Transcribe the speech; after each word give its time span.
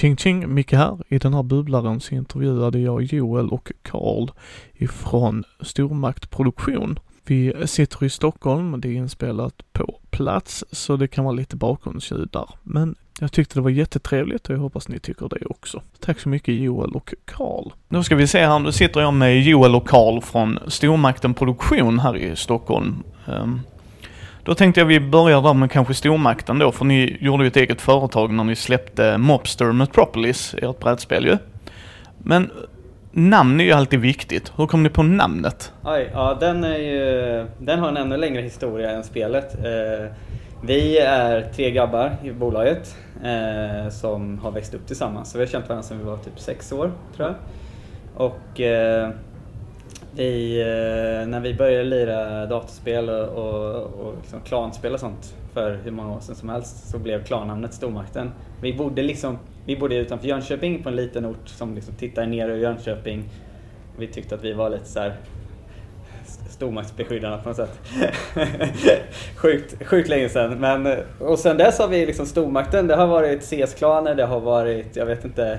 Ching 0.00 0.16
ching, 0.16 0.54
Micke 0.54 0.72
här. 0.72 0.98
I 1.08 1.18
den 1.18 1.34
här 1.34 1.42
bubblaren 1.42 2.00
så 2.00 2.14
intervjuade 2.14 2.78
jag 2.78 3.02
Joel 3.02 3.48
och 3.48 3.72
Karl 3.82 4.30
ifrån 4.74 5.44
Stormakt 5.60 6.30
Produktion. 6.30 6.98
Vi 7.26 7.54
sitter 7.66 8.04
i 8.04 8.10
Stockholm, 8.10 8.80
det 8.80 8.88
är 8.88 8.92
inspelat 8.92 9.72
på 9.72 10.00
plats, 10.10 10.64
så 10.72 10.96
det 10.96 11.08
kan 11.08 11.24
vara 11.24 11.34
lite 11.34 11.56
bakgrundsljud 11.56 12.28
där. 12.32 12.48
Men 12.62 12.94
jag 13.20 13.32
tyckte 13.32 13.54
det 13.54 13.60
var 13.60 13.70
jättetrevligt 13.70 14.48
och 14.48 14.54
jag 14.54 14.60
hoppas 14.60 14.88
ni 14.88 14.98
tycker 14.98 15.28
det 15.28 15.46
också. 15.46 15.82
Tack 16.00 16.20
så 16.20 16.28
mycket 16.28 16.54
Joel 16.54 16.90
och 16.90 17.14
Karl. 17.24 17.72
Nu 17.88 18.02
ska 18.02 18.16
vi 18.16 18.26
se 18.26 18.46
här, 18.46 18.58
nu 18.58 18.72
sitter 18.72 19.00
jag 19.00 19.14
med 19.14 19.42
Joel 19.42 19.74
och 19.74 19.88
Karl 19.88 20.20
från 20.20 20.58
Stormakten 20.66 21.34
Produktion 21.34 21.98
här 21.98 22.16
i 22.16 22.36
Stockholm. 22.36 23.02
Um, 23.26 23.60
då 24.48 24.54
tänkte 24.54 24.80
jag 24.80 24.86
vi 24.86 25.00
börjar 25.00 25.42
där 25.42 25.54
med 25.54 25.70
kanske 25.70 25.94
stormakten 25.94 26.58
då, 26.58 26.72
för 26.72 26.84
ni 26.84 27.16
gjorde 27.20 27.44
ju 27.44 27.48
ett 27.48 27.56
eget 27.56 27.80
företag 27.80 28.32
när 28.32 28.44
ni 28.44 28.56
släppte 28.56 29.18
Mobster 29.18 29.72
Metropolis, 29.72 30.54
ert 30.62 30.78
brädspel 30.78 31.26
ju. 31.26 31.38
Men 32.18 32.50
namn 33.12 33.60
är 33.60 33.64
ju 33.64 33.72
alltid 33.72 34.00
viktigt. 34.00 34.52
Hur 34.56 34.66
kom 34.66 34.82
ni 34.82 34.88
på 34.88 35.02
namnet? 35.02 35.72
Oj, 35.84 36.10
ja 36.12 36.36
den 36.40 36.64
är 36.64 36.78
ju, 36.78 37.46
den 37.58 37.78
har 37.78 37.88
en 37.88 37.96
ännu 37.96 38.16
längre 38.16 38.42
historia 38.42 38.90
än 38.90 39.04
spelet. 39.04 39.54
Eh, 39.54 40.12
vi 40.62 40.98
är 40.98 41.52
tre 41.56 41.70
grabbar 41.70 42.16
i 42.24 42.32
bolaget 42.32 42.96
eh, 43.24 43.90
som 43.90 44.38
har 44.38 44.50
växt 44.50 44.74
upp 44.74 44.86
tillsammans. 44.86 45.30
Så 45.30 45.38
vi 45.38 45.44
har 45.44 45.50
känt 45.50 45.68
varandra 45.68 45.82
sedan 45.82 45.98
vi 45.98 46.04
var 46.04 46.16
typ 46.16 46.40
sex 46.40 46.72
år, 46.72 46.92
tror 47.16 47.28
jag. 47.28 47.34
Och 48.26 48.60
eh, 48.60 49.10
vi, 50.16 50.60
eh, 50.60 51.28
när 51.28 51.40
vi 51.40 51.54
började 51.54 51.84
lira 51.84 52.46
datorspel 52.46 53.08
och, 53.08 53.28
och, 53.28 53.84
och 53.84 54.14
liksom 54.20 54.40
klanspel 54.40 54.94
och 54.94 55.00
sånt 55.00 55.34
för 55.52 55.78
hur 55.84 55.90
många 55.90 56.16
år 56.16 56.20
sedan 56.20 56.34
som 56.34 56.48
helst 56.48 56.90
så 56.90 56.98
blev 56.98 57.24
klannamnet 57.24 57.74
Stormakten. 57.74 58.30
Vi 58.62 58.72
bodde, 58.74 59.02
liksom, 59.02 59.38
vi 59.66 59.76
bodde 59.76 59.96
utanför 59.96 60.28
Jönköping 60.28 60.82
på 60.82 60.88
en 60.88 60.96
liten 60.96 61.26
ort 61.26 61.48
som 61.48 61.74
liksom 61.74 61.94
tittar 61.94 62.26
ner 62.26 62.48
över 62.48 62.58
Jönköping. 62.58 63.24
Vi 63.98 64.06
tyckte 64.06 64.34
att 64.34 64.44
vi 64.44 64.52
var 64.52 64.70
lite 64.70 64.84
så 64.84 65.00
här 65.00 65.16
stormaktsbeskyddarna 66.50 67.38
på 67.38 67.48
något 67.48 67.56
sätt. 67.56 67.80
sjukt, 69.36 69.86
sjukt 69.86 70.08
länge 70.08 70.28
sedan. 70.28 70.60
Men, 70.60 70.86
eh, 70.86 70.98
och 71.18 71.38
sen 71.38 71.56
dess 71.56 71.78
har 71.78 71.88
vi 71.88 72.06
liksom 72.06 72.26
stormakten. 72.26 72.86
Det 72.86 72.96
har 72.96 73.06
varit 73.06 73.42
CS-klaner, 73.42 74.14
det 74.14 74.24
har 74.24 74.40
varit, 74.40 74.96
jag 74.96 75.06
vet 75.06 75.24
inte, 75.24 75.58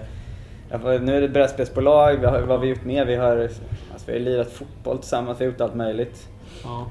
nu 1.02 1.18
är 1.18 1.22
det 1.22 1.30
brädspelsbolag, 1.30 2.18
vad 2.18 2.48
har 2.48 2.58
vi 2.58 2.68
gjort 2.68 2.84
mer? 2.84 3.06
Vi 3.06 3.16
har 3.16 3.50
vi 4.10 4.18
har 4.18 4.26
lirat 4.26 4.52
fotboll 4.52 4.98
tillsammans, 4.98 5.42
vi 5.42 5.46
har 5.46 5.52
gjort 5.52 5.62
allt 5.62 5.76
möjligt. 5.76 6.28
Ja. 6.64 6.88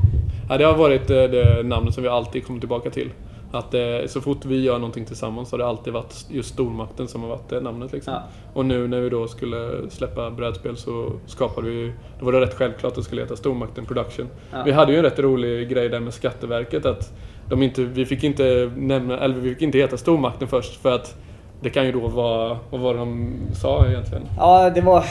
ja 0.48 0.58
det 0.58 0.64
har 0.64 0.76
varit 0.76 1.10
eh, 1.10 1.22
det 1.22 1.62
namnet 1.62 1.94
som 1.94 2.02
vi 2.02 2.08
alltid 2.08 2.46
kommer 2.46 2.60
tillbaka 2.60 2.90
till. 2.90 3.10
Att 3.52 3.74
eh, 3.74 3.80
så 4.06 4.20
fort 4.20 4.44
vi 4.44 4.62
gör 4.62 4.78
någonting 4.78 5.04
tillsammans 5.04 5.48
så 5.48 5.56
har 5.56 5.58
det 5.58 5.66
alltid 5.66 5.92
varit 5.92 6.26
just 6.30 6.52
stormakten 6.52 7.08
som 7.08 7.22
har 7.22 7.28
varit 7.28 7.48
det 7.48 7.60
namnet. 7.60 7.92
Liksom. 7.92 8.14
Ja. 8.14 8.22
Och 8.52 8.66
nu 8.66 8.88
när 8.88 9.00
vi 9.00 9.08
då 9.08 9.28
skulle 9.28 9.90
släppa 9.90 10.30
brädspel 10.30 10.76
så 10.76 11.12
skapade 11.26 11.70
vi, 11.70 11.92
då 12.18 12.24
var 12.24 12.32
det 12.32 12.40
rätt 12.40 12.54
självklart 12.54 12.92
att 12.92 12.96
det 12.96 13.02
skulle 13.02 13.22
heta 13.22 13.36
Stormakten 13.36 13.86
Production. 13.86 14.28
Ja. 14.52 14.62
Vi 14.64 14.72
hade 14.72 14.92
ju 14.92 14.98
en 14.98 15.04
rätt 15.04 15.18
rolig 15.18 15.68
grej 15.68 15.88
där 15.88 16.00
med 16.00 16.14
Skatteverket 16.14 16.86
att 16.86 17.12
de 17.48 17.62
inte, 17.62 17.82
vi 17.82 18.06
fick 18.06 18.24
inte 18.24 18.72
nämna, 18.76 19.18
eller 19.18 19.34
vi 19.34 19.54
fick 19.54 19.62
inte 19.62 19.78
heta 19.78 19.96
Stormakten 19.96 20.48
först 20.48 20.82
för 20.82 20.92
att 20.92 21.16
det 21.60 21.70
kan 21.70 21.86
ju 21.86 21.92
då 21.92 22.08
vara, 22.08 22.58
vad 22.70 22.80
var 22.80 22.94
det 22.94 23.00
de 23.00 23.34
sa 23.54 23.86
egentligen? 23.86 24.22
Ja, 24.36 24.70
det 24.70 24.80
var 24.80 25.04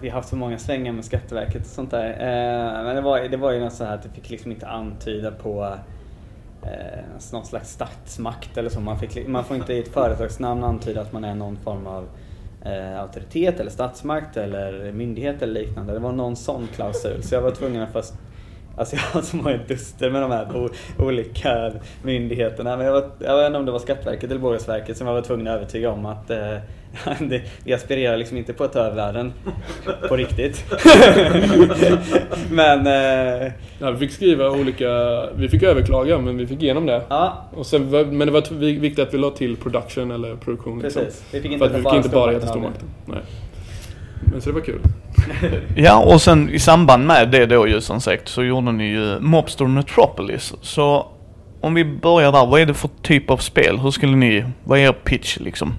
vi 0.00 0.08
har 0.08 0.16
haft 0.16 0.28
så 0.28 0.36
många 0.36 0.58
svängar 0.58 0.92
med 0.92 1.04
Skatteverket 1.04 1.62
och 1.62 1.66
sånt 1.66 1.90
där. 1.90 2.10
Eh, 2.10 2.84
men 2.84 2.96
det 2.96 3.02
var, 3.02 3.20
det 3.20 3.36
var 3.36 3.52
ju 3.52 3.60
något 3.60 3.72
så 3.72 3.84
här 3.84 3.94
att 3.94 4.02
det 4.02 4.08
fick 4.08 4.30
liksom 4.30 4.52
inte 4.52 4.66
antyda 4.66 5.30
på 5.30 5.78
eh, 6.62 7.14
alltså 7.14 7.36
någon 7.36 7.46
slags 7.46 7.70
statsmakt 7.70 8.56
eller 8.56 8.70
så. 8.70 8.80
Man, 8.80 8.98
fick, 8.98 9.28
man 9.28 9.44
får 9.44 9.56
inte 9.56 9.72
i 9.72 9.78
ett 9.78 9.88
företagsnamn 9.88 10.64
antyda 10.64 11.00
att 11.00 11.12
man 11.12 11.24
är 11.24 11.34
någon 11.34 11.56
form 11.56 11.86
av 11.86 12.08
eh, 12.64 13.00
auktoritet 13.00 13.60
eller 13.60 13.70
statsmakt 13.70 14.36
eller 14.36 14.92
myndighet 14.92 15.42
eller 15.42 15.60
liknande. 15.60 15.92
Det 15.92 15.98
var 15.98 16.12
någon 16.12 16.36
sån 16.36 16.68
klausul. 16.74 17.22
Så 17.22 17.34
jag 17.34 17.42
var 17.42 17.50
tvungen 17.50 17.82
att 17.82 17.92
först 17.92 18.12
Alltså 18.76 18.96
jag 18.96 19.02
har 19.02 19.22
så 19.22 19.36
många 19.36 19.56
duster 19.68 20.10
med 20.10 20.22
de 20.22 20.30
här 20.30 20.70
olika 20.98 21.72
myndigheterna. 22.02 22.76
Men 22.76 22.86
jag, 22.86 22.92
var, 22.92 23.10
jag 23.18 23.36
vet 23.36 23.46
inte 23.46 23.58
om 23.58 23.66
det 23.66 23.72
var 23.72 23.78
Skatteverket 23.78 24.30
eller 24.30 24.40
Bolagsverket 24.40 24.96
som 24.96 25.06
jag 25.06 25.14
var 25.14 25.22
tvungen 25.22 25.46
att 25.48 25.56
övertyga 25.56 25.90
om 25.90 26.06
att 26.06 26.30
eh, 26.30 26.56
det, 27.18 27.42
vi 27.64 27.72
aspirerar 27.72 28.16
liksom 28.16 28.36
inte 28.36 28.52
på 28.52 28.64
att 28.64 28.72
ta 28.72 28.78
över 28.78 28.96
världen 28.96 29.32
på 30.08 30.16
riktigt. 30.16 30.64
men... 32.50 32.86
Eh, 32.86 33.52
ja, 33.78 33.90
vi 33.90 33.98
fick 33.98 34.12
skriva 34.12 34.50
olika... 34.50 35.22
Vi 35.36 35.48
fick 35.48 35.62
överklaga 35.62 36.18
men 36.18 36.36
vi 36.36 36.46
fick 36.46 36.62
igenom 36.62 36.86
det. 36.86 37.02
Ja. 37.08 37.48
Och 37.54 37.66
sen, 37.66 37.90
men 37.90 38.18
det 38.18 38.30
var 38.30 38.54
viktigt 38.54 38.98
att 38.98 39.14
vi 39.14 39.18
la 39.18 39.30
till 39.30 39.56
production 39.56 40.10
eller 40.10 40.36
produktion. 40.36 40.80
Liksom. 40.80 41.02
Precis. 41.02 41.24
Vi 41.32 41.40
fick 41.40 41.52
inte 41.52 41.68
För 41.68 41.74
att 41.74 41.80
vi 41.80 41.84
fick 41.84 41.94
inte 41.94 42.08
bara 42.08 42.30
heta 42.30 42.46
Stormakten. 42.46 42.88
Nej. 43.06 43.22
Men 44.32 44.40
så 44.40 44.50
det 44.50 44.54
var 44.54 44.60
kul. 44.60 44.80
ja, 45.76 46.04
och 46.04 46.20
sen 46.20 46.50
i 46.50 46.58
samband 46.58 47.06
med 47.06 47.30
det 47.30 47.46
då 47.46 47.68
ju 47.68 47.80
som 47.80 48.00
sagt 48.00 48.28
så 48.28 48.44
gjorde 48.44 48.72
ni 48.72 48.84
ju 48.84 49.20
Mobster 49.20 49.64
Metropolis. 49.64 50.54
Så 50.60 51.06
om 51.60 51.74
vi 51.74 51.84
börjar 51.84 52.32
där, 52.32 52.46
vad 52.46 52.60
är 52.60 52.66
det 52.66 52.74
för 52.74 52.90
typ 53.02 53.30
av 53.30 53.36
spel? 53.36 53.78
Hur 53.78 53.90
skulle 53.90 54.16
ni, 54.16 54.44
vad 54.64 54.78
är 54.78 54.82
er 54.82 54.92
pitch 54.92 55.36
liksom? 55.40 55.74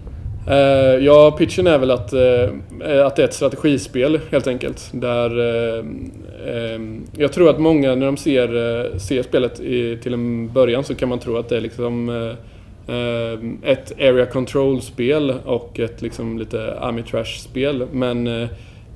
Uh, 0.50 1.06
ja, 1.06 1.32
pitchen 1.32 1.68
är 1.68 1.78
väl 1.78 1.92
att, 1.92 2.14
uh, 2.14 3.06
att 3.06 3.16
det 3.16 3.22
är 3.22 3.28
ett 3.28 3.34
strategispel 3.34 4.20
helt 4.32 4.48
enkelt. 4.48 4.90
Där 4.92 5.40
uh, 5.40 5.86
jag 7.18 7.34
tror 7.34 7.50
att 7.50 7.60
många 7.60 7.96
när 7.96 8.06
de 8.06 8.18
ser, 8.18 9.00
ser 9.00 9.24
spelet 9.24 9.60
i, 9.60 9.98
till 9.98 10.14
en 10.14 10.54
början 10.54 10.84
så 10.84 10.96
kan 10.96 11.10
man 11.10 11.20
tro 11.20 11.38
att 11.38 11.50
det 11.50 11.58
är 11.58 11.62
liksom 11.62 12.10
ett 13.64 13.92
area 14.00 14.26
control-spel 14.26 15.34
och 15.46 15.80
ett 15.80 16.02
liksom 16.02 16.40
lite 16.40 16.80
Amitrash-spel. 16.80 17.88
Men 17.92 18.48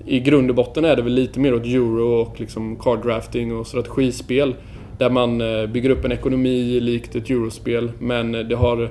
i 0.05 0.19
grund 0.19 0.49
och 0.49 0.55
botten 0.55 0.85
är 0.85 0.95
det 0.95 1.01
väl 1.01 1.13
lite 1.13 1.39
mer 1.39 1.53
åt 1.53 1.65
euro 1.65 2.21
och 2.21 2.39
liksom 2.39 2.75
card 2.75 3.01
drafting 3.01 3.55
och 3.55 3.67
strategispel. 3.67 4.55
Där 4.97 5.09
man 5.09 5.41
eh, 5.41 5.65
bygger 5.65 5.89
upp 5.89 6.05
en 6.05 6.11
ekonomi 6.11 6.79
likt 6.79 7.15
ett 7.15 7.29
eurospel 7.29 7.91
men 7.99 8.31
det 8.31 8.55
har 8.55 8.89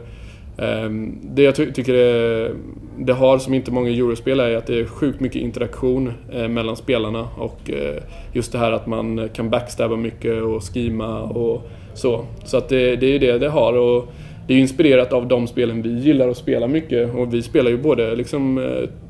ehm, 0.59 1.19
det 1.23 1.43
jag 1.43 1.55
ty 1.55 1.73
tycker 1.73 1.93
det, 1.93 2.51
det, 2.99 3.13
har 3.13 3.39
som 3.39 3.55
inte 3.55 3.71
många 3.71 3.91
eurospel 3.91 4.41
är 4.41 4.57
att 4.57 4.67
det 4.67 4.81
är 4.81 4.85
sjukt 4.85 5.21
mycket 5.21 5.43
interaktion 5.43 6.13
eh, 6.33 6.49
mellan 6.49 6.77
spelarna 6.77 7.29
och 7.37 7.71
eh, 7.71 8.03
just 8.33 8.53
det 8.53 8.59
här 8.59 8.73
att 8.73 8.87
man 8.87 9.29
kan 9.35 9.51
backstabba 9.51 9.97
mycket 9.97 10.43
och 10.43 10.63
skima 10.63 11.23
och 11.23 11.63
så. 11.95 12.25
Så 12.45 12.57
att 12.57 12.69
det, 12.69 12.97
det 12.97 13.07
är 13.07 13.19
det 13.19 13.39
det 13.39 13.49
har 13.49 13.73
och 13.73 14.09
det 14.47 14.55
är 14.55 14.59
inspirerat 14.59 15.13
av 15.13 15.29
de 15.29 15.47
spelen 15.47 15.83
vi 15.83 15.99
gillar 15.99 16.29
att 16.29 16.37
spela 16.37 16.67
mycket 16.67 17.15
och 17.15 17.35
vi 17.35 17.43
spelar 17.43 17.71
ju 17.71 17.79
både 17.79 18.15
liksom 18.15 18.61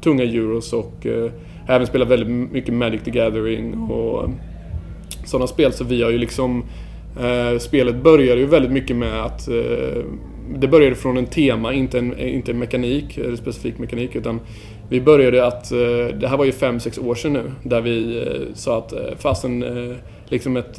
tunga 0.00 0.24
euros 0.24 0.72
och 0.72 1.06
även 1.68 1.86
spelat 1.86 2.08
väldigt 2.08 2.52
mycket 2.52 2.74
Magic 2.74 3.02
the 3.02 3.10
Gathering 3.10 3.74
och 3.74 4.24
um, 4.24 4.34
sådana 5.24 5.46
spel. 5.46 5.72
Så 5.72 5.84
vi 5.84 6.02
har 6.02 6.10
ju 6.10 6.18
liksom 6.18 6.64
eh, 7.20 7.58
spelet 7.58 8.02
började 8.02 8.40
ju 8.40 8.46
väldigt 8.46 8.72
mycket 8.72 8.96
med 8.96 9.24
att 9.24 9.48
eh, 9.48 10.04
det 10.54 10.68
började 10.68 10.94
från 10.94 11.16
en 11.16 11.26
tema, 11.26 11.72
inte 11.72 11.98
en, 11.98 12.18
inte 12.18 12.50
en 12.50 12.58
mekanik, 12.58 13.18
eller 13.18 13.36
specifik 13.36 13.78
mekanik, 13.78 14.16
utan 14.16 14.40
vi 14.88 15.00
började 15.00 15.46
att, 15.46 15.72
eh, 15.72 16.18
det 16.20 16.28
här 16.28 16.36
var 16.36 16.44
ju 16.44 16.50
5-6 16.50 17.06
år 17.08 17.14
sedan 17.14 17.32
nu, 17.32 17.52
där 17.62 17.80
vi 17.80 18.18
eh, 18.18 18.54
sa 18.54 18.78
att 18.78 18.92
eh, 18.92 18.98
fasen, 19.18 19.62
eh, 19.62 19.96
liksom 20.28 20.56
ett, 20.56 20.78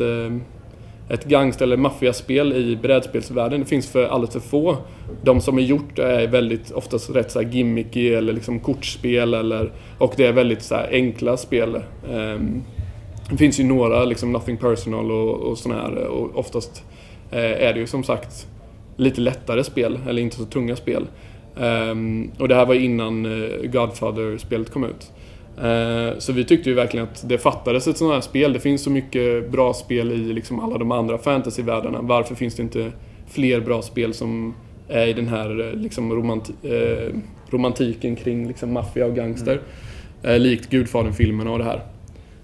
ett 1.10 1.26
gangster 1.26 1.66
eller 1.66 1.78
maffiaspel 1.78 2.54
i 2.54 2.76
brädspelsvärlden, 2.76 3.60
det 3.60 3.66
finns 3.66 3.92
för 3.92 4.08
alldeles 4.08 4.34
för 4.34 4.40
få. 4.40 4.78
De 5.24 5.42
som 5.42 5.58
är 5.58 5.62
gjort 5.62 6.00
är 6.00 6.28
väldigt 6.28 6.72
oftast 6.72 7.10
rätt 7.10 7.32
så 7.32 7.42
här 7.42 7.50
gimmicky 7.50 8.14
eller 8.14 8.34
liksom 8.34 8.60
kortspel 8.60 9.34
eller, 9.34 9.72
och 9.98 10.14
det 10.18 10.26
är 10.26 10.34
väldigt 10.34 10.62
så 10.62 10.76
enkla 10.76 11.38
spel. 11.38 11.82
Ehm, 12.12 12.64
det 13.30 13.38
finns 13.38 13.60
ju 13.60 13.64
några, 13.64 14.06
liksom 14.06 14.32
Nothing 14.32 14.58
Personal 14.58 15.12
och, 15.12 15.36
och 15.36 15.58
sådana 15.58 15.82
här, 15.82 16.08
och 16.08 16.38
oftast 16.38 16.84
eh, 17.32 17.68
är 17.68 17.74
det 17.74 17.80
ju 17.80 17.88
som 17.88 18.04
sagt 18.04 18.48
lite 18.98 19.22
lättare 19.22 19.64
spel, 19.64 20.00
eller 20.08 20.22
inte 20.22 20.36
så 20.36 20.46
tunga 20.46 20.76
spel. 20.76 21.08
Um, 21.56 22.32
och 22.40 22.48
det 22.48 22.56
här 22.56 22.66
var 22.66 22.76
innan 22.76 23.26
eh, 23.26 23.72
Godfather-spelet 23.72 24.70
kom 24.70 24.84
ut. 24.84 25.12
Uh, 25.64 26.20
så 26.20 26.34
vi 26.34 26.46
tyckte 26.46 26.70
ju 26.70 26.76
verkligen 26.76 27.08
att 27.08 27.30
det 27.30 27.38
fattades 27.38 27.88
ett 27.88 27.98
sånt 27.98 28.14
här 28.14 28.22
spel. 28.22 28.54
Det 28.54 28.60
finns 28.60 28.84
så 28.84 28.90
mycket 28.90 29.52
bra 29.52 29.74
spel 29.74 30.12
i 30.12 30.34
liksom 30.34 30.60
alla 30.60 30.78
de 30.78 30.92
andra 30.92 31.18
fantasyvärldarna. 31.18 32.02
Varför 32.02 32.36
finns 32.36 32.56
det 32.56 32.64
inte 32.64 32.92
fler 33.30 33.62
bra 33.62 33.82
spel 33.82 34.14
som 34.14 34.54
är 34.88 35.08
i 35.08 35.14
den 35.14 35.28
här 35.28 35.68
eh, 35.68 35.74
liksom, 35.74 36.14
romanti 36.14 36.54
uh, 36.66 37.16
romantiken 37.50 38.16
kring 38.16 38.48
liksom, 38.48 38.74
maffia 38.74 39.06
och 39.06 39.16
gangster? 39.16 39.62
Mm. 40.24 40.42
likt 40.42 40.70
Gudfadern-filmerna 40.70 41.52
och 41.52 41.58
det 41.58 41.64
här. 41.64 41.82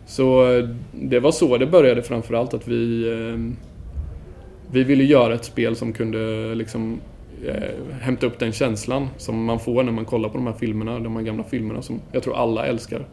Så 0.05 0.45
det 0.91 1.19
var 1.19 1.31
så 1.31 1.57
det 1.57 1.65
började 1.65 2.03
framförallt, 2.03 2.53
att 2.53 2.67
vi 2.67 3.11
ehm, 3.13 3.55
vi 4.71 4.83
ville 4.83 5.03
göra 5.03 5.33
ett 5.33 5.45
spel 5.45 5.75
som 5.75 5.93
kunde 5.93 6.55
liksom 6.55 6.99
eh, 7.47 7.95
hämta 8.01 8.25
upp 8.25 8.39
den 8.39 8.51
känslan 8.51 9.09
som 9.17 9.45
man 9.45 9.59
får 9.59 9.83
när 9.83 9.91
man 9.91 10.05
kollar 10.05 10.29
på 10.29 10.37
de 10.37 10.47
här 10.47 10.53
filmerna, 10.53 10.99
de 10.99 11.15
här 11.15 11.23
gamla 11.23 11.43
filmerna 11.43 11.81
som 11.81 12.01
jag 12.11 12.23
tror 12.23 12.35
alla 12.35 12.65
älskar. 12.65 13.05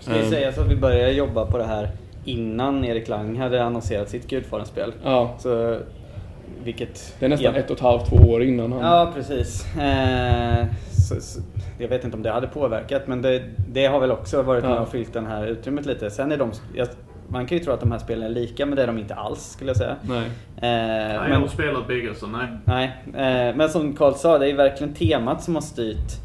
Ska 0.00 0.12
vi 0.12 0.30
säga 0.30 0.52
så 0.52 0.60
att 0.60 0.70
vi 0.70 0.76
började 0.76 1.12
jobba 1.12 1.46
på 1.46 1.58
det 1.58 1.64
här 1.64 1.90
innan 2.24 2.84
Erik 2.84 3.08
Lang 3.08 3.36
hade 3.36 3.64
annonserat 3.64 4.10
sitt 4.10 4.28
Gudfadern-spel? 4.28 4.92
Ja. 5.04 5.34
Så, 5.38 5.78
vilket... 6.64 7.14
Det 7.18 7.24
är 7.24 7.28
nästan 7.30 7.54
ett 7.54 7.70
och 7.70 7.76
ett 7.76 7.82
halvt, 7.82 8.06
två 8.06 8.16
år 8.16 8.42
innan 8.42 8.72
han... 8.72 8.80
Ja, 8.80 9.12
precis. 9.14 9.76
Eh, 9.76 10.66
så, 10.90 11.20
så, 11.20 11.40
jag 11.78 11.88
vet 11.88 12.04
inte 12.04 12.16
om 12.16 12.22
det 12.22 12.30
hade 12.30 12.46
påverkat 12.46 13.06
men 13.06 13.22
det, 13.22 13.42
det 13.68 13.86
har 13.86 14.00
väl 14.00 14.10
också 14.10 14.42
varit 14.42 14.64
med 14.64 14.78
och 14.78 14.88
fyllt 14.88 15.12
det 15.12 15.20
här 15.20 15.46
utrymmet 15.46 15.86
lite. 15.86 16.10
Sen 16.10 16.32
är 16.32 16.36
de, 16.36 16.50
jag, 16.74 16.88
man 17.28 17.46
kan 17.46 17.58
ju 17.58 17.64
tro 17.64 17.72
att 17.72 17.80
de 17.80 17.92
här 17.92 17.98
spelen 17.98 18.24
är 18.24 18.28
lika 18.28 18.66
men 18.66 18.76
det 18.76 18.82
är 18.82 18.86
de 18.86 18.98
inte 18.98 19.14
alls 19.14 19.52
skulle 19.52 19.70
jag 19.70 19.76
säga. 19.76 19.96
Nej. 20.02 20.26
Eh, 20.26 20.30
nej, 20.56 21.18
men, 21.18 21.30
jag 21.30 21.40
har 21.40 21.48
spelat 21.48 21.86
bägge 21.86 22.14
så 22.14 22.26
nej. 22.26 22.48
Nej, 22.64 22.96
eh, 23.06 23.56
men 23.56 23.68
som 23.68 23.96
Carl 23.96 24.14
sa, 24.14 24.38
det 24.38 24.50
är 24.50 24.54
verkligen 24.54 24.94
temat 24.94 25.42
som 25.42 25.54
har 25.54 25.62
styrt 25.62 26.22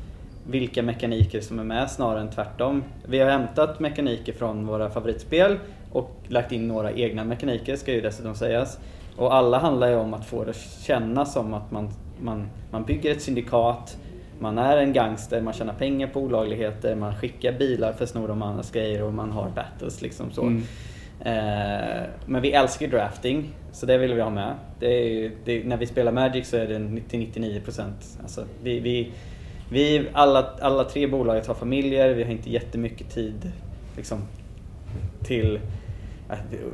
vilka 0.49 0.83
mekaniker 0.83 1.41
som 1.41 1.59
är 1.59 1.63
med 1.63 1.91
snarare 1.91 2.21
än 2.21 2.29
tvärtom. 2.29 2.83
Vi 3.05 3.19
har 3.19 3.29
hämtat 3.29 3.79
mekaniker 3.79 4.33
från 4.33 4.67
våra 4.67 4.89
favoritspel 4.89 5.57
och 5.91 6.17
lagt 6.27 6.51
in 6.51 6.67
några 6.67 6.91
egna 6.91 7.23
mekaniker 7.23 7.75
ska 7.75 7.93
ju 7.93 8.01
dessutom 8.01 8.35
sägas. 8.35 8.79
Och 9.15 9.33
alla 9.33 9.59
handlar 9.59 9.87
ju 9.87 9.95
om 9.95 10.13
att 10.13 10.25
få 10.25 10.43
det 10.43 10.49
att 10.49 10.79
kännas 10.81 11.33
som 11.33 11.53
att 11.53 11.71
man, 11.71 11.89
man, 12.21 12.47
man 12.71 12.83
bygger 12.83 13.11
ett 13.11 13.21
syndikat, 13.21 13.97
man 14.39 14.57
är 14.57 14.77
en 14.77 14.93
gangster, 14.93 15.41
man 15.41 15.53
tjänar 15.53 15.73
pengar 15.73 16.07
på 16.07 16.19
olagligheter, 16.19 16.95
man 16.95 17.15
skickar 17.15 17.51
bilar 17.51 17.93
för 17.93 18.03
att 18.03 18.09
sno 18.09 18.27
de 18.27 18.41
andras 18.41 18.71
grejer 18.71 19.03
och 19.03 19.13
man 19.13 19.31
har 19.31 19.49
battles 19.49 20.01
liksom 20.01 20.31
så. 20.31 20.41
Mm. 20.41 20.63
Eh, 21.19 22.03
men 22.25 22.41
vi 22.41 22.51
älskar 22.51 22.87
drafting, 22.87 23.49
så 23.71 23.85
det 23.85 23.97
vill 23.97 24.13
vi 24.13 24.21
ha 24.21 24.29
med. 24.29 24.55
Det 24.79 24.87
är, 24.87 25.31
det, 25.45 25.63
när 25.63 25.77
vi 25.77 25.85
spelar 25.85 26.11
Magic 26.11 26.49
så 26.49 26.57
är 26.57 26.67
det 26.67 26.77
90-99%. 26.77 27.83
Alltså, 28.21 28.45
vi, 28.63 28.79
vi, 28.79 29.11
vi 29.71 30.07
alla, 30.13 30.49
alla 30.61 30.83
tre 30.83 31.07
bolaget 31.07 31.47
har 31.47 31.55
familjer, 31.55 32.13
vi 32.13 32.23
har 32.23 32.31
inte 32.31 32.49
jättemycket 32.49 33.09
tid 33.09 33.51
liksom, 33.95 34.21
till 35.23 35.59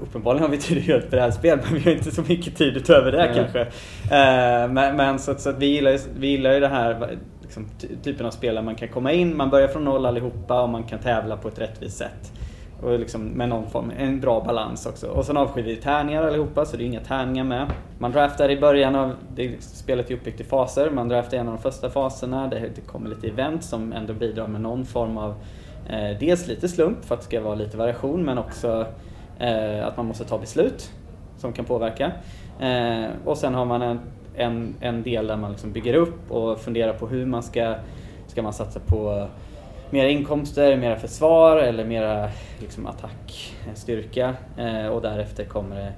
Uppenbarligen 0.01 0.43
har 0.43 0.49
vi 0.49 0.57
tid 0.57 0.77
att 0.77 0.87
göra 0.87 0.99
ett 0.99 1.11
brädspel 1.11 1.59
men 1.63 1.73
vi 1.73 1.83
har 1.83 1.91
inte 1.91 2.11
så 2.11 2.21
mycket 2.21 2.55
tid 2.55 2.77
utöver 2.77 3.11
det 3.11 3.23
mm. 3.23 3.35
kanske. 3.35 3.59
Uh, 3.59 4.73
men, 4.73 4.95
men, 4.95 5.19
så, 5.19 5.35
så 5.35 5.49
att 5.49 5.57
vi, 5.57 5.65
gillar, 5.65 5.99
vi 6.19 6.27
gillar 6.27 6.53
ju 6.53 6.59
det 6.59 6.67
här 6.67 7.17
liksom, 7.57 7.89
typen 8.03 8.25
av 8.25 8.31
spel 8.31 8.55
där 8.55 8.61
man 8.61 8.75
kan 8.75 8.87
komma 8.87 9.11
in, 9.11 9.37
man 9.37 9.49
börjar 9.49 9.67
från 9.67 9.85
noll 9.85 10.05
allihopa 10.05 10.61
och 10.61 10.69
man 10.69 10.83
kan 10.83 10.99
tävla 10.99 11.37
på 11.37 11.47
ett 11.47 11.59
rättvist 11.59 11.97
sätt. 11.97 12.31
Och 12.81 12.99
liksom 12.99 13.21
med 13.21 13.49
någon 13.49 13.69
form, 13.69 13.91
en 13.97 14.19
bra 14.19 14.41
balans 14.41 14.85
också. 14.85 15.07
Och 15.07 15.25
sen 15.25 15.37
avskyr 15.37 15.63
vi 15.63 15.75
tärningar 15.75 16.23
allihopa, 16.23 16.65
så 16.65 16.77
det 16.77 16.83
är 16.83 16.85
inga 16.85 16.99
tärningar 16.99 17.43
med. 17.43 17.71
Man 17.97 18.11
draftar 18.11 18.49
i 18.49 18.59
början 18.59 18.95
av, 18.95 19.15
det, 19.35 19.63
spelet 19.63 20.11
är 20.11 20.15
uppbyggt 20.15 20.41
i 20.41 20.43
faser, 20.43 20.89
man 20.89 21.09
draftar 21.09 21.37
i 21.37 21.39
en 21.39 21.47
av 21.47 21.53
de 21.53 21.61
första 21.61 21.89
faserna, 21.89 22.47
det, 22.47 22.59
det 22.75 22.81
kommer 22.81 23.09
lite 23.09 23.27
event 23.27 23.63
som 23.63 23.93
ändå 23.93 24.13
bidrar 24.13 24.47
med 24.47 24.61
någon 24.61 24.85
form 24.85 25.17
av, 25.17 25.35
eh, 25.89 26.19
dels 26.19 26.47
lite 26.47 26.67
slump 26.67 27.05
för 27.05 27.15
att 27.15 27.21
det 27.21 27.27
ska 27.27 27.41
vara 27.41 27.55
lite 27.55 27.77
variation, 27.77 28.23
men 28.23 28.37
också 28.37 28.85
eh, 29.39 29.87
att 29.87 29.97
man 29.97 30.05
måste 30.05 30.23
ta 30.23 30.37
beslut 30.37 30.91
som 31.37 31.53
kan 31.53 31.65
påverka. 31.65 32.11
Eh, 32.59 33.05
och 33.25 33.37
sen 33.37 33.53
har 33.53 33.65
man 33.65 33.81
en, 33.81 33.99
en, 34.35 34.75
en 34.79 35.03
del 35.03 35.27
där 35.27 35.37
man 35.37 35.51
liksom 35.51 35.71
bygger 35.71 35.93
upp 35.93 36.31
och 36.31 36.59
funderar 36.59 36.93
på 36.93 37.07
hur 37.07 37.25
man 37.25 37.43
ska, 37.43 37.75
ska 38.27 38.41
man 38.41 38.53
satsa 38.53 38.79
på 38.79 39.27
mera 39.89 40.09
inkomster, 40.09 40.77
mera 40.77 40.95
försvar 40.95 41.57
eller 41.57 41.85
mera 41.85 42.29
liksom, 42.59 42.87
attackstyrka. 42.87 44.35
Eh, 44.57 44.85
eh, 44.85 44.87
och 44.87 45.01
därefter 45.01 45.45
kommer 45.45 45.75
det 45.75 45.93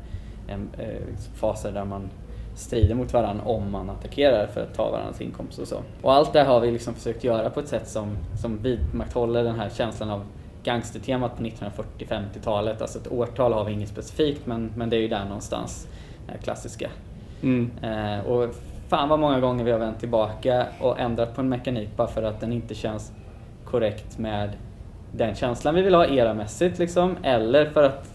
en, 0.47 0.69
eh, 0.77 1.07
liksom 1.11 1.33
faser 1.33 1.71
där 1.71 1.85
man 1.85 2.09
strider 2.55 2.95
mot 2.95 3.13
varandra 3.13 3.45
om 3.45 3.71
man 3.71 3.89
attackerar 3.89 4.47
för 4.47 4.61
att 4.61 4.73
ta 4.73 4.91
varandras 4.91 5.21
inkomster 5.21 5.61
och 5.61 5.67
så. 5.67 5.81
Och 6.01 6.13
allt 6.13 6.33
det 6.33 6.43
har 6.43 6.59
vi 6.59 6.71
liksom 6.71 6.93
försökt 6.93 7.23
göra 7.23 7.49
på 7.49 7.59
ett 7.59 7.67
sätt 7.67 7.87
som, 7.87 8.17
som 8.41 8.57
vidmakthåller 8.57 9.43
den 9.43 9.59
här 9.59 9.69
känslan 9.69 10.09
av 10.09 10.23
gangstertemat 10.63 11.37
på 11.37 11.43
1940-50-talet. 11.43 12.81
Alltså 12.81 12.99
ett 12.99 13.11
årtal 13.11 13.53
har 13.53 13.65
vi 13.65 13.71
inget 13.71 13.89
specifikt 13.89 14.45
men, 14.45 14.71
men 14.75 14.89
det 14.89 14.95
är 14.95 15.01
ju 15.01 15.07
där 15.07 15.25
någonstans, 15.25 15.87
det 16.27 16.37
klassiska. 16.43 16.89
Mm. 17.43 17.71
Eh, 17.83 18.25
och 18.25 18.55
fan 18.87 19.09
vad 19.09 19.19
många 19.19 19.39
gånger 19.39 19.63
vi 19.63 19.71
har 19.71 19.79
vänt 19.79 19.99
tillbaka 19.99 20.67
och 20.79 20.99
ändrat 20.99 21.35
på 21.35 21.41
en 21.41 21.49
mekanik 21.49 21.89
bara 21.95 22.07
för 22.07 22.23
att 22.23 22.39
den 22.39 22.53
inte 22.53 22.75
känns 22.75 23.11
korrekt 23.65 24.17
med 24.17 24.49
den 25.11 25.35
känslan 25.35 25.75
vi 25.75 25.81
vill 25.81 25.95
ha 25.95 26.05
eramässigt 26.05 26.79
liksom, 26.79 27.17
eller 27.23 27.69
för 27.69 27.83
att 27.83 28.11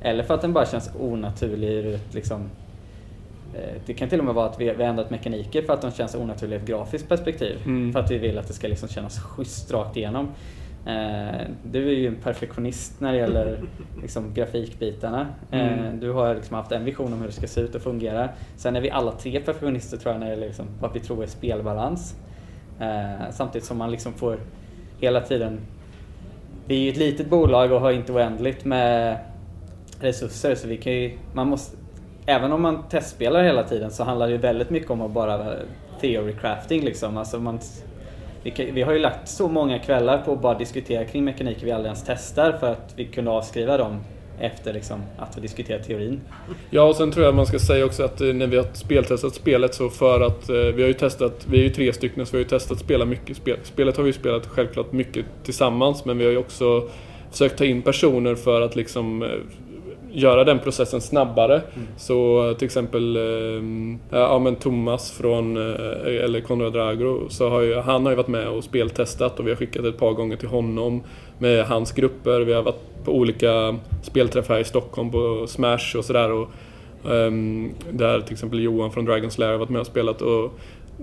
eller 0.00 0.22
för 0.22 0.34
att 0.34 0.40
den 0.40 0.52
bara 0.52 0.66
känns 0.66 0.90
onaturlig 1.00 1.68
ur 1.68 1.94
ett 1.94 2.14
liksom 2.14 2.40
eh, 3.54 3.80
det 3.86 3.94
kan 3.94 4.08
till 4.08 4.18
och 4.18 4.24
med 4.24 4.34
vara 4.34 4.46
att 4.46 4.60
vi 4.60 4.68
har 4.68 4.74
ändrat 4.74 5.10
mekaniker 5.10 5.62
för 5.62 5.72
att 5.72 5.82
de 5.82 5.90
känns 5.90 6.14
onaturliga 6.14 6.58
ur 6.58 6.62
ett 6.62 6.68
grafiskt 6.68 7.08
perspektiv. 7.08 7.58
Mm. 7.64 7.92
För 7.92 8.00
att 8.00 8.10
vi 8.10 8.18
vill 8.18 8.38
att 8.38 8.46
det 8.48 8.52
ska 8.52 8.68
liksom 8.68 8.88
kännas 8.88 9.18
schysst 9.18 9.72
rakt 9.72 9.96
igenom. 9.96 10.28
Eh, 10.86 11.46
du 11.62 11.88
är 11.88 11.94
ju 11.94 12.06
en 12.06 12.16
perfektionist 12.16 13.00
när 13.00 13.12
det 13.12 13.18
gäller 13.18 13.60
liksom, 14.02 14.34
grafikbitarna. 14.34 15.26
Eh, 15.50 15.78
mm. 15.78 16.00
Du 16.00 16.10
har 16.10 16.34
liksom 16.34 16.56
haft 16.56 16.72
en 16.72 16.84
vision 16.84 17.12
om 17.12 17.18
hur 17.20 17.26
det 17.26 17.32
ska 17.32 17.46
se 17.46 17.60
ut 17.60 17.74
och 17.74 17.82
fungera. 17.82 18.28
Sen 18.56 18.76
är 18.76 18.80
vi 18.80 18.90
alla 18.90 19.12
tre 19.12 19.40
perfektionister 19.40 19.96
tror 19.96 20.12
jag 20.12 20.20
när 20.20 20.26
det 20.26 20.32
gäller 20.32 20.46
liksom, 20.46 20.66
vad 20.80 20.92
vi 20.92 21.00
tror 21.00 21.22
är 21.22 21.26
spelbalans. 21.26 22.16
Samtidigt 23.30 23.66
som 23.66 23.78
man 23.78 23.90
liksom 23.90 24.12
får 24.12 24.38
hela 25.00 25.20
tiden. 25.20 25.60
Vi 26.66 26.76
är 26.76 26.80
ju 26.80 26.90
ett 26.90 26.96
litet 26.96 27.30
bolag 27.30 27.72
och 27.72 27.80
har 27.80 27.92
inte 27.92 28.12
oändligt 28.12 28.64
med 28.64 29.18
resurser 30.00 30.54
så 30.54 30.68
vi 30.68 30.76
kan 30.76 30.92
ju, 30.92 31.18
man 31.32 31.48
måste, 31.48 31.76
även 32.26 32.52
om 32.52 32.62
man 32.62 32.88
testspelar 32.88 33.42
hela 33.42 33.62
tiden 33.62 33.90
så 33.90 34.04
handlar 34.04 34.26
det 34.26 34.32
ju 34.32 34.38
väldigt 34.38 34.70
mycket 34.70 34.90
om 34.90 35.00
att 35.00 35.10
bara 35.10 35.54
theory 36.00 36.32
crafting 36.32 36.84
liksom. 36.84 37.16
Alltså 37.16 37.38
man, 37.40 37.58
vi, 38.44 38.70
vi 38.70 38.82
har 38.82 38.92
ju 38.92 38.98
lagt 38.98 39.28
så 39.28 39.48
många 39.48 39.78
kvällar 39.78 40.18
på 40.18 40.32
att 40.32 40.42
bara 40.42 40.58
diskutera 40.58 41.04
kring 41.04 41.24
mekaniker 41.24 41.64
vi 41.64 41.72
aldrig 41.72 41.86
ens 41.86 42.04
testar 42.06 42.52
för 42.52 42.72
att 42.72 42.94
vi 42.96 43.04
kunde 43.04 43.30
avskriva 43.30 43.76
dem 43.76 44.00
efter 44.40 44.72
liksom 44.72 45.02
att 45.18 45.36
vi 45.36 45.40
diskuterat 45.40 45.84
teorin. 45.84 46.20
Ja, 46.70 46.82
och 46.82 46.96
sen 46.96 47.12
tror 47.12 47.26
jag 47.26 47.34
man 47.34 47.46
ska 47.46 47.58
säga 47.58 47.84
också 47.84 48.02
att 48.02 48.20
eh, 48.20 48.26
när 48.26 48.46
vi 48.46 48.56
har 48.56 48.66
speltestat 48.72 49.34
spelet 49.34 49.74
så 49.74 49.88
för 49.88 50.20
att 50.20 50.48
eh, 50.48 50.56
vi 50.56 50.82
har 50.82 50.88
ju 50.88 50.94
testat, 50.94 51.46
vi 51.50 51.58
är 51.58 51.62
ju 51.62 51.70
tre 51.70 51.92
stycken 51.92 52.26
så 52.26 52.32
vi 52.32 52.38
har 52.38 52.44
ju 52.44 52.48
testat 52.48 52.78
spela 52.78 53.04
mycket 53.04 53.36
spel. 53.36 53.56
Spelet 53.62 53.96
har 53.96 54.04
vi 54.04 54.12
spelat 54.12 54.46
självklart 54.46 54.92
mycket 54.92 55.24
tillsammans 55.44 56.04
men 56.04 56.18
vi 56.18 56.24
har 56.24 56.32
ju 56.32 56.38
också 56.38 56.88
försökt 57.30 57.58
ta 57.58 57.64
in 57.64 57.82
personer 57.82 58.34
för 58.34 58.60
att 58.60 58.76
liksom 58.76 59.22
eh, 59.22 59.28
göra 60.14 60.44
den 60.44 60.58
processen 60.58 61.00
snabbare. 61.00 61.54
Mm. 61.54 61.88
Så 61.96 62.54
till 62.58 62.66
exempel 62.66 63.18
ja, 64.10 64.38
men 64.38 64.56
Thomas 64.56 65.10
från, 65.10 65.56
eller 66.06 66.40
Konrad 66.40 66.72
Dragro, 66.72 67.28
så 67.28 67.48
har 67.48 67.60
ju, 67.60 67.74
han 67.74 68.04
har 68.04 68.12
ju 68.12 68.16
varit 68.16 68.28
med 68.28 68.48
och 68.48 68.64
speltestat 68.64 69.40
och 69.40 69.46
vi 69.46 69.50
har 69.50 69.56
skickat 69.56 69.84
ett 69.84 69.98
par 69.98 70.12
gånger 70.12 70.36
till 70.36 70.48
honom 70.48 71.02
med 71.38 71.64
hans 71.64 71.92
grupper. 71.92 72.40
Vi 72.40 72.52
har 72.52 72.62
varit 72.62 73.04
på 73.04 73.12
olika 73.12 73.76
spelträffar 74.02 74.54
här 74.54 74.60
i 74.60 74.64
Stockholm 74.64 75.10
på 75.10 75.46
Smash 75.46 75.96
och 75.98 76.04
sådär. 76.04 76.46
Um, 77.04 77.74
där 77.90 78.20
till 78.20 78.32
exempel 78.32 78.60
Johan 78.60 78.92
från 78.92 79.08
Dragon's 79.08 79.40
Lair 79.40 79.50
har 79.50 79.58
varit 79.58 79.70
med 79.70 79.80
och 79.80 79.86
spelat. 79.86 80.22
Och 80.22 80.52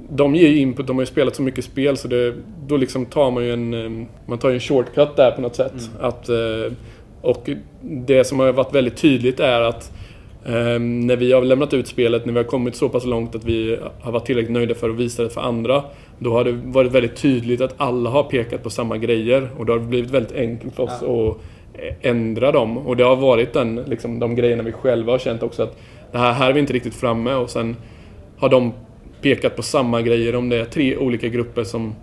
de 0.10 0.36
ger 0.36 0.56
input, 0.56 0.88
de 0.88 0.96
har 0.96 1.02
ju 1.02 1.08
spelat 1.08 1.36
så 1.36 1.42
mycket 1.42 1.66
spel 1.66 1.98
så 1.98 2.08
det, 2.08 2.36
då 2.68 2.78
liksom 2.78 3.06
tar 3.06 3.32
man 3.32 3.44
ju 3.44 3.54
en, 3.54 3.74
ehm, 3.74 4.06
man 4.26 4.38
tar 4.38 4.50
ju 4.50 4.56
en 4.56 4.62
shortcut 4.62 5.16
där 5.16 5.32
på 5.32 5.42
något 5.42 5.56
sätt. 5.56 5.74
Mm. 5.74 6.06
Att, 6.06 6.30
uh, 6.30 6.74
och 7.22 7.50
det 7.82 8.24
som 8.24 8.40
har 8.40 8.52
varit 8.52 8.76
väldigt 8.76 8.98
tydligt 8.98 9.40
är 9.40 9.62
att 9.62 9.92
um, 10.46 11.00
när 11.00 11.16
vi 11.16 11.34
har 11.34 11.42
lämnat 11.42 11.74
ut 11.74 11.88
spelet, 11.88 12.26
när 12.26 12.34
vi 12.34 12.40
har 12.40 12.46
kommit 12.46 12.76
så 12.76 12.90
pass 12.90 13.06
långt 13.06 13.36
att 13.36 13.44
vi 13.44 13.80
har 14.02 14.12
varit 14.12 14.26
tillräckligt 14.26 14.54
nöjda 14.54 14.76
för 14.76 14.90
att 14.90 14.96
visa 14.96 15.24
det 15.24 15.30
för 15.30 15.42
andra. 15.42 15.84
Då 16.20 16.34
har 16.34 16.44
det 16.44 16.52
varit 16.52 16.92
väldigt 16.92 17.16
tydligt 17.16 17.62
att 17.62 17.74
alla 17.78 18.10
har 18.10 18.24
pekat 18.24 18.64
på 18.64 18.70
samma 18.70 18.98
grejer 18.98 19.50
och 19.58 19.66
då 19.66 19.74
har 19.74 19.80
det 19.80 19.86
blivit 19.86 20.12
väldigt 20.12 20.36
enkelt 20.36 20.76
för 20.76 20.84
oss 20.84 21.00
ja. 21.02 21.30
att 21.30 21.38
ändra 22.02 22.52
dem. 22.52 22.78
Och 22.78 22.98
det 22.98 23.04
har 23.04 23.16
varit 23.16 23.54
den, 23.54 23.76
liksom, 23.76 24.20
de 24.20 24.36
grejerna 24.36 24.64
vi 24.64 24.72
själva 24.72 25.12
har 25.12 25.20
känt 25.20 25.44
också 25.44 25.64
att 25.64 25.78
det 26.12 26.18
här, 26.18 26.34
här 26.34 26.50
är 26.50 26.54
vi 26.54 26.60
inte 26.60 26.74
riktigt 26.74 26.96
framme 26.96 27.34
och 27.34 27.50
sen 27.50 27.76
har 28.38 28.50
de 28.50 28.74
pekat 29.22 29.56
på 29.56 29.62
samma 29.62 30.02
grejer. 30.02 30.36
Om 30.36 30.50
det 30.50 30.56
är 30.56 30.66
tre 30.66 30.98
olika 30.98 31.28
grupper 31.28 31.64
som 31.64 31.96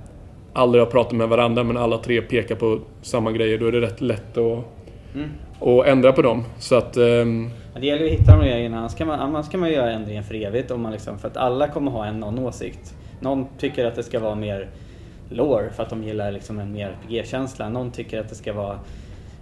aldrig 0.52 0.84
har 0.84 0.90
pratat 0.90 1.12
med 1.12 1.28
varandra 1.28 1.64
men 1.64 1.76
alla 1.76 1.98
tre 1.98 2.20
pekar 2.20 2.54
på 2.54 2.78
samma 3.02 3.32
grejer, 3.32 3.58
då 3.58 3.66
är 3.66 3.72
det 3.72 3.80
rätt 3.80 4.00
lätt 4.00 4.36
att, 4.36 4.64
mm. 5.14 5.86
ändra 5.86 6.12
på 6.12 6.22
dem. 6.22 6.44
Så 6.58 6.76
att, 6.76 6.96
um... 6.96 7.50
det 7.74 7.86
gäller 7.86 8.04
att 8.04 8.10
hitta 8.10 8.36
de 8.36 8.46
grejerna, 8.46 8.78
annars 8.78 8.94
kan 8.94 9.06
man, 9.06 9.20
annars 9.20 9.48
kan 9.48 9.60
man 9.60 9.70
göra 9.70 9.90
ändringen 9.90 10.24
för 10.24 10.34
evigt. 10.34 10.70
Om 10.70 10.82
man 10.82 10.92
liksom, 10.92 11.18
för 11.18 11.28
att 11.28 11.36
alla 11.36 11.68
kommer 11.68 11.90
ha 11.90 12.06
en 12.06 12.20
någon 12.20 12.38
åsikt. 12.38 12.94
Någon 13.20 13.46
tycker 13.58 13.84
att 13.84 13.94
det 13.94 14.02
ska 14.02 14.20
vara 14.20 14.34
mer 14.34 14.68
lore 15.30 15.70
för 15.70 15.82
att 15.82 15.90
de 15.90 16.04
gillar 16.04 16.32
liksom 16.32 16.58
en 16.58 16.72
mer 16.72 16.96
RPG-känsla. 17.08 17.68
Någon 17.68 17.90
tycker 17.90 18.20
att 18.20 18.28
det 18.28 18.34
ska 18.34 18.52
vara 18.52 18.78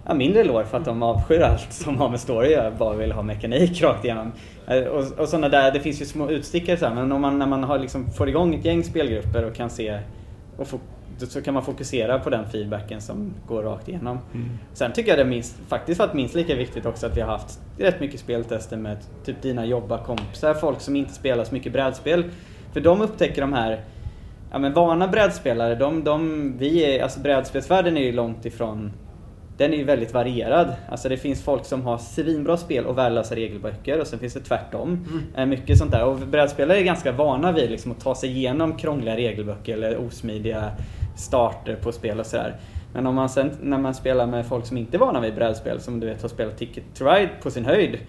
ja, 0.07 0.13
mindre 0.13 0.43
lår 0.43 0.63
för 0.63 0.77
att 0.77 0.85
de 0.85 1.03
avskyr 1.03 1.41
allt 1.41 1.73
som 1.73 1.97
har 1.97 2.09
med 2.09 2.19
story 2.19 2.45
att 2.45 2.51
göra, 2.51 2.71
bara 2.71 2.95
vill 2.95 3.11
ha 3.11 3.21
mekanik 3.21 3.81
rakt 3.83 4.05
igenom. 4.05 4.31
Eh, 4.67 4.83
och, 4.83 5.19
och 5.19 5.29
sådana 5.29 5.49
där, 5.49 5.71
det 5.71 5.79
finns 5.79 6.01
ju 6.01 6.05
små 6.05 6.29
utstickare 6.29 6.77
så 6.77 6.85
här, 6.85 6.95
men 6.95 7.11
om 7.11 7.21
man, 7.21 7.39
när 7.39 7.47
man 7.47 7.63
har 7.63 7.79
liksom, 7.79 8.11
får 8.11 8.29
igång 8.29 8.55
ett 8.55 8.65
gäng 8.65 8.83
spelgrupper 8.83 9.45
och 9.45 9.55
kan 9.55 9.69
se 9.69 9.99
och 10.57 10.67
få, 10.67 10.79
så 11.25 11.41
kan 11.41 11.53
man 11.53 11.63
fokusera 11.63 12.19
på 12.19 12.29
den 12.29 12.49
feedbacken 12.49 13.01
som 13.01 13.33
går 13.47 13.63
rakt 13.63 13.89
igenom. 13.89 14.19
Mm. 14.33 14.49
Sen 14.73 14.93
tycker 14.93 15.09
jag 15.09 15.17
det 15.17 15.23
är 15.23 15.27
minst, 15.27 15.55
faktiskt 15.67 15.99
varit 15.99 16.13
minst 16.13 16.35
lika 16.35 16.55
viktigt 16.55 16.85
också 16.85 17.05
att 17.05 17.17
vi 17.17 17.21
har 17.21 17.31
haft 17.31 17.59
rätt 17.77 17.99
mycket 17.99 18.19
speltester 18.19 18.77
med 18.77 18.97
typ 19.25 19.41
dina 19.41 19.65
jobbarkompisar, 19.65 20.53
folk 20.53 20.81
som 20.81 20.95
inte 20.95 21.13
spelar 21.13 21.43
så 21.43 21.53
mycket 21.53 21.73
brädspel. 21.73 22.23
För 22.73 22.79
de 22.79 23.01
upptäcker 23.01 23.41
de 23.41 23.53
här 23.53 23.81
ja, 24.51 24.59
men 24.59 24.73
vana 24.73 25.07
brädspelare, 25.07 25.75
de, 25.75 26.03
de, 26.03 26.53
vi 26.57 26.95
är, 26.95 27.03
alltså 27.03 27.19
brädspelsvärlden 27.19 27.97
är 27.97 28.01
ju 28.01 28.11
långt 28.11 28.45
ifrån 28.45 28.91
den 29.57 29.73
är 29.73 29.77
ju 29.77 29.83
väldigt 29.83 30.13
varierad. 30.13 30.73
Alltså 30.89 31.09
det 31.09 31.17
finns 31.17 31.43
folk 31.43 31.65
som 31.65 31.81
har 31.81 31.97
svinbra 31.97 32.57
spel 32.57 32.85
och 32.85 32.97
värdelösa 32.97 33.35
regelböcker 33.35 33.99
och 33.99 34.07
sen 34.07 34.19
finns 34.19 34.33
det 34.33 34.39
tvärtom. 34.39 35.07
Mm. 35.35 35.49
Mycket 35.49 35.77
sånt 35.77 35.91
där. 35.91 36.03
Och 36.03 36.17
brädspelare 36.17 36.79
är 36.79 36.83
ganska 36.83 37.11
vana 37.11 37.51
vid 37.51 37.71
liksom 37.71 37.91
att 37.91 37.99
ta 37.99 38.15
sig 38.15 38.29
igenom 38.29 38.77
krångliga 38.77 39.15
regelböcker 39.15 39.73
eller 39.73 39.97
osmidiga 39.97 40.71
starter 41.17 41.75
på 41.75 41.91
spel 41.91 42.19
och 42.19 42.25
sådär. 42.25 42.55
Men 42.93 43.07
om 43.07 43.15
man 43.15 43.29
sen, 43.29 43.51
när 43.61 43.77
man 43.77 43.93
spelar 43.93 44.27
med 44.27 44.45
folk 44.45 44.65
som 44.65 44.77
inte 44.77 44.97
är 44.97 44.99
vana 44.99 45.19
vid 45.19 45.35
brädspel, 45.35 45.79
som 45.79 45.99
du 45.99 46.07
vet 46.07 46.21
har 46.21 46.29
spelat 46.29 46.57
Ticket 46.57 46.83
to 46.97 47.05
Ride 47.05 47.29
på 47.41 47.51
sin 47.51 47.65
höjd, 47.65 47.99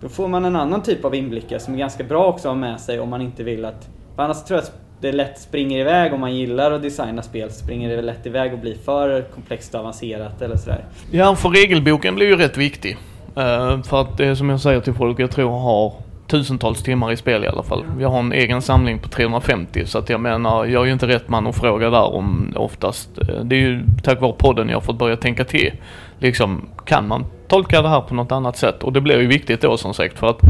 då 0.00 0.08
får 0.08 0.28
man 0.28 0.44
en 0.44 0.56
annan 0.56 0.82
typ 0.82 1.04
av 1.04 1.14
inblickar 1.14 1.58
som 1.58 1.74
är 1.74 1.78
ganska 1.78 2.04
bra 2.04 2.26
också 2.26 2.48
att 2.48 2.54
ha 2.54 2.60
med 2.60 2.80
sig 2.80 3.00
om 3.00 3.08
man 3.08 3.22
inte 3.22 3.42
vill 3.42 3.64
att... 3.64 3.88
För 4.16 4.22
annars 4.22 4.44
tror 4.44 4.56
jag 4.56 4.62
att 4.64 4.72
det 5.00 5.12
lätt 5.12 5.40
springer 5.40 5.80
iväg 5.80 6.14
om 6.14 6.20
man 6.20 6.34
gillar 6.34 6.72
att 6.72 6.82
designa 6.82 7.22
spel, 7.22 7.50
springer 7.50 7.96
det 7.96 8.02
lätt 8.02 8.26
iväg 8.26 8.52
och 8.52 8.58
blir 8.58 8.74
för 8.74 9.22
komplext 9.22 9.74
och 9.74 9.80
avancerat 9.80 10.42
eller 10.42 10.56
sådär. 10.56 10.84
Ja, 11.10 11.36
för 11.36 11.48
regelboken 11.48 12.14
blir 12.14 12.26
ju 12.26 12.36
rätt 12.36 12.56
viktig. 12.56 12.96
Uh, 13.38 13.82
för 13.82 14.00
att 14.00 14.18
det 14.18 14.26
är 14.26 14.34
som 14.34 14.50
jag 14.50 14.60
säger 14.60 14.80
till 14.80 14.94
folk, 14.94 15.20
jag 15.20 15.30
tror 15.30 15.50
har 15.50 15.92
tusentals 16.26 16.82
timmar 16.82 17.12
i 17.12 17.16
spel 17.16 17.44
i 17.44 17.48
alla 17.48 17.62
fall. 17.62 17.84
Jag 18.00 18.08
har 18.08 18.18
en 18.18 18.32
egen 18.32 18.62
samling 18.62 18.98
på 18.98 19.08
350 19.08 19.86
så 19.86 19.98
att 19.98 20.08
jag 20.08 20.20
menar, 20.20 20.64
jag 20.64 20.82
är 20.82 20.86
ju 20.86 20.92
inte 20.92 21.08
rätt 21.08 21.28
man 21.28 21.46
att 21.46 21.56
fråga 21.56 21.90
där 21.90 22.14
om 22.14 22.52
oftast. 22.56 23.18
Eh, 23.18 23.44
det 23.44 23.56
är 23.56 23.60
ju 23.60 23.82
tack 24.02 24.20
vare 24.20 24.32
podden 24.32 24.68
jag 24.68 24.76
har 24.76 24.80
fått 24.80 24.98
börja 24.98 25.16
tänka 25.16 25.44
till. 25.44 25.72
Liksom, 26.18 26.68
kan 26.84 27.08
man 27.08 27.24
tolka 27.48 27.82
det 27.82 27.88
här 27.88 28.00
på 28.00 28.14
något 28.14 28.32
annat 28.32 28.56
sätt? 28.56 28.82
Och 28.82 28.92
det 28.92 29.00
blir 29.00 29.20
ju 29.20 29.26
viktigt 29.26 29.60
då 29.60 29.76
som 29.76 29.94
sagt 29.94 30.18
för 30.18 30.26
att 30.26 30.40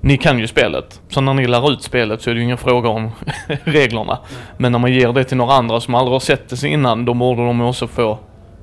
ni 0.00 0.16
kan 0.16 0.38
ju 0.38 0.46
spelet. 0.46 1.00
Så 1.08 1.20
när 1.20 1.34
ni 1.34 1.46
lär 1.46 1.72
ut 1.72 1.82
spelet 1.82 2.22
så 2.22 2.30
är 2.30 2.34
det 2.34 2.38
ju 2.38 2.44
ingen 2.44 2.58
fråga 2.58 2.88
om 2.88 3.10
reglerna. 3.64 4.18
Men 4.56 4.72
när 4.72 4.78
man 4.78 4.92
ger 4.92 5.12
det 5.12 5.24
till 5.24 5.36
några 5.36 5.54
andra 5.54 5.80
som 5.80 5.94
aldrig 5.94 6.12
har 6.12 6.20
sett 6.20 6.48
det 6.48 6.68
innan, 6.68 7.04
då 7.04 7.14
borde 7.14 7.46
de 7.46 7.60
också 7.60 7.86
få 7.86 8.18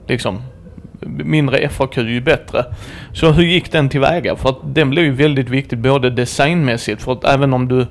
liksom 0.07 0.41
mindre 1.05 1.69
FAQ 1.69 1.97
ju 1.97 2.21
bättre. 2.21 2.65
Så 3.13 3.31
hur 3.31 3.43
gick 3.43 3.71
den 3.71 3.89
tillväga? 3.89 4.35
För 4.35 4.49
att 4.49 4.59
den 4.63 4.89
blev 4.89 5.05
ju 5.05 5.11
väldigt 5.11 5.49
viktig 5.49 5.77
både 5.77 6.09
designmässigt 6.09 7.01
för 7.01 7.11
att 7.11 7.23
även 7.23 7.53
om 7.53 7.67
du 7.67 7.87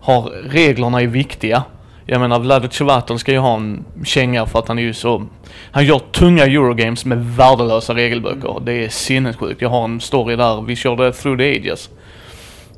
har 0.00 0.22
reglerna 0.48 1.00
är 1.00 1.06
viktiga. 1.06 1.62
Jag 2.06 2.20
menar 2.20 2.38
Vlado 2.38 2.68
Cevaton 2.68 3.18
ska 3.18 3.32
ju 3.32 3.38
ha 3.38 3.54
en 3.54 3.84
känga 4.04 4.46
för 4.46 4.58
att 4.58 4.68
han 4.68 4.78
är 4.78 4.82
ju 4.82 4.92
så... 4.92 5.26
Han 5.70 5.84
gör 5.84 5.98
tunga 5.98 6.44
Eurogames 6.44 7.04
med 7.04 7.24
värdelösa 7.24 7.94
regelböcker. 7.94 8.60
Det 8.64 8.72
är 8.72 8.88
sinnessjukt. 8.88 9.62
Jag 9.62 9.68
har 9.68 9.84
en 9.84 10.00
story 10.00 10.36
där, 10.36 10.62
vi 10.62 10.76
körde 10.76 11.12
Through 11.12 11.38
the 11.38 11.56
Ages. 11.56 11.90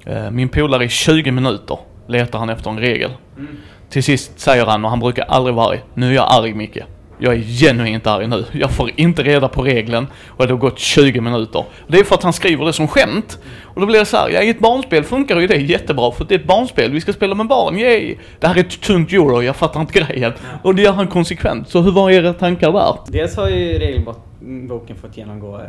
Eh, 0.04 0.30
min 0.30 0.49
polare 0.49 0.85
i 0.85 0.88
20 0.88 1.30
minuter 1.30 1.78
letar 2.06 2.38
han 2.38 2.50
efter 2.50 2.71
en 2.71 2.78
regel. 2.78 3.11
Mm. 3.37 3.56
Till 3.90 4.02
sist 4.02 4.40
säger 4.40 4.66
han, 4.66 4.85
och 4.85 4.90
han 4.90 5.00
brukar 5.00 5.25
aldrig 5.25 5.54
vara 5.54 5.68
arg, 5.68 5.83
nu 5.95 6.11
är 6.11 6.14
jag 6.14 6.26
arg 6.30 6.54
Micke. 6.54 6.78
Jag 7.18 7.35
är 7.35 7.38
genuint 7.38 8.06
arg 8.06 8.26
nu. 8.26 8.44
Jag 8.52 8.70
får 8.70 8.90
inte 8.96 9.23
reda 9.23 9.49
på 9.49 9.62
regeln 9.62 10.06
och 10.28 10.46
det 10.46 10.52
har 10.52 10.58
gått 10.58 10.78
20 10.78 11.20
minuter. 11.20 11.64
Det 11.88 11.99
är 11.99 12.04
för 12.04 12.14
att 12.14 12.23
han 12.23 12.32
skriver 12.32 12.64
det 12.64 12.73
som 12.73 12.88
skämt. 12.88 13.38
Och 13.62 13.80
då 13.80 13.87
blir 13.87 13.99
det 13.99 14.04
så 14.04 14.16
här, 14.16 14.28
ja 14.28 14.42
i 14.42 14.49
ett 14.49 14.58
barnspel 14.58 15.04
funkar 15.04 15.40
ju 15.40 15.46
det 15.46 15.56
jättebra 15.56 16.12
för 16.12 16.25
det 16.25 16.35
är 16.35 16.38
ett 16.38 16.46
barnspel, 16.46 16.92
vi 16.92 17.00
ska 17.00 17.12
spela 17.12 17.35
med 17.35 17.46
barn, 17.46 17.78
yay! 17.78 18.16
Det 18.40 18.46
här 18.46 18.54
är 18.54 18.61
ett 18.61 18.80
tungt 18.80 19.12
euro, 19.12 19.42
jag 19.42 19.56
fattar 19.56 19.80
inte 19.80 20.00
grejen. 20.00 20.32
Och 20.62 20.75
det 20.75 20.82
gör 20.82 20.92
han 20.92 21.06
konsekvent. 21.06 21.68
Så 21.68 21.80
hur 21.80 21.92
var 21.92 22.11
era 22.11 22.32
tankar 22.32 22.73
där? 22.73 22.96
Dels 23.06 23.37
har 23.37 23.49
ju 23.49 23.78
regelboken 23.78 24.96
fått 24.96 25.16
genomgå 25.16 25.61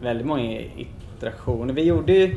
väldigt 0.00 0.26
många 0.26 0.60
iterationer. 1.16 1.74
Vi 1.74 1.82
gjorde 1.82 2.12
ju 2.12 2.36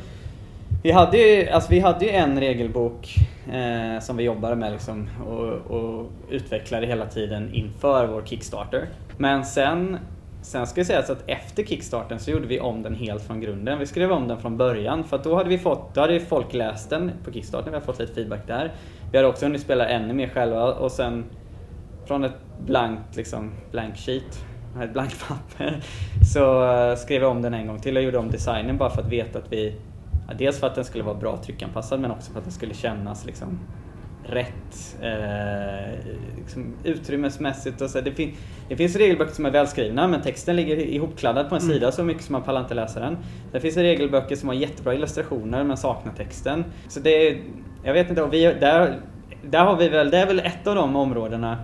vi 0.84 0.92
hade 0.92 1.18
ju, 1.18 1.50
alltså 1.50 1.72
vi 1.72 1.80
hade 1.80 2.06
ju 2.06 2.12
en 2.12 2.40
regelbok 2.40 3.16
eh, 3.52 4.00
som 4.00 4.18
vi 4.18 4.24
jobbade 4.24 4.56
med 4.56 4.72
liksom, 4.72 5.10
och, 5.28 5.78
och 5.78 6.10
utvecklade 6.30 6.88
hela 6.88 7.06
tiden 7.06 7.54
inför 7.54 8.08
vår 8.08 8.22
Kickstarter. 8.26 8.88
Men 9.18 9.46
sen, 9.46 9.98
sen 10.42 10.68
ska 10.68 10.82
det 10.82 10.86
sägas 10.86 11.10
att 11.10 11.24
efter 11.28 11.64
Kickstarten 11.64 12.20
så 12.20 12.32
gjorde 12.32 12.48
vi 12.48 12.60
om 12.60 12.84
den 12.84 12.96
helt 12.96 13.24
från 13.24 13.42
grunden. 13.42 13.80
Vi 13.80 13.86
skrev 13.86 14.12
om 14.12 14.28
den 14.28 14.38
från 14.38 14.58
början 14.58 15.04
för 15.04 15.18
att 15.18 15.24
då 15.24 15.36
hade 15.36 15.50
vi 15.50 15.58
fått, 15.58 15.94
då 15.94 16.02
hade 16.02 16.20
folk 16.20 16.54
läst 16.54 16.90
den 16.90 17.12
på 17.26 17.32
Kickstarter, 17.32 17.70
vi 17.70 17.74
hade 17.74 17.86
fått 17.86 18.00
lite 18.00 18.14
feedback 18.14 18.48
där. 18.48 18.72
Vi 19.12 19.18
hade 19.18 19.30
också 19.30 19.46
hunnit 19.46 19.62
spela 19.62 19.88
ännu 19.90 20.14
mer 20.14 20.28
själva 20.28 20.74
och 20.74 20.92
sen 20.92 21.26
från 22.06 22.24
ett 22.24 22.38
blankt 22.66 23.16
liksom, 23.16 23.52
blank 23.72 23.98
sheet 23.98 24.46
ett 24.84 24.94
blankt 24.94 25.28
papper 25.28 25.82
så 26.34 26.74
eh, 26.74 26.96
skrev 26.96 27.22
jag 27.22 27.32
om 27.32 27.42
den 27.42 27.54
en 27.54 27.68
gång 27.68 27.80
till 27.80 27.98
och 27.98 28.04
gjorde 28.04 28.18
om 28.18 28.32
designen 28.32 28.78
bara 28.78 28.90
för 28.90 29.02
att 29.02 29.08
veta 29.08 29.40
att 29.40 29.52
vi 29.52 29.76
dels 30.38 30.60
för 30.60 30.68
att 30.68 30.76
den 30.76 30.86
skulle 30.86 31.04
vara 31.04 31.16
bra 31.16 31.38
tryckanpassad 31.38 32.00
men 32.00 32.12
också 32.12 32.32
för 32.32 32.40
att 32.40 32.46
den 32.46 32.54
skulle 32.54 32.74
kännas 32.74 33.26
liksom 33.26 33.60
rätt 34.24 34.98
eh, 35.02 36.00
liksom 36.38 36.74
utrymmesmässigt. 36.84 37.82
Och 37.82 37.90
så. 37.90 38.02
Det, 38.02 38.12
fin 38.12 38.36
det 38.70 38.76
finns 38.76 38.96
regelböcker 38.96 39.34
som 39.34 39.46
är 39.46 39.52
välskrivna 39.52 40.08
men 40.08 40.22
texten 40.22 40.56
ligger 40.56 40.78
ihopkladdad 40.78 41.50
på 41.50 41.56
en 41.56 41.62
mm. 41.62 41.74
sida 41.74 41.92
så 41.92 42.04
mycket 42.04 42.24
som 42.24 42.34
man 42.34 42.44
pallar 42.44 42.62
inte 42.62 42.74
läsa 42.74 43.00
den. 43.00 43.18
Det 43.52 43.60
finns 43.60 43.78
regelböcker 43.78 44.36
som 44.36 44.50
har 44.50 44.56
jättebra 44.56 44.94
illustrationer 44.94 45.64
men 45.64 45.78
saknar 45.78 46.14
texten. 46.14 46.66
Så 46.88 47.00
det 47.00 47.28
är, 47.28 47.42
jag 47.84 47.94
vet 47.94 48.10
inte, 48.10 48.24
och 48.24 48.34
vi, 48.34 48.44
där, 48.44 49.00
där 49.44 49.66
har 49.66 49.76
vi 49.76 49.90
väl, 49.90 50.12
det 50.12 50.18
är 50.18 50.28
väl 50.28 50.40
ett 50.40 50.68
av 50.68 50.76
de 50.76 50.96
områdena 50.96 51.58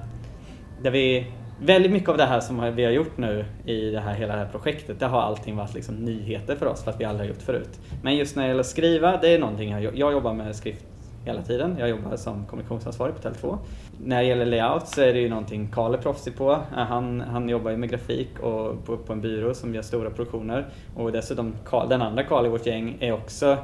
där 0.82 0.92
vi 0.92 1.28
väldigt 1.60 1.92
mycket 1.92 2.10
av 2.10 2.18
det 2.18 2.26
här 2.26 2.40
som 2.40 2.76
vi 2.76 2.86
har 2.86 2.92
gjort 2.92 3.18
nu 3.18 3.46
i 3.66 3.92
det 3.92 4.00
här, 4.00 4.14
hela 4.14 4.34
det 4.34 4.40
här 4.40 4.50
projektet, 4.52 5.00
det 5.00 5.06
har 5.06 5.22
allting 5.22 5.56
varit 5.56 5.74
liksom 5.74 5.96
nyheter 5.96 6.56
för 6.56 6.66
oss 6.66 6.84
för 6.84 6.92
att 6.92 7.00
vi 7.00 7.06
aldrig 7.06 7.30
har 7.30 7.36
gjort 7.36 7.44
förut. 7.44 7.80
Men 8.04 8.16
just 8.16 8.36
när 8.36 8.44
det 8.44 8.48
gäller 8.48 8.60
att 8.60 8.66
skriva, 8.66 9.18
det 9.18 9.34
är 9.34 9.40
någonting 9.40 9.72
jag, 9.72 9.98
jag 9.98 10.12
jobbar 10.12 10.34
med 10.34 10.56
skrift 10.56 10.86
hela 11.28 11.42
tiden. 11.42 11.76
Jag 11.80 11.90
jobbar 11.90 12.16
som 12.16 12.46
kommunikationsansvarig 12.46 13.16
på 13.16 13.30
Tele2. 13.30 13.58
När 14.06 14.18
det 14.18 14.28
gäller 14.28 14.46
layout 14.46 14.88
så 14.88 15.02
är 15.02 15.14
det 15.14 15.20
ju 15.20 15.30
någonting 15.30 15.70
Karl 15.74 15.94
är 15.94 15.98
proffsig 15.98 16.38
på. 16.38 16.52
Eh, 16.52 16.58
han, 16.72 17.22
han 17.22 17.50
jobbar 17.50 17.72
ju 17.72 17.78
med 17.78 17.90
grafik 17.90 18.40
och 18.40 18.86
på, 18.86 18.98
på 18.98 19.14
en 19.14 19.22
byrå 19.22 19.54
som 19.54 19.76
gör 19.76 19.82
stora 19.82 20.10
produktioner. 20.10 20.66
Och 20.96 21.12
dessutom 21.12 21.54
Carl, 21.66 21.90
den 21.90 22.02
andra 22.02 22.24
Karl 22.24 22.46
i 22.46 22.50
vårt 22.50 22.66
gäng 22.66 22.98
är 23.00 23.12
också 23.12 23.58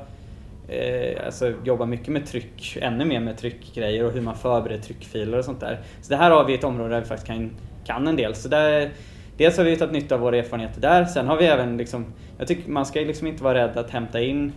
eh, 0.67 1.25
alltså 1.25 1.53
jobbar 1.63 1.85
mycket 1.85 2.07
med 2.07 2.25
tryck, 2.25 2.77
ännu 2.81 3.05
mer 3.05 3.19
med 3.19 3.37
tryckgrejer 3.37 4.05
och 4.05 4.11
hur 4.11 4.21
man 4.21 4.35
förbereder 4.35 4.83
tryckfiler 4.83 5.37
och 5.37 5.45
sånt 5.45 5.59
där. 5.59 5.79
Så 6.01 6.09
det 6.09 6.15
här 6.15 6.31
har 6.31 6.45
vi 6.45 6.53
ett 6.53 6.63
område 6.63 6.89
där 6.89 6.99
vi 6.99 7.05
faktiskt 7.05 7.27
kan 7.27 7.51
kan 7.85 8.07
en 8.07 8.15
del. 8.15 8.35
Så 8.35 8.47
där, 8.47 8.91
dels 9.37 9.57
har 9.57 9.63
vi 9.63 9.77
tagit 9.77 9.93
nytta 9.93 10.15
av 10.15 10.21
våra 10.21 10.37
erfarenheter 10.37 10.81
där. 10.81 11.05
Sen 11.05 11.27
har 11.27 11.37
vi 11.37 11.45
även 11.45 11.77
liksom, 11.77 12.05
jag 12.37 12.47
tycker 12.47 12.69
man 12.69 12.85
ska 12.85 12.99
liksom 12.99 13.27
inte 13.27 13.43
vara 13.43 13.63
rädd 13.63 13.77
att 13.77 13.89
hämta 13.89 14.21
in 14.21 14.53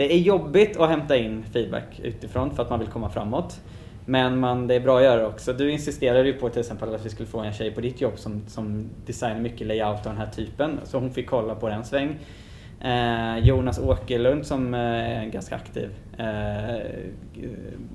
det 0.00 0.14
är 0.14 0.18
jobbigt 0.18 0.76
att 0.76 0.88
hämta 0.88 1.16
in 1.16 1.44
feedback 1.52 2.00
utifrån 2.02 2.54
för 2.56 2.62
att 2.62 2.70
man 2.70 2.78
vill 2.78 2.88
komma 2.88 3.10
framåt. 3.10 3.60
Men 4.06 4.38
man, 4.38 4.66
det 4.66 4.74
är 4.74 4.80
bra 4.80 4.98
att 4.98 5.04
göra 5.04 5.26
också. 5.26 5.52
Du 5.52 5.70
insisterade 5.70 6.28
ju 6.28 6.32
på 6.32 6.48
till 6.48 6.60
exempel 6.60 6.94
att 6.94 7.06
vi 7.06 7.10
skulle 7.10 7.28
få 7.28 7.38
en 7.38 7.52
tjej 7.52 7.70
på 7.70 7.80
ditt 7.80 8.00
jobb 8.00 8.18
som, 8.18 8.42
som 8.48 8.90
designar 9.06 9.40
mycket 9.40 9.66
layout 9.66 10.06
av 10.06 10.12
den 10.12 10.16
här 10.16 10.30
typen. 10.30 10.80
Så 10.84 10.98
hon 10.98 11.10
fick 11.10 11.26
kolla 11.26 11.54
på 11.54 11.68
den 11.68 11.84
sväng. 11.84 12.18
Eh, 12.84 13.38
Jonas 13.38 13.78
Åkerlund 13.78 14.46
som 14.46 14.74
eh, 14.74 14.80
är 14.80 15.20
en 15.20 15.30
ganska 15.30 15.54
aktiv 15.54 15.90
eh, 16.18 16.80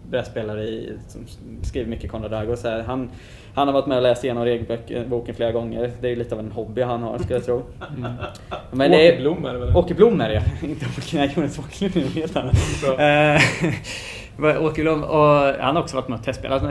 brädspelare 0.10 0.64
i, 0.64 0.98
som 1.08 1.22
skriver 1.64 1.90
mycket 1.90 2.12
Konrad 2.12 2.32
Dagos. 2.32 2.64
Han, 2.64 3.10
han 3.54 3.68
har 3.68 3.74
varit 3.74 3.88
med 3.88 3.98
och 3.98 4.04
läst 4.04 4.24
igenom 4.24 4.46
regelboken 4.46 5.36
flera 5.36 5.52
gånger. 5.52 5.92
Det 6.02 6.12
är 6.12 6.16
lite 6.16 6.36
av 6.36 6.40
en 6.40 6.52
hobby 6.52 6.82
han 6.82 7.04
har 7.04 7.18
skulle 7.18 7.36
jag 7.36 7.46
tro. 7.46 7.64
Mm. 7.98 8.12
Men 8.72 8.92
det 8.92 9.08
är, 9.08 9.14
Åke 9.14 9.22
Blom 9.22 9.46
är 9.46 9.54
det 9.54 9.60
väl? 9.60 9.76
Åke 9.76 9.94
Blom 9.94 10.22
är 10.22 10.30
det 10.30 10.44
Inte 10.68 10.86
Åke, 10.86 11.18
nej 11.18 11.34
Jonas 11.36 11.60
Åkerlund 11.60 12.08
är 12.08 12.12
helt 12.12 12.36
annat. 12.36 12.56
Åke 14.62 14.82
Blom, 14.82 15.04
och 15.04 15.54
han 15.60 15.76
har 15.76 15.84
också 15.84 15.96
varit 15.96 16.08
med 16.08 16.20
och 16.20 16.26
testspelat 16.26 16.62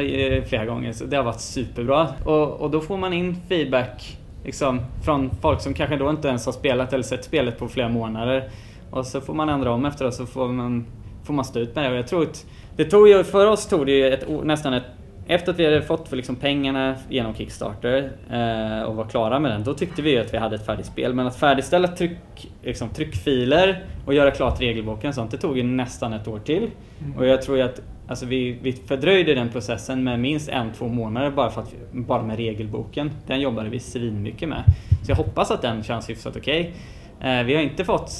flera 0.48 0.64
gånger 0.64 0.92
så 0.92 1.04
det 1.04 1.16
har 1.16 1.24
varit 1.24 1.40
superbra. 1.40 2.08
Och, 2.24 2.60
och 2.60 2.70
då 2.70 2.80
får 2.80 2.96
man 2.96 3.12
in 3.12 3.36
feedback 3.48 4.18
liksom, 4.44 4.80
från 5.04 5.30
folk 5.40 5.60
som 5.60 5.74
kanske 5.74 5.96
då 5.96 6.10
inte 6.10 6.28
ens 6.28 6.46
har 6.46 6.52
spelat 6.52 6.92
eller 6.92 7.04
sett 7.04 7.24
spelet 7.24 7.58
på 7.58 7.68
flera 7.68 7.88
månader. 7.88 8.48
Och 8.90 9.06
så 9.06 9.20
får 9.20 9.34
man 9.34 9.48
ändra 9.48 9.72
om 9.72 9.84
efter 9.84 10.04
det 10.04 10.12
så 10.12 10.26
får 10.26 10.48
man, 10.48 10.86
får 11.24 11.34
man 11.34 11.44
stå 11.44 11.58
ut 11.58 11.74
med 11.74 11.84
det. 11.84 11.90
Och 11.90 11.96
jag 11.96 12.08
tror 12.08 12.22
att 12.22 12.46
det 12.76 12.84
tog 12.84 13.08
ju, 13.08 13.24
för 13.24 13.46
oss 13.46 13.66
tog 13.66 13.86
det 13.86 13.92
ju 13.92 14.14
ett, 14.14 14.44
nästan 14.44 14.74
ett 14.74 14.84
efter 15.26 15.52
att 15.52 15.58
vi 15.58 15.64
hade 15.64 15.82
fått 15.82 16.08
för 16.08 16.16
liksom 16.16 16.36
pengarna 16.36 16.96
genom 17.08 17.34
Kickstarter 17.34 18.10
eh, 18.30 18.82
och 18.82 18.96
var 18.96 19.04
klara 19.04 19.38
med 19.38 19.50
den, 19.50 19.64
då 19.64 19.74
tyckte 19.74 20.02
vi 20.02 20.18
att 20.18 20.34
vi 20.34 20.38
hade 20.38 20.56
ett 20.56 20.66
färdigt 20.66 20.86
spel. 20.86 21.14
Men 21.14 21.26
att 21.26 21.36
färdigställa 21.36 21.88
tryck, 21.88 22.52
liksom, 22.62 22.88
tryckfiler 22.88 23.84
och 24.06 24.14
göra 24.14 24.30
klart 24.30 24.60
regelboken 24.60 25.08
och 25.08 25.14
sånt, 25.14 25.30
det 25.30 25.36
tog 25.36 25.56
ju 25.56 25.62
nästan 25.62 26.12
ett 26.12 26.28
år 26.28 26.38
till. 26.38 26.70
Mm. 27.00 27.18
Och 27.18 27.26
jag 27.26 27.42
tror 27.42 27.56
ju 27.56 27.62
att 27.62 27.80
alltså, 28.08 28.26
vi, 28.26 28.58
vi 28.62 28.72
fördröjde 28.72 29.34
den 29.34 29.48
processen 29.48 30.04
med 30.04 30.20
minst 30.20 30.48
en, 30.48 30.72
två 30.72 30.88
månader 30.88 31.30
bara, 31.30 31.50
för 31.50 31.60
att, 31.60 31.74
bara 31.92 32.22
med 32.22 32.36
regelboken. 32.36 33.10
Den 33.26 33.40
jobbade 33.40 33.68
vi 33.68 33.80
svinmycket 33.80 34.48
med. 34.48 34.62
Så 35.04 35.10
jag 35.10 35.16
hoppas 35.16 35.50
att 35.50 35.62
den 35.62 35.82
känns 35.82 36.10
hyfsat 36.10 36.36
okej. 36.36 36.74
Okay. 37.18 37.38
Eh, 37.38 37.44
vi 37.44 37.54
har 37.54 37.62
inte 37.62 37.84
fått 37.84 38.10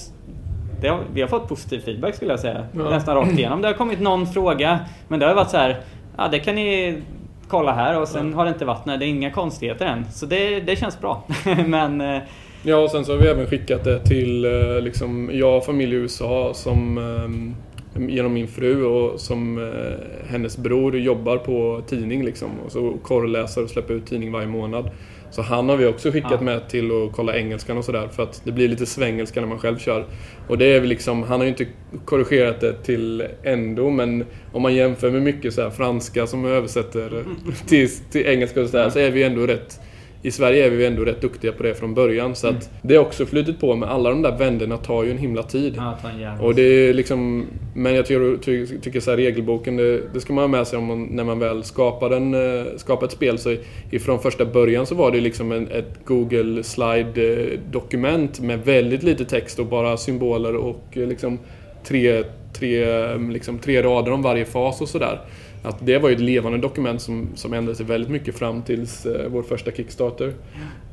har, 0.89 1.01
vi 1.15 1.21
har 1.21 1.29
fått 1.29 1.49
positiv 1.49 1.81
feedback 1.81 2.15
skulle 2.15 2.31
jag 2.31 2.41
säga. 2.41 2.67
Ja. 2.73 2.91
Nästan 2.91 3.17
rakt 3.17 3.33
igenom. 3.33 3.63
Det 3.63 3.69
har 3.69 3.75
kommit 3.75 4.01
någon 4.01 4.27
fråga, 4.27 4.81
men 5.09 5.21
det 5.21 5.27
har 5.27 5.35
varit 5.35 5.51
så 5.51 5.57
här 5.57 5.81
ja 6.17 6.29
det 6.29 6.39
kan 6.39 6.55
ni 6.55 7.03
kolla 7.49 7.73
här 7.73 8.01
och 8.01 8.09
sen 8.09 8.35
har 8.35 8.45
det 8.45 8.51
inte 8.51 8.65
varit, 8.65 8.87
nej, 8.87 8.99
det 8.99 9.05
är 9.05 9.09
inga 9.09 9.31
konstigheter 9.31 9.87
än. 9.87 10.11
Så 10.13 10.27
det, 10.27 10.61
det 10.61 10.77
känns 10.77 11.01
bra. 11.01 11.27
Men... 11.67 12.01
Eh, 12.01 12.23
ja 12.63 12.77
och 12.77 12.91
sen 12.91 13.05
så 13.05 13.13
har 13.13 13.19
vi 13.19 13.29
även 13.29 13.47
skickat 13.47 13.85
det 13.85 13.99
till, 13.99 14.45
eh, 14.45 14.81
liksom, 14.81 15.31
jag 15.33 15.53
har 15.53 15.61
familj 15.61 15.95
i 15.95 15.99
USA 15.99 16.55
som 16.55 16.99
ehm, 16.99 17.55
genom 17.99 18.33
min 18.33 18.49
fru 18.49 18.85
och 18.85 19.21
som 19.21 19.59
eh, 19.59 20.31
hennes 20.31 20.59
bror 20.59 20.97
jobbar 20.97 21.37
på 21.37 21.83
tidning 21.87 22.25
liksom. 22.25 22.51
Och 22.67 22.73
så 22.73 22.99
korrläser 23.03 23.63
och 23.63 23.71
släpper 23.71 23.95
ut 23.95 24.07
tidning 24.07 24.33
varje 24.33 24.49
månad. 24.49 24.91
Så 25.31 25.43
han 25.43 25.69
har 25.69 25.77
vi 25.77 25.87
också 25.87 26.11
skickat 26.11 26.33
ja. 26.33 26.41
med 26.41 26.69
till 26.69 26.91
att 26.91 27.13
kolla 27.13 27.37
engelskan 27.37 27.79
och 27.79 27.85
sådär 27.85 28.09
för 28.09 28.23
att 28.23 28.43
det 28.45 28.53
blir 28.53 28.69
lite 28.69 28.87
svengelska 28.87 29.41
när 29.41 29.49
man 29.49 29.59
själv 29.59 29.79
kör. 29.79 30.07
Och 30.49 30.59
det 30.59 30.65
är 30.65 30.81
väl 30.81 30.89
liksom, 30.89 31.23
han 31.23 31.41
har 31.41 31.45
ju 31.45 31.51
inte 31.51 31.67
korrigerat 32.05 32.61
det 32.61 32.73
till 32.73 33.25
ändå 33.43 33.91
men 33.91 34.25
om 34.53 34.63
man 34.63 34.75
jämför 34.75 35.11
med 35.11 35.23
mycket 35.23 35.55
så 35.55 35.71
franska 35.71 36.27
som 36.27 36.45
översätter 36.45 37.25
till, 37.67 37.89
till 38.11 38.27
engelska 38.27 38.61
och 38.61 38.69
sådär 38.69 38.91
så 38.91 38.99
är 38.99 39.11
vi 39.11 39.23
ändå 39.23 39.47
rätt 39.47 39.81
i 40.25 40.31
Sverige 40.31 40.67
är 40.67 40.71
vi 40.71 40.87
ändå 40.87 41.05
rätt 41.05 41.21
duktiga 41.21 41.53
på 41.53 41.63
det 41.63 41.75
från 41.75 41.95
början. 41.95 42.35
Så 42.35 42.47
att 42.47 42.53
mm. 42.53 42.67
det 42.83 42.95
är 42.95 42.99
också 42.99 43.27
flutit 43.27 43.61
på 43.61 43.77
med 43.77 43.89
alla 43.89 44.11
de 44.11 44.23
där 44.23 44.39
vänderna 44.39 44.77
tar 44.77 45.05
ju 45.05 45.11
en 45.11 45.19
himla 45.19 45.43
tid. 45.43 45.75
Ja, 45.77 45.97
och 46.41 46.55
det 46.55 46.63
är 46.63 46.95
liksom, 46.95 47.47
men 47.75 47.95
jag 47.95 48.07
tycker, 48.07 48.37
ty, 48.43 48.67
tycker 48.67 49.01
så 49.01 49.11
här, 49.11 49.17
regelboken, 49.17 49.77
det, 49.77 50.01
det, 50.15 50.21
ska 50.21 50.33
man 50.33 50.43
ha 50.43 50.49
med 50.49 50.67
sig 50.67 50.79
om 50.79 50.85
man, 50.85 51.05
när 51.05 51.25
man 51.25 51.39
väl 51.39 51.65
skapar, 51.65 52.11
en, 52.11 52.35
eh, 52.35 52.65
skapar 52.77 53.07
ett 53.07 53.13
spel. 53.13 53.39
Så 53.39 53.57
ifrån 53.91 54.19
första 54.19 54.45
början 54.45 54.87
så 54.87 54.95
var 54.95 55.11
det 55.11 55.21
liksom 55.21 55.53
en, 55.53 55.69
ett 55.69 55.99
Google 56.05 56.63
slide-dokument 56.63 58.41
med 58.41 58.65
väldigt 58.65 59.03
lite 59.03 59.25
text 59.25 59.59
och 59.59 59.67
bara 59.67 59.97
symboler 59.97 60.57
och 60.57 60.85
eh, 60.93 61.09
liksom 61.09 61.39
tre, 61.85 62.25
tre, 62.53 62.87
liksom 63.17 63.59
tre 63.59 63.83
rader 63.83 64.13
om 64.13 64.23
varje 64.23 64.45
fas 64.45 64.81
och 64.81 64.89
sådär 64.89 65.21
att 65.65 65.87
det 65.87 65.99
var 65.99 66.09
ju 66.09 66.15
ett 66.15 66.21
levande 66.21 66.59
dokument 66.59 67.03
som, 67.03 67.29
som 67.35 67.53
ändrade 67.53 67.77
sig 67.77 67.87
väldigt 67.87 68.11
mycket 68.11 68.39
fram 68.39 68.63
tills 68.63 69.07
eh, 69.07 69.29
vår 69.29 69.43
första 69.43 69.71
Kickstarter. 69.71 70.33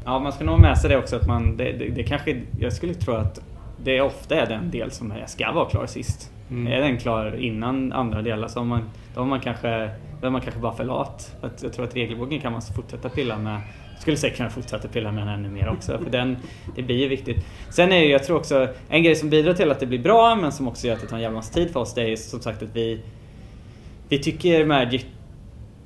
Ja, 0.06 0.20
man 0.20 0.32
ska 0.32 0.44
nog 0.44 0.60
med 0.60 0.78
sig 0.78 0.90
det 0.90 0.98
också 0.98 1.16
att 1.16 1.28
man, 1.28 1.58
det, 1.58 1.72
det, 1.72 1.90
det 1.90 2.04
kanske, 2.04 2.42
jag 2.60 2.74
skulle 2.74 2.94
tro 2.94 3.14
att 3.14 3.42
det 3.84 4.02
ofta 4.02 4.36
är 4.36 4.46
den 4.46 4.72
del 4.72 4.92
som 4.92 5.14
ska 5.28 5.52
vara 5.52 5.70
klar 5.70 5.86
sist. 5.86 6.32
Mm. 6.50 6.74
Är 6.74 6.82
den 6.82 6.98
klar 6.98 7.36
innan 7.40 7.94
andra 7.94 8.22
delar 8.22 8.48
så 8.48 8.60
har 8.60 8.66
man, 8.66 8.90
då 9.14 9.22
har 9.22 9.28
man 9.28 9.40
kanske, 9.40 9.90
då 10.22 10.28
är 10.28 10.32
man 10.32 10.42
kanske 10.42 10.62
bara 10.62 10.74
för 10.74 10.84
lat. 10.84 11.36
Att 11.42 11.64
jag 11.64 11.74
tror 11.74 11.86
att 11.86 11.96
regelboken 11.96 12.40
kan 12.40 12.52
man 12.52 12.62
fortsätta 12.76 13.10
pilla 13.10 13.38
med. 13.38 13.62
Skulle 14.00 14.18
säkert 14.18 14.38
kunna 14.38 14.50
fortsätta 14.50 14.88
pilla 14.88 15.12
med 15.12 15.28
den 15.28 15.34
ännu 15.34 15.50
mer 15.50 15.70
också. 15.70 15.98
För 15.98 16.10
den, 16.10 16.38
det 16.76 16.82
blir 16.82 16.96
ju 16.96 17.08
viktigt. 17.08 17.46
Sen 17.70 17.92
är 17.92 18.00
det 18.00 18.06
jag 18.06 18.24
tror 18.24 18.38
också, 18.38 18.68
en 18.90 19.04
grej 19.04 19.16
som 19.16 19.30
bidrar 19.30 19.54
till 19.54 19.72
att 19.72 19.80
det 19.80 19.86
blir 19.86 20.00
bra 20.00 20.36
men 20.36 20.52
som 20.52 20.68
också 20.68 20.88
gör 20.88 20.94
att 20.94 21.02
det 21.02 21.08
tar 21.08 21.16
en 21.16 21.22
jävla 21.22 21.38
massa 21.38 21.54
tid 21.54 21.72
för 21.72 21.80
oss 21.80 21.94
det 21.94 22.12
är 22.12 22.16
som 22.16 22.40
sagt 22.40 22.64
att 22.64 22.76
vi 22.76 23.02
vi 24.12 24.20
tycker 24.20 24.66
Magic 24.66 25.06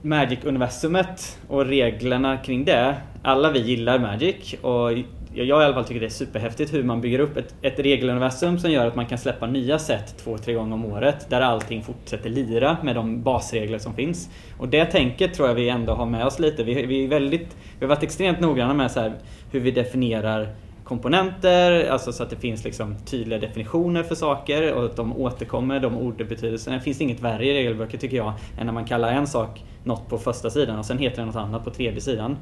Magic-universumet 0.01 1.39
och 1.47 1.65
reglerna 1.65 2.37
kring 2.37 2.65
det. 2.65 2.95
Alla 3.23 3.51
vi 3.51 3.59
gillar 3.59 3.99
Magic 3.99 4.55
och 4.61 4.91
jag 5.33 5.47
i 5.47 5.51
alla 5.51 5.73
fall 5.73 5.85
tycker 5.85 5.99
det 5.99 6.05
är 6.05 6.09
superhäftigt 6.09 6.73
hur 6.73 6.83
man 6.83 7.01
bygger 7.01 7.19
upp 7.19 7.37
ett, 7.37 7.55
ett 7.61 7.79
regeluniversum 7.79 8.59
som 8.59 8.71
gör 8.71 8.87
att 8.87 8.95
man 8.95 9.05
kan 9.05 9.17
släppa 9.17 9.47
nya 9.47 9.79
set 9.79 10.17
två, 10.17 10.37
tre 10.37 10.53
gånger 10.53 10.73
om 10.73 10.85
året 10.85 11.29
där 11.29 11.41
allting 11.41 11.83
fortsätter 11.83 12.29
lira 12.29 12.77
med 12.83 12.95
de 12.95 13.23
basregler 13.23 13.77
som 13.77 13.93
finns. 13.93 14.29
Och 14.59 14.67
det 14.67 14.85
tänket 14.85 15.33
tror 15.33 15.47
jag 15.47 15.55
vi 15.55 15.69
ändå 15.69 15.93
har 15.93 16.05
med 16.05 16.25
oss 16.25 16.39
lite. 16.39 16.63
Vi, 16.63 16.85
vi, 16.85 17.03
är 17.03 17.07
väldigt, 17.07 17.57
vi 17.79 17.85
har 17.85 17.89
varit 17.89 18.03
extremt 18.03 18.39
noggranna 18.39 18.73
med 18.73 18.91
så 18.91 18.99
här, 18.99 19.13
hur 19.51 19.59
vi 19.59 19.71
definierar 19.71 20.49
komponenter, 20.85 21.89
alltså 21.89 22.13
så 22.13 22.23
att 22.23 22.29
det 22.29 22.35
finns 22.35 22.63
liksom 22.63 22.95
tydliga 23.05 23.39
definitioner 23.39 24.03
för 24.03 24.15
saker 24.15 24.73
och 24.73 24.85
att 24.85 24.95
de 24.95 25.17
återkommer, 25.17 25.79
de 25.79 25.97
ordbetydelserna. 25.97 26.77
Det 26.77 26.83
finns 26.83 27.01
inget 27.01 27.19
värre 27.19 27.45
i 27.45 27.53
regelböcker 27.53 27.97
tycker 27.97 28.17
jag 28.17 28.33
än 28.59 28.65
när 28.65 28.73
man 28.73 28.85
kallar 28.85 29.11
en 29.11 29.27
sak 29.27 29.63
något 29.83 30.09
på 30.09 30.17
första 30.17 30.49
sidan 30.49 30.79
och 30.79 30.85
sen 30.85 30.97
heter 30.97 31.17
det 31.17 31.25
något 31.25 31.35
annat 31.35 31.63
på 31.63 31.69
tredje 31.69 32.01
sidan. 32.01 32.37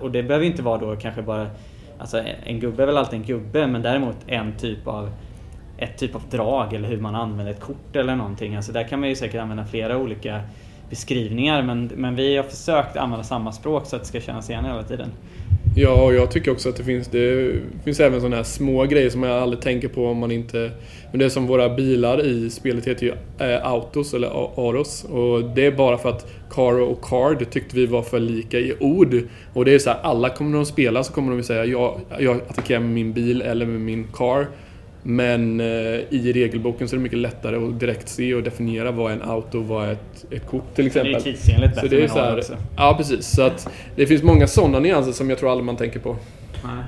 Och 0.00 0.10
det 0.10 0.22
behöver 0.22 0.46
inte 0.46 0.62
vara 0.62 0.78
då 0.78 0.96
kanske 0.96 1.22
bara 1.22 1.46
Alltså 1.98 2.22
en 2.44 2.60
gubbe 2.60 2.82
är 2.82 2.86
väl 2.86 2.96
alltid 2.96 3.20
en 3.20 3.26
gubbe 3.26 3.66
men 3.66 3.82
däremot 3.82 4.16
en 4.26 4.56
typ 4.56 4.86
av 4.86 5.10
ett 5.76 5.98
typ 5.98 6.14
av 6.14 6.22
drag 6.30 6.72
eller 6.72 6.88
hur 6.88 7.00
man 7.00 7.14
använder 7.14 7.52
ett 7.52 7.60
kort 7.60 7.96
eller 7.96 8.16
någonting. 8.16 8.56
Alltså 8.56 8.72
där 8.72 8.88
kan 8.88 9.00
man 9.00 9.08
ju 9.08 9.14
säkert 9.14 9.40
använda 9.40 9.64
flera 9.64 9.98
olika 9.98 10.40
beskrivningar 10.94 11.62
men, 11.62 11.90
men 11.96 12.16
vi 12.16 12.36
har 12.36 12.44
försökt 12.44 12.96
använda 12.96 13.24
samma 13.24 13.52
språk 13.52 13.86
så 13.86 13.96
att 13.96 14.02
det 14.02 14.08
ska 14.08 14.20
kännas 14.20 14.50
igen 14.50 14.64
hela 14.64 14.82
tiden. 14.82 15.08
Ja, 15.76 16.04
och 16.04 16.14
jag 16.14 16.30
tycker 16.30 16.50
också 16.50 16.68
att 16.68 16.76
det 16.76 16.84
finns, 16.84 17.08
det 17.08 17.52
finns 17.84 18.00
även 18.00 18.20
sådana 18.20 18.36
här 18.36 18.42
små 18.42 18.84
grejer 18.84 19.10
som 19.10 19.22
jag 19.22 19.42
aldrig 19.42 19.62
tänker 19.62 19.88
på 19.88 20.06
om 20.06 20.18
man 20.18 20.30
inte... 20.30 20.70
Men 21.10 21.18
det 21.18 21.24
är 21.24 21.28
som 21.28 21.46
våra 21.46 21.68
bilar 21.68 22.26
i 22.26 22.50
spelet 22.50 22.86
heter 22.86 23.06
ju 23.06 23.12
eh, 23.38 23.66
Autos 23.66 24.14
eller 24.14 24.28
Aros. 24.68 25.04
Och 25.04 25.44
det 25.44 25.66
är 25.66 25.72
bara 25.72 25.98
för 25.98 26.08
att 26.08 26.26
Caro 26.50 26.84
och 26.84 27.04
Card 27.04 27.50
tyckte 27.50 27.76
vi 27.76 27.86
var 27.86 28.02
för 28.02 28.20
lika 28.20 28.58
i 28.58 28.74
ord. 28.80 29.22
Och 29.52 29.64
det 29.64 29.74
är 29.74 29.78
så 29.78 29.90
här, 29.90 29.98
alla 30.02 30.28
kommer 30.28 30.56
de 30.56 30.66
spela 30.66 31.04
så 31.04 31.12
kommer 31.12 31.36
de 31.36 31.42
säga 31.42 31.64
jag, 31.64 32.00
jag 32.18 32.36
attackerar 32.36 32.80
med 32.80 32.90
min 32.90 33.12
bil 33.12 33.42
eller 33.42 33.66
med 33.66 33.80
min 33.80 34.04
car. 34.12 34.46
Men 35.06 35.60
eh, 35.60 35.66
i 36.10 36.32
regelboken 36.34 36.88
så 36.88 36.94
är 36.94 36.98
det 36.98 37.02
mycket 37.02 37.18
lättare 37.18 37.56
att 37.56 37.80
direkt 37.80 38.08
se 38.08 38.34
och 38.34 38.42
definiera 38.42 38.90
vad 38.90 39.12
en 39.12 39.22
auto 39.22 39.58
och 39.58 39.64
vad 39.64 39.90
ett, 39.90 40.24
ett 40.30 40.46
kort 40.46 40.74
till 40.74 40.86
exempel. 40.86 41.12
Det 41.12 41.18
är 41.18 41.20
tidsenligt 41.20 41.74
bättre 41.74 41.88
så 41.88 41.94
det 41.94 42.04
är 42.04 42.08
så 42.08 42.18
här, 42.18 42.38
också. 42.38 42.52
Ja, 42.76 42.94
precis. 42.96 43.26
Så 43.26 43.42
att 43.42 43.68
det 43.96 44.06
finns 44.06 44.22
många 44.22 44.46
sådana 44.46 44.78
nyanser 44.78 45.12
som 45.12 45.30
jag 45.30 45.38
tror 45.38 45.50
aldrig 45.50 45.64
man 45.64 45.76
tänker 45.76 46.00
på. 46.00 46.16
Nej. 46.64 46.84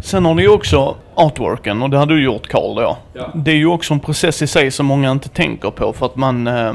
Sen 0.00 0.24
har 0.24 0.34
ni 0.34 0.42
ju 0.42 0.48
också 0.48 0.96
artworken 1.14 1.82
och 1.82 1.90
det 1.90 1.96
har 1.96 2.06
du 2.06 2.24
gjort 2.24 2.48
Karl 2.48 2.74
då. 2.74 2.96
Ja. 3.14 3.32
Det 3.34 3.50
är 3.50 3.56
ju 3.56 3.66
också 3.66 3.94
en 3.94 4.00
process 4.00 4.42
i 4.42 4.46
sig 4.46 4.70
som 4.70 4.86
många 4.86 5.10
inte 5.10 5.28
tänker 5.28 5.70
på 5.70 5.92
för 5.92 6.06
att 6.06 6.16
man... 6.16 6.46
Eh, 6.46 6.74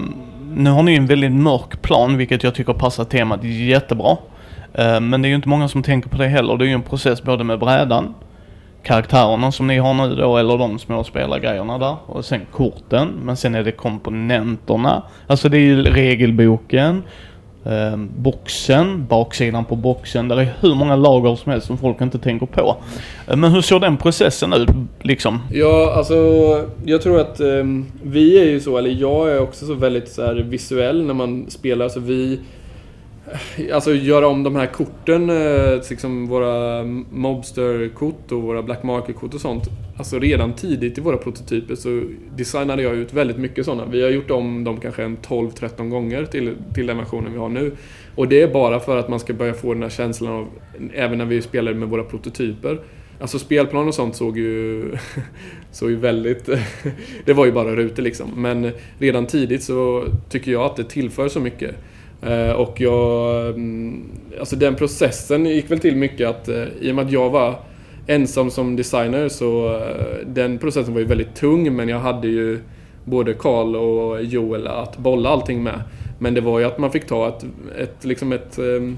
nu 0.56 0.70
har 0.70 0.84
ni 0.84 0.96
en 0.96 1.06
väldigt 1.06 1.32
mörk 1.32 1.82
plan 1.82 2.18
vilket 2.18 2.44
jag 2.44 2.56
tycker 2.56 2.74
passar 2.74 3.04
temat 3.04 3.44
jättebra. 3.44 4.18
Eh, 4.74 5.00
men 5.00 5.22
det 5.22 5.28
är 5.28 5.30
ju 5.30 5.36
inte 5.36 5.50
många 5.50 5.68
som 5.68 5.84
tänker 5.84 6.10
på 6.10 6.18
det 6.18 6.28
heller. 6.28 6.58
Det 6.58 6.66
är 6.66 6.68
ju 6.68 6.74
en 6.74 6.82
process 6.82 7.24
både 7.24 7.44
med 7.44 7.60
brädan 7.60 8.14
karaktärerna 8.84 9.52
som 9.52 9.68
ni 9.68 9.78
har 9.78 9.94
nu 9.94 10.16
då, 10.16 10.38
eller 10.38 10.58
de 10.58 10.80
små 10.80 11.04
spelargrejerna 11.04 11.78
där. 11.78 11.96
Och 12.06 12.26
sen 12.26 12.42
korten, 12.52 13.10
men 13.24 13.38
sen 13.38 13.56
är 13.56 13.64
det 13.64 13.72
komponenterna. 13.72 15.04
Alltså 15.28 15.50
det 15.50 15.58
är 15.58 15.62
ju 15.62 15.84
regelboken, 15.84 17.04
eh, 17.66 17.98
boxen, 18.18 19.06
baksidan 19.06 19.66
på 19.66 19.76
boxen. 19.76 20.28
Det 20.28 20.36
är 20.36 20.54
hur 20.60 20.76
många 20.76 20.96
lager 20.96 21.36
som 21.36 21.52
helst 21.52 21.68
som 21.68 21.78
folk 21.78 22.02
inte 22.02 22.20
tänker 22.20 22.46
på. 22.46 22.78
Eh, 23.28 23.36
men 23.36 23.52
hur 23.52 23.62
såg 23.62 23.82
den 23.82 23.98
processen 23.98 24.54
ut 24.54 24.70
liksom? 25.02 25.40
Ja, 25.52 25.94
alltså 25.96 26.16
jag 26.86 27.02
tror 27.02 27.20
att 27.20 27.40
eh, 27.40 27.64
vi 28.04 28.40
är 28.40 28.46
ju 28.46 28.60
så, 28.60 28.78
eller 28.78 28.90
jag 28.90 29.32
är 29.32 29.42
också 29.42 29.66
så 29.66 29.74
väldigt 29.74 30.10
så 30.10 30.26
här, 30.26 30.34
visuell 30.36 31.06
när 31.06 31.14
man 31.14 31.46
spelar. 31.50 31.90
Så 31.90 32.00
vi 32.00 32.40
Alltså 33.74 33.94
göra 33.94 34.28
om 34.28 34.44
de 34.44 34.56
här 34.56 34.66
korten, 34.66 35.30
eh, 35.30 35.90
liksom 35.90 36.28
våra 36.28 36.84
Mobster-kort 37.12 38.32
och 38.32 38.42
våra 38.42 38.64
Black 38.64 38.84
Market-kort 38.84 39.34
och 39.34 39.42
sånt. 39.42 39.64
Alltså 39.98 40.20
redan 40.20 40.54
tidigt 40.54 40.98
i 40.98 41.02
våra 41.02 41.18
prototyper 41.18 41.76
så 41.76 42.04
designade 42.36 42.84
jag 42.84 42.96
ut 42.96 43.14
väldigt 43.14 43.38
mycket 43.38 43.66
sådana. 43.66 43.86
Vi 43.86 44.04
har 44.04 44.10
gjort 44.10 44.32
om 44.32 44.64
dem 44.64 44.80
kanske 44.80 45.04
en 45.04 45.18
12-13 45.18 45.90
gånger 45.90 46.26
till, 46.26 46.56
till 46.74 46.88
den 46.88 46.98
versionen 46.98 47.34
vi 47.34 47.40
har 47.40 47.50
nu. 47.50 47.72
Och 48.16 48.28
det 48.28 48.42
är 48.42 48.48
bara 48.48 48.80
för 48.80 48.98
att 48.98 49.10
man 49.10 49.20
ska 49.20 49.34
börja 49.34 49.54
få 49.54 49.74
den 49.74 49.84
här 49.84 49.90
känslan 49.90 50.34
av, 50.34 50.48
även 50.94 51.18
när 51.18 51.26
vi 51.26 51.42
spelar 51.42 51.74
med 51.74 51.90
våra 51.90 52.04
prototyper. 52.04 52.80
Alltså 53.20 53.40
spelplan 53.40 53.88
och 53.88 53.96
sånt 53.96 54.16
såg 54.16 54.38
ju, 54.38 54.84
såg 55.72 55.90
ju 55.90 55.96
väldigt... 55.96 56.50
det 57.26 57.34
var 57.34 57.46
ju 57.46 57.52
bara 57.52 57.76
rutor 57.76 58.04
liksom. 58.04 58.30
Men 58.36 58.72
redan 59.00 59.26
tidigt 59.26 59.64
så 59.64 60.06
tycker 60.30 60.52
jag 60.52 60.62
att 60.62 60.76
det 60.76 60.84
tillför 60.84 61.28
så 61.28 61.40
mycket. 61.40 61.76
Eh, 62.28 62.52
och 62.52 62.82
jag... 62.82 63.46
Mm, 63.50 64.04
alltså 64.40 64.56
den 64.56 64.76
processen 64.76 65.46
gick 65.46 65.72
väl 65.72 65.80
till 65.80 65.96
mycket 65.96 66.30
att 66.30 66.48
eh, 66.48 66.64
i 66.82 66.92
och 66.92 66.96
med 66.96 67.06
att 67.06 67.12
jag 67.12 67.30
var 67.30 67.60
ensam 68.08 68.52
som 68.52 68.76
designer 68.76 69.30
så 69.30 69.76
eh, 69.76 70.28
den 70.28 70.58
processen 70.58 70.94
var 70.94 71.02
ju 71.02 71.08
väldigt 71.08 71.36
tung 71.36 71.76
men 71.76 71.90
jag 71.90 72.00
hade 72.00 72.28
ju 72.28 72.60
både 73.06 73.34
Karl 73.34 73.76
och 73.76 74.24
Joel 74.24 74.68
att 74.68 74.98
bolla 74.98 75.30
allting 75.30 75.64
med. 75.64 75.82
Men 76.20 76.34
det 76.34 76.42
var 76.42 76.60
ju 76.60 76.66
att 76.66 76.78
man 76.78 76.92
fick 76.92 77.08
ta 77.08 77.28
ett, 77.28 77.46
ett 77.78 78.06
liksom 78.06 78.32
ett 78.32 78.58
ehm, 78.58 78.98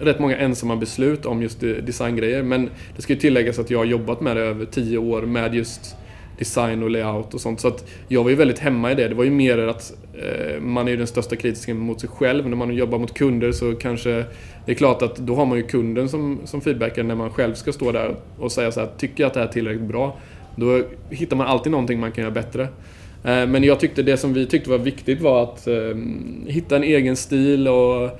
rätt 0.00 0.18
många 0.18 0.36
ensamma 0.36 0.76
beslut 0.76 1.26
om 1.26 1.42
just 1.42 1.60
designgrejer. 1.60 2.42
Men 2.42 2.70
det 2.96 3.02
ska 3.02 3.12
ju 3.12 3.18
tilläggas 3.18 3.58
att 3.58 3.70
jag 3.70 3.78
har 3.78 3.84
jobbat 3.84 4.20
med 4.20 4.36
det 4.36 4.42
över 4.42 4.64
tio 4.64 4.98
år 4.98 5.22
med 5.22 5.54
just 5.54 5.96
design 6.38 6.82
och 6.82 6.90
layout 6.90 7.34
och 7.34 7.40
sånt. 7.40 7.60
Så 7.60 7.68
att 7.68 7.84
jag 8.08 8.22
var 8.22 8.30
ju 8.30 8.36
väldigt 8.36 8.58
hemma 8.58 8.92
i 8.92 8.94
det. 8.94 9.08
Det 9.08 9.14
var 9.14 9.24
ju 9.24 9.30
mer 9.30 9.58
att 9.58 9.92
eh, 10.14 10.60
man 10.60 10.86
är 10.86 10.90
ju 10.90 10.96
den 10.96 11.06
största 11.06 11.36
kritiken 11.36 11.78
mot 11.78 12.00
sig 12.00 12.08
själv. 12.08 12.48
När 12.48 12.56
man 12.56 12.74
jobbar 12.74 12.98
mot 12.98 13.14
kunder 13.14 13.52
så 13.52 13.74
kanske 13.74 14.24
det 14.66 14.72
är 14.72 14.76
klart 14.76 15.02
att 15.02 15.16
då 15.16 15.34
har 15.34 15.46
man 15.46 15.58
ju 15.58 15.64
kunden 15.64 16.08
som, 16.08 16.40
som 16.44 16.60
feedbackar 16.60 17.02
när 17.02 17.14
man 17.14 17.30
själv 17.30 17.54
ska 17.54 17.72
stå 17.72 17.92
där 17.92 18.14
och 18.38 18.52
säga 18.52 18.72
så 18.72 18.80
här, 18.80 18.88
tycker 18.98 19.22
jag 19.22 19.28
att 19.28 19.34
det 19.34 19.40
här 19.40 19.48
är 19.48 19.52
tillräckligt 19.52 19.88
bra? 19.88 20.16
Då 20.56 20.82
hittar 21.10 21.36
man 21.36 21.46
alltid 21.46 21.72
någonting 21.72 22.00
man 22.00 22.12
kan 22.12 22.22
göra 22.22 22.34
bättre. 22.34 22.62
Eh, 23.24 23.46
men 23.46 23.64
jag 23.64 23.80
tyckte 23.80 24.02
det 24.02 24.16
som 24.16 24.34
vi 24.34 24.46
tyckte 24.46 24.70
var 24.70 24.78
viktigt 24.78 25.20
var 25.20 25.42
att 25.42 25.66
eh, 25.66 25.96
hitta 26.46 26.76
en 26.76 26.82
egen 26.82 27.16
stil 27.16 27.68
och 27.68 28.10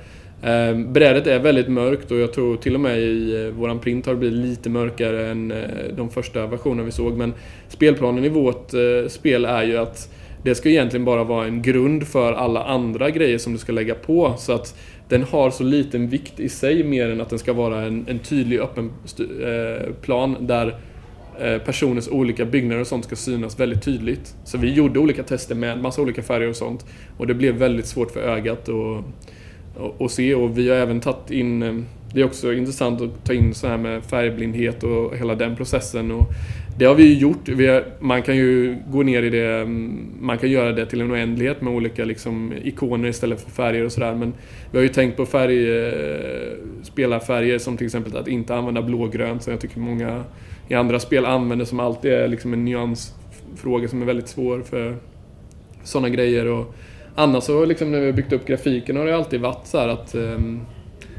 Ehm, 0.43 0.93
brädet 0.93 1.27
är 1.27 1.39
väldigt 1.39 1.69
mörkt 1.69 2.11
och 2.11 2.19
jag 2.19 2.33
tror 2.33 2.57
till 2.57 2.75
och 2.75 2.81
med 2.81 2.99
i 2.99 3.45
eh, 3.45 3.53
våran 3.53 3.79
print 3.79 4.07
har 4.07 4.13
det 4.13 4.19
blivit 4.19 4.39
lite 4.39 4.71
mörkare 4.71 5.31
än 5.31 5.51
eh, 5.51 5.59
de 5.97 6.11
första 6.11 6.47
versionerna 6.47 6.83
vi 6.83 6.93
såg. 6.93 7.17
Men 7.17 7.33
spelplanen 7.69 8.25
i 8.25 8.29
vårt 8.29 8.75
eh, 8.75 9.09
spel 9.09 9.45
är 9.45 9.63
ju 9.63 9.77
att 9.77 10.15
det 10.45 10.55
ska 10.55 10.69
egentligen 10.69 11.05
bara 11.05 11.25
vara 11.25 11.47
en 11.47 11.63
grund 11.63 12.07
för 12.07 12.33
alla 12.33 12.65
andra 12.65 13.11
grejer 13.11 13.39
som 13.39 13.53
du 13.53 13.59
ska 13.59 13.73
lägga 13.73 13.95
på. 13.95 14.35
Så 14.39 14.53
att 14.53 14.79
den 15.09 15.23
har 15.23 15.51
så 15.51 15.65
liten 15.65 16.09
vikt 16.09 16.41
i 16.41 16.49
sig 16.49 16.85
mer 16.85 17.11
än 17.11 17.21
att 17.21 17.31
den 17.31 17.39
ska 17.39 17.53
vara 17.53 17.83
en, 17.83 18.05
en 18.09 18.19
tydlig 18.19 18.59
öppen 18.61 18.91
eh, 19.19 19.93
plan 20.01 20.37
där 20.41 20.77
eh, 21.41 21.59
personers 21.59 22.09
olika 22.09 22.45
byggnader 22.45 22.81
och 22.81 22.87
sånt 22.87 23.05
ska 23.05 23.17
synas 23.17 23.61
väldigt 23.61 23.83
tydligt. 23.83 24.35
Så 24.45 24.59
vi 24.59 24.73
gjorde 24.73 24.99
olika 24.99 25.23
tester 25.23 25.55
med 25.55 25.79
massa 25.79 26.03
olika 26.03 26.23
färger 26.23 26.49
och 26.49 26.57
sånt. 26.57 26.87
Och 27.19 27.27
det 27.27 27.35
blev 27.35 27.55
väldigt 27.55 27.87
svårt 27.87 28.11
för 28.11 28.21
ögat 28.21 28.69
Och 28.69 29.05
och 29.77 30.11
se 30.11 30.35
och 30.35 30.59
vi 30.59 30.69
har 30.69 30.77
även 30.77 31.01
tagit 31.01 31.31
in 31.31 31.63
eh, 31.63 31.75
det 32.15 32.21
är 32.21 32.25
också 32.25 32.53
intressant 32.53 33.01
att 33.01 33.25
ta 33.25 33.33
in 33.33 33.55
så 33.55 33.69
här 33.69 33.79
med 33.79 34.05
färgblindhet 34.05 34.83
och 34.83 35.17
hela 35.17 35.35
den 35.35 35.57
processen. 35.57 36.11
Och 36.11 36.27
det 36.79 36.85
har 36.85 36.95
vi 36.95 37.03
ju 37.03 37.19
gjort. 37.19 37.49
Vi 37.49 37.67
har, 37.67 37.85
man 38.01 38.23
kan 38.23 38.37
ju 38.37 38.77
gå 38.87 39.03
ner 39.03 39.23
i 39.23 39.31
det, 39.31 39.61
mm, 39.61 40.11
man 40.21 40.39
kan 40.39 40.51
göra 40.51 40.73
det 40.73 40.87
till 40.87 41.01
en 41.01 41.13
oändlighet 41.13 41.61
med 41.61 41.73
olika 41.73 42.05
liksom, 42.05 42.53
ikoner 42.63 43.09
istället 43.09 43.41
för 43.41 43.51
färger 43.51 43.85
och 43.85 43.93
sådär. 43.93 44.15
Men 44.15 44.33
vi 44.71 44.79
har 44.79 44.83
ju 44.83 44.89
tänkt 44.89 45.17
på 45.17 45.27
färg, 45.27 45.87
eh, 45.87 46.53
spelarfärger 46.83 47.59
som 47.59 47.77
till 47.77 47.87
exempel 47.87 48.17
att 48.17 48.29
inte 48.29 48.55
använda 48.55 48.83
blågrönt 48.83 49.43
som 49.43 49.51
jag 49.51 49.61
tycker 49.61 49.81
många 49.81 50.25
i 50.69 50.75
andra 50.75 51.01
spel 51.01 51.27
använder 51.27 51.65
som 51.65 51.81
alltid 51.81 52.13
är 52.13 52.29
liksom 52.29 52.53
en 52.53 52.65
nyansfråga 52.65 53.89
som 53.89 54.03
är 54.03 54.07
väldigt 54.07 54.29
svår 54.29 54.61
för 54.61 54.97
sådana 55.85 56.09
grejer. 56.09 56.47
Och 56.47 56.75
annars 57.15 57.45
så 57.45 57.65
liksom 57.65 57.93
när 57.93 58.01
vi 58.01 58.07
har 58.07 58.13
byggt 58.13 58.33
upp 58.33 58.47
grafiken 58.47 58.97
har 58.97 59.05
det 59.05 59.17
alltid 59.17 59.41
varit 59.41 59.67
så 59.67 59.79
att 59.79 60.15
ehm, 60.15 60.61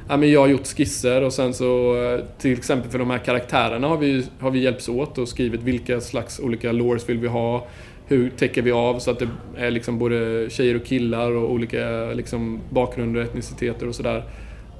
ja, 0.09 0.17
men 0.17 0.31
jag 0.31 0.39
har 0.39 0.47
gjort 0.47 0.67
skisser 0.67 1.21
och 1.21 1.33
sen 1.33 1.53
så 1.53 1.95
eh, 2.03 2.19
till 2.37 2.53
exempel 2.53 2.91
för 2.91 2.99
de 2.99 3.09
här 3.09 3.17
karaktärerna 3.17 3.87
har 3.87 3.97
vi, 3.97 4.25
har 4.39 4.51
vi 4.51 4.59
hjälpts 4.59 4.89
åt 4.89 5.17
och 5.17 5.27
skrivit 5.27 5.63
vilka 5.63 6.01
slags 6.01 6.39
olika 6.39 6.71
lores 6.71 7.09
vill 7.09 7.19
vi 7.19 7.27
ha. 7.27 7.67
Hur 8.07 8.29
täcker 8.29 8.61
vi 8.61 8.71
av 8.71 8.99
så 8.99 9.11
att 9.11 9.19
det 9.19 9.27
är 9.57 9.71
liksom 9.71 9.99
både 9.99 10.49
tjejer 10.49 10.75
och 10.75 10.85
killar 10.85 11.31
och 11.31 11.51
olika 11.51 12.05
liksom 12.13 12.59
bakgrunder 12.69 13.21
och 13.21 13.27
etniciteter 13.27 13.87
och 13.87 13.95
sådär. 13.95 14.23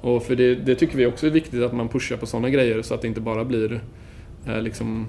Och 0.00 0.22
för 0.22 0.36
det, 0.36 0.54
det, 0.54 0.74
tycker 0.74 0.96
vi 0.96 1.06
också 1.06 1.26
är 1.26 1.30
viktigt 1.30 1.62
att 1.62 1.72
man 1.72 1.88
pushar 1.88 2.16
på 2.16 2.26
sådana 2.26 2.50
grejer 2.50 2.82
så 2.82 2.94
att 2.94 3.02
det 3.02 3.08
inte 3.08 3.20
bara 3.20 3.44
blir 3.44 3.80
eh, 4.46 4.62
liksom 4.62 5.06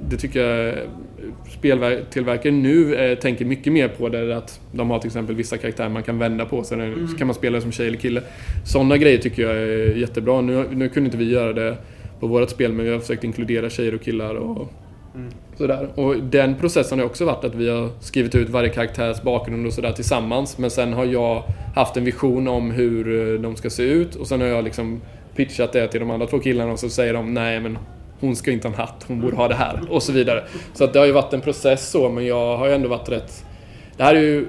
det 0.00 0.16
tycker 0.16 0.40
jag 0.40 0.78
speltillverkare 1.50 2.52
nu 2.52 2.94
eh, 2.94 3.18
tänker 3.18 3.44
mycket 3.44 3.72
mer 3.72 3.88
på 3.88 4.08
det 4.08 4.36
att 4.36 4.60
de 4.72 4.90
har 4.90 4.98
till 4.98 5.08
exempel 5.08 5.34
vissa 5.34 5.58
karaktärer 5.58 5.88
man 5.88 6.02
kan 6.02 6.18
vända 6.18 6.44
på 6.44 6.64
så, 6.64 6.74
mm. 6.74 7.08
så 7.08 7.16
kan 7.16 7.26
man 7.26 7.34
spela 7.34 7.60
som 7.60 7.72
tjej 7.72 7.86
eller 7.86 7.98
kille. 7.98 8.22
Sådana 8.64 8.96
grejer 8.96 9.18
tycker 9.18 9.42
jag 9.42 9.56
är 9.56 9.96
jättebra. 9.96 10.40
Nu, 10.40 10.64
nu 10.72 10.88
kunde 10.88 11.06
inte 11.06 11.16
vi 11.16 11.30
göra 11.30 11.52
det 11.52 11.76
på 12.20 12.26
vårt 12.26 12.50
spel 12.50 12.72
men 12.72 12.86
vi 12.86 12.92
har 12.92 13.00
försökt 13.00 13.24
inkludera 13.24 13.70
tjejer 13.70 13.94
och 13.94 14.02
killar 14.02 14.34
och 14.34 14.72
mm. 15.14 15.30
sådär. 15.58 15.88
Och 15.94 16.16
den 16.16 16.54
processen 16.54 16.98
har 16.98 17.06
också 17.06 17.24
varit 17.24 17.44
att 17.44 17.54
vi 17.54 17.68
har 17.68 17.90
skrivit 18.00 18.34
ut 18.34 18.48
varje 18.48 18.68
karaktärs 18.68 19.22
bakgrund 19.22 19.66
och 19.66 19.72
sådär 19.72 19.92
tillsammans 19.92 20.58
men 20.58 20.70
sen 20.70 20.92
har 20.92 21.04
jag 21.04 21.42
haft 21.74 21.96
en 21.96 22.04
vision 22.04 22.48
om 22.48 22.70
hur 22.70 23.34
eh, 23.34 23.40
de 23.40 23.56
ska 23.56 23.70
se 23.70 23.82
ut 23.82 24.14
och 24.14 24.26
sen 24.26 24.40
har 24.40 24.48
jag 24.48 24.64
liksom 24.64 25.00
pitchat 25.36 25.72
det 25.72 25.88
till 25.88 26.00
de 26.00 26.10
andra 26.10 26.26
två 26.26 26.38
killarna 26.38 26.72
och 26.72 26.78
så 26.78 26.88
säger 26.88 27.14
de 27.14 27.34
nej 27.34 27.60
men 27.60 27.78
hon 28.22 28.36
ska 28.36 28.50
inte 28.50 28.68
ha 28.68 28.74
en 28.74 28.80
hatt, 28.80 29.04
hon 29.08 29.20
borde 29.20 29.36
ha 29.36 29.48
det 29.48 29.54
här 29.54 29.80
och 29.90 30.02
så 30.02 30.12
vidare. 30.12 30.44
Så 30.74 30.84
att 30.84 30.92
det 30.92 30.98
har 30.98 31.06
ju 31.06 31.12
varit 31.12 31.32
en 31.32 31.40
process 31.40 31.90
så, 31.90 32.08
men 32.08 32.26
jag 32.26 32.56
har 32.56 32.66
ju 32.66 32.72
ändå 32.72 32.88
varit 32.88 33.08
rätt... 33.08 33.44
Det 33.96 34.02
här 34.02 34.14
är 34.14 34.20
ju... 34.20 34.48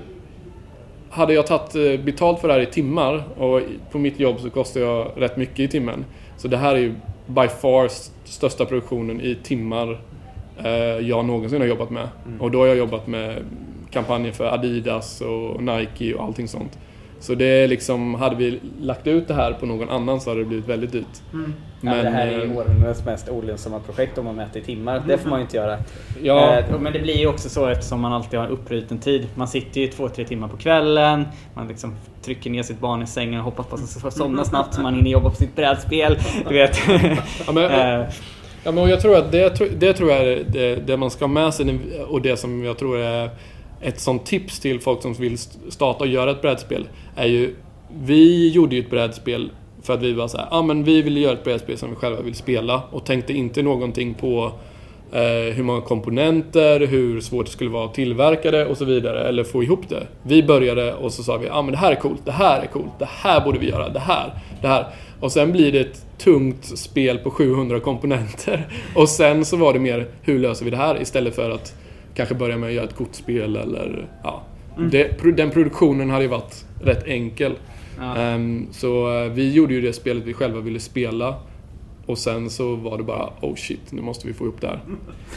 Hade 1.09 1.33
jag 1.33 1.47
tagit 1.47 1.75
eh, 1.75 2.05
betalt 2.05 2.39
för 2.39 2.47
det 2.47 2.53
här 2.53 2.61
i 2.61 2.65
timmar 2.65 3.23
och 3.37 3.61
på 3.91 3.97
mitt 3.97 4.19
jobb 4.19 4.39
så 4.39 4.49
kostar 4.49 4.81
jag 4.81 5.11
rätt 5.15 5.37
mycket 5.37 5.59
i 5.59 5.67
timmen. 5.67 6.05
Så 6.37 6.47
det 6.47 6.57
här 6.57 6.75
är 6.75 6.79
ju 6.79 6.93
by 7.27 7.47
far 7.47 7.89
största 8.23 8.65
produktionen 8.65 9.21
i 9.21 9.35
timmar 9.43 10.01
eh, 10.63 11.07
jag 11.07 11.25
någonsin 11.25 11.61
har 11.61 11.67
jobbat 11.67 11.89
med. 11.89 12.07
Mm. 12.25 12.41
Och 12.41 12.51
då 12.51 12.59
har 12.59 12.67
jag 12.67 12.77
jobbat 12.77 13.07
med 13.07 13.43
kampanjer 13.91 14.31
för 14.31 14.45
Adidas 14.45 15.21
och 15.21 15.63
Nike 15.63 16.13
och 16.13 16.23
allting 16.23 16.47
sånt. 16.47 16.77
Så 17.23 17.35
det 17.35 17.45
är 17.45 17.67
liksom, 17.67 18.15
hade 18.15 18.35
vi 18.35 18.59
lagt 18.81 19.07
ut 19.07 19.27
det 19.27 19.33
här 19.33 19.53
på 19.53 19.65
någon 19.65 19.89
annan 19.89 20.21
så 20.21 20.29
hade 20.29 20.41
det 20.41 20.45
blivit 20.45 20.67
väldigt 20.67 20.91
dyrt. 20.91 21.21
Mm. 21.33 21.53
Men, 21.81 21.97
ja, 21.97 22.03
det 22.03 22.09
här 22.09 22.27
är 22.27 22.31
ju 22.31 22.51
eh, 22.51 22.57
århundradets 22.57 23.05
mest 23.05 23.29
olönsamma 23.29 23.79
projekt 23.79 24.17
om 24.17 24.25
man 24.25 24.35
mäter 24.35 24.61
i 24.61 24.65
timmar. 24.65 25.03
Det 25.07 25.17
får 25.17 25.29
man 25.29 25.39
ju 25.39 25.43
inte 25.43 25.57
göra. 25.57 25.77
Ja. 26.23 26.57
Eh, 26.57 26.79
men 26.79 26.93
det 26.93 26.99
blir 26.99 27.17
ju 27.17 27.27
också 27.27 27.49
så 27.49 27.67
eftersom 27.67 28.01
man 28.01 28.13
alltid 28.13 28.39
har 28.39 28.47
uppbruten 28.47 28.97
tid. 28.97 29.27
Man 29.35 29.47
sitter 29.47 29.81
ju 29.81 29.87
två, 29.87 30.09
tre 30.09 30.25
timmar 30.25 30.47
på 30.47 30.57
kvällen. 30.57 31.25
Man 31.53 31.67
liksom 31.67 31.95
trycker 32.21 32.49
ner 32.49 32.63
sitt 32.63 32.79
barn 32.79 33.01
i 33.01 33.07
sängen 33.07 33.39
och 33.39 33.45
hoppas 33.45 33.65
på 33.67 33.75
att 33.75 33.81
han 33.81 33.87
ska 33.87 34.11
somna 34.11 34.45
snabbt 34.45 34.73
så 34.73 34.81
man 34.81 34.95
hinner 34.95 35.11
jobba 35.11 35.29
på 35.29 35.35
sitt 35.35 35.55
brädspel. 35.55 36.17
Du 36.49 36.55
vet. 36.55 36.77
Ja, 37.47 37.51
men, 37.51 37.71
eh. 37.71 38.09
ja, 38.63 38.71
men 38.71 38.89
jag 38.89 39.01
tror 39.01 39.17
att 39.17 39.31
det, 39.31 39.79
det 39.79 39.93
tror 39.93 40.11
jag 40.11 40.19
är 40.21 40.43
det, 40.47 40.75
det 40.75 40.97
man 40.97 41.09
ska 41.09 41.25
ha 41.25 41.33
med 41.33 41.53
sig 41.53 41.79
och 42.07 42.21
det 42.21 42.37
som 42.37 42.63
jag 42.63 42.77
tror 42.77 42.97
är 42.97 43.29
ett 43.83 43.99
sånt 43.99 44.25
tips 44.25 44.59
till 44.59 44.79
folk 44.79 45.01
som 45.01 45.13
vill 45.13 45.37
starta 45.69 46.03
och 46.03 46.07
göra 46.07 46.31
ett 46.31 46.41
brädspel 46.41 46.87
är 47.15 47.27
ju... 47.27 47.55
Vi 48.03 48.49
gjorde 48.49 48.75
ju 48.75 48.81
ett 48.81 48.89
brädspel 48.89 49.49
för 49.83 49.93
att 49.93 50.01
vi 50.01 50.13
var 50.13 50.27
så 50.27 50.37
ja 50.37 50.47
ah, 50.51 50.61
men 50.61 50.83
vi 50.83 51.01
vill 51.01 51.17
göra 51.17 51.33
ett 51.33 51.43
brädspel 51.43 51.77
som 51.77 51.89
vi 51.89 51.95
själva 51.95 52.21
vill 52.21 52.35
spela 52.35 52.81
och 52.91 53.05
tänkte 53.05 53.33
inte 53.33 53.61
någonting 53.61 54.13
på 54.13 54.51
eh, 55.11 55.53
hur 55.55 55.63
många 55.63 55.81
komponenter, 55.81 56.79
hur 56.79 57.21
svårt 57.21 57.45
det 57.45 57.51
skulle 57.51 57.69
vara 57.69 57.85
att 57.85 57.93
tillverka 57.93 58.51
det 58.51 58.65
och 58.65 58.77
så 58.77 58.85
vidare, 58.85 59.27
eller 59.27 59.43
få 59.43 59.63
ihop 59.63 59.89
det. 59.89 60.07
Vi 60.23 60.43
började 60.43 60.93
och 60.93 61.13
så 61.13 61.23
sa 61.23 61.37
vi, 61.37 61.47
ja 61.47 61.53
ah, 61.53 61.61
men 61.61 61.71
det 61.71 61.77
här 61.77 61.91
är 61.91 61.95
coolt, 61.95 62.21
det 62.25 62.31
här 62.31 62.61
är 62.61 62.67
coolt, 62.67 62.99
det 62.99 63.09
här 63.09 63.41
borde 63.41 63.59
vi 63.59 63.69
göra, 63.69 63.89
det 63.89 63.99
här, 63.99 64.33
det 64.61 64.67
här. 64.67 64.85
Och 65.19 65.31
sen 65.31 65.51
blir 65.51 65.71
det 65.71 65.79
ett 65.79 66.05
tungt 66.17 66.77
spel 66.77 67.17
på 67.17 67.31
700 67.31 67.79
komponenter. 67.79 68.67
Och 68.95 69.09
sen 69.09 69.45
så 69.45 69.57
var 69.57 69.73
det 69.73 69.79
mer, 69.79 70.07
hur 70.21 70.39
löser 70.39 70.65
vi 70.65 70.71
det 70.71 70.77
här? 70.77 71.01
Istället 71.01 71.35
för 71.35 71.49
att 71.49 71.75
kanske 72.13 72.35
börja 72.35 72.57
med 72.57 72.67
att 72.67 72.75
göra 72.75 72.85
ett 72.85 72.95
kortspel 72.95 73.55
eller 73.55 74.07
ja. 74.23 74.43
Mm. 74.77 74.89
Det, 74.89 75.35
den 75.35 75.51
produktionen 75.51 76.09
hade 76.09 76.23
ju 76.23 76.29
varit 76.29 76.65
rätt 76.81 77.07
enkel. 77.07 77.53
Ja. 77.99 78.33
Um, 78.33 78.67
så 78.71 79.23
uh, 79.23 79.31
vi 79.31 79.53
gjorde 79.53 79.73
ju 79.73 79.81
det 79.81 79.93
spelet 79.93 80.23
vi 80.23 80.33
själva 80.33 80.59
ville 80.59 80.79
spela. 80.79 81.35
Och 82.05 82.17
sen 82.17 82.49
så 82.49 82.75
var 82.75 82.97
det 82.97 83.03
bara 83.03 83.29
oh 83.41 83.55
shit, 83.55 83.91
nu 83.91 84.01
måste 84.01 84.27
vi 84.27 84.33
få 84.33 84.45
upp 84.45 84.61
det 84.61 84.67
här. 84.67 84.79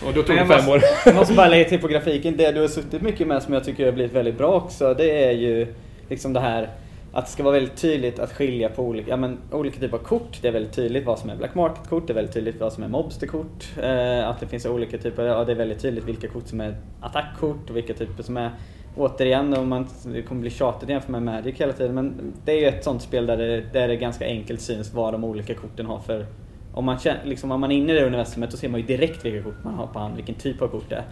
Och 0.07 0.15
då 0.15 0.23
tog 0.23 0.37
det 0.37 0.47
fem 0.47 0.69
år. 0.69 0.81
Jag 1.05 1.15
måste 1.15 1.35
bara 1.35 1.49
lägga 1.49 1.69
till 1.69 1.81
på 1.81 1.89
grafiken. 1.89 2.37
Det 2.37 2.53
du 2.53 2.61
har 2.61 2.69
suttit 2.69 3.03
mycket 3.03 3.27
med 3.27 3.43
som 3.43 3.55
jag 3.55 3.65
tycker 3.65 3.85
har 3.85 3.93
blivit 3.93 4.12
väldigt 4.12 4.39
bra 4.39 4.53
också, 4.53 4.95
det 4.95 5.25
är 5.25 5.33
ju 5.33 5.67
liksom 6.09 6.33
det 6.33 6.41
här 6.41 6.71
att 7.12 7.27
det 7.27 7.31
ska 7.31 7.42
vara 7.42 7.55
väldigt 7.55 7.77
tydligt 7.77 8.19
att 8.19 8.33
skilja 8.33 8.69
på 8.69 8.83
olika, 8.83 9.11
ja, 9.11 9.16
men, 9.16 9.38
olika 9.53 9.81
typer 9.81 9.97
av 9.97 10.03
kort. 10.03 10.38
Det 10.42 10.49
är 10.49 10.53
väldigt 10.53 10.73
tydligt 10.73 11.07
vad 11.07 11.19
som 11.19 11.31
är 11.31 11.37
Black 11.37 11.55
Market-kort, 11.55 12.07
det 12.07 12.12
är 12.12 12.14
väldigt 12.14 12.35
tydligt 12.35 12.61
vad 12.61 12.73
som 12.73 12.83
är 12.83 12.88
Mobster-kort. 12.88 13.64
Eh, 13.83 14.29
att 14.29 14.40
det 14.40 14.47
finns 14.47 14.66
olika 14.66 14.99
typer, 14.99 15.25
ja 15.25 15.45
det 15.45 15.53
är 15.53 15.57
väldigt 15.57 15.81
tydligt 15.83 16.05
vilka 16.05 16.29
kort 16.29 16.47
som 16.49 16.61
är 16.61 16.77
attackkort 17.01 17.71
och 17.71 17.77
vilka 17.77 17.95
typer 17.95 18.23
som 18.23 18.37
är 18.37 18.51
Återigen, 18.99 19.55
om 19.55 19.69
man, 19.69 19.87
det 20.05 20.23
kommer 20.23 20.40
bli 20.40 20.51
tjatigt 20.51 20.88
jämfört 20.88 21.11
med 21.11 21.23
Magic 21.23 21.61
hela 21.61 21.73
tiden, 21.73 21.95
men 21.95 22.33
det 22.45 22.53
är 22.53 22.61
ju 22.61 22.66
ett 22.66 22.85
sånt 22.85 23.03
spel 23.03 23.27
där 23.27 23.37
det, 23.37 23.61
där 23.73 23.88
det 23.88 23.97
ganska 23.97 24.25
enkelt 24.25 24.61
syns 24.61 24.95
vad 24.95 25.14
de 25.14 25.25
olika 25.25 25.55
korten 25.55 25.87
har 25.87 25.99
för... 25.99 26.27
Om 26.75 26.85
man, 26.85 26.99
liksom, 27.25 27.53
om 27.53 27.61
man 27.61 27.73
är 27.73 27.77
inne 27.77 27.92
i 27.92 27.97
det 27.97 28.07
universumet 28.07 28.51
då 28.51 28.57
ser 28.57 28.69
man 28.69 28.81
ju 28.81 28.87
direkt 28.87 29.25
vilka 29.25 29.42
kort 29.42 29.64
man 29.64 29.75
har 29.75 29.87
på 29.87 29.99
hand, 29.99 30.16
vilken 30.16 30.35
typ 30.35 30.62
av 30.62 30.69
kort 30.69 30.88
det 30.88 30.97
är. 30.97 31.05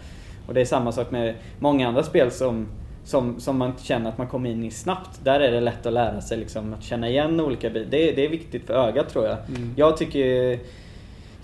Och 0.47 0.55
det 0.55 0.61
är 0.61 0.65
samma 0.65 0.93
sak 0.93 1.11
med 1.11 1.35
många 1.59 1.89
andra 1.89 2.03
spel 2.03 2.31
som 2.31 2.69
som, 3.05 3.41
som 3.41 3.59
man 3.59 3.73
känner 3.83 4.11
att 4.11 4.19
man 4.19 4.27
kommer 4.27 4.51
in 4.51 4.65
i 4.65 4.71
snabbt. 4.71 5.21
Där 5.25 5.41
är 5.41 5.53
det 5.53 5.61
lätt 5.61 5.87
att 5.87 5.93
lära 5.93 6.21
sig 6.21 6.39
liksom, 6.39 6.75
att 6.75 6.83
känna 6.83 7.09
igen 7.09 7.41
olika 7.41 7.71
bitar. 7.71 7.91
Det, 7.91 8.13
det 8.13 8.25
är 8.25 8.29
viktigt 8.29 8.67
för 8.67 8.75
ögat 8.75 9.09
tror 9.09 9.27
jag. 9.27 9.37
Mm. 9.49 9.75
Jag 9.77 9.97
tycker 9.97 10.59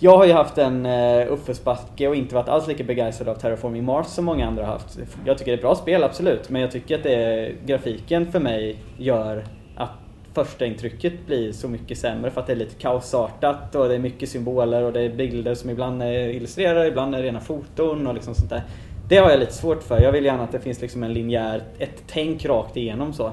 jag 0.03 0.17
har 0.17 0.27
ju 0.27 0.33
haft 0.33 0.59
en 0.59 0.87
uh, 0.87 1.33
uppförsbacke 1.33 2.09
och 2.09 2.17
inte 2.17 2.35
varit 2.35 2.49
alls 2.49 2.67
lika 2.67 2.85
begeistrad 2.85 3.29
av 3.29 3.35
Terraforming 3.35 3.85
Mars 3.85 4.07
som 4.07 4.25
många 4.25 4.47
andra 4.47 4.65
har 4.65 4.73
haft. 4.73 4.99
Jag 5.25 5.39
tycker 5.39 5.51
det 5.51 5.55
är 5.55 5.57
ett 5.57 5.63
bra 5.63 5.75
spel, 5.75 6.05
absolut. 6.05 6.51
Men 6.51 6.63
jag 6.63 6.71
tycker 6.71 6.95
att 6.95 7.03
det 7.03 7.53
grafiken 7.67 8.33
för 8.33 8.41
mig 8.41 8.77
gör 8.99 9.45
att 9.77 9.91
första 10.35 10.67
intrycket 10.67 11.27
blir 11.27 11.53
så 11.53 11.69
mycket 11.69 11.99
sämre 11.99 12.31
för 12.31 12.41
att 12.41 12.47
det 12.47 12.53
är 12.53 12.57
lite 12.57 12.75
kaosartat 12.75 13.75
och 13.75 13.89
det 13.89 13.95
är 13.95 13.99
mycket 13.99 14.29
symboler 14.29 14.83
och 14.83 14.93
det 14.93 15.01
är 15.01 15.11
bilder 15.11 15.55
som 15.55 15.71
ibland 15.71 16.03
är 16.03 16.29
illustrerade, 16.29 16.89
ibland 16.89 17.15
är 17.15 17.23
rena 17.23 17.41
foton 17.41 18.07
och 18.07 18.15
liksom 18.15 18.35
sånt 18.35 18.51
där. 18.51 18.63
Det 19.11 19.17
har 19.17 19.31
jag 19.31 19.41
lite 19.41 19.53
svårt 19.53 19.83
för. 19.83 20.01
Jag 20.01 20.13
vill 20.13 20.25
gärna 20.25 20.43
att 20.43 20.53
det 20.53 20.61
finns 20.61 20.81
liksom 20.81 21.03
en 21.03 21.13
linjär, 21.13 21.63
ett 21.79 22.03
tänk 22.07 22.45
rakt 22.45 22.77
igenom 22.77 23.13
så. 23.13 23.27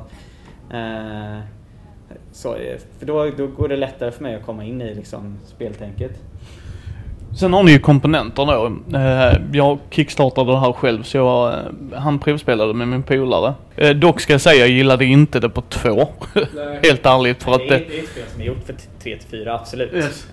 Eh, 0.74 1.40
så 2.32 2.58
för 3.00 3.06
då, 3.06 3.30
då 3.38 3.48
går 3.48 3.68
det 3.68 3.76
lättare 3.76 4.12
för 4.12 4.24
mig 4.24 4.36
att 4.36 4.46
komma 4.46 4.64
in 4.64 4.82
i 4.82 4.96
liksom 4.96 5.38
speltänket. 5.46 6.12
Sen 7.38 7.54
har 7.54 7.64
ni 7.64 7.72
ju 7.72 7.80
komponenter 7.80 8.46
då. 8.46 8.72
Eh, 8.98 9.42
jag 9.54 9.80
kickstartade 9.90 10.52
det 10.52 10.60
här 10.60 10.74
själv 10.74 11.04
så 11.04 11.18
jag 11.18 11.54
eh, 11.54 11.60
han 11.96 12.20
provspelade 12.20 12.74
med 12.74 12.88
min 12.88 13.04
polare. 13.04 13.54
Eh, 13.76 13.90
dock 13.90 14.22
ska 14.22 14.34
jag 14.34 14.42
säga, 14.42 14.60
jag 14.60 14.70
gillade 14.70 15.06
inte 15.06 15.40
det 15.40 15.50
på 15.50 15.62
två. 15.62 16.08
Helt 16.84 17.06
ärligt. 17.06 17.44
För 17.44 17.52
att 17.52 17.60
det, 17.60 17.66
det 17.68 18.00
är 18.00 18.04
ett 18.04 18.10
spel 18.10 18.24
som 18.34 18.42
är 18.42 18.46
gjort 18.46 18.66
för 18.66 18.76
3 19.04 19.18
4, 19.32 19.54
absolut. 19.54 19.94
Yes. 19.94 20.28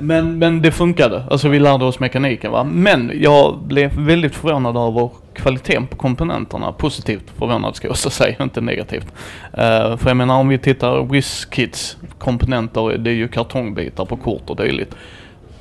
Men, 0.00 0.38
men 0.38 0.62
det 0.62 0.72
funkade. 0.72 1.24
Alltså 1.30 1.48
vi 1.48 1.58
lärde 1.58 1.84
oss 1.84 2.00
mekaniken 2.00 2.52
va. 2.52 2.64
Men 2.64 3.12
jag 3.14 3.58
blev 3.58 3.98
väldigt 3.98 4.34
förvånad 4.34 4.76
över 4.76 5.10
kvaliteten 5.34 5.86
på 5.86 5.96
komponenterna. 5.96 6.72
Positivt 6.72 7.32
förvånad 7.38 7.76
ska 7.76 7.86
jag 7.86 7.92
också 7.92 8.10
säga, 8.10 8.36
inte 8.42 8.60
negativt. 8.60 9.06
För 9.52 10.06
jag 10.06 10.16
menar 10.16 10.38
om 10.38 10.48
vi 10.48 10.58
tittar 10.58 11.04
WizKids 11.04 11.96
komponenter, 12.18 12.98
det 12.98 13.10
är 13.10 13.14
ju 13.14 13.28
kartongbitar 13.28 14.04
på 14.04 14.16
kort 14.16 14.50
och 14.50 14.56
dylikt. 14.56 14.94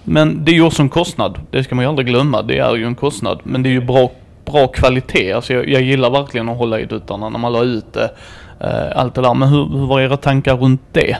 Men 0.03 0.45
det 0.45 0.51
är 0.51 0.53
ju 0.53 0.61
också 0.61 0.81
en 0.81 0.89
kostnad. 0.89 1.39
Det 1.51 1.63
ska 1.63 1.75
man 1.75 1.85
ju 1.85 1.89
aldrig 1.89 2.07
glömma. 2.07 2.41
Det 2.41 2.57
är 2.57 2.75
ju 2.75 2.85
en 2.85 2.95
kostnad. 2.95 3.39
Men 3.43 3.63
det 3.63 3.69
är 3.69 3.71
ju 3.71 3.81
bra, 3.81 4.11
bra 4.45 4.67
kvalitet. 4.67 5.31
Alltså 5.31 5.53
jag, 5.53 5.69
jag 5.69 5.81
gillar 5.81 6.09
verkligen 6.09 6.49
att 6.49 6.57
hålla 6.57 6.79
i 6.79 6.85
duttarna 6.85 7.29
när 7.29 7.39
man 7.39 7.53
la 7.53 7.63
ut 7.63 7.93
det. 7.93 8.11
Eh, 8.59 8.97
allt 8.99 9.15
det 9.15 9.21
där. 9.21 9.33
Men 9.33 9.49
hur, 9.49 9.65
hur 9.65 9.85
var 9.85 10.01
era 10.01 10.17
tankar 10.17 10.57
runt 10.57 10.81
det? 10.91 11.17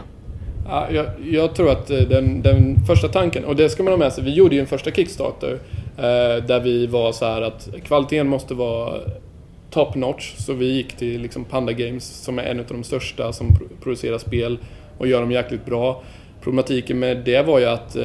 Ja, 0.70 0.88
jag, 0.92 1.06
jag, 1.30 1.56
tror 1.56 1.72
att 1.72 1.90
eh, 1.90 1.98
den, 1.98 2.42
den, 2.42 2.76
första 2.88 3.08
tanken, 3.08 3.46
och 3.46 3.56
det 3.56 3.70
ska 3.70 3.84
man 3.84 3.94
ha 3.94 3.98
med 3.98 4.14
sig, 4.14 4.24
vi 4.24 4.34
gjorde 4.34 4.56
ju 4.56 4.62
en 4.62 4.68
första 4.68 4.92
Kickstarter 4.92 5.60
eh, 5.98 6.44
där 6.46 6.60
vi 6.60 6.88
var 6.88 7.12
så 7.12 7.26
här 7.26 7.42
att 7.42 7.70
kvaliteten 7.86 8.28
måste 8.28 8.54
vara 8.54 9.00
top 9.70 9.96
notch. 9.96 10.34
Så 10.38 10.54
vi 10.54 10.66
gick 10.66 10.94
till 10.94 11.22
liksom 11.22 11.44
Panda 11.44 11.72
Games 11.72 12.24
som 12.24 12.40
är 12.40 12.44
en 12.44 12.60
av 12.60 12.66
de 12.68 12.84
största 12.84 13.34
som 13.34 13.48
producerar 13.84 14.18
spel 14.18 14.58
och 14.98 15.08
gör 15.08 15.22
dem 15.22 15.32
jäkligt 15.32 15.66
bra. 15.66 16.02
Problematiken 16.44 17.00
med 17.00 17.18
det 17.18 17.42
var 17.42 17.60
ju 17.60 17.66
att 17.66 17.96
eh, 17.96 18.04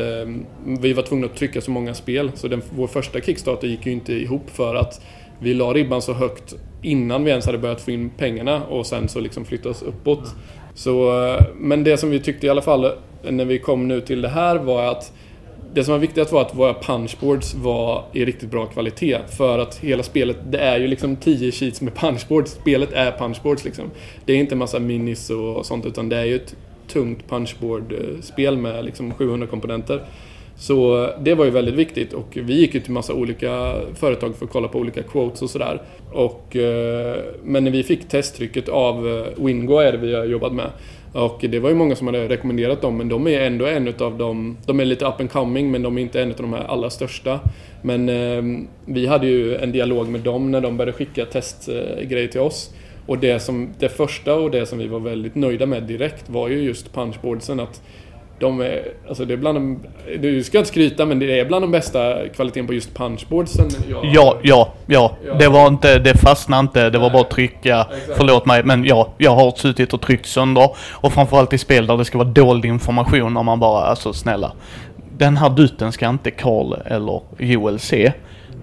vi 0.80 0.92
var 0.92 1.02
tvungna 1.02 1.26
att 1.26 1.36
trycka 1.36 1.60
så 1.60 1.70
många 1.70 1.94
spel 1.94 2.30
så 2.34 2.48
den, 2.48 2.62
vår 2.70 2.86
första 2.86 3.20
Kickstarter 3.20 3.68
gick 3.68 3.86
ju 3.86 3.92
inte 3.92 4.12
ihop 4.12 4.50
för 4.50 4.74
att 4.74 5.00
vi 5.38 5.54
la 5.54 5.72
ribban 5.72 6.02
så 6.02 6.12
högt 6.12 6.54
innan 6.82 7.24
vi 7.24 7.30
ens 7.30 7.46
hade 7.46 7.58
börjat 7.58 7.80
få 7.80 7.90
in 7.90 8.10
pengarna 8.10 8.64
och 8.64 8.86
sen 8.86 9.08
så 9.08 9.20
liksom 9.20 9.44
flyttas 9.44 9.82
uppåt. 9.82 10.34
Så, 10.74 11.24
eh, 11.26 11.42
men 11.56 11.84
det 11.84 11.96
som 11.96 12.10
vi 12.10 12.20
tyckte 12.20 12.46
i 12.46 12.50
alla 12.50 12.62
fall 12.62 12.92
när 13.22 13.44
vi 13.44 13.58
kom 13.58 13.88
nu 13.88 14.00
till 14.00 14.22
det 14.22 14.28
här 14.28 14.56
var 14.56 14.82
att 14.82 15.12
det 15.74 15.84
som 15.84 15.92
var 15.92 15.98
viktigt 15.98 16.32
var 16.32 16.42
att 16.42 16.54
våra 16.54 16.74
punchboards 16.74 17.54
var 17.54 18.04
i 18.12 18.24
riktigt 18.24 18.50
bra 18.50 18.66
kvalitet. 18.66 19.18
För 19.28 19.58
att 19.58 19.76
hela 19.76 20.02
spelet, 20.02 20.36
det 20.50 20.58
är 20.58 20.80
ju 20.80 20.86
liksom 20.86 21.16
10 21.16 21.52
sheets 21.52 21.80
med 21.80 21.94
punchboards. 22.00 22.50
Spelet 22.50 22.92
är 22.92 23.12
punchboards 23.12 23.64
liksom. 23.64 23.90
Det 24.24 24.32
är 24.32 24.36
inte 24.36 24.56
massa 24.56 24.78
minis 24.78 25.30
och 25.30 25.66
sånt 25.66 25.86
utan 25.86 26.08
det 26.08 26.16
är 26.16 26.24
ju 26.24 26.36
ett 26.36 26.56
tungt 26.88 27.28
punchboard-spel 27.28 28.56
med 28.56 28.84
liksom 28.84 29.14
700 29.14 29.46
komponenter. 29.46 30.02
Så 30.58 31.08
det 31.20 31.34
var 31.34 31.44
ju 31.44 31.50
väldigt 31.50 31.74
viktigt 31.74 32.12
och 32.12 32.26
vi 32.42 32.54
gick 32.54 32.74
ju 32.74 32.80
till 32.80 32.92
massa 32.92 33.14
olika 33.14 33.74
företag 33.94 34.36
för 34.36 34.44
att 34.44 34.52
kolla 34.52 34.68
på 34.68 34.78
olika 34.78 35.02
quotes 35.02 35.42
och 35.42 35.50
sådär. 35.50 35.82
Och, 36.12 36.56
eh, 36.56 37.16
men 37.44 37.64
när 37.64 37.70
vi 37.70 37.82
fick 37.82 38.08
testtrycket 38.08 38.68
av 38.68 39.08
eh, 39.08 39.44
Wingo 39.44 39.78
är 39.78 39.92
det 39.92 39.98
vi 39.98 40.14
har 40.14 40.24
jobbat 40.24 40.52
med. 40.52 40.70
Och 41.12 41.44
det 41.48 41.58
var 41.58 41.68
ju 41.68 41.74
många 41.74 41.96
som 41.96 42.06
hade 42.06 42.28
rekommenderat 42.28 42.80
dem 42.82 42.96
men 42.96 43.08
de 43.08 43.26
är 43.26 43.40
ändå 43.40 43.66
en 43.66 43.88
utav 43.88 44.18
de, 44.18 44.56
De 44.66 44.80
är 44.80 44.84
lite 44.84 45.06
up 45.06 45.20
and 45.20 45.30
coming 45.30 45.70
men 45.70 45.82
de 45.82 45.98
är 45.98 46.02
inte 46.02 46.22
en 46.22 46.30
av 46.30 46.36
de 46.36 46.52
här 46.52 46.64
allra 46.64 46.90
största. 46.90 47.40
Men 47.82 48.08
eh, 48.08 48.66
vi 48.84 49.06
hade 49.06 49.26
ju 49.26 49.56
en 49.56 49.72
dialog 49.72 50.08
med 50.08 50.20
dem 50.20 50.50
när 50.50 50.60
de 50.60 50.76
började 50.76 50.92
skicka 50.92 51.24
testgrejer 51.24 52.28
till 52.28 52.40
oss. 52.40 52.70
Och 53.08 53.18
det, 53.18 53.40
som, 53.40 53.68
det 53.78 53.88
första 53.88 54.34
och 54.34 54.50
det 54.50 54.66
som 54.66 54.78
vi 54.78 54.86
var 54.86 55.00
väldigt 55.00 55.34
nöjda 55.34 55.66
med 55.66 55.82
direkt 55.82 56.30
var 56.30 56.48
ju 56.48 56.62
just 56.62 56.92
punchboardsen. 56.92 57.60
Att 57.60 57.82
de 58.38 58.60
är, 58.60 58.82
alltså 59.08 59.24
det 59.24 59.34
är 59.34 59.36
bland 59.36 59.56
de, 59.56 59.78
du 60.18 60.42
ska 60.42 60.58
inte 60.58 60.68
skryta 60.68 61.06
men 61.06 61.18
det 61.18 61.40
är 61.40 61.44
bland 61.44 61.62
de 61.62 61.70
bästa 61.70 62.28
kvaliteten 62.28 62.66
på 62.66 62.74
just 62.74 62.94
punchboardsen. 62.94 63.68
Ja, 63.90 64.02
ja, 64.42 64.72
ja, 64.86 65.16
ja. 65.26 65.34
Det 65.38 65.48
var 65.48 65.66
inte, 65.66 65.98
det 65.98 66.14
fastnade 66.14 66.60
inte, 66.60 66.90
det 66.90 66.98
var 66.98 67.10
bara 67.10 67.22
att 67.22 67.30
trycka. 67.30 67.86
Exakt. 67.90 68.16
Förlåt 68.16 68.46
mig, 68.46 68.62
men 68.64 68.84
ja, 68.84 69.12
jag 69.18 69.34
har 69.34 69.50
suttit 69.50 69.92
och 69.92 70.00
tryckt 70.00 70.26
sönder. 70.26 70.70
Och 70.90 71.12
framförallt 71.12 71.52
i 71.52 71.58
spel 71.58 71.86
där 71.86 71.96
det 71.96 72.04
ska 72.04 72.18
vara 72.18 72.28
dold 72.28 72.64
information 72.64 73.36
om 73.36 73.46
man 73.46 73.60
bara, 73.60 73.84
alltså 73.84 74.12
snälla. 74.12 74.52
Den 75.18 75.36
här 75.36 75.50
duten 75.50 75.92
ska 75.92 76.08
inte 76.08 76.30
Karl 76.30 76.74
eller 76.86 77.20
Joel 77.38 77.78
se 77.78 78.12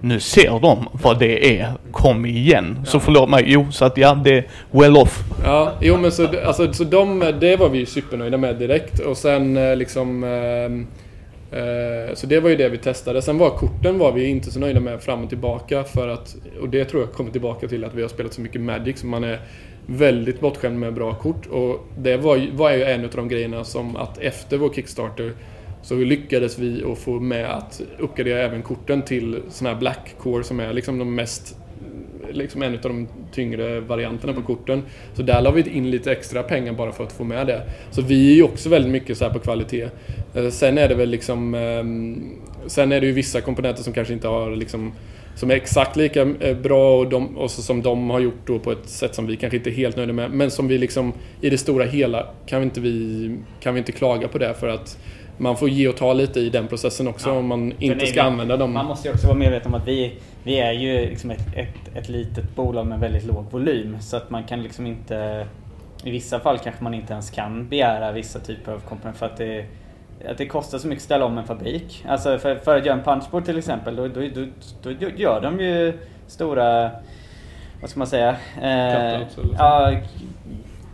nu 0.06 0.20
ser 0.20 0.60
de 0.60 0.88
vad 0.92 1.18
det 1.18 1.60
är. 1.60 1.72
Kom 1.92 2.26
igen. 2.26 2.78
Så 2.84 3.00
förlåt 3.00 3.28
mig. 3.28 3.44
Jo, 3.46 3.66
så 3.70 3.84
att 3.84 3.96
ja, 3.96 4.20
det 4.24 4.38
är 4.38 4.46
well 4.70 4.96
off. 4.96 5.24
Ja, 5.44 5.72
jo 5.80 5.96
men 5.96 6.12
så, 6.12 6.28
alltså, 6.46 6.72
så 6.72 6.84
de, 6.84 7.32
det 7.40 7.56
var 7.56 7.68
vi 7.68 7.86
supernöjda 7.86 8.36
med 8.36 8.56
direkt. 8.56 8.98
Och 8.98 9.16
sen 9.16 9.56
eh, 9.56 9.76
liksom... 9.76 10.24
Eh, 10.24 11.60
eh, 11.60 12.14
så 12.14 12.26
det 12.26 12.40
var 12.40 12.50
ju 12.50 12.56
det 12.56 12.68
vi 12.68 12.78
testade. 12.78 13.22
Sen 13.22 13.38
var 13.38 13.50
korten 13.50 13.98
var 13.98 14.12
vi 14.12 14.24
inte 14.24 14.50
så 14.50 14.60
nöjda 14.60 14.80
med 14.80 15.02
fram 15.02 15.22
och 15.22 15.28
tillbaka 15.28 15.84
för 15.84 16.08
att... 16.08 16.36
Och 16.60 16.68
det 16.68 16.84
tror 16.84 17.02
jag 17.02 17.12
kommer 17.12 17.30
tillbaka 17.30 17.68
till 17.68 17.84
att 17.84 17.94
vi 17.94 18.02
har 18.02 18.08
spelat 18.08 18.34
så 18.34 18.40
mycket 18.40 18.60
Magic 18.60 19.00
så 19.00 19.06
man 19.06 19.24
är 19.24 19.40
väldigt 19.86 20.40
bortskämd 20.40 20.78
med 20.78 20.94
bra 20.94 21.14
kort. 21.14 21.46
Och 21.46 21.86
det 21.98 22.16
var, 22.16 22.56
var 22.56 22.70
ju 22.70 22.84
en 22.84 23.04
av 23.04 23.10
de 23.10 23.28
grejerna 23.28 23.64
som 23.64 23.96
att 23.96 24.18
efter 24.18 24.56
vår 24.56 24.72
Kickstarter 24.72 25.32
så 25.86 25.94
lyckades 25.94 26.58
vi 26.58 26.84
att 26.84 26.98
få 26.98 27.20
med 27.20 27.50
att 27.50 27.82
uppgradera 27.98 28.38
även 28.38 28.62
korten 28.62 29.02
till 29.02 29.40
sådana 29.48 29.74
här 29.74 29.80
Black 29.80 30.14
Core 30.18 30.44
som 30.44 30.60
är 30.60 30.72
liksom 30.72 30.98
de 30.98 31.14
mest 31.14 31.56
liksom 32.30 32.62
en 32.62 32.74
av 32.74 32.80
de 32.80 33.08
tyngre 33.32 33.80
varianterna 33.80 34.32
på 34.32 34.42
korten. 34.42 34.82
Så 35.14 35.22
där 35.22 35.42
la 35.42 35.50
vi 35.50 35.70
in 35.70 35.90
lite 35.90 36.12
extra 36.12 36.42
pengar 36.42 36.72
bara 36.72 36.92
för 36.92 37.04
att 37.04 37.12
få 37.12 37.24
med 37.24 37.46
det. 37.46 37.62
Så 37.90 38.02
vi 38.02 38.30
är 38.30 38.34
ju 38.34 38.42
också 38.42 38.68
väldigt 38.68 38.92
mycket 38.92 39.18
så 39.18 39.30
på 39.30 39.38
kvalitet. 39.38 39.88
Eh, 40.34 40.48
sen 40.48 40.78
är 40.78 40.88
det 40.88 40.94
väl 40.94 41.08
liksom... 41.08 41.54
Ehm, 41.54 42.32
sen 42.66 42.92
är 42.92 43.00
det 43.00 43.06
ju 43.06 43.12
vissa 43.12 43.40
komponenter 43.40 43.82
som 43.82 43.92
kanske 43.92 44.14
inte 44.14 44.28
har 44.28 44.56
liksom 44.56 44.92
som 45.34 45.50
är 45.50 45.54
exakt 45.54 45.96
lika 45.96 46.20
eh, 46.40 46.56
bra 46.56 46.98
och, 46.98 47.08
de, 47.08 47.36
och 47.36 47.50
som 47.50 47.82
de 47.82 48.10
har 48.10 48.20
gjort 48.20 48.46
då 48.46 48.58
på 48.58 48.72
ett 48.72 48.88
sätt 48.88 49.14
som 49.14 49.26
vi 49.26 49.36
kanske 49.36 49.56
inte 49.56 49.70
är 49.70 49.74
helt 49.74 49.96
nöjda 49.96 50.12
med. 50.12 50.30
Men 50.30 50.50
som 50.50 50.68
vi 50.68 50.78
liksom 50.78 51.12
i 51.40 51.50
det 51.50 51.58
stora 51.58 51.84
hela 51.84 52.26
kan 52.46 52.60
vi 52.60 52.64
inte, 52.64 52.80
vi, 52.80 53.38
kan 53.60 53.74
vi 53.74 53.78
inte 53.78 53.92
klaga 53.92 54.28
på 54.28 54.38
det 54.38 54.54
för 54.54 54.68
att 54.68 54.98
man 55.38 55.56
får 55.56 55.68
ge 55.68 55.88
och 55.88 55.96
ta 55.96 56.12
lite 56.12 56.40
i 56.40 56.50
den 56.50 56.66
processen 56.66 57.08
också 57.08 57.28
ja. 57.28 57.34
om 57.34 57.46
man 57.46 57.72
inte 57.78 58.06
ska 58.06 58.22
använda 58.22 58.56
dem. 58.56 58.72
Man 58.72 58.86
måste 58.86 59.08
ju 59.08 59.14
också 59.14 59.26
vara 59.26 59.38
medveten 59.38 59.74
om 59.74 59.80
att 59.80 59.88
vi, 59.88 60.18
vi 60.42 60.60
är 60.60 60.72
ju 60.72 61.10
liksom 61.10 61.30
ett, 61.30 61.54
ett, 61.54 61.96
ett 61.96 62.08
litet 62.08 62.56
bolag 62.56 62.86
med 62.86 63.00
väldigt 63.00 63.26
låg 63.26 63.44
volym. 63.50 63.96
Så 64.00 64.16
att 64.16 64.30
man 64.30 64.44
kan 64.44 64.62
liksom 64.62 64.86
inte... 64.86 65.46
I 66.04 66.10
vissa 66.10 66.40
fall 66.40 66.58
kanske 66.58 66.84
man 66.84 66.94
inte 66.94 67.12
ens 67.12 67.30
kan 67.30 67.68
begära 67.68 68.12
vissa 68.12 68.38
typer 68.38 68.72
av 68.72 68.80
komponenter 68.80 69.18
för 69.18 69.26
att 69.26 69.36
det, 69.36 69.64
att 70.28 70.38
det 70.38 70.46
kostar 70.46 70.78
så 70.78 70.88
mycket 70.88 71.00
att 71.00 71.04
ställa 71.04 71.24
om 71.24 71.38
en 71.38 71.46
fabrik. 71.46 72.04
Alltså 72.08 72.38
för, 72.38 72.56
för 72.56 72.76
att 72.76 72.86
göra 72.86 72.96
en 72.96 73.04
punchboard 73.04 73.44
till 73.44 73.58
exempel, 73.58 73.96
då, 73.96 74.08
då, 74.08 74.20
då, 74.34 74.46
då 74.82 75.08
gör 75.16 75.40
de 75.40 75.60
ju 75.60 75.98
stora 76.26 76.90
vad 77.80 77.90
ska 77.90 77.98
man 77.98 78.06
säga? 78.06 78.36
Eh, 78.62 79.22
ja, 79.58 79.92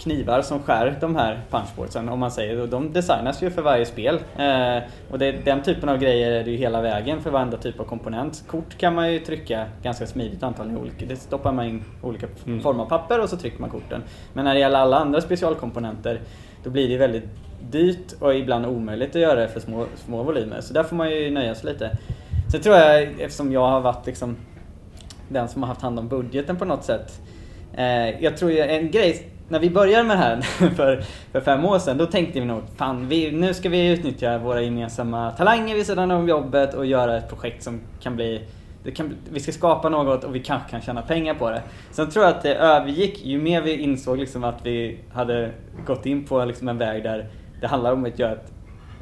knivar 0.02 0.42
som 0.42 0.62
skär 0.62 0.96
de 1.00 1.16
här 1.16 1.40
punchboardsen 1.50 2.08
om 2.08 2.18
man 2.18 2.30
säger. 2.30 2.66
de 2.66 2.92
designas 2.92 3.42
ju 3.42 3.50
för 3.50 3.62
varje 3.62 3.86
spel. 3.86 4.14
Eh, 4.38 4.78
och 5.10 5.18
det, 5.18 5.32
den 5.32 5.62
typen 5.62 5.88
av 5.88 5.98
grejer 5.98 6.30
är 6.30 6.44
det 6.44 6.50
ju 6.50 6.56
hela 6.56 6.82
vägen 6.82 7.20
för 7.20 7.30
varenda 7.30 7.56
typ 7.56 7.80
av 7.80 7.84
komponent. 7.84 8.44
Kort 8.46 8.78
kan 8.78 8.94
man 8.94 9.12
ju 9.12 9.18
trycka 9.18 9.66
ganska 9.82 10.06
smidigt 10.06 10.42
antagligen 10.42 10.80
olika. 10.80 11.06
Det 11.06 11.16
stoppar 11.16 11.52
man 11.52 11.66
in 11.66 11.84
olika 12.02 12.26
mm. 12.46 12.60
former 12.60 12.82
av 12.82 12.88
papper 12.88 13.20
och 13.20 13.28
så 13.28 13.36
trycker 13.36 13.60
man 13.60 13.70
korten. 13.70 14.02
Men 14.32 14.44
när 14.44 14.54
det 14.54 14.60
gäller 14.60 14.78
alla 14.78 14.98
andra 14.98 15.20
specialkomponenter 15.20 16.20
då 16.64 16.70
blir 16.70 16.88
det 16.88 16.96
väldigt 16.96 17.28
dyrt 17.70 18.12
och 18.20 18.34
ibland 18.34 18.66
omöjligt 18.66 19.16
att 19.16 19.22
göra 19.22 19.40
det 19.40 19.48
för 19.48 19.60
små, 19.60 19.86
små 19.96 20.22
volymer. 20.22 20.60
Så 20.60 20.74
där 20.74 20.82
får 20.82 20.96
man 20.96 21.10
ju 21.10 21.30
nöja 21.30 21.54
sig 21.54 21.72
lite. 21.72 21.96
Sen 22.52 22.60
tror 22.60 22.76
jag, 22.76 23.02
eftersom 23.02 23.52
jag 23.52 23.66
har 23.66 23.80
varit 23.80 24.06
liksom 24.06 24.36
den 25.28 25.48
som 25.48 25.62
har 25.62 25.68
haft 25.68 25.82
hand 25.82 25.98
om 25.98 26.08
budgeten 26.08 26.56
på 26.56 26.64
något 26.64 26.84
sätt. 26.84 27.20
Eh, 27.74 28.22
jag 28.22 28.36
tror 28.36 28.50
ju 28.50 28.58
en 28.58 28.90
grej 28.90 29.28
när 29.48 29.58
vi 29.58 29.70
började 29.70 30.04
med 30.04 30.16
det 30.16 30.20
här 30.20 30.40
för, 30.76 31.04
för 31.32 31.40
fem 31.40 31.64
år 31.64 31.78
sedan, 31.78 31.98
då 31.98 32.06
tänkte 32.06 32.40
vi 32.40 32.46
nog 32.46 32.62
fan, 32.76 33.08
vi, 33.08 33.32
nu 33.32 33.54
ska 33.54 33.68
vi 33.68 33.88
utnyttja 33.88 34.38
våra 34.38 34.62
gemensamma 34.62 35.30
talanger 35.30 35.74
vid 35.74 35.86
sidan 35.86 36.10
om 36.10 36.28
jobbet 36.28 36.74
och 36.74 36.86
göra 36.86 37.16
ett 37.16 37.28
projekt 37.28 37.62
som 37.62 37.80
kan 38.00 38.16
bli 38.16 38.42
kan, 38.90 39.14
vi 39.30 39.40
ska 39.40 39.52
skapa 39.52 39.88
något 39.88 40.24
och 40.24 40.34
vi 40.34 40.40
kanske 40.40 40.70
kan 40.70 40.80
tjäna 40.80 41.02
pengar 41.02 41.34
på 41.34 41.50
det. 41.50 41.62
Sen 41.90 42.10
tror 42.10 42.24
jag 42.24 42.34
att 42.34 42.42
det 42.42 42.54
övergick, 42.54 43.24
ju 43.24 43.42
mer 43.42 43.62
vi 43.62 43.76
insåg 43.76 44.18
liksom 44.18 44.44
att 44.44 44.66
vi 44.66 44.98
hade 45.12 45.50
gått 45.86 46.06
in 46.06 46.24
på 46.24 46.44
liksom 46.44 46.68
en 46.68 46.78
väg 46.78 47.02
där 47.02 47.26
det 47.60 47.66
handlar 47.66 47.92
om 47.92 48.04
att 48.04 48.18
göra 48.18 48.32
ett, 48.32 48.52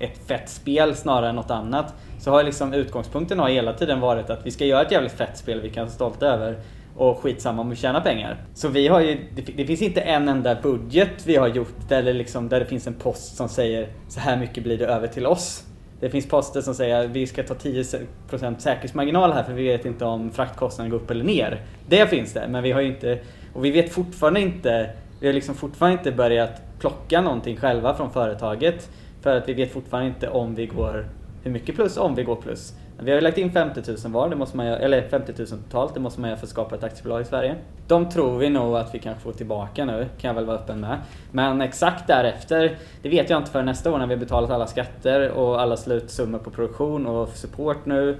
ett 0.00 0.18
fett 0.26 0.48
spel 0.48 0.96
snarare 0.96 1.29
än 1.29 1.37
något 1.37 1.50
annat. 1.50 1.94
Så 2.18 2.31
har 2.31 2.42
liksom 2.42 2.72
utgångspunkten 2.74 3.38
har 3.38 3.48
hela 3.48 3.72
tiden 3.72 4.00
varit 4.00 4.31
att 4.31 4.46
vi 4.46 4.50
ska 4.50 4.64
göra 4.64 4.83
ett 4.83 4.92
jävligt 4.92 5.12
fett 5.12 5.37
spel 5.38 5.61
vi 5.61 5.70
kan 5.70 5.85
vara 5.85 5.92
stolta 5.92 6.26
över 6.26 6.57
och 6.96 7.18
skitsamma 7.18 7.62
om 7.62 7.70
vi 7.70 7.76
tjänar 7.76 8.00
pengar. 8.00 8.37
Så 8.55 8.68
vi 8.68 8.88
har 8.88 9.00
ju, 9.00 9.18
det, 9.35 9.42
det, 9.42 9.66
finns 9.66 9.83
inte 9.83 10.00
en 10.00 10.29
enda 10.29 10.55
budget 10.55 11.26
vi 11.26 11.37
har 11.37 11.48
gjort 11.48 11.88
där 11.88 12.03
det, 12.03 12.12
liksom, 12.12 12.48
där 12.48 12.61
det 12.61 12.66
finns 12.66 12.87
en 12.87 12.94
post 12.94 13.37
som 13.37 13.48
säger 13.48 13.88
så 14.09 14.20
här 14.20 14.37
mycket 14.37 14.64
blir 14.64 14.79
det 14.79 14.87
över 14.87 15.07
till 15.07 15.26
oss. 15.26 15.64
Det 16.00 16.11
finns 16.11 16.29
poster 16.29 16.61
som 16.61 16.74
säger 16.74 17.05
att 17.05 17.11
vi 17.11 17.26
ska 17.26 17.42
ta 17.42 17.55
10% 17.55 18.59
säkerhetsmarginal 18.59 19.33
här 19.33 19.42
för 19.42 19.53
vi 19.53 19.68
vet 19.68 19.87
inte 19.87 20.05
om 20.05 20.31
fraktkostnaden 20.31 20.90
går 20.90 20.98
upp 20.98 21.11
eller 21.11 21.24
ner. 21.24 21.61
Det 21.88 22.07
finns 22.07 22.33
det, 22.33 22.48
men 22.48 22.62
vi 22.62 22.72
har 22.72 22.81
ju 22.81 22.88
inte, 22.88 23.18
och 23.55 23.64
vi 23.64 23.70
vet 23.70 23.92
fortfarande 23.92 24.40
inte, 24.40 24.90
vi 25.20 25.26
har 25.26 25.35
liksom 25.35 25.55
fortfarande 25.55 25.98
inte 25.98 26.12
börjat 26.12 26.62
plocka 26.79 27.20
någonting 27.20 27.57
själva 27.57 27.94
från 27.94 28.11
företaget. 28.11 28.90
För 29.20 29.37
att 29.37 29.48
vi 29.48 29.55
vet 29.55 29.72
fortfarande 29.72 30.09
inte 30.09 30.29
om 30.29 30.55
vi 30.55 30.66
går, 30.66 31.09
hur 31.42 31.50
mycket 31.50 31.74
plus, 31.74 31.96
om 31.96 32.14
vi 32.14 32.22
går 32.22 32.37
plus. 32.37 32.74
Vi 33.03 33.11
har 33.11 33.17
ju 33.17 33.21
lagt 33.21 33.39
in 33.39 33.51
50 33.53 33.83
000 34.05 34.13
var, 34.13 34.29
det 34.29 34.37
måste 34.37 34.57
man 34.57 34.67
göra, 34.67 34.79
eller 34.79 35.03
50 35.03 35.33
000 35.39 35.47
totalt, 35.49 35.95
det 35.95 36.01
måste 36.01 36.21
man 36.21 36.31
göra 36.31 36.39
för 36.39 36.47
att 36.47 36.51
skapa 36.51 36.75
ett 36.75 36.85
aktiebolag 36.85 37.21
i 37.21 37.25
Sverige. 37.25 37.57
De 37.87 38.09
tror 38.09 38.39
vi 38.39 38.51
nog 38.51 38.77
att 38.77 38.95
vi 38.95 38.99
kan 38.99 39.17
få 39.17 39.33
tillbaka 39.33 39.85
nu, 39.85 40.07
kan 40.19 40.29
jag 40.29 40.35
väl 40.35 40.45
vara 40.45 40.57
öppen 40.57 40.81
med. 40.81 40.99
Men 41.33 41.61
exakt 41.61 42.07
därefter, 42.07 42.77
det 43.03 43.09
vet 43.09 43.31
jag 43.31 43.41
inte 43.41 43.51
för 43.51 43.63
nästa 43.63 43.93
år 43.93 43.99
när 43.99 44.07
vi 44.07 44.15
har 44.15 44.21
betalat 44.21 44.51
alla 44.51 44.67
skatter 44.67 45.31
och 45.31 45.61
alla 45.61 45.77
slutsummor 45.77 46.39
på 46.39 46.51
produktion 46.51 47.07
och 47.07 47.29
support 47.29 47.87
nu 47.87 48.17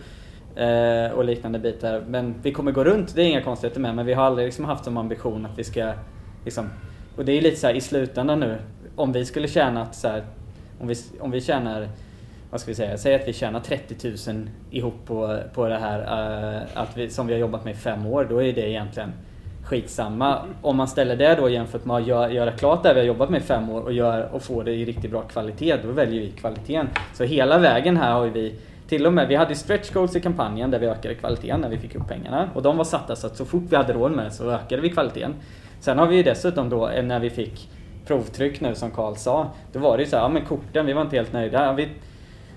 eh, 0.57 1.12
och 1.12 1.25
liknande 1.25 1.59
bitar. 1.59 2.03
Men 2.09 2.35
vi 2.43 2.53
kommer 2.53 2.73
gå 2.73 2.85
runt, 2.85 3.14
det 3.14 3.23
är 3.23 3.27
inga 3.27 3.43
konstigheter 3.43 3.81
med, 3.81 3.95
men 3.95 4.07
vi 4.07 4.12
har 4.12 4.25
aldrig 4.25 4.47
liksom 4.47 4.64
haft 4.64 4.85
som 4.85 4.97
ambition 4.97 5.47
att 5.47 5.59
vi 5.59 5.64
ska 5.64 5.93
liksom, 6.45 6.71
och 7.16 7.25
det 7.25 7.33
är 7.33 7.43
lite 7.43 7.57
så 7.57 7.66
här, 7.66 7.75
i 7.75 7.81
slutändan 7.81 8.40
nu, 8.40 8.59
om 8.97 9.12
vi 9.12 9.25
skulle 9.25 9.49
tjäna 9.49 9.93
så 9.93 10.09
här, 10.09 10.25
om 10.81 10.88
vi, 10.88 10.95
om 11.21 11.31
vi 11.31 11.40
tjänar 11.40 11.88
vad 12.50 12.60
ska 12.60 12.70
vi 12.70 12.74
säga, 12.74 12.98
säg 12.98 13.14
att 13.14 13.28
vi 13.28 13.32
tjänar 13.32 13.60
30 13.60 14.32
000 14.32 14.48
ihop 14.70 14.94
på, 15.06 15.38
på 15.54 15.68
det 15.68 15.78
här 15.78 15.98
uh, 16.00 16.62
att 16.74 16.96
vi, 16.96 17.10
som 17.10 17.26
vi 17.26 17.32
har 17.32 17.40
jobbat 17.40 17.64
med 17.64 17.74
i 17.74 17.76
fem 17.76 18.06
år, 18.06 18.26
då 18.30 18.42
är 18.42 18.52
det 18.52 18.70
egentligen 18.70 19.12
skitsamma. 19.64 20.38
Om 20.62 20.76
man 20.76 20.88
ställer 20.88 21.16
det 21.16 21.34
då 21.34 21.48
jämfört 21.48 21.84
med 21.84 21.96
att 21.96 22.06
göra, 22.06 22.30
göra 22.30 22.52
klart 22.52 22.82
det 22.82 22.94
vi 22.94 23.00
har 23.00 23.06
jobbat 23.06 23.30
med 23.30 23.40
i 23.40 23.44
fem 23.44 23.70
år 23.70 23.80
och, 23.80 23.92
gör, 23.92 24.28
och 24.32 24.42
få 24.42 24.62
det 24.62 24.72
i 24.72 24.84
riktigt 24.84 25.10
bra 25.10 25.22
kvalitet, 25.22 25.76
då 25.82 25.92
väljer 25.92 26.20
vi 26.20 26.30
kvaliteten. 26.30 26.88
Så 27.14 27.24
hela 27.24 27.58
vägen 27.58 27.96
här 27.96 28.12
har 28.12 28.26
vi 28.26 28.54
till 28.88 29.06
och 29.06 29.12
med, 29.12 29.28
vi 29.28 29.34
hade 29.34 29.54
stretch 29.54 29.90
goals 29.90 30.16
i 30.16 30.20
kampanjen 30.20 30.70
där 30.70 30.78
vi 30.78 30.86
ökade 30.86 31.14
kvaliteten 31.14 31.60
när 31.60 31.68
vi 31.68 31.78
fick 31.78 31.94
upp 31.94 32.08
pengarna. 32.08 32.50
Och 32.54 32.62
de 32.62 32.76
var 32.76 32.84
satta 32.84 33.16
så 33.16 33.26
att 33.26 33.36
så 33.36 33.44
fort 33.44 33.62
vi 33.68 33.76
hade 33.76 33.92
råd 33.92 34.12
med 34.12 34.24
det 34.24 34.30
så 34.30 34.50
ökade 34.50 34.82
vi 34.82 34.90
kvaliteten. 34.90 35.34
Sen 35.80 35.98
har 35.98 36.06
vi 36.06 36.16
ju 36.16 36.22
dessutom 36.22 36.68
då, 36.68 36.88
eh, 36.88 37.04
när 37.04 37.20
vi 37.20 37.30
fick 37.30 37.68
provtryck 38.06 38.60
nu 38.60 38.74
som 38.74 38.90
Karl 38.90 39.14
sa, 39.14 39.50
då 39.72 39.78
var 39.78 39.96
det 39.96 40.02
ju 40.02 40.08
så 40.08 40.16
här, 40.16 40.22
ja 40.22 40.28
men 40.28 40.44
korten, 40.44 40.86
vi 40.86 40.92
var 40.92 41.02
inte 41.02 41.16
helt 41.16 41.32
nöjda. 41.32 41.72
Vi, 41.72 41.88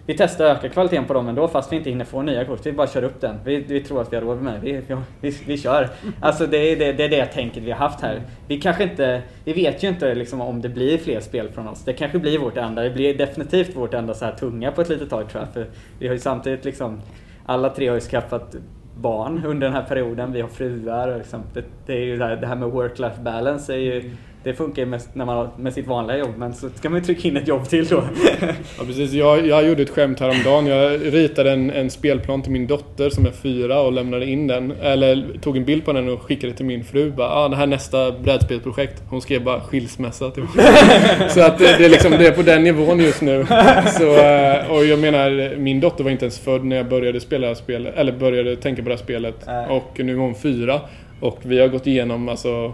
vi 0.06 0.18
testar 0.18 0.46
att 0.46 0.58
öka 0.58 0.70
kvaliteten 0.70 1.06
på 1.06 1.13
dem 1.13 1.28
ändå 1.28 1.48
fast 1.48 1.72
vi 1.72 1.76
inte 1.76 1.89
hinner 1.89 2.06
få 2.06 2.22
nya 2.22 2.46
kort. 2.46 2.66
Vi 2.66 2.72
bara 2.72 2.88
kör 2.88 3.04
upp 3.04 3.22
den. 3.22 3.39
Vi, 3.46 3.58
vi 3.58 3.82
tror 3.82 4.02
att 4.02 4.13
vi 4.13 4.16
har 4.16 4.24
råd 4.24 4.42
med 4.42 4.54
det. 4.54 4.60
Vi, 4.60 4.82
vi, 5.22 5.38
vi 5.48 5.58
kör. 5.58 5.89
Alltså 6.20 6.48
det 6.48 6.58
är 6.58 6.76
det, 6.76 6.94
det 6.94 7.04
är 7.04 7.10
det 7.10 7.26
tänket 7.26 7.63
vi 7.63 7.72
har 7.72 7.78
haft 7.78 8.02
här. 8.02 8.22
Vi 8.48 8.62
kanske 8.62 8.84
inte, 8.84 9.22
vi 9.44 9.54
vet 9.54 9.84
ju 9.84 9.88
inte 9.88 10.16
liksom 10.16 10.42
om 10.42 10.62
det 10.62 10.70
blir 10.70 10.98
fler 10.98 11.20
spel 11.20 11.50
från 11.50 11.68
oss. 11.68 11.84
Det 11.84 11.94
kanske 11.94 12.20
blir 12.20 12.39
vårt 12.39 12.58
enda, 12.58 12.82
det 12.82 12.89
blir 12.89 13.18
definitivt 13.18 13.76
vårt 13.76 13.94
enda 13.94 14.13
så 14.13 14.26
här 14.26 14.32
tunga 14.32 14.72
på 14.72 14.82
ett 14.82 14.89
litet 14.89 15.10
tag 15.10 15.30
tror 15.30 15.44
jag. 15.44 15.54
För 15.54 15.68
vi 16.00 16.08
har 16.08 16.13
ju 16.13 16.20
samtidigt 16.20 16.66
liksom, 16.66 17.02
alla 17.46 17.70
tre 17.70 17.88
har 17.88 17.96
ju 17.96 18.02
skaffat 18.02 18.56
barn 18.96 19.42
under 19.46 19.68
den 19.68 19.76
här 19.76 19.84
perioden. 19.84 20.32
Vi 20.32 20.42
har 20.42 20.50
fruar 20.50 21.08
och 21.08 21.18
liksom, 21.18 21.44
det, 21.54 21.63
det, 21.86 21.94
är 21.94 22.06
ju 22.06 22.18
det 22.18 22.26
här, 22.26 22.36
det 22.36 22.48
här 22.48 22.56
med 22.56 22.70
work-life 22.70 23.22
balance 23.22 23.74
är 23.74 23.78
ju 23.78 24.12
det 24.43 24.53
funkar 24.53 24.82
ju 24.82 24.86
mest 24.86 25.10
när 25.15 25.25
man 25.25 25.38
har 25.38 25.49
med 25.58 25.73
sitt 25.73 25.88
vanliga 25.88 26.17
jobb, 26.17 26.34
men 26.38 26.53
så 26.53 26.69
ska 26.69 26.89
man 26.89 26.99
ju 26.99 27.06
trycka 27.06 27.27
in 27.27 27.38
ett 27.38 27.47
jobb 27.47 27.69
till 27.69 27.88
då. 27.88 28.03
ja, 28.77 28.84
precis. 28.86 29.12
Jag, 29.12 29.47
jag 29.47 29.67
gjorde 29.67 29.82
ett 29.82 29.89
skämt 29.89 30.19
häromdagen. 30.19 30.67
Jag 30.67 31.13
ritade 31.13 31.51
en, 31.51 31.71
en 31.71 31.89
spelplan 31.89 32.41
till 32.41 32.51
min 32.51 32.67
dotter 32.67 33.10
som 33.10 33.25
är 33.25 33.32
fyra 33.32 33.82
och 33.82 33.93
lämnade 33.93 34.25
in 34.25 34.47
den. 34.47 34.71
Eller 34.71 35.39
tog 35.41 35.58
en 35.58 35.65
bild 35.65 35.86
på 35.86 35.93
den 35.93 36.10
och 36.10 36.21
skickade 36.21 36.53
till 36.53 36.65
min 36.65 36.84
fru. 36.84 37.12
Bara, 37.12 37.29
ah, 37.29 37.49
det 37.49 37.56
här 37.56 37.63
är 37.63 37.67
nästa 37.67 38.12
brädspelsprojekt. 38.12 39.03
Hon 39.10 39.21
skrev 39.21 39.43
bara 39.43 39.62
skilsmässa. 39.62 40.32
Typ. 40.32 40.45
så 41.29 41.41
att 41.41 41.60
det, 41.60 41.77
det, 41.77 41.86
är 41.86 41.89
liksom, 41.89 42.12
det 42.12 42.27
är 42.27 42.32
på 42.32 42.41
den 42.41 42.63
nivån 42.63 42.99
just 42.99 43.21
nu. 43.21 43.45
Så, 43.97 44.15
eh, 44.15 44.71
och 44.71 44.86
jag 44.86 44.99
menar, 44.99 45.58
min 45.58 45.79
dotter 45.79 46.03
var 46.03 46.12
inte 46.12 46.25
ens 46.25 46.39
född 46.39 46.65
när 46.65 46.75
jag 46.75 46.89
började 46.89 47.19
spela 47.19 47.56
spel, 47.56 47.86
eller 47.95 48.12
började 48.12 48.56
tänka 48.56 48.84
på 48.84 48.89
det 48.89 48.95
här 48.95 49.03
spelet. 49.03 49.47
Och 49.69 49.99
nu 49.99 50.13
är 50.13 50.17
hon 50.17 50.36
fyra. 50.36 50.82
Och 51.19 51.39
vi 51.41 51.60
har 51.60 51.67
gått 51.67 51.88
igenom 51.88 52.29
alltså 52.29 52.73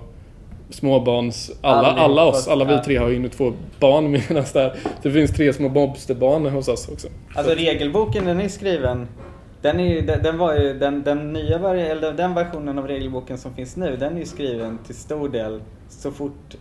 småbarns... 0.69 1.51
Alla, 1.61 1.87
alla 1.87 2.25
oss, 2.25 2.47
alla 2.47 2.65
vi 2.65 2.79
tre 2.79 2.97
har 2.97 3.09
ju 3.09 3.29
två 3.29 3.53
barn 3.79 4.11
medan 4.29 4.45
där, 4.53 4.75
det 5.01 5.11
finns 5.11 5.31
tre 5.31 5.53
små 5.53 5.69
Bobsterbarn 5.69 6.45
hos 6.45 6.67
oss 6.67 6.89
också. 6.89 7.07
Alltså 7.35 7.53
regelboken 7.53 8.25
den 8.25 8.41
är 8.41 8.47
skriven 8.47 9.07
den, 9.61 9.79
är, 9.79 10.01
den, 10.01 10.23
den 10.23 10.37
var 10.37 10.55
ju, 10.55 10.73
den, 10.73 11.03
den 11.03 11.33
nya 11.33 11.75
eller 11.75 12.13
den 12.13 12.33
versionen 12.33 12.79
av 12.79 12.87
regelboken 12.87 13.37
som 13.37 13.53
finns 13.53 13.75
nu, 13.75 13.97
den 13.97 14.15
är 14.15 14.19
ju 14.19 14.25
skriven 14.25 14.79
till 14.85 14.95
stor 14.95 15.29
del 15.29 15.61
så 15.89 16.11
fort 16.11 16.55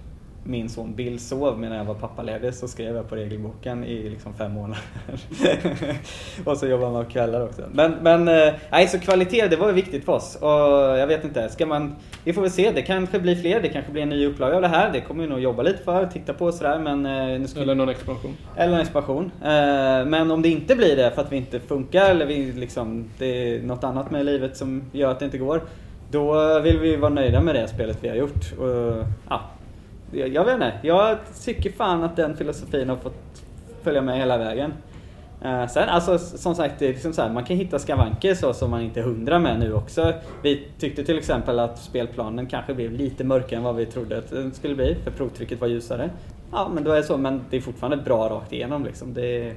min 0.45 0.69
son 0.69 0.95
Bill 0.95 1.19
sov 1.19 1.59
medan 1.59 1.79
jag 1.79 1.85
var 1.85 1.95
pappaledig 1.95 2.55
så 2.55 2.69
skrev 2.69 2.97
jag 2.97 3.09
på 3.09 3.17
regelboken 3.17 3.85
i 3.85 4.09
liksom 4.09 4.35
fem 4.35 4.53
månader. 4.53 4.83
och 6.45 6.57
så 6.57 6.67
jobbar 6.67 6.91
man 6.91 7.07
kvällar 7.07 7.45
också. 7.45 7.63
Men, 7.73 7.93
men 8.03 8.29
eh, 8.29 8.55
nej, 8.71 8.89
så 8.89 8.99
kvalitet 8.99 9.47
det 9.47 9.57
var 9.57 9.73
viktigt 9.73 10.05
för 10.05 10.13
oss. 10.13 10.39
Och 10.41 10.49
jag 10.99 11.07
vet 11.07 11.25
inte, 11.25 11.49
ska 11.49 11.67
man... 11.67 11.97
Vi 12.25 12.33
får 12.33 12.43
väl 12.43 12.51
se, 12.51 12.71
det 12.71 12.83
kanske 12.83 13.21
blir 13.21 13.37
fler, 13.37 13.61
det 13.63 13.69
kanske 13.69 13.93
blir 13.93 14.03
en 14.03 14.09
ny 14.09 14.27
upplaga 14.27 14.57
av 14.57 14.63
det 14.63 14.69
här. 14.69 14.93
Det 14.93 15.01
kommer 15.01 15.25
vi 15.25 15.31
nog 15.31 15.41
jobba 15.41 15.63
lite 15.63 15.83
för, 15.83 16.07
titta 16.07 16.33
på 16.33 16.47
och 16.47 16.55
sådär 16.55 16.79
men... 16.79 17.07
Eh, 17.07 17.47
ska... 17.47 17.61
Eller 17.61 17.75
någon 17.75 17.89
expansion. 17.89 18.37
Eller 18.57 18.71
någon 18.71 18.81
expansion. 18.81 19.33
Eh, 19.43 20.07
men 20.07 20.31
om 20.31 20.43
det 20.43 20.49
inte 20.49 20.77
blir 20.77 20.97
det 20.97 21.11
för 21.11 21.23
att 21.23 21.33
vi 21.33 21.37
inte 21.37 21.61
funkar 21.61 22.11
eller 22.11 22.27
vi 22.27 22.53
liksom, 22.53 23.05
det 23.19 23.27
är 23.27 23.63
något 23.63 23.85
annat 23.85 24.11
med 24.11 24.25
livet 24.25 24.57
som 24.57 24.83
gör 24.93 25.11
att 25.11 25.19
det 25.19 25.25
inte 25.25 25.39
går. 25.39 25.63
Då 26.11 26.59
vill 26.61 26.79
vi 26.79 26.97
vara 26.97 27.13
nöjda 27.13 27.41
med 27.41 27.55
det 27.55 27.69
spelet 27.69 27.99
vi 28.01 28.09
har 28.09 28.17
gjort. 28.17 28.53
Och, 28.59 29.05
ja, 29.29 29.41
jag 30.13 30.45
vet 30.45 30.55
inte. 30.55 30.73
Jag 30.83 31.19
tycker 31.45 31.73
fan 31.73 32.03
att 32.03 32.17
den 32.17 32.37
filosofin 32.37 32.89
har 32.89 32.97
fått 32.97 33.43
följa 33.83 34.03
med 34.03 34.19
hela 34.19 34.39
vägen. 34.39 34.73
Uh, 35.45 35.67
sen 35.67 35.89
alltså 35.89 36.19
som 36.19 36.55
sagt, 36.55 36.75
det 36.79 36.87
är 36.87 36.93
liksom 36.93 37.13
så 37.13 37.23
här, 37.23 37.31
man 37.31 37.45
kan 37.45 37.57
hitta 37.57 37.79
skavanker 37.79 38.35
så 38.35 38.53
som 38.53 38.71
man 38.71 38.83
inte 38.83 39.01
är 39.01 39.05
hundra 39.05 39.39
med 39.39 39.61
nu 39.61 39.75
också. 39.75 40.13
Vi 40.43 40.69
tyckte 40.79 41.05
till 41.05 41.19
exempel 41.19 41.59
att 41.59 41.79
spelplanen 41.79 42.47
kanske 42.47 42.75
blev 42.75 42.93
lite 42.93 43.25
mörkare 43.25 43.57
än 43.57 43.65
vad 43.65 43.77
vi 43.77 43.87
trodde 43.87 44.19
att 44.19 44.31
den 44.31 44.55
skulle 44.55 44.75
bli, 44.75 44.97
för 45.05 45.11
provtrycket 45.11 45.61
var 45.61 45.69
ljusare. 45.69 46.11
Ja, 46.53 46.71
men 46.75 46.85
då 46.85 46.93
är 46.93 46.97
det 46.97 47.03
så, 47.03 47.17
men 47.17 47.41
det 47.51 47.57
är 47.57 47.61
fortfarande 47.61 47.97
bra 47.97 48.29
rakt 48.29 48.53
igenom 48.53 48.85
liksom. 48.85 49.15
Det... 49.15 49.55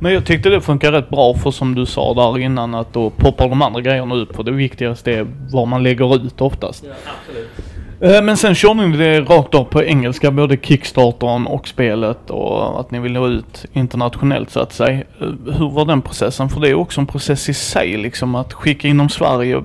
Men 0.00 0.12
jag 0.12 0.26
tyckte 0.26 0.48
det 0.48 0.60
funkar 0.60 0.92
rätt 0.92 1.10
bra 1.10 1.34
för 1.34 1.50
som 1.50 1.74
du 1.74 1.86
sa 1.86 2.14
där 2.14 2.38
innan 2.38 2.74
att 2.74 2.92
då 2.92 3.10
poppar 3.10 3.48
de 3.48 3.62
andra 3.62 3.80
grejerna 3.80 4.14
ut 4.14 4.32
på 4.32 4.42
det 4.42 4.52
viktigaste 4.52 5.12
är 5.12 5.26
vad 5.52 5.68
man 5.68 5.82
lägger 5.82 6.16
ut 6.16 6.40
oftast. 6.40 6.84
Ja, 6.84 6.94
absolut. 7.20 7.73
Eh, 8.00 8.22
men 8.22 8.36
sen 8.36 8.54
körde 8.54 8.86
ni 8.86 8.96
det 8.96 9.20
rakt 9.20 9.54
av 9.54 9.64
på 9.64 9.82
engelska, 9.82 10.30
både 10.30 10.56
Kickstartern 10.56 11.46
och 11.46 11.68
spelet 11.68 12.30
och 12.30 12.80
att 12.80 12.90
ni 12.90 12.98
vill 12.98 13.12
nå 13.12 13.28
ut 13.28 13.66
internationellt 13.72 14.50
så 14.50 14.60
att 14.60 14.72
säga. 14.72 14.98
Eh, 15.20 15.54
hur 15.58 15.70
var 15.70 15.84
den 15.84 16.02
processen? 16.02 16.48
För 16.48 16.60
det 16.60 16.70
är 16.70 16.74
också 16.74 17.00
en 17.00 17.06
process 17.06 17.48
i 17.48 17.54
sig 17.54 17.96
liksom 17.96 18.34
att 18.34 18.52
skicka 18.52 18.88
inom 18.88 19.08
Sverige. 19.08 19.62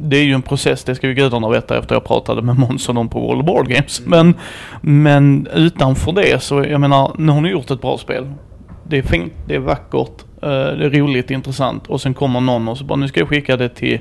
Det 0.00 0.16
är 0.16 0.22
ju 0.22 0.32
en 0.32 0.42
process, 0.42 0.84
det 0.84 0.94
ska 0.94 1.06
ju 1.08 1.14
gudarna 1.14 1.48
veta 1.48 1.78
efter 1.78 1.94
jag 1.94 2.04
pratade 2.04 2.42
med 2.42 2.58
Måns 2.58 2.88
och 2.88 2.94
dem 2.94 3.08
på 3.08 3.20
World 3.20 3.40
of 3.40 3.46
Board 3.46 3.68
Games. 3.68 4.00
Mm. 4.00 4.10
Men, 4.10 4.34
men 4.80 5.48
utanför 5.54 6.12
det 6.12 6.42
så, 6.42 6.64
jag 6.64 6.80
menar, 6.80 7.12
nu 7.18 7.32
har 7.32 7.40
ni 7.40 7.48
gjort 7.48 7.70
ett 7.70 7.80
bra 7.80 7.98
spel. 7.98 8.26
Det 8.88 8.98
är 8.98 9.02
fint, 9.02 9.32
det 9.46 9.54
är 9.54 9.58
vackert, 9.58 10.24
eh, 10.42 10.48
det 10.48 10.86
är 10.86 10.90
roligt, 10.90 11.30
intressant 11.30 11.86
och 11.86 12.00
sen 12.00 12.14
kommer 12.14 12.40
någon 12.40 12.68
och 12.68 12.78
så 12.78 12.84
bara, 12.84 12.96
nu 12.96 13.08
ska 13.08 13.20
jag 13.20 13.28
skicka 13.28 13.56
det 13.56 13.68
till, 13.68 14.00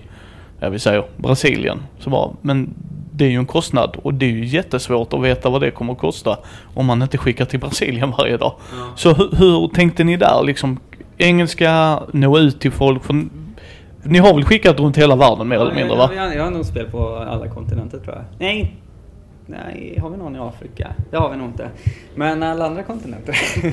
jag 0.60 0.69
vill 0.69 0.80
säga 0.80 1.04
Brasilien. 1.17 1.80
Så 2.00 2.10
bara, 2.10 2.30
men 2.41 2.74
det 3.19 3.25
är 3.25 3.29
ju 3.29 3.38
en 3.38 3.45
kostnad 3.45 3.97
och 4.03 4.13
det 4.13 4.25
är 4.25 4.29
ju 4.29 4.45
jättesvårt 4.45 5.13
att 5.13 5.21
veta 5.21 5.49
vad 5.49 5.62
det 5.62 5.71
kommer 5.71 5.93
att 5.93 5.99
kosta 5.99 6.38
om 6.73 6.86
man 6.86 7.01
inte 7.01 7.17
skickar 7.17 7.45
till 7.45 7.60
Brasilien 7.60 8.12
varje 8.17 8.38
dag. 8.38 8.53
Ja. 8.71 8.91
Så 8.95 9.13
hur, 9.13 9.29
hur, 9.38 9.67
tänkte 9.67 10.03
ni 10.03 10.17
där 10.17 10.43
liksom? 10.43 10.79
Engelska, 11.17 11.99
nå 12.13 12.38
ut 12.38 12.62
till 12.62 12.71
folk? 12.71 13.03
För 13.03 13.25
ni 14.03 14.19
har 14.19 14.34
väl 14.34 14.45
skickat 14.45 14.79
runt 14.79 14.97
hela 14.97 15.15
världen 15.15 15.47
mer 15.47 15.55
ja, 15.55 15.62
eller 15.62 15.75
mindre 15.75 15.97
va? 15.97 16.10
Jag, 16.15 16.36
jag 16.36 16.43
har 16.43 16.51
nog 16.51 16.65
spel 16.65 16.86
på 16.91 17.15
alla 17.15 17.47
kontinenter 17.47 17.99
tror 17.99 18.15
jag. 18.15 18.25
Nej, 18.39 18.75
Nej, 19.45 19.99
har 20.01 20.10
vi 20.10 20.17
någon 20.17 20.36
i 20.36 20.39
Afrika? 20.39 20.93
Det 21.12 21.17
har 21.17 21.29
vi 21.29 21.38
nog 21.38 21.47
inte. 21.47 21.69
Men 22.15 22.43
alla 22.43 22.65
andra 22.65 22.84
kontinenter. 22.84 23.36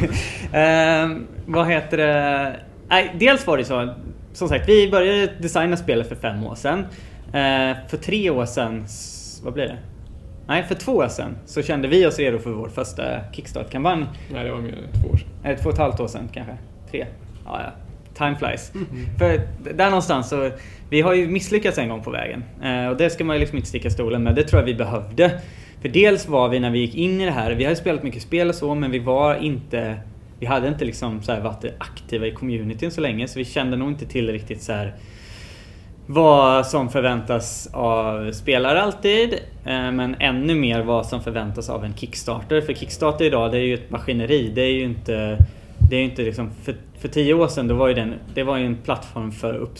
eh, 0.52 1.18
vad 1.46 1.66
heter 1.66 1.96
det? 1.96 2.56
Nej, 2.88 3.14
dels 3.18 3.46
var 3.46 3.58
det 3.58 3.64
så, 3.64 3.94
som 4.32 4.48
sagt, 4.48 4.68
vi 4.68 4.90
började 4.90 5.26
designa 5.26 5.76
spelet 5.76 6.08
för 6.08 6.16
fem 6.16 6.44
år 6.44 6.54
sedan. 6.54 6.86
Eh, 7.26 7.76
för 7.88 7.96
tre 7.96 8.30
år 8.30 8.46
sedan 8.46 8.84
vad 9.46 9.54
blir 9.54 9.64
det? 9.64 9.78
Nej, 10.46 10.62
för 10.62 10.74
två 10.74 10.92
år 10.92 11.08
sedan 11.08 11.36
så 11.44 11.62
kände 11.62 11.88
vi 11.88 12.06
oss 12.06 12.18
redo 12.18 12.38
för 12.38 12.50
vår 12.50 12.68
första 12.68 13.02
Kickstart-kampanj. 13.32 14.06
Nej, 14.32 14.44
det 14.44 14.50
var 14.50 14.58
mer 14.58 14.72
än 14.72 15.02
två 15.02 15.08
år 15.08 15.16
sedan. 15.16 15.28
Eller 15.44 15.56
två 15.56 15.68
och 15.68 15.72
ett 15.72 15.78
halvt 15.78 16.00
år 16.00 16.06
sedan 16.08 16.28
kanske? 16.32 16.56
Tre? 16.90 17.06
Ja, 17.44 17.60
ja. 17.62 17.72
Time 18.14 18.36
flies. 18.36 18.72
Mm. 18.74 18.86
För 19.18 19.40
där 19.74 19.86
någonstans 19.86 20.28
så, 20.28 20.50
vi 20.90 21.00
har 21.00 21.14
ju 21.14 21.28
misslyckats 21.28 21.78
en 21.78 21.88
gång 21.88 22.02
på 22.02 22.10
vägen. 22.10 22.44
Eh, 22.62 22.86
och 22.86 22.96
det 22.96 23.10
ska 23.10 23.24
man 23.24 23.36
ju 23.36 23.40
liksom 23.40 23.56
inte 23.56 23.68
sticka 23.68 23.90
stolen 23.90 24.22
med. 24.22 24.34
Det 24.34 24.42
tror 24.42 24.60
jag 24.60 24.66
vi 24.66 24.74
behövde. 24.74 25.40
För 25.80 25.88
dels 25.88 26.28
var 26.28 26.48
vi 26.48 26.60
när 26.60 26.70
vi 26.70 26.78
gick 26.78 26.94
in 26.94 27.20
i 27.20 27.24
det 27.24 27.30
här, 27.30 27.52
vi 27.52 27.64
hade 27.64 27.76
spelat 27.76 28.02
mycket 28.02 28.22
spel 28.22 28.48
och 28.48 28.54
så, 28.54 28.74
men 28.74 28.90
vi 28.90 28.98
var 28.98 29.34
inte... 29.34 29.96
Vi 30.38 30.46
hade 30.46 30.68
inte 30.68 30.84
liksom 30.84 31.22
så 31.22 31.40
varit 31.40 31.64
aktiva 31.78 32.26
i 32.26 32.30
communityn 32.30 32.90
så 32.90 33.00
länge, 33.00 33.28
så 33.28 33.38
vi 33.38 33.44
kände 33.44 33.76
nog 33.76 33.88
inte 33.88 34.06
till 34.06 34.32
riktigt 34.32 34.62
så 34.62 34.72
här 34.72 34.94
vad 36.06 36.66
som 36.66 36.88
förväntas 36.88 37.68
av 37.72 38.32
spelare 38.32 38.82
alltid, 38.82 39.34
eh, 39.64 39.92
men 39.92 40.16
ännu 40.18 40.54
mer 40.54 40.82
vad 40.82 41.06
som 41.06 41.22
förväntas 41.22 41.70
av 41.70 41.84
en 41.84 41.94
Kickstarter. 41.94 42.60
För 42.60 42.72
Kickstarter 42.72 43.24
idag, 43.24 43.52
det 43.52 43.58
är 43.58 43.62
ju 43.62 43.74
ett 43.74 43.90
maskineri. 43.90 44.52
Det 44.54 44.62
är 44.62 44.72
ju 44.72 44.84
inte... 44.84 45.38
Det 45.90 45.96
är 45.96 46.02
inte 46.02 46.22
liksom, 46.22 46.50
för, 46.62 46.76
för 46.98 47.08
tio 47.08 47.34
år 47.34 47.48
sedan, 47.48 47.68
då 47.68 47.74
var 47.74 47.88
ju 47.88 47.94
den, 47.94 48.14
det 48.34 48.42
var 48.42 48.56
ju 48.56 48.66
en 48.66 48.76
plattform 48.76 49.32
för, 49.32 49.54
upp, 49.54 49.74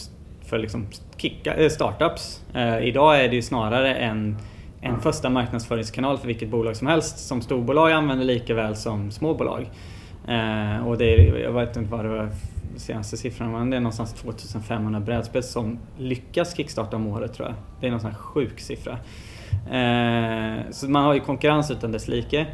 för 0.45 0.57
liksom 0.57 0.87
kicka, 1.17 1.53
äh, 1.53 1.69
startups. 1.69 2.43
Eh, 2.53 2.87
idag 2.87 3.23
är 3.23 3.29
det 3.29 3.35
ju 3.35 3.41
snarare 3.41 3.95
en, 3.95 4.37
en 4.81 5.01
första 5.01 5.29
marknadsföringskanal 5.29 6.17
för 6.17 6.27
vilket 6.27 6.49
bolag 6.49 6.75
som 6.75 6.87
helst, 6.87 7.19
som 7.19 7.41
storbolag 7.41 7.91
använder 7.91 8.25
lika 8.25 8.53
väl 8.53 8.75
som 8.75 9.11
småbolag. 9.11 9.69
Eh, 10.27 10.87
och 10.87 10.97
det 10.97 11.13
är, 11.13 11.37
jag 11.37 11.51
vet 11.51 11.77
inte 11.77 11.91
vad 11.91 12.05
det 12.05 12.09
var 12.09 12.29
senaste 12.79 13.17
siffran, 13.17 13.51
men 13.51 13.69
det 13.69 13.77
är 13.77 13.81
någonstans 13.81 14.13
2500 14.13 14.99
brädspel 14.99 15.43
som 15.43 15.79
lyckas 15.97 16.55
kickstarta 16.57 16.95
om 16.95 17.07
året 17.07 17.33
tror 17.33 17.47
jag. 17.47 17.55
Det 17.79 17.87
är 17.87 17.91
någon 17.91 17.99
sån 17.99 18.11
här 18.11 18.17
sjuk 18.17 18.59
siffra. 18.59 18.97
Eh, 19.71 20.71
så 20.71 20.89
man 20.89 21.03
har 21.03 21.13
ju 21.13 21.19
konkurrens 21.19 21.71
utan 21.71 21.91
dess 21.91 22.07
like. 22.07 22.45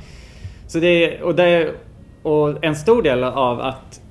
Så 0.67 0.80
det, 0.80 1.21
och, 1.21 1.36
det, 1.36 1.74
och 2.24 2.63
en 2.63 2.76
stor 2.76 3.03
del 3.03 3.24
av 3.24 3.61
att 3.61 4.01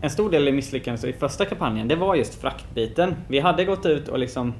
en 0.00 0.10
stor 0.10 0.30
del 0.30 0.48
i 0.48 0.52
misslyckandet 0.52 1.04
i 1.04 1.12
första 1.12 1.44
kampanjen, 1.44 1.88
det 1.88 1.96
var 1.96 2.14
just 2.14 2.40
fraktbiten. 2.40 3.14
Vi 3.28 3.40
hade 3.40 3.64
gått 3.64 3.86
ut 3.86 4.08
och 4.08 4.18
liksom 4.18 4.54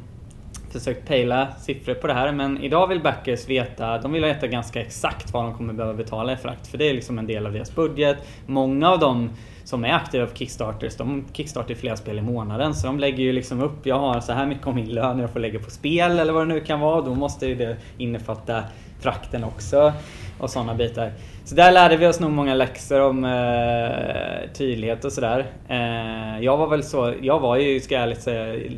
försökt 0.70 1.08
pejla 1.08 1.48
siffror 1.58 1.94
på 1.94 2.06
det 2.06 2.14
här, 2.14 2.32
men 2.32 2.64
idag 2.64 2.86
vill 2.86 3.00
backers 3.00 3.48
veta, 3.48 3.98
de 3.98 4.12
vill 4.12 4.24
veta 4.24 4.46
ganska 4.46 4.80
exakt 4.80 5.32
vad 5.32 5.44
de 5.44 5.54
kommer 5.54 5.72
behöva 5.72 5.94
betala 5.94 6.32
i 6.32 6.36
frakt, 6.36 6.66
för 6.66 6.78
det 6.78 6.90
är 6.90 6.94
liksom 6.94 7.18
en 7.18 7.26
del 7.26 7.46
av 7.46 7.52
deras 7.52 7.74
budget. 7.74 8.16
Många 8.46 8.90
av 8.90 8.98
dem 8.98 9.30
som 9.66 9.84
är 9.84 9.92
aktiva 9.92 10.26
på 10.26 10.34
Kickstarters, 10.34 10.96
de 10.96 11.24
kickstartar 11.32 11.74
flera 11.74 11.96
spel 11.96 12.18
i 12.18 12.22
månaden. 12.22 12.74
Så 12.74 12.86
de 12.86 12.98
lägger 12.98 13.22
ju 13.24 13.32
liksom 13.32 13.62
upp, 13.62 13.86
jag 13.86 13.98
har 13.98 14.20
så 14.20 14.32
här 14.32 14.46
mycket 14.46 14.66
av 14.66 14.74
min 14.74 14.88
lön 14.88 15.18
jag 15.18 15.30
får 15.30 15.40
lägga 15.40 15.58
på 15.58 15.70
spel 15.70 16.18
eller 16.18 16.32
vad 16.32 16.48
det 16.48 16.54
nu 16.54 16.60
kan 16.60 16.80
vara. 16.80 17.00
Då 17.00 17.14
måste 17.14 17.46
ju 17.46 17.54
det 17.54 17.76
innefatta 17.98 18.62
frakten 19.00 19.44
också 19.44 19.92
och 20.38 20.50
sådana 20.50 20.74
bitar. 20.74 21.12
Så 21.44 21.54
där 21.54 21.72
lärde 21.72 21.96
vi 21.96 22.06
oss 22.06 22.20
nog 22.20 22.30
många 22.30 22.54
läxor 22.54 23.00
om 23.00 23.24
eh, 23.24 24.52
tydlighet 24.52 25.04
och 25.04 25.12
sådär. 25.12 25.46
Eh, 25.68 26.44
jag 26.44 26.56
var 26.56 26.66
väl 26.66 26.82
så, 26.82 27.14
jag 27.22 27.40
var 27.40 27.56
ju, 27.56 27.80
ska 27.80 27.94
jag 27.94 28.02
ärligt 28.02 28.22
säga, 28.22 28.70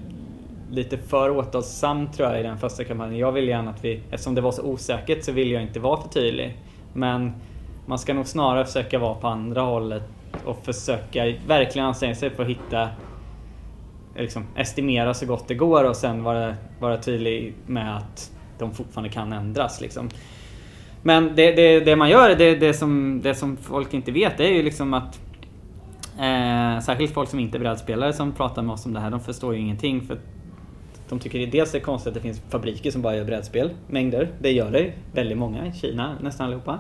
lite 0.70 0.99
för 0.99 1.30
återhållsam 1.30 2.12
tror 2.12 2.28
jag 2.28 2.41
i 2.41 2.43
den 2.43 2.59
första 2.59 2.84
kampanjen. 2.84 3.18
Jag 3.18 3.32
ville 3.32 3.51
gärna 3.51 3.70
att 3.70 3.84
vi, 3.84 4.01
eftersom 4.11 4.34
det 4.34 4.41
var 4.41 4.53
så 4.53 4.62
osäkert 4.62 5.24
så 5.24 5.32
ville 5.32 5.55
jag 5.55 5.62
inte 5.62 5.80
vara 5.80 6.01
för 6.01 6.09
tydlig. 6.09 6.57
Men 6.93 7.32
man 7.86 7.99
ska 7.99 8.14
nog 8.14 8.26
snarare 8.26 8.64
försöka 8.64 8.99
vara 8.99 9.14
på 9.14 9.26
andra 9.26 9.61
hållet 9.61 10.03
och 10.44 10.64
försöka 10.64 11.34
verkligen 11.46 11.86
anstränga 11.86 12.14
sig 12.14 12.30
för 12.30 12.42
att 12.42 12.48
hitta 12.48 12.88
liksom, 14.16 14.46
estimera 14.56 15.14
så 15.14 15.26
gott 15.26 15.48
det 15.48 15.54
går 15.54 15.84
och 15.84 15.96
sen 15.96 16.22
vara, 16.22 16.54
vara 16.80 16.96
tydlig 16.96 17.54
med 17.66 17.96
att 17.96 18.32
de 18.58 18.74
fortfarande 18.74 19.10
kan 19.10 19.32
ändras. 19.32 19.80
Liksom. 19.80 20.08
Men 21.02 21.36
det, 21.36 21.52
det, 21.52 21.80
det, 21.80 21.96
man 21.96 22.10
gör, 22.10 22.34
det, 22.34 22.54
det, 22.54 22.74
som, 22.74 23.20
det 23.22 23.34
som 23.34 23.56
folk 23.56 23.94
inte 23.94 24.12
vet, 24.12 24.38
det 24.38 24.44
är 24.44 24.52
ju 24.52 24.62
liksom 24.62 24.94
att 24.94 25.20
eh, 26.18 26.80
Särskilt 26.80 27.14
folk 27.14 27.28
som 27.28 27.38
inte 27.38 27.58
är 27.58 27.60
brädspelare 27.60 28.12
som 28.12 28.32
pratar 28.32 28.62
med 28.62 28.72
oss 28.72 28.86
om 28.86 28.92
det 28.92 29.00
här, 29.00 29.10
de 29.10 29.20
förstår 29.20 29.54
ju 29.54 29.60
ingenting. 29.60 30.00
För 30.00 30.18
de 31.08 31.18
tycker 31.18 31.38
det 31.38 31.46
dels 31.46 31.74
är 31.74 31.80
konstigt 31.80 32.08
att 32.08 32.14
det 32.14 32.20
finns 32.20 32.40
fabriker 32.48 32.90
som 32.90 33.02
bara 33.02 33.16
gör 33.16 33.24
brädspel, 33.24 33.70
mängder. 33.86 34.28
Det 34.40 34.52
gör 34.52 34.70
det, 34.70 34.92
väldigt 35.12 35.38
många 35.38 35.66
i 35.66 35.72
Kina, 35.72 36.16
nästan 36.22 36.46
allihopa. 36.46 36.78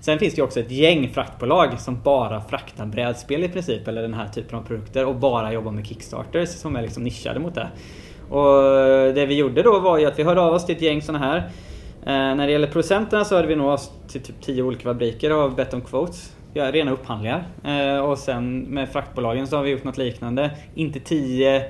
Sen 0.00 0.18
finns 0.18 0.34
det 0.34 0.38
ju 0.38 0.44
också 0.44 0.60
ett 0.60 0.70
gäng 0.70 1.08
fraktbolag 1.08 1.80
som 1.80 2.02
bara 2.02 2.40
fraktar 2.40 2.86
brädspel 2.86 3.44
i 3.44 3.48
princip, 3.48 3.88
eller 3.88 4.02
den 4.02 4.14
här 4.14 4.28
typen 4.28 4.58
av 4.58 4.62
produkter, 4.62 5.06
och 5.06 5.14
bara 5.14 5.52
jobbar 5.52 5.72
med 5.72 5.86
Kickstarters 5.86 6.48
som 6.48 6.76
är 6.76 6.82
liksom 6.82 7.02
nischade 7.02 7.40
mot 7.40 7.54
det. 7.54 7.68
Och 8.30 9.14
det 9.14 9.26
vi 9.26 9.34
gjorde 9.34 9.62
då 9.62 9.80
var 9.80 9.98
ju 9.98 10.06
att 10.06 10.18
vi 10.18 10.22
hörde 10.22 10.40
av 10.40 10.54
oss 10.54 10.66
till 10.66 10.76
ett 10.76 10.82
gäng 10.82 11.02
sådana 11.02 11.24
här. 11.24 11.36
Eh, 12.06 12.36
när 12.36 12.46
det 12.46 12.52
gäller 12.52 12.66
producenterna 12.66 13.24
så 13.24 13.34
hörde 13.34 13.48
vi 13.48 13.56
nog 13.56 13.68
oss 13.68 13.92
till 14.08 14.20
typ 14.20 14.42
10 14.42 14.62
olika 14.62 14.82
fabriker 14.82 15.36
och 15.36 15.52
bett 15.52 15.74
om 15.74 15.80
quotes. 15.80 16.36
Ja, 16.54 16.72
rena 16.72 16.90
upphandlingar. 16.90 17.46
Eh, 17.64 17.98
och 17.98 18.18
sen 18.18 18.60
med 18.60 18.88
fraktbolagen 18.88 19.46
så 19.46 19.56
har 19.56 19.62
vi 19.64 19.70
gjort 19.70 19.84
något 19.84 19.98
liknande. 19.98 20.50
Inte 20.74 21.00
10 21.00 21.64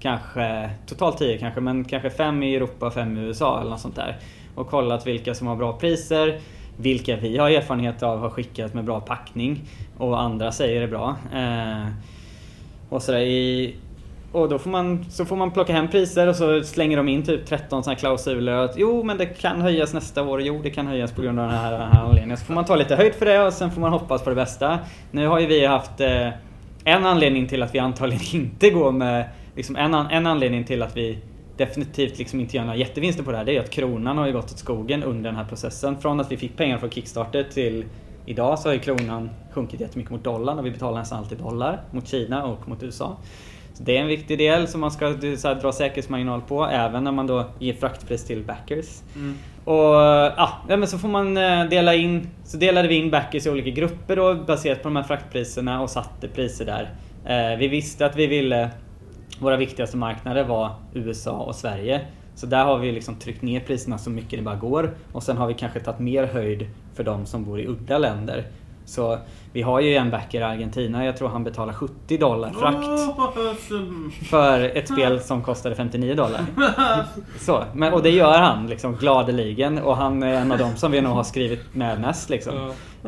kanske, 0.00 0.70
totalt 0.86 1.18
10 1.18 1.38
kanske, 1.38 1.60
men 1.60 1.84
kanske 1.84 2.10
5 2.10 2.42
i 2.42 2.56
Europa 2.56 2.86
och 2.86 2.94
5 2.94 3.18
i 3.18 3.20
USA 3.20 3.60
eller 3.60 3.70
något 3.70 3.80
sånt 3.80 3.96
där. 3.96 4.16
Och 4.54 4.68
kollat 4.68 5.06
vilka 5.06 5.34
som 5.34 5.46
har 5.46 5.56
bra 5.56 5.72
priser, 5.72 6.40
vilka 6.82 7.16
vi 7.16 7.38
har 7.38 7.50
erfarenhet 7.50 8.02
av 8.02 8.18
har 8.18 8.30
skickat 8.30 8.74
med 8.74 8.84
bra 8.84 9.00
packning 9.00 9.60
och 9.98 10.20
andra 10.20 10.52
säger 10.52 10.82
är 10.82 10.88
bra. 10.88 11.16
Eh, 11.34 11.86
och 12.88 13.02
sådär 13.02 13.20
i 13.20 13.74
och 14.32 14.48
då 14.48 14.58
får 14.58 14.70
man, 14.70 15.04
så 15.10 15.24
får 15.24 15.36
man 15.36 15.50
plocka 15.50 15.72
hem 15.72 15.88
priser 15.88 16.26
och 16.26 16.36
så 16.36 16.62
slänger 16.62 16.96
de 16.96 17.08
in 17.08 17.22
typ 17.22 17.46
13 17.46 17.84
sådana 17.84 17.98
klausuler 17.98 18.52
att 18.52 18.74
jo 18.76 19.02
men 19.02 19.18
det 19.18 19.26
kan 19.26 19.60
höjas 19.60 19.94
nästa 19.94 20.22
år, 20.22 20.42
jo 20.42 20.60
det 20.62 20.70
kan 20.70 20.86
höjas 20.86 21.12
på 21.12 21.22
grund 21.22 21.40
av 21.40 21.48
den 21.48 21.58
här, 21.58 21.72
den 21.72 21.80
här 21.80 22.04
anledningen. 22.04 22.36
Så 22.36 22.44
får 22.44 22.54
man 22.54 22.64
ta 22.64 22.76
lite 22.76 22.96
höjd 22.96 23.14
för 23.14 23.26
det 23.26 23.46
och 23.46 23.52
sen 23.52 23.70
får 23.70 23.80
man 23.80 23.92
hoppas 23.92 24.22
på 24.22 24.30
det 24.30 24.36
bästa. 24.36 24.78
Nu 25.10 25.26
har 25.26 25.40
ju 25.40 25.46
vi 25.46 25.66
haft 25.66 26.00
eh, 26.00 26.28
en 26.84 27.06
anledning 27.06 27.48
till 27.48 27.62
att 27.62 27.74
vi 27.74 27.78
antagligen 27.78 28.24
inte 28.42 28.70
går 28.70 28.92
med, 28.92 29.24
liksom 29.56 29.76
en, 29.76 29.94
en 29.94 30.26
anledning 30.26 30.64
till 30.64 30.82
att 30.82 30.96
vi 30.96 31.18
definitivt 31.56 32.18
liksom 32.18 32.40
inte 32.40 32.56
gör 32.56 32.64
några 32.64 32.76
jättevinster 32.76 33.22
på 33.22 33.30
det 33.30 33.36
här, 33.36 33.44
det 33.44 33.56
är 33.56 33.60
att 33.60 33.70
kronan 33.70 34.18
har 34.18 34.26
ju 34.26 34.32
gått 34.32 34.44
åt 34.44 34.58
skogen 34.58 35.02
under 35.02 35.30
den 35.30 35.36
här 35.36 35.44
processen. 35.44 36.00
Från 36.00 36.20
att 36.20 36.32
vi 36.32 36.36
fick 36.36 36.56
pengar 36.56 36.78
från 36.78 36.90
Kickstarter 36.90 37.44
till 37.44 37.84
idag 38.26 38.58
så 38.58 38.68
har 38.68 38.74
ju 38.74 38.80
kronan 38.80 39.30
sjunkit 39.50 39.80
jättemycket 39.80 40.12
mot 40.12 40.24
dollarn 40.24 40.58
och 40.58 40.66
vi 40.66 40.70
betalar 40.70 40.98
nästan 40.98 41.18
alltid 41.18 41.38
dollar 41.38 41.80
mot 41.90 42.08
Kina 42.08 42.44
och 42.44 42.68
mot 42.68 42.82
USA. 42.82 43.16
Så 43.74 43.82
det 43.82 43.96
är 43.96 44.00
en 44.00 44.06
viktig 44.06 44.38
del 44.38 44.68
som 44.68 44.80
man 44.80 44.90
ska 44.90 45.06
här, 45.06 45.60
dra 45.60 45.72
säkerhetsmarginal 45.72 46.40
på 46.40 46.66
även 46.66 47.04
när 47.04 47.12
man 47.12 47.26
då 47.26 47.44
ger 47.58 47.74
fraktpris 47.74 48.24
till 48.24 48.44
backers. 48.44 49.02
Mm. 49.16 49.38
Och 49.64 49.94
ja, 50.36 50.62
men 50.68 50.86
så 50.86 50.98
får 50.98 51.08
man 51.08 51.36
eh, 51.36 51.64
dela 51.64 51.94
in, 51.94 52.28
så 52.44 52.56
delade 52.56 52.88
vi 52.88 52.94
in 52.94 53.10
backers 53.10 53.46
i 53.46 53.50
olika 53.50 53.70
grupper 53.70 54.16
då 54.16 54.34
baserat 54.34 54.82
på 54.82 54.88
de 54.88 54.96
här 54.96 55.02
fraktpriserna 55.02 55.82
och 55.82 55.90
satte 55.90 56.28
priser 56.28 56.64
där. 56.64 56.90
Eh, 57.24 57.58
vi 57.58 57.68
visste 57.68 58.06
att 58.06 58.16
vi 58.16 58.26
ville, 58.26 58.70
våra 59.42 59.56
viktigaste 59.56 59.96
marknader 59.96 60.44
var 60.44 60.70
USA 60.94 61.38
och 61.38 61.54
Sverige. 61.54 62.00
Så 62.34 62.46
där 62.46 62.64
har 62.64 62.78
vi 62.78 62.92
liksom 62.92 63.14
tryckt 63.14 63.42
ner 63.42 63.60
priserna 63.60 63.98
så 63.98 64.10
mycket 64.10 64.38
det 64.38 64.42
bara 64.42 64.56
går. 64.56 64.94
Och 65.12 65.22
sen 65.22 65.36
har 65.36 65.46
vi 65.46 65.54
kanske 65.54 65.80
tagit 65.80 66.00
mer 66.00 66.26
höjd 66.26 66.66
för 66.94 67.04
de 67.04 67.26
som 67.26 67.44
bor 67.44 67.60
i 67.60 67.66
udda 67.66 67.98
länder. 67.98 68.44
Så 68.84 69.18
vi 69.52 69.62
har 69.62 69.80
ju 69.80 69.94
en 69.94 70.10
backer 70.10 70.40
i 70.40 70.42
Argentina, 70.42 71.04
jag 71.04 71.16
tror 71.16 71.28
han 71.28 71.44
betalar 71.44 71.72
70 71.72 72.18
dollar 72.18 72.50
frakt. 72.50 72.84
För 74.30 74.60
ett 74.60 74.88
spel 74.88 75.20
som 75.20 75.42
kostade 75.42 75.74
59 75.74 76.14
dollar. 76.14 76.40
Så, 77.38 77.64
men, 77.72 77.92
och 77.92 78.02
det 78.02 78.10
gör 78.10 78.38
han 78.38 78.66
liksom 78.66 78.96
gladeligen 78.96 79.78
och 79.78 79.96
han 79.96 80.22
är 80.22 80.34
en 80.34 80.52
av 80.52 80.58
dem 80.58 80.76
som 80.76 80.92
vi 80.92 81.00
nog 81.00 81.12
har 81.12 81.24
skrivit 81.24 81.74
med 81.74 82.00
mest 82.00 82.30
liksom. 82.30 82.54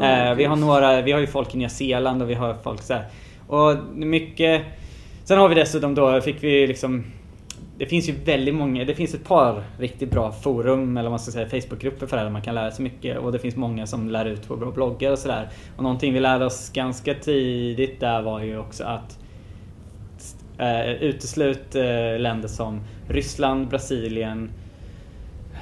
Eh, 0.01 0.35
vi 0.35 0.45
har 0.45 0.57
några, 0.57 1.03
vi 1.03 1.13
har 1.13 1.21
ju 1.21 1.27
folk 1.27 1.55
i 1.55 1.59
Nya 1.59 1.69
Zeeland 1.69 2.23
och 2.23 2.31
vi 2.31 2.35
har 2.35 2.55
folk 2.63 2.83
så 2.83 2.95
här. 2.95 3.05
Och 3.47 3.77
mycket... 3.95 4.63
Sen 5.25 5.39
har 5.39 5.49
vi 5.49 5.55
dessutom 5.55 5.95
då, 5.95 6.21
fick 6.21 6.43
vi 6.43 6.67
liksom 6.67 7.05
det 7.79 7.87
finns 7.87 8.09
ju 8.09 8.13
väldigt 8.13 8.55
många, 8.55 8.85
det 8.85 8.95
finns 8.95 9.15
ett 9.15 9.25
par 9.25 9.63
riktigt 9.79 10.11
bra 10.11 10.33
forum 10.33 10.97
eller 10.97 11.11
vad 11.11 11.13
man 11.13 11.19
ska 11.19 11.33
säga 11.33 11.49
Facebookgrupper 11.49 12.07
för 12.07 12.17
det 12.17 12.21
här 12.21 12.25
där 12.25 12.33
man 12.33 12.43
kan 12.43 12.55
lära 12.55 12.71
sig 12.71 12.83
mycket 12.83 13.19
och 13.19 13.33
det 13.33 13.39
finns 13.39 13.57
många 13.57 13.87
som 13.87 14.09
lär 14.09 14.25
ut 14.25 14.49
på 14.49 14.57
bra 14.57 14.71
bloggar 14.71 15.13
och 15.13 15.19
sådär. 15.19 15.49
Och 15.77 15.83
någonting 15.83 16.13
vi 16.13 16.21
lärde 16.21 16.45
oss 16.45 16.71
ganska 16.73 17.15
tidigt 17.15 18.01
där 18.01 18.23
var 18.23 18.41
ju 18.41 18.59
också 18.59 18.85
att 18.85 19.19
äh, 20.59 20.93
uteslut 20.93 21.75
äh, 21.75 22.19
länder 22.19 22.49
som 22.49 22.81
Ryssland, 23.09 23.69
Brasilien, 23.69 24.51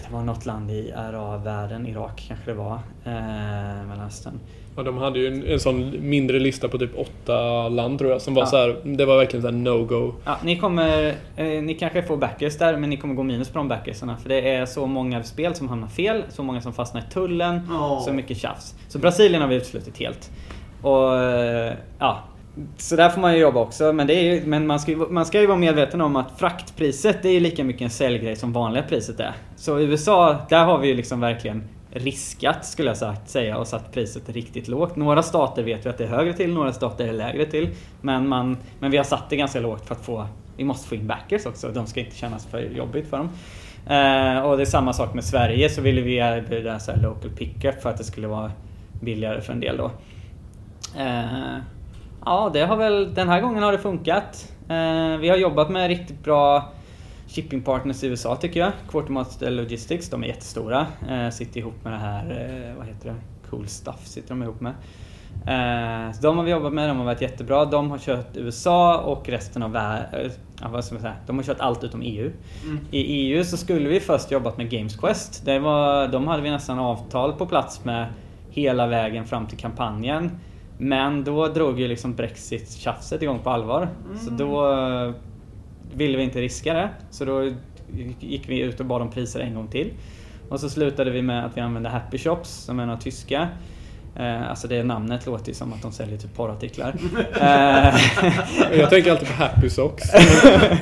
det 0.06 0.12
var 0.12 0.22
något 0.22 0.46
land 0.46 0.70
i 0.70 0.92
arabvärlden, 0.92 1.86
Irak 1.86 2.24
kanske 2.28 2.50
det 2.50 2.56
var, 2.56 2.80
äh, 3.04 3.86
Mellanöstern. 3.88 4.40
Ja, 4.76 4.82
de 4.82 4.98
hade 4.98 5.18
ju 5.18 5.26
en, 5.26 5.46
en 5.46 5.60
sån 5.60 6.08
mindre 6.08 6.38
lista 6.38 6.68
på 6.68 6.78
typ 6.78 6.90
åtta 6.96 7.68
land 7.68 7.98
tror 7.98 8.10
jag 8.10 8.22
som 8.22 8.34
var 8.34 8.42
ja. 8.42 8.46
så 8.46 8.56
här, 8.56 8.76
det 8.84 9.04
var 9.04 9.16
verkligen 9.16 9.42
såhär 9.42 9.54
no-go. 9.54 10.14
Ja, 10.24 10.36
ni 10.44 10.58
kommer, 10.58 11.14
eh, 11.36 11.46
ni 11.46 11.74
kanske 11.74 12.02
får 12.02 12.16
backers 12.16 12.58
där 12.58 12.76
men 12.76 12.90
ni 12.90 12.96
kommer 12.96 13.14
gå 13.14 13.22
minus 13.22 13.48
på 13.48 13.58
de 13.58 13.68
backersarna 13.68 14.16
för 14.16 14.28
det 14.28 14.48
är 14.48 14.66
så 14.66 14.86
många 14.86 15.22
spel 15.22 15.54
som 15.54 15.68
hamnar 15.68 15.88
fel, 15.88 16.22
så 16.28 16.42
många 16.42 16.60
som 16.60 16.72
fastnar 16.72 17.00
i 17.00 17.04
tullen, 17.12 17.56
oh. 17.56 18.04
så 18.04 18.12
mycket 18.12 18.38
tjafs. 18.38 18.74
Så 18.88 18.98
Brasilien 18.98 19.42
har 19.42 19.48
vi 19.48 19.54
uteslutit 19.54 19.98
helt. 19.98 20.30
Och 20.82 21.16
eh, 21.18 21.72
ja, 21.98 22.22
så 22.76 22.96
där 22.96 23.10
får 23.10 23.20
man 23.20 23.34
ju 23.34 23.40
jobba 23.40 23.60
också, 23.60 23.92
men, 23.92 24.06
det 24.06 24.14
är 24.14 24.22
ju, 24.22 24.46
men 24.46 24.66
man, 24.66 24.80
ska 24.80 24.90
ju, 24.90 24.96
man 24.96 25.26
ska 25.26 25.40
ju 25.40 25.46
vara 25.46 25.58
medveten 25.58 26.00
om 26.00 26.16
att 26.16 26.38
fraktpriset 26.38 27.22
det 27.22 27.28
är 27.28 27.40
lika 27.40 27.64
mycket 27.64 27.82
en 27.82 27.90
säljgrej 27.90 28.36
som 28.36 28.52
vanliga 28.52 28.82
priset 28.82 29.20
är. 29.20 29.32
Så 29.56 29.78
i 29.78 29.84
USA, 29.84 30.36
där 30.48 30.64
har 30.64 30.78
vi 30.78 30.88
ju 30.88 30.94
liksom 30.94 31.20
verkligen 31.20 31.62
riskat 31.92 32.66
skulle 32.66 32.90
jag 32.90 32.96
sagt, 32.96 33.30
säga 33.30 33.58
och 33.58 33.66
satt 33.66 33.92
priset 33.92 34.28
riktigt 34.28 34.68
lågt. 34.68 34.96
Några 34.96 35.22
stater 35.22 35.62
vet 35.62 35.86
vi 35.86 35.90
att 35.90 35.98
det 35.98 36.04
är 36.04 36.08
högre 36.08 36.32
till, 36.32 36.52
några 36.54 36.72
stater 36.72 37.04
är 37.04 37.08
det 37.08 37.18
lägre 37.18 37.46
till. 37.46 37.68
Men, 38.00 38.28
man, 38.28 38.56
men 38.78 38.90
vi 38.90 38.96
har 38.96 39.04
satt 39.04 39.30
det 39.30 39.36
ganska 39.36 39.60
lågt 39.60 39.86
för 39.86 39.94
att 39.94 40.04
få, 40.04 40.26
vi 40.56 40.64
måste 40.64 40.88
få 40.88 40.94
in 40.94 41.06
backers 41.06 41.46
också. 41.46 41.68
De 41.68 41.86
ska 41.86 42.00
inte 42.00 42.16
kännas 42.16 42.46
för 42.46 42.60
jobbigt 42.60 43.10
för 43.10 43.16
dem. 43.16 43.28
Eh, 43.86 44.42
och 44.42 44.56
det 44.56 44.62
är 44.62 44.66
samma 44.66 44.92
sak 44.92 45.14
med 45.14 45.24
Sverige 45.24 45.68
så 45.68 45.80
ville 45.80 46.00
vi 46.00 46.16
erbjuda 46.16 46.78
så 46.78 46.92
här 46.92 46.98
local 46.98 47.30
pickup 47.30 47.82
för 47.82 47.90
att 47.90 47.98
det 47.98 48.04
skulle 48.04 48.26
vara 48.26 48.52
billigare 49.00 49.40
för 49.40 49.52
en 49.52 49.60
del 49.60 49.76
då. 49.76 49.90
Eh, 50.98 51.58
ja, 52.24 52.50
det 52.52 52.60
har 52.60 52.76
väl, 52.76 53.14
den 53.14 53.28
här 53.28 53.40
gången 53.40 53.62
har 53.62 53.72
det 53.72 53.78
funkat. 53.78 54.52
Eh, 54.68 55.16
vi 55.20 55.28
har 55.28 55.36
jobbat 55.36 55.70
med 55.70 55.88
riktigt 55.88 56.24
bra 56.24 56.72
shippingpartners 57.34 58.04
i 58.04 58.06
USA 58.06 58.36
tycker 58.36 58.60
jag. 58.60 58.72
Quartermaster 58.90 59.50
Logistics, 59.50 60.10
de 60.10 60.24
är 60.24 60.26
jättestora. 60.26 60.86
Eh, 61.08 61.30
sitter 61.30 61.60
ihop 61.60 61.84
med 61.84 61.92
det 61.92 61.98
här, 61.98 62.24
eh, 62.30 62.76
vad 62.76 62.86
heter 62.86 63.08
det? 63.08 63.14
Cool 63.50 63.68
Stuff 63.68 64.06
sitter 64.06 64.28
de 64.28 64.42
ihop 64.42 64.60
med. 64.60 64.72
Eh, 65.46 66.12
så 66.12 66.22
de 66.22 66.36
har 66.36 66.44
vi 66.44 66.50
jobbat 66.50 66.72
med, 66.72 66.88
de 66.88 66.98
har 66.98 67.04
varit 67.04 67.20
jättebra. 67.20 67.64
De 67.64 67.90
har 67.90 67.98
kört 67.98 68.36
USA 68.36 68.98
och 68.98 69.28
resten 69.28 69.62
av 69.62 69.72
världen. 69.72 70.30
Ja, 70.60 70.68
vad 70.68 70.84
ska 70.84 70.94
man 70.94 71.02
säga? 71.02 71.14
De 71.26 71.36
har 71.36 71.44
kört 71.44 71.60
allt 71.60 71.84
utom 71.84 72.02
EU. 72.02 72.30
Mm. 72.64 72.78
I 72.90 73.00
EU 73.00 73.44
så 73.44 73.56
skulle 73.56 73.88
vi 73.88 74.00
först 74.00 74.30
jobbat 74.30 74.56
med 74.56 74.70
Games 74.70 74.96
Quest. 74.96 75.44
Det 75.44 75.58
var, 75.58 76.08
de 76.08 76.26
hade 76.26 76.42
vi 76.42 76.50
nästan 76.50 76.78
avtal 76.78 77.32
på 77.32 77.46
plats 77.46 77.84
med 77.84 78.06
hela 78.50 78.86
vägen 78.86 79.26
fram 79.26 79.46
till 79.46 79.58
kampanjen. 79.58 80.30
Men 80.78 81.24
då 81.24 81.48
drog 81.48 81.80
ju 81.80 81.88
liksom 81.88 82.14
Brexit-tjafset 82.14 83.22
igång 83.22 83.38
på 83.38 83.50
allvar. 83.50 83.88
Mm. 84.06 84.18
Så 84.18 84.30
då 84.30 84.74
ville 85.94 86.16
vi 86.16 86.24
inte 86.24 86.40
riska 86.40 86.74
det. 86.74 86.88
Så 87.10 87.24
då 87.24 87.50
gick 88.20 88.48
vi 88.48 88.60
ut 88.60 88.80
och 88.80 88.86
bad 88.86 89.02
om 89.02 89.10
priser 89.10 89.40
en 89.40 89.54
gång 89.54 89.68
till. 89.68 89.90
Och 90.48 90.60
så 90.60 90.70
slutade 90.70 91.10
vi 91.10 91.22
med 91.22 91.44
att 91.44 91.56
vi 91.56 91.60
använde 91.60 91.88
Happy 91.88 92.18
Shops 92.18 92.50
som 92.50 92.80
är 92.80 92.86
några 92.86 93.00
tyska. 93.00 93.48
Eh, 94.16 94.50
alltså 94.50 94.68
det 94.68 94.82
namnet 94.82 95.26
låter 95.26 95.48
ju 95.48 95.54
som 95.54 95.72
att 95.72 95.82
de 95.82 95.92
säljer 95.92 96.18
typ 96.18 96.34
porrartiklar. 96.34 96.94
Eh, 97.40 98.78
jag 98.78 98.90
tänker 98.90 99.10
alltid 99.10 99.28
på 99.28 99.34
Happy 99.34 99.70
Socks. 99.70 100.14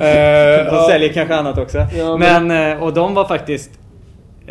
Eh, 0.00 0.72
de 0.72 0.86
säljer 0.88 1.12
kanske 1.12 1.36
annat 1.36 1.58
också. 1.58 1.78
Ja, 1.78 2.16
men... 2.16 2.46
men, 2.46 2.78
och 2.78 2.94
de 2.94 3.14
var 3.14 3.24
faktiskt 3.24 3.70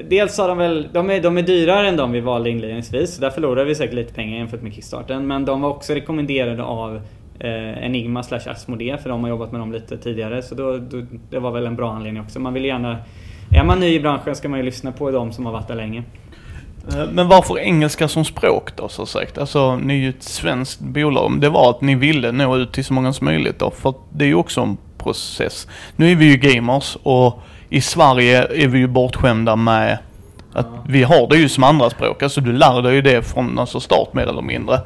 Dels 0.09 0.37
har 0.37 0.47
de 0.47 0.57
väl, 0.57 0.87
de 0.93 1.09
är, 1.09 1.21
de 1.21 1.37
är 1.37 1.41
dyrare 1.41 1.87
än 1.87 1.97
de 1.97 2.11
vi 2.11 2.19
valde 2.19 2.49
inledningsvis, 2.49 3.15
så 3.15 3.21
där 3.21 3.29
förlorade 3.29 3.65
vi 3.65 3.75
säkert 3.75 3.95
lite 3.95 4.13
pengar 4.13 4.37
jämfört 4.37 4.61
med 4.61 4.73
Kickstarten. 4.73 5.27
Men 5.27 5.45
de 5.45 5.61
var 5.61 5.69
också 5.69 5.93
rekommenderade 5.93 6.63
av 6.63 7.01
eh, 7.39 7.85
Enigma 7.85 8.23
slash 8.23 8.47
Asmodee 8.47 8.97
för 8.97 9.09
de 9.09 9.21
har 9.21 9.29
jobbat 9.29 9.51
med 9.51 9.61
dem 9.61 9.71
lite 9.71 9.97
tidigare. 9.97 10.41
Så 10.41 10.55
då, 10.55 10.77
då, 10.77 11.05
det 11.29 11.39
var 11.39 11.51
väl 11.51 11.65
en 11.65 11.75
bra 11.75 11.93
anledning 11.93 12.23
också. 12.23 12.39
Man 12.39 12.53
vill 12.53 12.65
gärna... 12.65 12.97
Är 13.51 13.63
man 13.63 13.79
ny 13.79 13.93
i 13.93 13.99
branschen 13.99 14.35
ska 14.35 14.49
man 14.49 14.59
ju 14.59 14.65
lyssna 14.65 14.91
på 14.91 15.11
de 15.11 15.31
som 15.31 15.45
har 15.45 15.53
varit 15.53 15.67
där 15.67 15.75
länge. 15.75 16.03
Eh, 16.91 17.05
Men 17.13 17.27
varför 17.27 17.59
engelska 17.59 18.07
som 18.07 18.25
språk 18.25 18.75
då 18.75 18.87
så 18.87 19.05
sagt? 19.05 19.37
Alltså 19.37 19.75
ni 19.75 19.93
är 19.93 19.97
ju 19.97 20.09
ett 20.09 20.23
svenskt 20.23 20.79
bolag. 20.79 21.41
Det 21.41 21.49
var 21.49 21.69
att 21.69 21.81
ni 21.81 21.95
ville 21.95 22.31
nå 22.31 22.57
ut 22.57 22.71
till 22.71 22.85
så 22.85 22.93
många 22.93 23.13
som 23.13 23.25
möjligt 23.25 23.59
då. 23.59 23.71
För 23.71 23.93
det 24.09 24.25
är 24.25 24.27
ju 24.27 24.35
också 24.35 24.61
en 24.61 24.77
process. 24.97 25.67
Nu 25.95 26.11
är 26.11 26.15
vi 26.15 26.25
ju 26.25 26.37
gamers 26.37 26.97
och 27.03 27.41
i 27.69 27.81
Sverige 27.81 28.63
är 28.63 28.67
vi 28.67 28.79
ju 28.79 28.87
bortskämda 28.87 29.55
med 29.55 29.97
att 30.53 30.67
vi 30.87 31.03
har 31.03 31.27
det 31.29 31.37
ju 31.37 31.49
som 31.49 31.63
andra 31.63 31.89
språk. 31.89 32.23
Alltså 32.23 32.41
du 32.41 32.53
lär 32.53 32.81
dig 32.81 32.95
ju 32.95 33.01
det 33.01 33.23
från 33.23 33.59
alltså 33.59 33.79
start 33.79 34.13
mer 34.13 34.27
eller 34.27 34.41
mindre. 34.41 34.79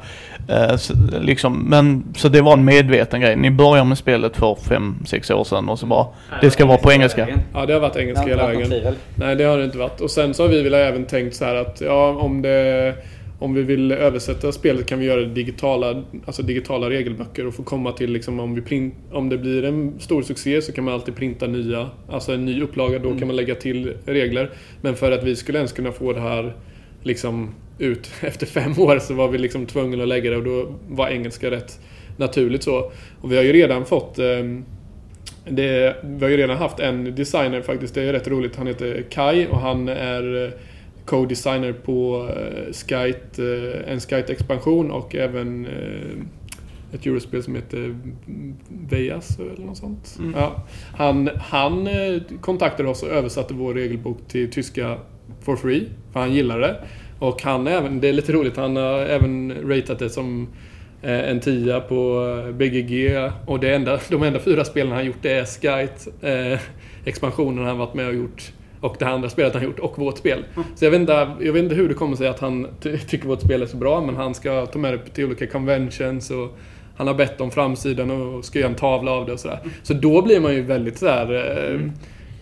Eh, 0.48 0.76
så, 0.76 0.94
liksom, 1.20 1.64
men, 1.68 2.04
så 2.16 2.28
det 2.28 2.40
var 2.40 2.52
en 2.52 2.64
medveten 2.64 3.20
grej. 3.20 3.36
Ni 3.36 3.50
började 3.50 3.88
med 3.88 3.98
spelet 3.98 4.36
för 4.36 4.54
fem 4.54 4.96
sex 5.06 5.30
år 5.30 5.44
sedan 5.44 5.68
och 5.68 5.78
så 5.78 5.86
bara 5.86 6.06
det 6.40 6.50
ska 6.50 6.66
vara 6.66 6.78
på 6.78 6.92
engelska. 6.92 7.28
Ja, 7.54 7.66
det 7.66 7.72
har 7.72 7.80
varit 7.80 7.96
engelska 7.96 8.26
hela 8.26 8.46
vägen. 8.46 8.94
Nej, 9.14 9.36
det 9.36 9.44
har 9.44 9.58
det 9.58 9.64
inte 9.64 9.78
varit. 9.78 10.00
Och 10.00 10.10
sen 10.10 10.34
så 10.34 10.42
har 10.42 10.48
vi 10.48 10.62
väl 10.62 10.74
även 10.74 11.04
tänkt 11.04 11.36
så 11.36 11.44
här 11.44 11.54
att 11.54 11.80
ja, 11.80 12.08
om 12.08 12.42
det... 12.42 12.94
Om 13.38 13.54
vi 13.54 13.62
vill 13.62 13.92
översätta 13.92 14.52
spelet 14.52 14.86
kan 14.86 14.98
vi 14.98 15.06
göra 15.06 15.20
det 15.20 15.26
digitala, 15.26 16.02
alltså 16.26 16.42
digitala 16.42 16.90
regelböcker 16.90 17.46
och 17.46 17.54
få 17.54 17.62
komma 17.62 17.92
till 17.92 18.12
liksom 18.12 18.40
om, 18.40 18.54
vi 18.54 18.60
print, 18.60 18.94
om 19.12 19.28
det 19.28 19.38
blir 19.38 19.64
en 19.64 19.92
stor 20.00 20.22
succé 20.22 20.62
så 20.62 20.72
kan 20.72 20.84
man 20.84 20.94
alltid 20.94 21.16
printa 21.16 21.46
nya, 21.46 21.90
alltså 22.10 22.32
en 22.32 22.44
ny 22.44 22.62
upplaga, 22.62 22.98
då 22.98 23.18
kan 23.18 23.26
man 23.26 23.36
lägga 23.36 23.54
till 23.54 23.92
regler. 24.06 24.50
Men 24.80 24.94
för 24.94 25.12
att 25.12 25.24
vi 25.24 25.36
skulle 25.36 25.58
ens 25.58 25.72
kunna 25.72 25.92
få 25.92 26.12
det 26.12 26.20
här 26.20 26.54
liksom 27.02 27.54
ut 27.78 28.10
efter 28.20 28.46
fem 28.46 28.78
år 28.78 28.98
så 28.98 29.14
var 29.14 29.28
vi 29.28 29.38
liksom 29.38 29.66
tvungna 29.66 30.02
att 30.02 30.08
lägga 30.08 30.30
det 30.30 30.36
och 30.36 30.44
då 30.44 30.74
var 30.88 31.08
engelska 31.08 31.50
rätt 31.50 31.80
naturligt 32.16 32.62
så. 32.62 32.92
Och 33.20 33.32
vi 33.32 33.36
har 33.36 33.44
ju 33.44 33.52
redan 33.52 33.84
fått 33.84 34.18
ehm, 34.18 34.64
det, 35.44 35.96
vi 36.02 36.24
har 36.24 36.30
ju 36.30 36.36
redan 36.36 36.56
haft 36.56 36.80
en 36.80 37.14
designer 37.14 37.62
faktiskt, 37.62 37.94
det 37.94 38.02
är 38.02 38.12
rätt 38.12 38.28
roligt. 38.28 38.56
Han 38.56 38.66
heter 38.66 39.04
Kai 39.10 39.46
och 39.46 39.58
han 39.58 39.88
är 39.88 40.44
eh, 40.44 40.50
co-designer 41.04 41.72
på 41.72 42.28
eh, 42.36 42.72
Skyte, 42.72 43.44
eh, 43.44 43.92
en 43.92 44.00
Skyte-expansion 44.00 44.90
och 44.90 45.14
även 45.14 45.66
ett 46.92 47.06
Eurospel 47.06 47.42
som 47.42 47.54
heter 47.54 47.98
Vejas 48.68 49.38
eller 49.38 49.66
något 49.66 49.76
sånt. 49.76 50.16
Mm. 50.18 50.34
Ja, 50.36 50.64
han 50.96 51.30
han 51.36 51.88
kontaktade 52.40 52.88
oss 52.88 53.02
och 53.02 53.08
översatte 53.08 53.54
vår 53.54 53.74
regelbok 53.74 54.18
till 54.28 54.50
tyska 54.50 54.98
for 55.40 55.56
free, 55.56 55.88
för 56.12 56.20
han 56.20 56.32
gillade 56.32 56.60
det. 56.60 56.84
Och 57.18 57.42
han 57.42 57.66
är 57.66 57.70
även, 57.70 58.00
det 58.00 58.08
är 58.08 58.12
lite 58.12 58.32
roligt, 58.32 58.56
han 58.56 58.76
har 58.76 58.98
även 58.98 59.54
ratat 59.68 59.98
det 59.98 60.10
som 60.10 60.48
eh, 61.02 61.30
en 61.30 61.40
tia 61.40 61.80
på 61.80 62.26
eh, 62.46 62.52
BGG 62.52 63.16
och 63.46 63.60
det 63.60 63.74
enda, 63.74 63.98
de 64.10 64.22
enda 64.22 64.38
fyra 64.38 64.64
spelen 64.64 64.92
han 64.92 65.06
gjort 65.06 65.22
det 65.22 65.32
är 65.32 65.44
Skyte, 65.44 66.28
eh, 66.28 66.60
expansionen 67.04 67.64
han 67.64 67.78
varit 67.78 67.94
med 67.94 68.08
och 68.08 68.14
gjort 68.14 68.52
och 68.80 68.96
det 68.98 69.04
andra 69.04 69.28
spelet 69.28 69.54
han 69.54 69.64
gjort 69.64 69.78
och 69.78 69.98
vårt 69.98 70.18
spel. 70.18 70.44
Så 70.74 70.84
jag 70.84 70.90
vet, 70.90 71.00
inte, 71.00 71.30
jag 71.40 71.52
vet 71.52 71.62
inte 71.62 71.74
hur 71.74 71.88
det 71.88 71.94
kommer 71.94 72.16
sig 72.16 72.28
att 72.28 72.40
han 72.40 72.66
ty 72.80 72.98
tycker 72.98 73.28
vårt 73.28 73.40
spel 73.40 73.62
är 73.62 73.66
så 73.66 73.76
bra 73.76 74.00
men 74.00 74.16
han 74.16 74.34
ska 74.34 74.66
ta 74.66 74.78
med 74.78 74.92
det 74.92 74.98
till 74.98 75.24
olika 75.24 75.46
conventions 75.46 76.30
och 76.30 76.58
han 76.96 77.06
har 77.06 77.14
bett 77.14 77.40
om 77.40 77.50
framsidan 77.50 78.10
och 78.10 78.44
ska 78.44 78.58
göra 78.58 78.70
en 78.70 78.74
tavla 78.74 79.10
av 79.10 79.26
det 79.26 79.32
och 79.32 79.40
sådär. 79.40 79.58
Så 79.82 79.94
då 79.94 80.22
blir 80.22 80.40
man 80.40 80.54
ju 80.54 80.62
väldigt 80.62 80.98
sådär... 80.98 81.34
Eh, 81.74 81.80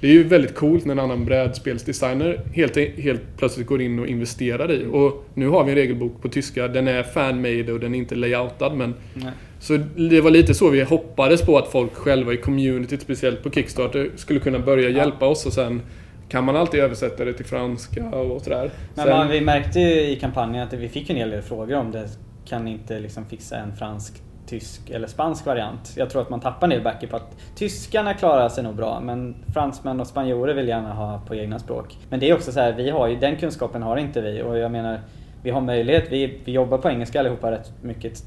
det 0.03 0.09
är 0.09 0.12
ju 0.12 0.24
väldigt 0.24 0.55
coolt 0.55 0.84
när 0.84 0.92
en 0.92 1.00
annan 1.00 1.24
brädspelsdesigner 1.24 2.40
helt, 2.53 2.76
helt 2.98 3.22
plötsligt 3.36 3.66
går 3.66 3.82
in 3.82 3.98
och 3.98 4.07
investerar 4.07 4.72
i. 4.72 4.86
Och 4.92 5.24
nu 5.34 5.48
har 5.48 5.64
vi 5.64 5.70
en 5.70 5.76
regelbok 5.76 6.22
på 6.22 6.28
tyska. 6.28 6.68
Den 6.68 6.88
är 6.88 7.03
fan-made 7.03 7.72
och 7.72 7.80
den 7.80 7.94
är 7.94 7.98
inte 7.98 8.14
layoutad 8.14 8.74
men 8.74 8.94
Nej. 9.14 9.32
så 9.61 9.76
det 10.11 10.20
var 10.20 10.30
lite 10.30 10.55
så 10.55 10.70
vi 10.70 10.82
hoppades 10.82 11.42
på 11.42 11.59
att 11.59 11.68
folk 11.68 11.94
själva 11.94 12.32
i 12.32 12.36
communityt, 12.36 13.03
speciellt 13.03 13.42
på 13.42 13.50
Kickstarter, 13.50 14.11
skulle 14.16 14.40
kunna 14.40 14.59
börja 14.59 14.88
hjälpa 14.88 15.26
oss 15.26 15.46
och 15.46 15.53
sen 15.53 15.82
kan 16.28 16.44
man 16.44 16.57
alltid 16.57 16.80
översätta 16.80 17.24
det 17.24 17.32
till 17.32 17.46
franska 17.46 18.09
och 18.09 18.42
sådär. 18.42 18.70
Men 18.94 19.05
Sen, 19.05 19.16
man, 19.16 19.28
vi 19.28 19.40
märkte 19.40 19.80
ju 19.80 20.00
i 20.00 20.16
kampanjen 20.16 20.62
att 20.62 20.72
vi 20.72 20.88
fick 20.88 21.11
en 21.11 21.16
hel 21.16 21.30
del 21.30 21.42
frågor 21.42 21.76
om 21.76 21.90
det. 21.90 22.09
Kan 22.44 22.64
ni 22.64 22.70
inte 22.70 22.98
liksom 22.98 23.24
fixa 23.24 23.57
en 23.57 23.76
fransk, 23.76 24.12
tysk 24.47 24.90
eller 24.90 25.07
spansk 25.07 25.47
variant? 25.47 25.93
Jag 25.97 26.11
tror 26.11 26.22
att 26.22 26.30
man 26.30 26.40
tappar 26.40 26.66
en 26.66 26.70
del 26.70 26.82
backer 26.82 27.07
på 27.07 27.16
att 27.16 27.36
tyskarna 27.55 28.14
klarar 28.14 28.49
sig 28.49 28.64
nog 28.64 28.74
bra 28.74 29.01
men 29.01 29.34
fransmän 29.53 30.01
och 30.01 30.07
spanjorer 30.07 30.55
vill 30.55 30.68
gärna 30.68 30.95
ha 30.95 31.20
på 31.26 31.34
egna 31.34 31.59
språk. 31.59 31.99
Men 32.09 32.20
det 32.20 32.30
är 32.30 32.34
också 32.34 32.53
så 32.53 32.61
här, 32.61 32.72
vi 32.72 32.90
har 32.90 33.09
ju, 33.09 33.16
den 33.16 33.36
kunskapen 33.36 33.82
har 33.82 33.97
inte 33.97 34.20
vi 34.20 34.43
och 34.43 34.59
jag 34.59 34.70
menar 34.70 35.01
vi 35.43 35.51
har 35.51 35.61
möjlighet, 35.61 36.05
vi, 36.11 36.40
vi 36.45 36.53
jobbar 36.53 36.78
på 36.78 36.88
engelska 36.88 37.20
allihopa 37.20 37.51
rätt 37.51 37.72
mycket 37.82 38.24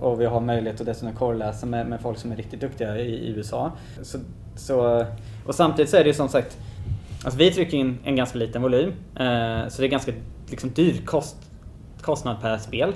och 0.00 0.20
vi 0.20 0.26
har 0.26 0.40
möjlighet 0.40 0.80
att 0.80 0.86
dessutom 0.86 1.16
korreläsa 1.16 1.66
med, 1.66 1.86
med 1.86 2.00
folk 2.00 2.18
som 2.18 2.32
är 2.32 2.36
riktigt 2.36 2.60
duktiga 2.60 2.96
i, 2.96 3.14
i 3.14 3.28
USA. 3.28 3.72
Så, 4.02 4.18
så, 4.56 5.06
och 5.46 5.54
samtidigt 5.54 5.90
så 5.90 5.96
är 5.96 6.04
det 6.04 6.08
ju 6.08 6.14
som 6.14 6.28
sagt 6.28 6.58
Alltså 7.26 7.38
vi 7.38 7.50
trycker 7.50 7.76
in 7.76 7.98
en 8.04 8.16
ganska 8.16 8.38
liten 8.38 8.62
volym. 8.62 8.88
Eh, 9.14 9.68
så 9.68 9.82
det 9.82 9.86
är 9.86 9.88
ganska 9.88 10.12
liksom, 10.50 10.70
dyr 10.70 11.02
kost, 11.04 11.36
kostnad 12.00 12.40
per 12.40 12.58
spel. 12.58 12.92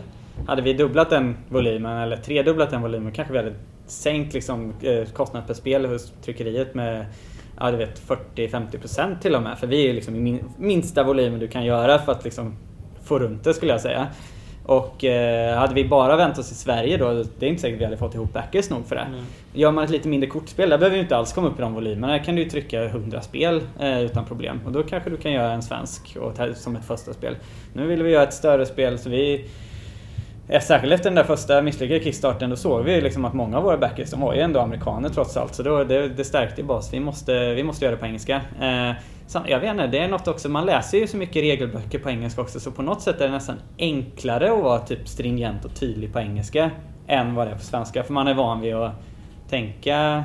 Hade 0.46 0.62
vi 0.62 0.72
dubblat 0.72 1.10
den 1.10 1.36
volymen 1.48 1.98
eller 1.98 2.16
tredubblat 2.16 2.70
den 2.70 2.82
volymen 2.82 3.12
kanske 3.12 3.32
vi 3.32 3.38
hade 3.38 3.54
sänkt 3.86 4.34
liksom, 4.34 4.74
eh, 4.82 5.04
kostnad 5.04 5.46
per 5.46 5.54
spel 5.54 5.86
hos 5.86 6.12
tryckeriet 6.24 6.74
med 6.74 7.06
ja, 7.60 7.70
du 7.70 7.76
vet, 7.76 8.02
40-50% 8.34 9.20
till 9.20 9.34
och 9.34 9.42
med. 9.42 9.58
För 9.58 9.66
vi 9.66 9.88
är 9.88 9.94
liksom 9.94 10.16
i 10.16 10.20
min, 10.20 10.44
minsta 10.58 11.02
volymen 11.02 11.40
du 11.40 11.48
kan 11.48 11.64
göra 11.64 11.98
för 11.98 12.12
att 12.12 12.24
liksom, 12.24 12.56
få 13.04 13.18
runt 13.18 13.44
det 13.44 13.54
skulle 13.54 13.72
jag 13.72 13.80
säga. 13.80 14.06
Och 14.64 15.04
eh, 15.04 15.58
hade 15.58 15.74
vi 15.74 15.84
bara 15.84 16.16
vänt 16.16 16.38
oss 16.38 16.52
i 16.52 16.54
Sverige 16.54 16.96
då, 16.96 17.24
det 17.38 17.46
är 17.46 17.50
inte 17.50 17.62
säkert 17.62 17.80
vi 17.80 17.84
hade 17.84 17.96
fått 17.96 18.14
ihop 18.14 18.32
backers 18.32 18.70
nog 18.70 18.86
för 18.86 18.96
det. 18.96 19.06
Nej. 19.12 19.22
Gör 19.52 19.72
man 19.72 19.84
ett 19.84 19.90
lite 19.90 20.08
mindre 20.08 20.30
kortspel, 20.30 20.70
där 20.70 20.78
behöver 20.78 20.96
vi 20.96 21.02
inte 21.02 21.16
alls 21.16 21.32
komma 21.32 21.48
upp 21.48 21.58
i 21.58 21.62
de 21.62 21.74
volymerna. 21.74 22.12
Där 22.12 22.24
kan 22.24 22.34
du 22.34 22.42
ju 22.42 22.50
trycka 22.50 22.84
100 22.84 23.20
spel 23.20 23.62
eh, 23.80 24.00
utan 24.00 24.24
problem. 24.24 24.60
Och 24.66 24.72
då 24.72 24.82
kanske 24.82 25.10
du 25.10 25.16
kan 25.16 25.32
göra 25.32 25.52
en 25.52 25.62
svensk 25.62 26.16
och 26.20 26.56
som 26.56 26.76
ett 26.76 26.84
första 26.84 27.12
spel. 27.12 27.36
Nu 27.72 27.86
ville 27.86 28.04
vi 28.04 28.10
göra 28.10 28.22
ett 28.22 28.34
större 28.34 28.66
spel 28.66 28.98
så 28.98 29.10
vi... 29.10 29.44
eh, 30.50 30.60
Särskilt 30.60 30.92
efter 30.92 31.04
den 31.10 31.14
där 31.14 31.24
första 31.24 31.62
misslyckade 31.62 32.00
kickstarten, 32.04 32.50
då 32.50 32.56
såg 32.56 32.84
vi 32.84 33.00
liksom 33.00 33.24
att 33.24 33.34
många 33.34 33.56
av 33.56 33.62
våra 33.62 33.76
backers, 33.78 34.10
de 34.10 34.20
var 34.20 34.34
ju 34.34 34.40
ändå 34.40 34.60
amerikaner 34.60 35.08
trots 35.08 35.36
allt. 35.36 35.54
Så 35.54 35.62
då, 35.62 35.84
det, 35.84 36.08
det 36.08 36.24
stärkte 36.24 36.62
bas. 36.62 36.92
Vi 36.94 37.00
måste, 37.00 37.54
vi 37.54 37.62
måste 37.62 37.84
göra 37.84 37.94
det 37.94 38.00
på 38.00 38.06
engelska. 38.06 38.40
Eh, 38.60 38.92
sam- 39.26 39.44
jag 39.48 39.60
vet 39.60 39.70
inte, 39.70 39.86
det 39.86 39.98
är 39.98 40.08
något 40.08 40.28
också, 40.28 40.48
man 40.48 40.66
läser 40.66 40.98
ju 40.98 41.06
så 41.06 41.16
mycket 41.16 41.36
regelböcker 41.42 41.98
på 41.98 42.10
engelska 42.10 42.40
också, 42.40 42.60
så 42.60 42.70
på 42.70 42.82
något 42.82 43.02
sätt 43.02 43.20
är 43.20 43.24
det 43.26 43.32
nästan 43.32 43.56
enklare 43.78 44.52
att 44.52 44.62
vara 44.62 44.78
typ 44.78 45.08
stringent 45.08 45.64
och 45.64 45.74
tydlig 45.74 46.12
på 46.12 46.18
engelska 46.20 46.70
än 47.06 47.34
vad 47.34 47.46
det 47.46 47.50
är 47.50 47.54
på 47.56 47.62
svenska. 47.64 48.02
För 48.02 48.12
man 48.12 48.28
är 48.28 48.34
van 48.34 48.60
vid 48.60 48.74
att 48.74 48.92
tänka, 49.50 50.24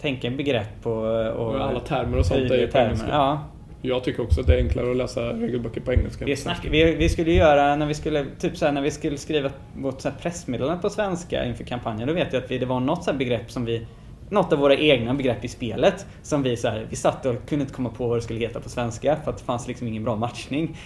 tänka 0.00 0.30
begrepp 0.30 0.86
och, 0.86 0.92
och 1.26 1.54
Och 1.54 1.64
alla 1.64 1.80
termer 1.80 2.18
och 2.18 2.26
sånt 2.26 2.40
är 2.50 2.56
ju 2.58 2.66
på 2.66 2.78
engelska. 2.78 3.06
Ja. 3.10 3.40
Jag 3.86 4.04
tycker 4.04 4.22
också 4.22 4.40
att 4.40 4.46
det 4.46 4.54
är 4.54 4.58
enklare 4.58 4.90
att 4.90 4.96
läsa 4.96 5.20
regelböcker 5.20 5.80
på 5.80 5.92
engelska. 5.92 6.24
Vi, 6.24 6.36
snack, 6.36 6.66
vi, 6.70 6.94
vi 6.94 7.08
skulle 7.08 7.32
göra, 7.32 7.76
när 7.76 7.86
vi 7.86 7.94
skulle, 7.94 8.26
typ 8.40 8.56
så 8.56 8.64
här, 8.64 8.72
när 8.72 8.82
vi 8.82 8.90
skulle 8.90 9.18
skriva 9.18 9.50
vårt 9.76 10.00
så 10.00 10.08
här 10.08 10.16
pressmeddelande 10.16 10.82
på 10.82 10.90
svenska 10.90 11.44
inför 11.44 11.64
kampanjen, 11.64 12.08
då 12.08 12.14
vet 12.14 12.32
jag 12.32 12.44
att 12.44 12.50
vi, 12.50 12.58
det 12.58 12.66
var 12.66 12.80
något 12.80 13.04
så 13.04 13.12
begrepp 13.12 13.50
som 13.50 13.64
vi 13.64 13.86
något 14.30 14.52
av 14.52 14.58
våra 14.58 14.76
egna 14.76 15.14
begrepp 15.14 15.44
i 15.44 15.48
spelet 15.48 16.06
som 16.22 16.42
vi 16.42 16.56
så 16.56 16.68
här, 16.68 16.86
vi 16.90 16.96
satt 16.96 17.26
och 17.26 17.48
kunde 17.48 17.62
inte 17.62 17.74
komma 17.74 17.88
på 17.88 18.06
vad 18.06 18.18
det 18.18 18.22
skulle 18.22 18.40
heta 18.40 18.60
på 18.60 18.68
svenska 18.68 19.16
för 19.24 19.30
att 19.30 19.38
det 19.38 19.44
fanns 19.44 19.68
liksom 19.68 19.88
ingen 19.88 20.04
bra 20.04 20.16
matchning. 20.16 20.76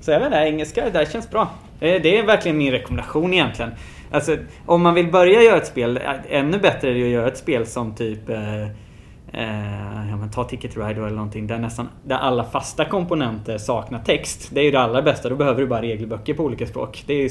Så 0.00 0.10
jag 0.10 0.18
vet 0.18 0.26
inte, 0.26 0.38
engelska, 0.38 0.84
det 0.84 0.90
där 0.90 1.04
känns 1.04 1.30
bra. 1.30 1.50
Eh, 1.80 2.02
det 2.02 2.18
är 2.18 2.26
verkligen 2.26 2.58
min 2.58 2.72
rekommendation 2.72 3.34
egentligen. 3.34 3.70
Alltså, 4.10 4.36
om 4.66 4.82
man 4.82 4.94
vill 4.94 5.10
börja 5.10 5.42
göra 5.42 5.56
ett 5.56 5.66
spel, 5.66 5.96
eh, 5.96 6.12
ännu 6.28 6.58
bättre 6.58 6.90
är 6.90 6.94
det 6.94 7.04
att 7.04 7.08
göra 7.08 7.28
ett 7.28 7.38
spel 7.38 7.66
som 7.66 7.94
typ 7.94 8.28
eh, 8.28 8.68
eh, 9.34 10.08
ja, 10.10 10.16
men 10.16 10.30
ta 10.30 10.44
Ticket 10.44 10.76
Rider 10.76 11.02
eller 11.02 11.16
någonting 11.16 11.46
där 11.46 11.58
nästan 11.58 11.88
där 12.04 12.16
alla 12.16 12.44
fasta 12.44 12.84
komponenter 12.84 13.58
saknar 13.58 13.98
text. 13.98 14.50
Det 14.52 14.60
är 14.60 14.64
ju 14.64 14.70
det 14.70 14.80
allra 14.80 15.02
bästa, 15.02 15.28
då 15.28 15.36
behöver 15.36 15.60
du 15.60 15.66
bara 15.66 15.82
regelböcker 15.82 16.34
på 16.34 16.44
olika 16.44 16.66
språk. 16.66 17.04
Det 17.06 17.14
är 17.14 17.22
ju, 17.22 17.30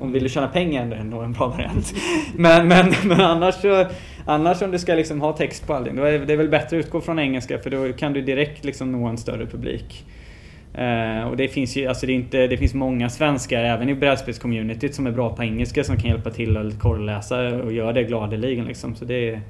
om- 0.00 0.12
vill 0.12 0.22
du 0.22 0.28
tjäna 0.28 0.48
pengar 0.48 0.86
är 0.86 0.96
det 0.96 1.04
nog 1.04 1.24
en 1.24 1.32
bra 1.32 1.46
variant. 1.46 1.94
Men, 2.36 2.68
men, 2.68 2.92
men 3.04 3.20
annars 3.20 3.54
så, 3.54 3.86
annars 4.26 4.62
om 4.62 4.70
du 4.70 4.78
ska 4.78 4.94
liksom 4.94 5.20
ha 5.20 5.32
text 5.32 5.66
på 5.66 5.74
allting, 5.74 5.96
då 5.96 6.02
är 6.02 6.18
det 6.18 6.36
väl 6.36 6.48
bättre 6.48 6.78
att 6.78 6.84
utgå 6.86 7.00
från 7.00 7.18
engelska 7.18 7.58
för 7.58 7.70
då 7.70 7.92
kan 7.92 8.12
du 8.12 8.20
direkt 8.20 8.64
liksom 8.64 8.92
nå 8.92 9.06
en 9.06 9.18
större 9.18 9.46
publik. 9.46 10.04
Uh, 10.78 11.28
och 11.28 11.36
det 11.36 11.48
finns 11.48 11.76
ju, 11.76 11.86
alltså 11.86 12.06
det, 12.06 12.12
är 12.12 12.14
inte, 12.14 12.46
det 12.46 12.56
finns 12.56 12.74
många 12.74 13.08
svenskar 13.08 13.64
även 13.64 13.88
i 13.88 13.94
brädspelscommunityt 13.94 14.94
som 14.94 15.06
är 15.06 15.10
bra 15.10 15.36
på 15.36 15.42
engelska 15.42 15.84
som 15.84 15.96
kan 15.96 16.10
hjälpa 16.10 16.30
till 16.30 16.56
att 16.56 16.78
korreläsa 16.78 17.62
och 17.62 17.72
göra 17.72 17.92
det 17.92 18.02
gladeligen 18.02 18.64
liksom. 18.64 18.94
Så 18.94 19.04
det, 19.04 19.40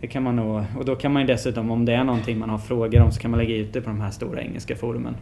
det 0.00 0.06
kan 0.06 0.22
man 0.22 0.36
nog, 0.36 0.64
och 0.78 0.84
då 0.84 0.96
kan 0.96 1.12
man 1.12 1.22
ju 1.22 1.28
dessutom 1.28 1.70
om 1.70 1.84
det 1.84 1.92
är 1.92 2.04
någonting 2.04 2.38
man 2.38 2.50
har 2.50 2.58
frågor 2.58 3.00
om 3.00 3.12
så 3.12 3.20
kan 3.20 3.30
man 3.30 3.40
lägga 3.40 3.56
ut 3.56 3.72
det 3.72 3.80
på 3.80 3.90
de 3.90 4.00
här 4.00 4.10
stora 4.10 4.42
engelska 4.42 4.76
forumen. 4.76 5.16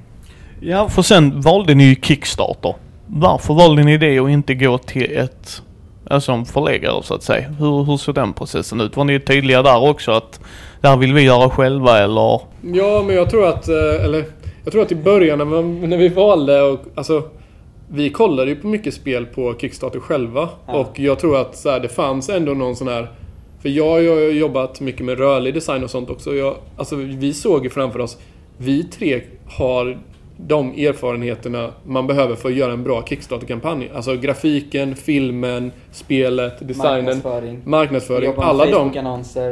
Ja, 0.60 0.88
för 0.88 1.02
sen 1.02 1.40
valde 1.40 1.74
ni 1.74 1.84
ju 1.84 1.94
Kickstarter. 1.94 2.74
Varför 3.06 3.54
valde 3.54 3.82
ni 3.82 3.98
det 3.98 4.20
och 4.20 4.30
inte 4.30 4.54
gå 4.54 4.78
till 4.78 5.16
ett, 5.16 5.62
alltså 6.10 6.32
en 6.32 6.44
förläggare 6.44 7.02
så 7.02 7.14
att 7.14 7.22
säga? 7.22 7.48
Hur, 7.48 7.84
hur 7.84 7.96
såg 7.96 8.14
den 8.14 8.32
processen 8.32 8.80
ut? 8.80 8.96
Var 8.96 9.04
ni 9.04 9.20
tydliga 9.20 9.62
där 9.62 9.88
också 9.90 10.12
att 10.12 10.40
det 10.80 10.88
här 10.88 10.96
vill 10.96 11.14
vi 11.14 11.22
göra 11.22 11.50
själva 11.50 11.98
eller? 11.98 12.40
Ja, 12.62 13.02
men 13.06 13.16
jag 13.16 13.30
tror 13.30 13.48
att, 13.48 13.68
eh, 13.68 14.04
eller 14.04 14.24
jag 14.64 14.72
tror 14.72 14.82
att 14.82 14.92
i 14.92 14.96
början 14.96 15.38
när, 15.38 15.44
man, 15.44 15.90
när 15.90 15.96
vi 15.96 16.08
valde 16.08 16.62
och 16.62 16.80
alltså 16.94 17.22
vi 17.88 18.10
kollade 18.10 18.50
ju 18.50 18.56
på 18.56 18.66
mycket 18.66 18.94
spel 18.94 19.26
på 19.26 19.54
Kickstarter 19.60 20.00
själva. 20.00 20.48
Ja. 20.66 20.72
Och 20.74 21.00
jag 21.00 21.18
tror 21.18 21.40
att 21.40 21.56
så 21.56 21.70
här, 21.70 21.80
det 21.80 21.88
fanns 21.88 22.28
ändå 22.28 22.54
någon 22.54 22.76
sån 22.76 22.88
här... 22.88 23.08
För 23.66 23.70
jag 23.70 23.90
har 23.90 24.30
jobbat 24.30 24.80
mycket 24.80 25.04
med 25.06 25.18
rörlig 25.18 25.54
design 25.54 25.84
och 25.84 25.90
sånt 25.90 26.10
också. 26.10 26.34
Jag, 26.34 26.56
alltså, 26.76 26.96
vi 26.96 27.32
såg 27.34 27.64
ju 27.64 27.70
framför 27.70 27.98
oss, 28.00 28.18
vi 28.58 28.84
tre 28.84 29.20
har 29.48 29.98
de 30.36 30.70
erfarenheterna 30.86 31.70
man 31.86 32.06
behöver 32.06 32.34
för 32.34 32.48
att 32.48 32.54
göra 32.54 32.72
en 32.72 32.84
bra 32.84 33.02
Kickstarter-kampanj. 33.06 33.90
Alltså 33.94 34.16
grafiken, 34.16 34.96
filmen, 34.96 35.72
spelet, 35.92 36.68
designen, 36.68 37.04
Marknadsföring. 37.04 37.60
marknadsföring. 37.64 38.32
Alla 38.36 38.64
de, 38.66 38.92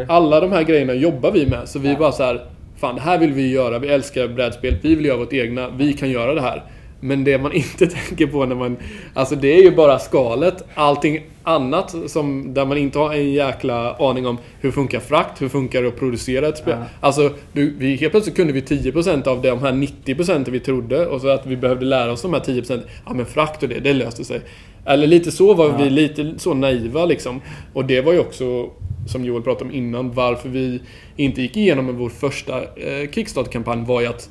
alla 0.08 0.40
de 0.40 0.52
här 0.52 0.62
grejerna 0.62 0.94
jobbar 0.94 1.30
vi 1.32 1.46
med. 1.46 1.68
Så 1.68 1.78
vi 1.78 1.88
Ja. 1.88 1.98
bara 1.98 2.12
så 2.12 2.22
här, 2.22 2.46
fan 2.76 2.94
det 2.94 3.00
här 3.00 3.18
vill 3.18 3.32
vi 3.32 3.50
göra. 3.52 3.78
Vi 3.78 3.88
älskar 3.88 4.28
brädspel. 4.28 4.76
Vi 4.82 4.94
vill 4.94 5.04
göra 5.04 5.18
vårt 5.18 5.32
egna. 5.32 5.68
Vi 5.76 5.92
kan 5.92 6.10
göra 6.10 6.34
det 6.34 6.40
här. 6.40 6.62
Men 7.05 7.24
det 7.24 7.38
man 7.38 7.52
inte 7.62 7.86
tänker 7.86 8.26
på 8.26 8.46
när 8.46 8.57
man... 8.57 8.76
Alltså 9.14 9.34
det 9.36 9.59
är 9.59 9.62
ju 9.62 9.70
bara 9.70 9.98
skalet. 9.98 10.64
Allting 10.74 11.20
annat 11.42 11.94
som, 12.07 12.55
där 12.55 12.64
man 12.64 12.78
inte 12.78 12.98
har 12.98 13.14
en 13.14 13.32
jäkla 13.32 13.94
aning 13.94 14.26
om 14.26 14.38
hur 14.61 14.70
funkar 14.70 15.00
frakt, 15.00 15.42
hur 15.42 15.48
funkar 15.48 15.82
det 15.82 15.88
att 15.88 15.98
producera 15.98 16.48
ett 16.48 16.59
spel. 16.59 16.76
Ja. 16.80 16.86
Alltså, 17.00 17.30
du, 17.52 17.74
vi, 17.78 17.96
helt 17.96 18.12
plötsligt 18.12 18.36
kunde 18.36 18.52
vi 18.52 18.61
10% 18.61 19.28
av 19.28 19.42
de 19.42 19.59
här 19.61 19.72
90% 19.72 20.50
vi 20.50 20.61
trodde 20.61 21.07
och 21.07 21.20
så 21.20 21.28
att 21.28 21.46
vi 21.46 21.57
behövde 21.57 21.84
lära 21.84 22.12
oss 22.12 22.22
de 22.22 22.32
här 22.32 22.40
10%. 22.40 22.82
Ja 23.07 23.14
men 23.14 23.26
frakt 23.26 23.62
och 23.62 23.68
det, 23.68 23.80
det 23.80 23.92
löste 23.92 24.24
sig. 24.24 24.40
Eller 24.86 25.07
lite 25.07 25.30
så 25.30 25.55
var 25.55 25.68
Ja. 25.68 25.76
vi 25.76 25.90
lite 25.90 26.34
så 26.38 26.55
naiva 26.55 27.05
liksom. 27.05 27.40
Och 27.72 27.84
det 27.84 28.00
var 28.00 28.12
ju 28.12 28.18
också, 28.18 28.70
som 29.07 29.24
Joel 29.24 29.42
pratade 29.42 29.64
om 29.64 29.76
innan, 29.76 30.12
varför 30.12 30.48
vi 30.48 30.80
inte 31.16 31.42
gick 31.42 31.57
igenom 31.57 31.86
med 31.86 31.94
vår 31.94 32.09
första 32.09 32.62
eh, 32.62 33.11
Kickstarter-kampanj 33.11 33.84
var 33.86 34.00
ju 34.00 34.07
att 34.07 34.30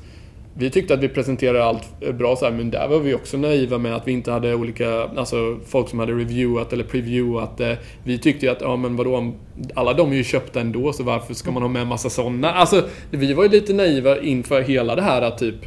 vi 0.58 0.70
tyckte 0.70 0.94
att 0.94 1.02
vi 1.02 1.08
presenterade 1.08 1.64
allt 1.64 1.88
eh, 2.00 2.12
bra 2.12 2.36
så 2.36 2.44
här, 2.44 2.52
men 2.52 2.70
där 2.70 2.88
var 2.88 2.98
vi 2.98 3.14
också 3.14 3.36
naiva 3.36 3.78
med 3.78 3.96
att 3.96 4.08
vi 4.08 4.12
inte 4.12 4.32
hade 4.32 4.54
olika, 4.54 5.02
alltså 5.16 5.58
folk 5.66 5.88
som 5.88 5.98
hade 5.98 6.12
reviewat 6.12 6.72
eller 6.72 6.84
previewat 6.84 7.58
det. 7.58 7.78
Vi 8.04 8.18
tyckte 8.18 8.46
ju 8.46 8.52
att, 8.52 8.60
ja 8.60 8.76
men 8.76 8.96
vadå, 8.96 9.32
alla 9.74 9.92
de 9.92 10.12
är 10.12 10.16
ju 10.16 10.24
köpta 10.24 10.60
ändå 10.60 10.92
så 10.92 11.02
varför 11.02 11.34
ska 11.34 11.50
man 11.50 11.62
ha 11.62 11.68
med 11.68 11.86
massa 11.86 12.10
sådana? 12.10 12.52
Alltså, 12.52 12.82
vi 13.10 13.32
var 13.32 13.44
ju 13.44 13.50
lite 13.50 13.72
naiva 13.72 14.20
inför 14.20 14.60
hela 14.62 14.94
det 14.96 15.02
här 15.02 15.22
att 15.22 15.38
typ, 15.38 15.64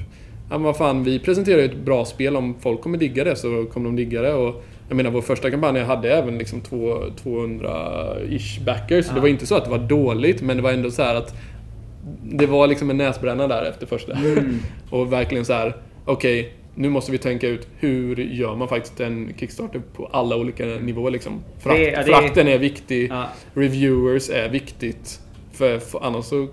ja 0.49 0.57
men 0.57 0.63
vad 0.63 0.77
fan, 0.77 1.03
vi 1.03 1.19
presenterar 1.19 1.59
ju 1.59 1.65
ett 1.65 1.77
bra 1.77 2.05
spel, 2.05 2.35
om 2.35 2.55
folk 2.59 2.81
kommer 2.81 2.97
digga 2.97 3.23
det 3.23 3.35
så 3.35 3.65
kommer 3.73 3.85
de 3.85 3.95
digga 3.95 4.21
det. 4.21 4.33
Och, 4.33 4.63
jag 4.89 4.95
menar 4.97 5.11
vår 5.11 5.21
första 5.21 5.51
kampanj 5.51 5.79
hade 5.79 6.11
även 6.13 6.37
liksom 6.37 6.61
två- 6.61 7.03
200-ish 7.23 8.63
backers. 8.65 9.05
Så 9.05 9.13
det 9.13 9.19
var 9.19 9.27
inte 9.27 9.45
så 9.45 9.55
att 9.55 9.63
det 9.63 9.71
var 9.71 9.77
dåligt, 9.77 10.41
men 10.41 10.57
det 10.57 10.63
var 10.63 10.71
ändå 10.71 10.91
så 10.91 11.03
här 11.03 11.15
att 11.15 11.35
det 12.23 12.45
var 12.45 12.67
liksom 12.67 12.89
en 12.89 12.97
näsbränna 12.97 13.47
där 13.47 13.63
efter 13.69 13.85
första. 13.85 14.11
Mm. 14.13 14.59
Och 14.89 15.13
verkligen 15.13 15.45
så 15.45 15.53
här, 15.53 15.75
okej, 16.05 16.53
nu 16.75 16.89
måste 16.89 17.11
vi 17.11 17.17
tänka 17.17 17.47
ut 17.47 17.67
hur 17.79 18.15
gör 18.15 18.55
man 18.55 18.67
faktiskt 18.67 18.99
en 18.99 19.33
Kickstarter 19.37 19.81
på 19.95 20.05
alla 20.05 20.35
olika 20.37 20.65
nivåer 20.65 21.11
liksom. 21.11 21.43
Frakt, 21.59 21.77
Det- 21.79 21.91
ja, 21.91 21.97
det- 21.99 22.03
Frakten 22.05 22.47
är 22.47 22.57
viktig, 22.57 23.09
Ja. 23.11 23.25
reviewers 23.53 24.29
är 24.29 24.49
viktigt. 24.49 25.19
För, 25.53 25.79
för 25.79 26.03
annars 26.05 26.25
så 26.25 26.47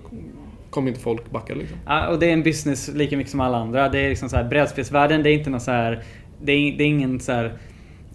kommer 0.69 0.87
inte 0.87 0.99
folk 0.99 1.31
backa 1.31 1.53
liksom. 1.55 1.77
Ja, 1.85 2.07
och 2.07 2.19
det 2.19 2.25
är 2.29 2.33
en 2.33 2.43
business 2.43 2.87
lika 2.93 3.17
mycket 3.17 3.31
som 3.31 3.39
alla 3.39 3.57
andra. 3.57 3.89
Det 3.89 3.99
är 3.99 4.09
liksom 4.09 4.29
så 4.29 4.35
här, 4.35 4.43
brädspelsvärlden, 4.43 5.23
det 5.23 5.29
är 5.29 5.33
inte 5.33 5.49
någon 5.49 5.59
så 5.61 5.71
här... 5.71 6.03
Det 6.41 6.51
är, 6.51 6.77
det 6.77 6.83
är 6.83 6.87
ingen 6.87 7.19
så 7.19 7.31
här 7.31 7.53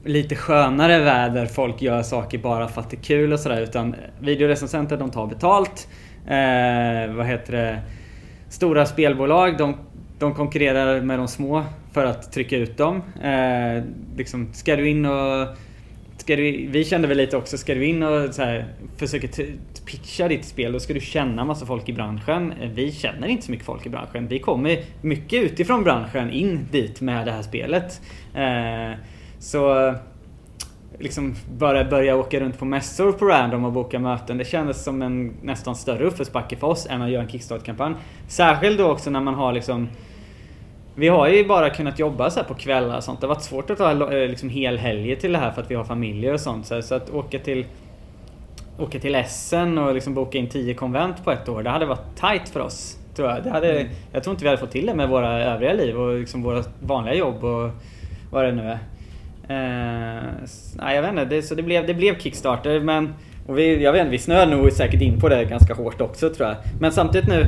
lite 0.05 0.34
skönare 0.36 0.99
värld 0.99 1.32
där 1.34 1.47
folk 1.47 1.82
gör 1.82 2.03
saker 2.03 2.38
bara 2.38 2.68
för 2.68 2.80
att 2.80 2.91
det 2.91 2.97
är 2.97 3.03
kul 3.03 3.32
och 3.32 3.41
sådär. 3.41 3.62
Utan 3.62 3.95
videorecensenter, 4.20 4.97
de 4.97 5.11
tar 5.11 5.26
betalt. 5.26 5.88
Eh, 6.27 7.14
vad 7.14 7.27
heter 7.27 7.53
det? 7.53 7.81
Stora 8.49 8.87
spelbolag, 8.87 9.59
de, 9.59 9.77
de 10.18 10.35
konkurrerar 10.35 11.01
med 11.01 11.18
de 11.18 11.29
små 11.29 11.64
för 11.93 12.05
att 12.05 12.33
trycka 12.33 12.57
ut 12.57 12.77
dem. 12.77 13.03
Eh, 13.23 13.85
liksom, 14.16 14.49
ska 14.53 14.77
du 14.77 14.89
in 14.89 15.07
och 15.07 15.49
Ska 16.16 16.37
du, 16.37 16.66
vi 16.66 16.85
kände 16.85 17.09
väl 17.09 17.16
lite 17.16 17.37
också, 17.37 17.59
ska 17.59 17.75
du 17.75 17.85
in 17.87 18.03
och 18.03 18.35
så 18.35 18.43
här, 18.43 18.64
försöka 18.97 19.29
t- 19.29 19.53
pitcha 19.87 20.29
ditt 20.29 20.45
spel, 20.45 20.73
då 20.73 20.81
ska 20.81 20.95
du 20.95 21.01
känna 21.01 21.45
massa 21.45 21.66
folk 21.66 21.89
i 21.89 21.93
branschen. 21.93 22.53
Eh, 22.62 22.71
vi 22.71 22.93
känner 22.93 23.29
inte 23.29 23.45
så 23.47 23.51
mycket 23.51 23.66
folk 23.66 23.87
i 23.87 23.89
branschen. 23.89 24.29
Vi 24.29 24.39
kommer 24.39 24.79
mycket 25.03 25.43
utifrån 25.43 25.85
branschen 25.85 26.31
in 26.31 26.68
dit 26.71 27.01
med 27.01 27.27
det 27.27 27.33
här 27.33 27.43
spelet. 27.43 28.01
Eh, 28.35 28.99
så 29.39 29.95
liksom 31.01 31.34
bara 31.59 31.84
börja 31.84 32.16
åka 32.16 32.40
runt 32.40 32.59
på 32.59 32.64
mässor 32.64 33.12
på 33.12 33.26
random 33.26 33.64
och 33.64 33.72
boka 33.72 33.98
möten. 33.98 34.38
Det 34.38 34.44
kändes 34.44 34.84
som 34.84 35.03
en 35.03 35.32
nästan 35.42 35.76
större 35.76 36.05
uppförsbacke 36.05 36.57
för 36.57 36.66
oss 36.66 36.86
än 36.90 37.03
att 37.03 37.11
göra 37.11 37.22
en 37.22 37.28
Kickstarter-kampanj. 37.28 37.94
Särskilt 38.28 38.78
då 38.78 38.90
också 38.90 39.11
när 39.11 39.20
man 39.20 39.34
har 39.34 39.53
liksom 39.53 39.88
vi 40.94 41.09
har 41.09 41.28
ju 41.28 41.48
bara 41.48 41.70
kunnat 41.70 41.98
jobba 41.98 42.30
så 42.30 42.40
här 42.40 42.46
på 42.46 42.55
kvällar 42.55 42.96
och 42.96 43.05
sånt. 43.05 43.20
Det 43.20 43.26
har 43.26 43.34
varit 43.34 43.44
svårt 43.44 43.70
att 43.70 43.78
ta 43.78 43.90
eh, 43.90 44.28
liksom 44.28 44.48
helhelger 44.48 45.16
till 45.16 45.32
det 45.32 45.38
här 45.38 45.51
för 45.51 45.62
att 45.62 45.70
vi 45.70 45.74
har 45.74 45.84
familjer 45.84 46.32
och 46.32 46.40
sånt. 46.40 46.66
Så, 46.66 46.94
att 46.94 47.11
åka 47.11 47.38
till 47.38 47.66
Åka 48.78 48.98
till 48.98 49.14
Essen 49.14 49.78
och 49.78 49.94
liksom 49.94 50.14
boka 50.14 50.38
in 50.38 50.48
10 50.48 50.74
konvent 50.74 51.24
på 51.24 51.30
ett 51.30 51.48
år. 51.48 51.62
Det 51.62 51.70
hade 51.70 51.86
varit 51.86 52.16
tight 52.20 52.48
för 52.48 52.61
oss. 52.61 52.98
Tror 53.14 53.28
jag. 53.28 53.44
Det 53.44 53.51
hade, 53.51 53.86
jag 54.12 54.22
tror 54.24 54.34
inte 54.34 54.44
vi 54.44 54.48
hade 54.48 54.61
fått 54.61 54.70
till 54.70 54.86
det 54.86 54.94
med 54.94 55.09
våra 55.09 55.44
övriga 55.44 55.72
liv 55.72 55.96
och 55.96 56.18
liksom 56.18 56.42
våra 56.42 56.64
vanliga 56.82 57.14
jobb 57.14 57.44
och 57.44 57.70
vad 58.30 58.44
det 58.44 58.53
nu 58.53 58.62
är. 58.62 58.78
Eh, 59.51 60.22
nej, 60.76 60.94
jag 60.96 61.03
vet 61.03 61.11
inte. 61.11 61.24
Det, 61.24 61.42
så 61.42 61.55
det 61.55 61.62
blev, 61.62 61.86
det 61.86 61.94
blev 61.94 62.18
Kickstarter 62.18 62.80
men 62.80 63.14
och 63.46 63.59
vi, 63.59 63.82
jag 63.82 63.92
vet 63.92 64.01
inte, 64.01 64.11
vi 64.11 64.18
snöar 64.18 64.46
nog 64.46 64.72
säkert 64.72 65.01
in 65.03 65.20
på 65.20 65.28
det 65.28 65.44
ganska 65.44 65.74
hårt 65.74 66.01
också 66.01 66.30
tror 66.34 66.48
jag. 66.48 66.57
Men 66.80 66.92
samtidigt 66.92 67.28
nu 67.28 67.46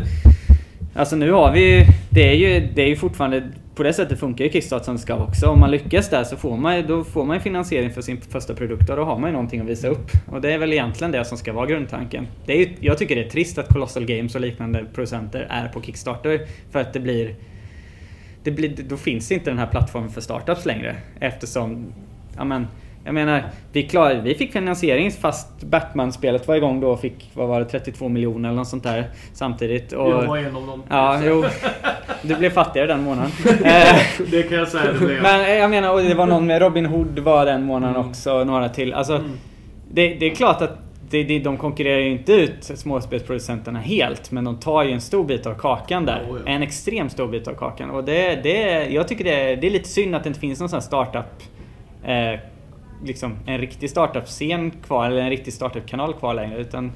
Alltså 0.94 1.16
nu 1.16 1.30
har 1.32 1.52
vi 1.52 1.60
ju, 1.78 1.84
det 2.10 2.28
är 2.28 2.34
ju, 2.34 2.68
det 2.74 2.82
är 2.82 2.86
ju 2.86 2.96
fortfarande, 2.96 3.42
på 3.74 3.82
det 3.82 3.92
sättet 3.92 4.20
funkar 4.20 4.44
ju 4.44 4.50
Kickstarter 4.50 4.84
som 4.84 4.94
det 4.94 5.00
ska 5.00 5.16
också. 5.16 5.46
Om 5.46 5.60
man 5.60 5.70
lyckas 5.70 6.08
där 6.10 6.24
så 6.24 6.36
får 6.36 6.56
man, 6.56 6.76
ju- 6.76 6.82
då 6.82 7.04
får 7.04 7.24
man 7.24 7.40
finansiering 7.40 7.90
för 7.90 8.02
sin 8.02 8.20
första 8.20 8.54
produkt 8.54 8.90
och 8.90 8.96
då 8.96 9.04
har 9.04 9.18
man 9.18 9.28
ju 9.30 9.32
någonting 9.32 9.60
att 9.60 9.66
visa 9.66 9.88
upp. 9.88 10.10
Och 10.32 10.40
det 10.40 10.52
är 10.52 10.58
väl 10.58 10.72
egentligen 10.72 11.10
det 11.12 11.24
som 11.24 11.38
ska 11.38 11.52
vara 11.52 11.66
grundtanken. 11.66 12.26
Det 12.46 12.52
är 12.52 12.56
ju, 12.56 12.68
jag 12.80 12.98
tycker 12.98 13.16
det 13.16 13.24
är 13.24 13.28
trist 13.30 13.58
att 13.58 13.68
Colossal 13.68 14.04
Games 14.04 14.34
och 14.34 14.40
liknande 14.40 14.84
producenter 14.94 15.46
är 15.50 15.68
på 15.68 15.82
Kickstarter. 15.82 16.40
För 16.70 16.80
att 16.80 16.92
det 16.92 17.00
blir, 17.00 17.34
det 18.42 18.50
blir 18.50 18.76
då 18.88 18.96
finns 18.96 19.32
inte 19.32 19.50
den 19.50 19.58
här 19.58 19.66
plattformen 19.66 20.10
för 20.10 20.20
startups 20.20 20.66
längre. 20.66 20.96
Eftersom, 21.20 21.86
ja 22.36 22.44
men, 22.44 22.66
jag 23.04 23.14
menar, 23.14 23.42
vi, 23.72 23.82
klar, 23.82 24.14
vi 24.14 24.34
fick 24.34 24.52
finansiering 24.52 25.10
fast 25.10 25.62
Batman-spelet 25.62 26.48
var 26.48 26.56
igång 26.56 26.80
då 26.80 26.90
och 26.90 27.00
fick, 27.00 27.30
vad 27.34 27.48
var 27.48 27.58
det, 27.60 27.66
32 27.66 28.08
miljoner 28.08 28.48
eller 28.48 28.56
något 28.58 28.68
sånt 28.68 28.82
där 28.82 29.10
samtidigt. 29.32 29.92
Och, 29.92 30.10
Jag 30.10 30.26
var 30.26 30.36
en 30.38 30.56
av 30.56 30.66
dem. 30.66 30.82
Ja, 30.88 31.20
jo. 31.24 31.44
Du 32.22 32.34
blev 32.36 32.50
fattigare 32.50 32.86
den 32.86 33.02
månaden. 33.02 33.30
Eh, 33.64 33.96
Det 34.30 34.42
kan 34.42 34.58
jag 34.58 34.68
säga. 34.68 34.92
Det 34.92 34.98
blev. 34.98 35.22
Men 35.22 35.40
eh, 35.40 35.50
jag 35.54 35.70
menar, 35.70 35.92
och 35.92 36.02
det 36.02 36.14
var 36.14 36.26
någon 36.26 36.46
med 36.46 36.62
Robin 36.62 36.86
Hood 36.86 37.18
var 37.18 37.46
den 37.46 37.62
månaden 37.64 37.96
Mm. 37.96 38.08
också, 38.08 38.32
och 38.32 38.46
några 38.46 38.68
till. 38.68 38.94
Alltså, 38.94 39.14
Mm. 39.16 39.30
det, 39.90 40.14
det 40.14 40.26
är 40.30 40.34
klart 40.34 40.62
att 40.62 40.78
det, 41.12 41.24
det, 41.24 41.38
de 41.38 41.56
konkurrerar 41.56 42.00
ju 42.00 42.10
inte 42.10 42.32
ut 42.32 42.64
småspelsproducenterna 42.64 43.78
helt, 43.78 44.30
men 44.30 44.44
de 44.44 44.60
tar 44.60 44.82
ju 44.82 44.92
en 44.92 45.00
stor 45.00 45.24
bit 45.24 45.46
av 45.46 45.54
kakan 45.54 46.06
där. 46.06 46.26
Oh, 46.30 46.38
ja. 46.44 46.52
En 46.52 46.62
extremt 46.62 47.12
stor 47.12 47.28
bit 47.28 47.48
av 47.48 47.54
kakan. 47.54 47.90
Och 47.90 48.04
det, 48.04 48.42
det, 48.42 48.86
jag 48.90 49.08
tycker 49.08 49.24
det, 49.24 49.56
det 49.56 49.66
är 49.66 49.70
lite 49.70 49.88
synd 49.88 50.14
att 50.14 50.24
det 50.24 50.28
inte 50.28 50.40
finns 50.40 50.60
någon 50.60 50.68
sån 50.68 50.76
här 50.76 50.86
startup 50.86 51.42
eh, 52.04 52.40
liksom 53.04 53.36
en 53.46 53.58
riktig 53.58 53.90
startup-scen 53.90 54.70
kvar, 54.70 55.06
eller 55.06 55.22
en 55.22 55.30
riktig 55.30 55.52
startup-kanal 55.52 56.14
kvar 56.14 56.34
längre. 56.34 56.58
Utan, 56.58 56.92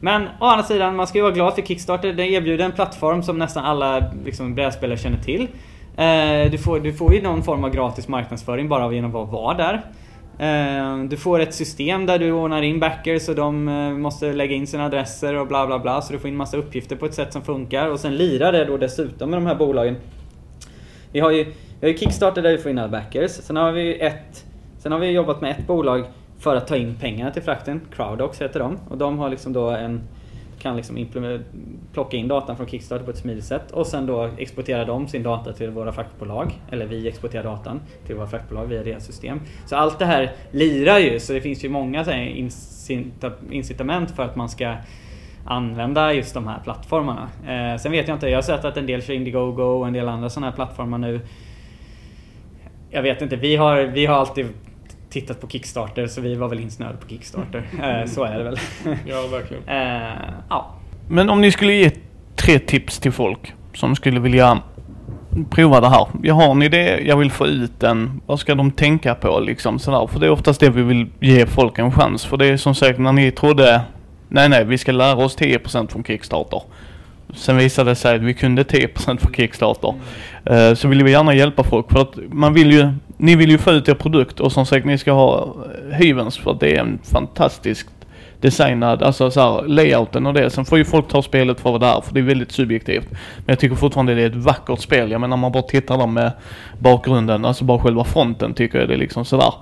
men 0.00 0.22
å 0.40 0.44
andra 0.44 0.64
sidan, 0.64 0.96
man 0.96 1.06
ska 1.06 1.18
ju 1.18 1.22
vara 1.22 1.32
glad 1.32 1.54
för 1.54 1.62
Kickstarter. 1.62 2.12
Den 2.12 2.26
erbjuder 2.26 2.64
en 2.64 2.72
plattform 2.72 3.22
som 3.22 3.38
nästan 3.38 3.64
alla 3.64 4.12
liksom, 4.24 4.54
brädspelare 4.54 4.98
känner 4.98 5.22
till. 5.22 5.48
Eh, 5.96 6.50
du, 6.50 6.58
får, 6.58 6.80
du 6.80 6.92
får 6.92 7.14
ju 7.14 7.22
någon 7.22 7.42
form 7.42 7.64
av 7.64 7.70
gratis 7.70 8.08
marknadsföring 8.08 8.68
bara 8.68 8.92
genom 8.92 9.16
att 9.16 9.32
vara 9.32 9.56
där. 9.56 9.82
Eh, 10.38 10.98
du 10.98 11.16
får 11.16 11.40
ett 11.40 11.54
system 11.54 12.06
där 12.06 12.18
du 12.18 12.32
ordnar 12.32 12.62
in 12.62 12.80
backers 12.80 13.28
och 13.28 13.34
de 13.34 13.68
eh, 13.68 13.90
måste 13.90 14.32
lägga 14.32 14.54
in 14.54 14.66
sina 14.66 14.84
adresser 14.84 15.34
och 15.34 15.46
bla 15.46 15.66
bla 15.66 15.78
bla. 15.78 16.02
Så 16.02 16.12
du 16.12 16.18
får 16.18 16.28
in 16.28 16.36
massa 16.36 16.56
uppgifter 16.56 16.96
på 16.96 17.06
ett 17.06 17.14
sätt 17.14 17.32
som 17.32 17.42
funkar. 17.42 17.88
Och 17.88 18.00
sen 18.00 18.16
lirar 18.16 18.52
det 18.52 18.64
då 18.64 18.76
dessutom 18.76 19.30
med 19.30 19.36
de 19.36 19.46
här 19.46 19.54
bolagen. 19.54 19.96
Vi 21.12 21.20
har 21.20 21.30
ju, 21.30 21.44
vi 21.80 21.86
har 21.86 21.88
ju 21.88 21.98
Kickstarter 21.98 22.42
där 22.42 22.50
vi 22.50 22.58
får 22.58 22.70
in 22.70 22.78
alla 22.78 22.88
backers. 22.88 23.30
Sen 23.30 23.56
har 23.56 23.72
vi 23.72 24.00
ett 24.00 24.44
Sen 24.84 24.92
har 24.92 24.98
vi 24.98 25.10
jobbat 25.10 25.40
med 25.40 25.50
ett 25.50 25.66
bolag 25.66 26.04
för 26.38 26.56
att 26.56 26.66
ta 26.66 26.76
in 26.76 26.96
pengarna 27.00 27.30
till 27.30 27.42
frakten. 27.42 27.80
Crowdox 27.96 28.42
heter 28.42 28.60
de. 28.60 28.78
Och 28.88 28.98
de 28.98 29.18
har 29.18 29.28
liksom 29.28 29.52
då 29.52 29.70
en 29.70 30.00
kan 30.64 30.76
liksom 30.76 31.08
plocka 31.92 32.16
in 32.16 32.28
datan 32.28 32.56
från 32.56 32.66
Kickstarter 32.66 33.04
på 33.04 33.10
ett 33.10 33.16
smidigt 33.16 33.44
sätt 33.44 33.70
och 33.70 33.86
sen 33.86 34.06
då 34.06 34.30
exporterar 34.38 34.86
de 34.86 35.08
sin 35.08 35.22
data 35.22 35.52
till 35.52 35.70
våra 35.70 35.92
fraktbolag. 35.92 36.52
Eller 36.70 36.86
vi 36.86 37.08
exporterar 37.08 37.44
datan 37.44 37.80
till 38.06 38.14
våra 38.14 38.26
fraktbolag 38.26 38.66
via 38.66 38.82
deras 38.82 39.06
system. 39.06 39.40
Så 39.66 39.76
allt 39.76 39.98
det 39.98 40.04
här 40.04 40.32
lirar 40.50 40.98
ju, 40.98 41.20
så 41.20 41.32
det 41.32 41.40
finns 41.40 41.64
ju 41.64 41.68
många 41.68 42.04
så 42.04 42.10
här 42.10 42.48
incitament 43.50 44.10
för 44.10 44.22
att 44.22 44.36
man 44.36 44.48
ska 44.48 44.76
använda 45.44 46.12
just 46.12 46.34
de 46.34 46.46
här 46.46 46.60
plattformarna. 46.64 47.28
Eh, 47.46 47.78
sen 47.78 47.92
vet 47.92 48.08
jag 48.08 48.16
inte, 48.16 48.28
jag 48.28 48.36
har 48.36 48.42
sett 48.42 48.64
att 48.64 48.76
en 48.76 48.86
del 48.86 49.02
kör 49.02 49.14
Indiegogo 49.14 49.62
och 49.62 49.86
en 49.86 49.92
del 49.92 50.08
andra 50.08 50.30
sådana 50.30 50.46
här 50.46 50.56
plattformar 50.56 50.98
nu. 50.98 51.20
Jag 52.90 53.02
vet 53.02 53.22
inte, 53.22 53.36
vi 53.36 53.56
har, 53.56 53.82
vi 53.82 54.06
har 54.06 54.16
alltid 54.16 54.46
tittat 55.14 55.40
på 55.40 55.48
Kickstarter 55.48 56.06
så 56.06 56.20
vi 56.20 56.34
var 56.34 56.48
väl 56.48 56.60
insnöade 56.60 56.96
på 56.96 57.08
Kickstarter. 57.08 57.62
Eh, 57.82 58.06
så 58.06 58.24
är 58.24 58.38
det 58.38 58.44
väl. 58.44 58.58
Ja, 59.06 59.26
verkligen. 59.26 59.68
Eh, 59.68 60.12
ja. 60.48 60.74
Men 61.08 61.30
om 61.30 61.40
ni 61.40 61.50
skulle 61.50 61.72
ge 61.72 61.90
tre 62.36 62.58
tips 62.58 62.98
till 62.98 63.12
folk 63.12 63.52
som 63.74 63.96
skulle 63.96 64.20
vilja 64.20 64.60
prova 65.50 65.80
det 65.80 65.88
här. 65.88 66.06
Jag 66.22 66.34
har 66.34 66.50
en 66.50 66.62
idé, 66.62 67.00
jag 67.06 67.16
vill 67.16 67.30
få 67.30 67.46
ut 67.46 67.80
den. 67.80 68.20
Vad 68.26 68.40
ska 68.40 68.54
de 68.54 68.70
tänka 68.70 69.14
på 69.14 69.40
liksom 69.40 69.78
sådär? 69.78 70.06
För 70.06 70.20
det 70.20 70.26
är 70.26 70.30
oftast 70.30 70.60
det 70.60 70.70
vi 70.70 70.82
vill 70.82 71.06
ge 71.20 71.46
folk 71.46 71.78
en 71.78 71.92
chans. 71.92 72.24
För 72.24 72.36
det 72.36 72.46
är 72.46 72.56
som 72.56 72.74
sagt 72.74 72.98
när 72.98 73.12
ni 73.12 73.30
trodde, 73.30 73.80
nej 74.28 74.48
nej 74.48 74.64
vi 74.64 74.78
ska 74.78 74.92
lära 74.92 75.24
oss 75.24 75.38
10% 75.38 75.88
från 75.88 76.04
Kickstarter. 76.04 76.62
Sen 77.34 77.56
visade 77.56 77.90
det 77.90 77.94
sig 77.94 78.16
att 78.16 78.22
vi 78.22 78.34
kunde 78.34 78.62
10% 78.62 79.18
från 79.18 79.34
Kickstarter. 79.34 79.94
Uh, 80.50 80.74
så 80.74 80.88
vill 80.88 81.04
vi 81.04 81.10
gärna 81.10 81.34
hjälpa 81.34 81.64
folk 81.64 81.92
för 81.92 82.00
att 82.00 82.14
man 82.32 82.54
vill 82.54 82.72
ju, 82.72 82.92
ni 83.16 83.36
vill 83.36 83.50
ju 83.50 83.58
få 83.58 83.70
ut 83.70 83.88
er 83.88 83.94
produkt 83.94 84.40
och 84.40 84.52
som 84.52 84.66
sagt 84.66 84.86
ni 84.86 84.98
ska 84.98 85.12
ha 85.12 85.54
Hyvens 85.92 86.38
för 86.38 86.50
att 86.50 86.60
det 86.60 86.76
är 86.76 86.80
en 86.80 86.98
fantastisk 87.12 87.86
designad, 88.44 89.02
alltså 89.02 89.30
så 89.30 89.40
här, 89.40 89.68
layouten 89.68 90.26
och 90.26 90.34
det. 90.34 90.50
Sen 90.50 90.64
får 90.64 90.78
ju 90.78 90.84
folk 90.84 91.08
ta 91.08 91.22
spelet 91.22 91.60
för 91.60 91.72
vad 91.72 91.80
det 91.80 91.86
är, 91.86 92.00
för 92.00 92.14
det 92.14 92.20
är 92.20 92.24
väldigt 92.24 92.52
subjektivt. 92.52 93.10
Men 93.10 93.46
jag 93.46 93.58
tycker 93.58 93.76
fortfarande 93.76 94.14
det 94.14 94.22
är 94.22 94.26
ett 94.26 94.34
vackert 94.34 94.80
spel. 94.80 95.10
Jag 95.10 95.20
menar, 95.20 95.34
om 95.34 95.40
man 95.40 95.52
bara 95.52 95.62
tittar 95.62 95.98
där 95.98 96.06
med 96.06 96.32
bakgrunden, 96.78 97.44
alltså 97.44 97.64
bara 97.64 97.78
själva 97.78 98.04
fronten 98.04 98.54
tycker 98.54 98.78
jag 98.78 98.88
det 98.88 98.94
är 98.94 98.98
liksom 98.98 99.24
sådär. 99.24 99.52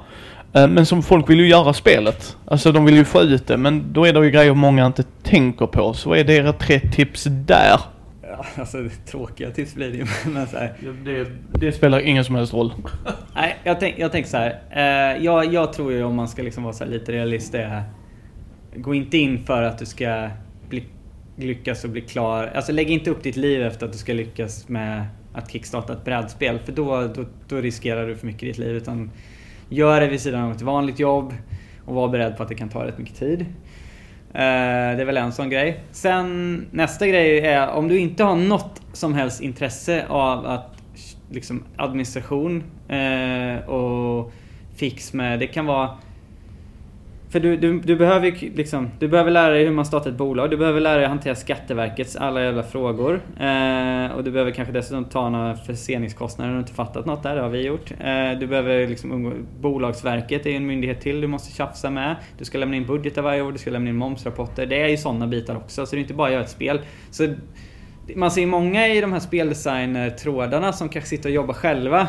Eh, 0.53 0.69
men 0.69 0.87
som 0.87 1.03
folk 1.03 1.31
vill 1.31 1.41
ju 1.41 1.49
göra 1.49 1.73
spelet. 1.73 2.37
Alltså 2.45 2.73
de 2.73 2.85
vill 2.85 2.95
ju 2.95 3.05
få 3.05 3.21
ut 3.21 3.47
det, 3.47 3.57
men 3.57 3.93
då 3.93 4.05
är 4.05 4.13
det 4.13 4.25
ju 4.25 4.31
grejer 4.31 4.55
många 4.55 4.87
inte 4.87 5.03
tänker 5.23 5.67
på. 5.67 5.95
Så 5.95 6.09
vad 6.09 6.19
är 6.19 6.31
era 6.31 6.53
tre 6.53 6.81
tips 6.81 7.25
där? 7.25 7.81
Ja, 8.23 8.47
alltså 8.57 8.89
tråkiga 9.07 9.51
tips 9.51 9.75
blir 9.75 9.91
det 9.91 9.97
ju. 9.97 10.07
Men 10.33 10.47
så 10.47 10.59
här. 10.59 10.73
Det, 11.05 11.27
det, 11.53 11.73
spelar 11.73 12.01
ingen 12.01 12.25
som 12.25 12.35
helst 12.35 12.53
roll. 12.53 12.73
Nej, 13.35 13.57
jag, 13.65 13.81
tänk, 13.81 13.99
jag 13.99 14.13
tänker 14.13 14.31
så 14.31 14.37
här. 14.37 14.61
Eh, 14.71 15.25
jag, 15.25 15.53
jag 15.53 15.73
tror 15.73 15.93
ju 15.93 16.05
om 16.05 16.15
man 16.15 16.29
ska 16.29 16.43
liksom 16.43 16.63
vara 16.63 16.73
så 16.73 16.85
lite 16.85 17.13
realist, 17.13 17.53
det 17.53 17.63
är 17.63 17.83
Gå 18.77 18.95
inte 18.95 19.19
in 19.19 19.45
för 19.45 19.63
att 19.63 19.79
du 19.79 19.87
ska 19.87 20.31
bli, 20.69 20.85
lyckas 21.37 21.85
och 21.85 21.91
bli 21.91 22.01
klar. 22.01 22.53
Alltså 22.55 22.73
lägg 22.73 22.91
inte 22.91 23.11
upp 23.11 23.23
ditt 23.23 23.37
liv 23.37 23.63
efter 23.63 23.87
att 23.87 23.93
du 23.93 23.99
ska 23.99 24.13
lyckas 24.13 24.69
med 24.69 25.07
att 25.33 25.53
kickstarta 25.53 25.93
ett 25.93 26.05
brädspel. 26.05 26.59
För 26.59 26.73
då, 26.73 27.07
då, 27.15 27.25
då 27.49 27.57
riskerar 27.57 28.07
du 28.07 28.17
för 28.17 28.27
mycket 28.27 28.43
i 28.43 28.47
ditt 28.47 28.59
liv. 28.59 28.77
Utan 28.77 29.11
gör 29.73 30.01
det 30.01 30.09
vid 30.09 30.21
sidan 30.21 30.45
av 30.45 30.53
ett 30.53 30.63
vanligt 30.63 30.99
jobb 30.99 31.35
och 31.85 31.95
var 31.95 32.09
beredd 32.09 32.37
på 32.37 32.43
att 32.43 32.49
det 32.49 32.55
kan 32.55 32.69
ta 32.69 32.87
rätt 32.87 32.99
mycket 32.99 33.17
tid. 33.17 33.41
Eh, 34.35 34.97
det 34.97 35.03
är 35.03 35.05
väl 35.05 35.17
en 35.17 35.33
sån 35.33 35.51
grej. 35.51 35.81
Sen 35.91 36.67
nästa 36.71 37.07
grej 37.07 37.39
är 37.39 37.69
om 37.69 37.89
du 37.89 37.99
inte 37.99 38.25
har 38.25 38.37
något 38.37 38.83
som 38.93 39.15
helst 39.15 39.41
intresse 39.41 40.07
av 40.09 40.47
att 40.47 40.83
liksom 41.31 41.65
administration 41.77 42.65
eh, 42.89 43.69
och 43.69 44.33
fix 44.77 45.13
med, 45.13 45.39
det 45.39 45.47
kan 45.47 45.67
vara 45.67 45.91
för 47.33 47.41
du, 47.41 47.57
du, 47.57 47.81
du, 47.81 47.97
behöver 47.97 48.31
liksom, 48.57 48.91
du 48.99 49.09
behöver 49.09 49.31
lära 49.31 49.53
dig 49.53 49.65
hur 49.65 49.73
man 49.73 49.85
startar 49.85 50.11
ett 50.11 50.17
bolag, 50.17 50.51
du 50.51 50.57
behöver 50.57 50.81
lära 50.81 50.97
dig 50.97 51.07
hantera 51.07 51.35
Skatteverkets 51.35 52.17
alla 52.17 52.43
jävla 52.43 52.63
frågor. 52.63 53.21
Eh, 53.41 54.13
och 54.17 54.25
du 54.25 54.31
behöver 54.31 54.51
kanske 54.51 54.73
dessutom 54.73 55.05
ta 55.05 55.29
några 55.29 55.57
förseningskostnader 55.57 56.51
om 56.51 56.57
du 56.57 56.61
inte 56.61 56.73
fattat 56.73 57.07
något 57.07 57.23
där, 57.23 57.37
det 57.37 57.43
har 57.43 57.49
vi 57.49 57.67
gjort. 57.67 57.91
Eh, 57.91 58.39
du 58.41 58.47
behöver 58.47 58.89
liksom, 58.89 59.35
Bolagsverket 59.61 60.47
är 60.47 60.51
en 60.51 60.67
myndighet 60.67 61.01
till 61.01 61.21
du 61.21 61.27
måste 61.27 61.57
tjafsa 61.57 61.91
med. 61.91 62.17
Du 62.39 62.45
ska 62.45 62.59
lämna 62.59 62.77
in 62.77 62.87
budgetar 62.87 63.23
varje 63.23 63.43
år, 63.43 63.53
du 63.53 63.59
ska 63.59 63.71
lämna 63.71 63.91
in 63.91 63.97
momsrapporter. 63.97 64.67
Det 64.67 64.83
är 64.83 64.89
ju 64.89 64.97
sådana 64.97 65.27
bitar 65.27 65.57
också, 65.57 65.87
så 65.87 65.97
det 65.97 65.99
är 65.99 66.03
inte 66.03 66.15
bara 66.15 66.27
att 66.27 66.33
göra 66.33 66.45
ett 66.45 66.51
spel. 66.51 66.81
Så 67.11 67.35
man 68.17 68.31
ser 68.31 68.47
många 68.47 68.89
i 68.89 69.01
de 69.01 69.13
här 69.13 69.21
speldesign 69.21 70.11
trådarna 70.23 70.73
som 70.73 70.89
kanske 70.89 71.09
sitter 71.11 71.29
och 71.29 71.35
jobbar 71.35 71.55
själva. 71.55 72.09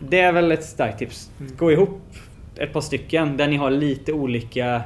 Det 0.00 0.20
är 0.20 0.32
väl 0.32 0.52
ett 0.52 0.64
starkt 0.64 0.98
tips. 0.98 1.30
Gå 1.58 1.72
ihop 1.72 2.00
ett 2.56 2.72
par 2.72 2.80
stycken 2.80 3.36
där 3.36 3.48
ni 3.48 3.56
har 3.56 3.70
lite 3.70 4.12
olika 4.12 4.82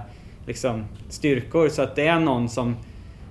liksom, 0.46 0.84
styrkor. 1.08 1.68
Så 1.68 1.82
att 1.82 1.96
det 1.96 2.06
är 2.06 2.20
någon 2.20 2.48
som, 2.48 2.76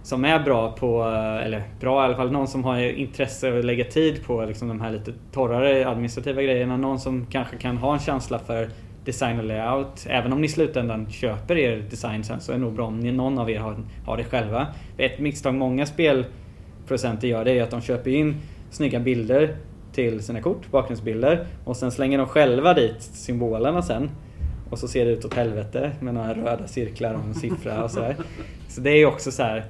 som 0.03 0.25
är 0.25 0.39
bra 0.39 0.71
på, 0.71 1.03
eller 1.43 1.63
bra 1.79 2.01
i 2.01 2.05
alla 2.05 2.15
fall, 2.15 2.31
någon 2.31 2.47
som 2.47 2.63
har 2.63 2.79
intresse 2.79 3.59
att 3.59 3.65
lägga 3.65 3.85
tid 3.85 4.25
på 4.25 4.45
liksom, 4.45 4.67
de 4.67 4.81
här 4.81 4.91
lite 4.91 5.13
torrare 5.31 5.87
administrativa 5.87 6.41
grejerna. 6.41 6.77
Någon 6.77 6.99
som 6.99 7.25
kanske 7.25 7.57
kan 7.57 7.77
ha 7.77 7.93
en 7.93 7.99
känsla 7.99 8.39
för 8.39 8.69
design 9.05 9.39
och 9.39 9.45
layout. 9.45 10.05
Även 10.09 10.33
om 10.33 10.41
ni 10.41 10.45
i 10.45 10.49
slutändan 10.49 11.09
köper 11.09 11.57
er 11.57 11.83
design 11.89 12.23
sen 12.23 12.39
så 12.39 12.51
är 12.51 12.55
det 12.55 12.61
nog 12.61 12.73
bra 12.73 12.85
om 12.85 12.99
ni, 12.99 13.11
någon 13.11 13.39
av 13.39 13.49
er 13.49 13.59
har, 13.59 13.75
har 14.05 14.17
det 14.17 14.23
själva. 14.23 14.67
Ett 14.97 15.19
misstag 15.19 15.53
många 15.53 15.85
spelproducenter 15.85 17.27
gör 17.27 17.45
det 17.45 17.59
är 17.59 17.63
att 17.63 17.71
de 17.71 17.81
köper 17.81 18.11
in 18.11 18.35
snygga 18.71 18.99
bilder 18.99 19.55
till 19.93 20.23
sina 20.23 20.41
kort, 20.41 20.71
bakgrundsbilder. 20.71 21.45
Och 21.63 21.77
sen 21.77 21.91
slänger 21.91 22.17
de 22.17 22.27
själva 22.27 22.73
dit 22.73 23.01
symbolerna 23.01 23.81
sen. 23.81 24.09
Och 24.69 24.79
så 24.79 24.87
ser 24.87 25.05
det 25.05 25.11
ut 25.11 25.25
åt 25.25 25.33
helvete 25.33 25.91
med 25.99 26.13
några 26.13 26.33
röda 26.33 26.67
cirklar 26.67 27.13
och 27.13 27.23
en 27.23 27.33
siffra 27.33 27.83
och 27.83 27.91
sådär. 27.91 28.15
Så 28.67 28.81
det 28.81 28.89
är 28.89 28.97
ju 28.97 29.05
också 29.05 29.31
så 29.31 29.43
här. 29.43 29.65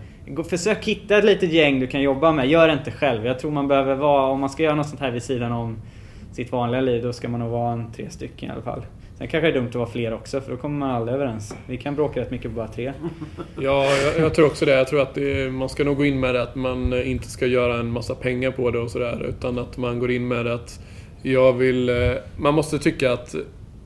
Försök 0.49 0.86
hitta 0.86 1.17
ett 1.17 1.26
litet 1.26 1.53
gäng 1.53 1.80
du 1.80 1.88
kan 1.88 2.01
jobba 2.01 2.32
med. 2.32 2.47
Gör 2.47 2.67
det 2.67 2.74
inte 2.74 2.91
själv. 2.91 3.26
Jag 3.26 3.39
tror 3.39 3.51
man 3.51 3.67
behöver 3.67 3.95
vara, 3.95 4.26
om 4.26 4.39
man 4.39 4.49
ska 4.49 4.63
göra 4.63 4.76
något 4.76 4.89
sånt 4.89 5.01
här 5.01 5.11
vid 5.11 5.24
sidan 5.24 5.51
om 5.51 5.78
sitt 6.32 6.51
vanliga 6.51 6.82
liv, 6.82 7.03
då 7.03 7.13
ska 7.13 7.30
man 7.30 7.39
nog 7.39 7.49
vara 7.49 7.74
en 7.74 7.91
tre 7.91 8.09
stycken 8.09 8.49
i 8.49 8.51
alla 8.51 8.61
fall. 8.61 8.86
Det 9.24 9.28
kanske 9.28 9.47
är 9.47 9.53
dumt 9.53 9.67
att 9.67 9.76
vara 9.76 9.89
fler 9.89 10.13
också, 10.13 10.41
för 10.41 10.51
då 10.51 10.57
kommer 10.57 10.80
man 10.80 10.91
aldrig 10.91 11.15
överens. 11.15 11.55
Vi 11.67 11.78
kan 11.78 11.95
bråka 11.95 12.19
rätt 12.19 12.32
mycket 12.32 12.51
på 12.51 12.55
bara 12.55 12.67
tre. 12.67 12.93
Ja, 13.59 13.86
jag, 13.86 14.19
jag 14.19 14.34
tror 14.34 14.45
också 14.45 14.65
det. 14.65 14.71
Jag 14.71 14.88
tror 14.88 15.01
att 15.01 15.15
det, 15.15 15.51
man 15.51 15.69
ska 15.69 15.84
nog 15.84 15.97
gå 15.97 16.05
in 16.05 16.19
med 16.19 16.36
det 16.36 16.41
att 16.41 16.55
man 16.55 17.03
inte 17.03 17.30
ska 17.30 17.45
göra 17.45 17.80
en 17.80 17.91
massa 17.91 18.15
pengar 18.15 18.51
på 18.51 18.71
det 18.71 18.80
och 18.80 18.91
sådär. 18.91 19.26
Utan 19.30 19.59
att 19.59 19.78
man 19.78 19.99
går 19.99 20.11
in 20.11 20.28
med 20.28 20.45
det 20.45 20.53
att 20.53 20.80
jag 21.21 21.53
vill... 21.53 21.89
Eh, 21.89 22.11
man 22.38 22.53
måste 22.53 22.80
tycka 22.80 23.13
att 23.13 23.36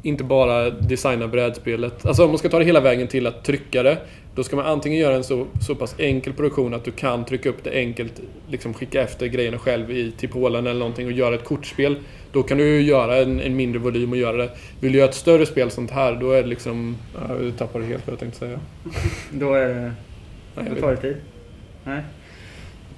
inte 0.01 0.23
bara 0.23 0.69
designa 0.69 1.27
brädspelet. 1.27 2.05
Alltså 2.05 2.23
om 2.23 2.29
man 2.29 2.37
ska 2.37 2.49
ta 2.49 2.59
det 2.59 2.65
hela 2.65 2.79
vägen 2.79 3.07
till 3.07 3.27
att 3.27 3.43
trycka 3.43 3.83
det. 3.83 3.97
Då 4.35 4.43
ska 4.43 4.55
man 4.55 4.65
antingen 4.65 4.99
göra 4.99 5.15
en 5.15 5.23
så, 5.23 5.47
så 5.67 5.75
pass 5.75 5.95
enkel 5.97 6.33
produktion 6.33 6.73
att 6.73 6.83
du 6.83 6.91
kan 6.91 7.25
trycka 7.25 7.49
upp 7.49 7.63
det 7.63 7.71
enkelt, 7.71 8.21
liksom 8.49 8.73
skicka 8.73 9.01
efter 9.01 9.27
grejerna 9.27 9.57
själv 9.57 9.91
i 9.91 10.11
till 10.11 10.29
Polen 10.29 10.67
eller 10.67 10.79
någonting 10.79 11.05
och 11.05 11.11
göra 11.11 11.35
ett 11.35 11.43
kortspel. 11.43 11.95
Då 12.31 12.43
kan 12.43 12.57
du 12.57 12.81
göra 12.81 13.17
en, 13.17 13.39
en 13.39 13.55
mindre 13.55 13.79
volym 13.79 14.11
och 14.11 14.17
göra 14.17 14.37
det. 14.37 14.49
Vill 14.79 14.91
du 14.91 14.97
göra 14.97 15.09
ett 15.09 15.15
större 15.15 15.45
spel 15.45 15.71
sånt 15.71 15.91
här, 15.91 16.15
då 16.15 16.31
är 16.31 16.41
det 16.41 16.47
liksom... 16.47 16.97
Ja, 17.13 17.43
jag 17.43 17.57
tappade 17.57 17.85
helt 17.85 18.07
vad 18.07 18.11
jag 18.11 18.19
tänkte 18.19 18.39
säga. 18.39 18.59
då 19.31 19.53
är 19.53 19.67
det... 19.67 19.91
Då 20.55 20.81
tar 20.81 20.91
det 20.91 20.97
tid. 20.97 21.15
Nej. 21.83 22.01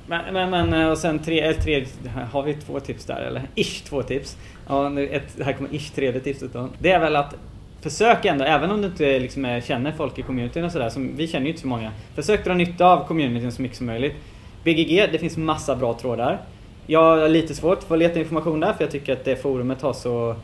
Men, 0.09 0.33
men, 0.33 0.49
men 0.49 0.73
eh, 0.73 0.89
och 0.89 0.97
sen 0.97 1.19
tre, 1.19 1.53
tre, 1.53 1.85
har 2.31 2.43
vi 2.43 2.53
två 2.53 2.79
tips 2.79 3.05
där 3.05 3.21
eller? 3.21 3.41
Ish 3.55 3.83
två 3.83 4.03
tips. 4.03 4.37
Ja, 4.67 4.89
nu 4.89 5.07
ett, 5.07 5.37
här 5.45 5.53
kommer 5.53 5.75
ish 5.75 5.95
tredje 5.95 6.19
tipset 6.19 6.53
då. 6.53 6.69
Det 6.79 6.91
är 6.91 6.99
väl 6.99 7.15
att 7.15 7.35
Försök 7.81 8.25
ändå, 8.25 8.45
även 8.45 8.71
om 8.71 8.81
du 8.81 8.87
inte 8.87 9.19
liksom 9.19 9.45
är, 9.45 9.61
känner 9.61 9.91
folk 9.91 10.19
i 10.19 10.21
communityn 10.21 10.63
och 10.63 10.71
sådär, 10.71 10.91
vi 10.97 11.27
känner 11.27 11.45
ju 11.45 11.49
inte 11.49 11.61
så 11.61 11.67
många. 11.67 11.91
Försök 12.15 12.45
dra 12.45 12.53
nytta 12.53 12.85
av 12.85 13.07
communityn 13.07 13.51
så 13.51 13.61
mycket 13.61 13.77
som 13.77 13.85
möjligt. 13.85 14.15
BGG, 14.63 15.09
det 15.11 15.19
finns 15.19 15.37
massa 15.37 15.75
bra 15.75 15.93
trådar. 15.93 16.41
Jag 16.87 17.03
har 17.03 17.29
lite 17.29 17.55
svårt 17.55 17.83
för 17.83 17.95
att 17.95 17.99
leta 17.99 18.19
information 18.19 18.59
där 18.59 18.73
för 18.73 18.83
jag 18.83 18.91
tycker 18.91 19.13
att 19.13 19.25
det 19.25 19.35
forumet 19.35 19.81
har 19.81 19.93
så... 19.93 20.35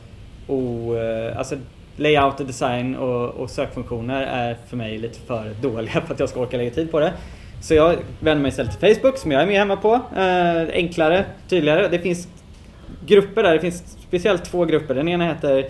O, 0.47 0.95
eh, 0.95 1.37
alltså 1.37 1.55
layout 1.95 2.39
och 2.39 2.45
design 2.45 2.95
och, 2.95 3.29
och 3.29 3.49
sökfunktioner 3.49 4.21
är 4.23 4.57
för 4.69 4.77
mig 4.77 4.97
lite 4.97 5.19
för 5.19 5.53
dåliga 5.61 6.01
för 6.01 6.13
att 6.13 6.19
jag 6.19 6.29
ska 6.29 6.39
orka 6.39 6.57
lägga 6.57 6.71
tid 6.71 6.91
på 6.91 6.99
det. 6.99 7.13
Så 7.65 7.73
jag 7.73 7.95
vänder 8.19 8.41
mig 8.41 8.49
istället 8.49 8.79
till 8.79 8.95
Facebook 8.95 9.17
som 9.17 9.31
jag 9.31 9.41
är 9.41 9.45
med 9.45 9.55
hemma 9.55 9.75
på. 9.75 9.93
Eh, 9.93 10.67
enklare, 10.73 11.25
tydligare. 11.49 11.87
Det 11.87 11.99
finns 11.99 12.27
grupper 13.05 13.43
där. 13.43 13.53
Det 13.53 13.59
finns 13.59 13.97
speciellt 14.07 14.45
två 14.45 14.65
grupper. 14.65 14.95
Den 14.95 15.07
ena 15.07 15.25
heter 15.25 15.65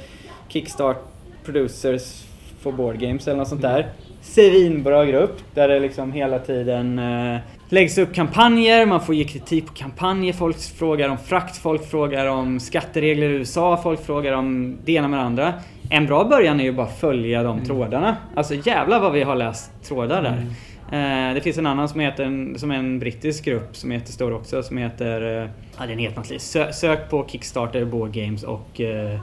Kickstart 0.47 0.97
Producers 1.45 2.23
for 2.59 2.71
Board 2.71 2.99
Games 2.99 3.27
eller 3.27 3.37
något 3.37 3.47
sånt 3.47 3.61
där. 3.61 3.87
Svinbra 4.21 5.05
grupp 5.05 5.41
där 5.53 5.67
det 5.67 5.79
liksom 5.79 6.11
hela 6.11 6.39
tiden 6.39 6.99
eh, 6.99 7.37
läggs 7.69 7.97
upp 7.97 8.13
kampanjer, 8.13 8.85
man 8.85 9.01
får 9.01 9.15
ge 9.15 9.23
kritik 9.23 9.67
på 9.67 9.73
kampanjer, 9.73 10.33
folk 10.33 10.57
frågar 10.57 11.09
om 11.09 11.17
frakt, 11.17 11.57
folk 11.57 11.89
frågar 11.89 12.25
om 12.25 12.59
skatteregler 12.59 13.29
i 13.29 13.33
USA, 13.33 13.79
folk 13.83 14.05
frågar 14.05 14.33
om 14.33 14.77
det 14.85 14.91
ena 14.91 15.07
med 15.07 15.19
det 15.19 15.23
andra. 15.23 15.53
En 15.89 16.05
bra 16.05 16.23
början 16.23 16.59
är 16.59 16.63
ju 16.63 16.71
bara 16.71 16.87
följa 16.87 17.43
de 17.43 17.53
mm. 17.53 17.65
trådarna. 17.65 18.17
Alltså 18.35 18.53
jävlar 18.53 18.99
vad 18.99 19.13
vi 19.13 19.23
har 19.23 19.35
läst 19.35 19.83
trådar 19.83 20.21
där. 20.21 20.31
Mm. 20.31 20.53
Eh, 20.91 21.33
det 21.33 21.41
finns 21.43 21.57
en 21.57 21.65
annan 21.65 21.89
som, 21.89 21.99
heter, 21.99 22.57
som 22.57 22.71
är 22.71 22.75
en 22.75 22.99
brittisk 22.99 23.45
grupp 23.45 23.75
som 23.75 23.91
är 23.91 23.95
jättestor 23.95 24.33
också 24.33 24.63
som 24.63 24.77
heter... 24.77 25.41
Eh, 25.43 25.49
ja 25.77 25.85
den 25.85 25.99
heter 25.99 26.17
något 26.17 26.41
Sö, 26.41 26.73
Sök 26.73 27.09
på 27.09 27.27
Kickstarter, 27.27 27.85
Board 27.85 28.11
Games 28.11 28.43
och 28.43 28.81
eh, 28.81 29.19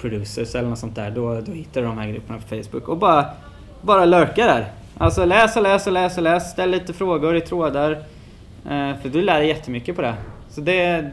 Producers 0.00 0.54
eller 0.54 0.68
något 0.68 0.78
sånt 0.78 0.94
där. 0.94 1.10
Då, 1.10 1.40
då 1.40 1.52
hittar 1.52 1.80
du 1.80 1.86
de 1.86 1.98
här 1.98 2.08
grupperna 2.08 2.38
på 2.38 2.56
Facebook. 2.56 2.88
Och 2.88 2.98
bara, 2.98 3.26
bara 3.82 4.04
lurka 4.04 4.46
där. 4.46 4.66
Alltså 4.98 5.24
läs 5.24 5.56
och 5.56 5.62
läs 5.62 5.86
och 5.86 5.92
läs 5.92 6.16
och 6.16 6.22
läs. 6.22 6.50
Ställ 6.50 6.70
lite 6.70 6.92
frågor 6.92 7.36
i 7.36 7.40
trådar. 7.40 7.90
Eh, 8.70 8.96
för 9.02 9.08
du 9.08 9.22
lär 9.22 9.38
dig 9.38 9.48
jättemycket 9.48 9.96
på 9.96 10.02
det. 10.02 10.14
Så 10.50 10.60
det... 10.60 11.10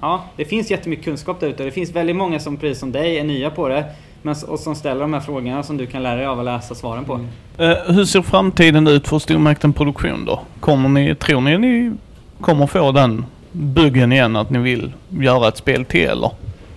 Ja, 0.00 0.24
det 0.36 0.44
finns 0.44 0.70
jättemycket 0.70 1.04
kunskap 1.04 1.40
där 1.40 1.48
ute. 1.48 1.64
Det 1.64 1.70
finns 1.70 1.90
väldigt 1.90 2.16
många 2.16 2.40
som 2.40 2.56
precis 2.56 2.78
som 2.78 2.92
dig 2.92 3.18
är 3.18 3.24
nya 3.24 3.50
på 3.50 3.68
det. 3.68 3.84
Men, 4.22 4.34
och 4.48 4.60
som 4.60 4.74
ställer 4.74 5.00
de 5.00 5.12
här 5.12 5.20
frågorna 5.20 5.62
som 5.62 5.76
du 5.76 5.86
kan 5.86 6.02
lära 6.02 6.16
dig 6.16 6.26
av 6.26 6.38
att 6.38 6.44
läsa 6.44 6.74
svaren 6.74 7.04
på. 7.04 7.14
Mm. 7.14 7.28
Uh, 7.60 7.92
hur 7.94 8.04
ser 8.04 8.22
framtiden 8.22 8.86
ut 8.86 9.08
för 9.08 9.18
Stormäkten 9.18 9.72
Produktion 9.72 10.24
då? 10.24 10.40
Kommer 10.60 10.88
ni, 10.88 11.14
tror 11.14 11.40
ni 11.40 11.58
ni 11.58 11.92
kommer 12.40 12.66
få 12.66 12.92
den 12.92 13.24
buggen 13.52 14.12
igen 14.12 14.36
att 14.36 14.50
ni 14.50 14.58
vill 14.58 14.92
göra 15.08 15.48
ett 15.48 15.56
spel 15.56 15.84
till 15.84 16.06
eller? 16.08 16.30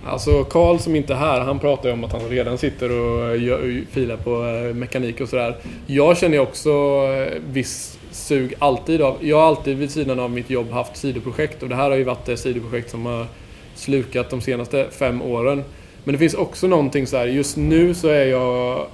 Alltså 0.07 0.43
Karl 0.43 0.77
som 0.77 0.95
inte 0.95 1.13
är 1.13 1.17
här, 1.17 1.41
han 1.41 1.59
pratar 1.59 1.89
ju 1.89 1.93
om 1.93 2.03
att 2.03 2.11
han 2.11 2.29
redan 2.29 2.57
sitter 2.57 2.91
och 2.91 3.41
filar 3.91 4.17
på 4.17 4.45
eh, 4.45 4.75
mekanik 4.75 5.21
och 5.21 5.29
sådär. 5.29 5.55
Jag 5.85 6.17
känner 6.17 6.39
också 6.39 6.69
eh, 6.69 7.41
viss 7.49 7.99
sug 8.11 8.53
alltid 8.59 9.01
av... 9.01 9.17
Jag 9.21 9.37
har 9.37 9.47
alltid 9.47 9.77
vid 9.77 9.91
sidan 9.91 10.19
av 10.19 10.31
mitt 10.31 10.49
jobb 10.49 10.71
haft 10.71 10.97
sidoprojekt 10.97 11.63
och 11.63 11.69
det 11.69 11.75
här 11.75 11.89
har 11.89 11.97
ju 11.97 12.03
varit 12.03 12.25
det 12.25 12.37
sidoprojekt 12.37 12.91
som 12.91 13.05
har 13.05 13.25
slukat 13.75 14.29
de 14.29 14.41
senaste 14.41 14.87
fem 14.91 15.21
åren. 15.21 15.63
Men 16.05 16.13
det 16.13 16.19
finns 16.19 16.33
också 16.33 16.67
någonting 16.67 17.07
så 17.07 17.17
här, 17.17 17.25
just 17.27 17.57
nu 17.57 17.93
så 17.93 18.07
är 18.07 18.25
jag... 18.25 18.85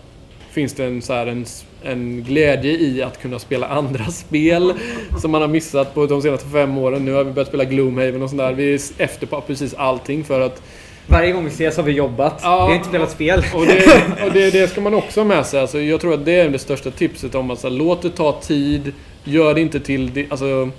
Finns 0.51 0.74
det 0.74 0.86
en, 0.86 1.01
så 1.01 1.14
här, 1.14 1.28
en, 1.28 1.45
en 1.84 2.24
glädje 2.24 2.72
i 2.72 3.03
att 3.03 3.22
kunna 3.22 3.39
spela 3.39 3.68
andra 3.68 4.05
spel 4.12 4.74
som 5.22 5.32
man 5.32 5.41
har 5.41 5.47
missat 5.49 5.93
på 5.93 6.05
de 6.05 6.22
senaste 6.22 6.47
fem 6.49 6.78
åren. 6.78 7.05
Nu 7.05 7.14
har 7.14 7.24
vi 7.24 7.32
börjat 7.32 7.47
spela 7.47 7.64
Gloomhaven 7.66 8.22
och 8.24 8.30
sånt 8.30 8.39
där. 8.41 8.53
Vi 8.53 8.74
är 8.74 8.80
efter 8.97 9.28
på 9.28 9.41
precis 9.41 9.74
allting 9.74 10.24
för 10.24 10.41
att 10.41 10.62
Varje 11.07 11.32
gång 11.32 11.43
vi 11.43 11.49
ses 11.49 11.78
har 11.78 11.84
vi 11.84 11.91
jobbat. 11.91 12.39
Ja. 12.43 12.66
Vi 12.66 12.72
har 12.72 12.76
inte 12.76 12.88
spelat 12.89 13.12
spel. 13.12 13.43
och 13.53 13.66
det, 13.66 14.26
och 14.26 14.32
det, 14.34 14.51
det 14.51 14.68
ska 14.68 14.82
man 14.82 14.93
också 14.93 15.20
ha 15.20 15.26
med 15.26 15.45
sig. 15.45 15.59
Alltså, 15.62 15.80
jag 15.82 16.01
tror 16.01 16.14
att 16.14 16.26
det 16.26 16.32
är 16.39 16.49
det 16.49 16.59
största 16.59 16.91
tipset 16.91 17.36
om 17.36 17.51
att 17.51 17.59
så 17.59 17.70
här, 17.70 17.76
låt 17.76 18.01
det 18.01 18.09
ta 18.09 18.39
tid. 18.41 18.93
Gör 19.24 19.53
det 19.53 19.62
inte 19.62 19.80
till... 19.80 20.14
det- 20.14 20.26
Alltså, 20.30 20.70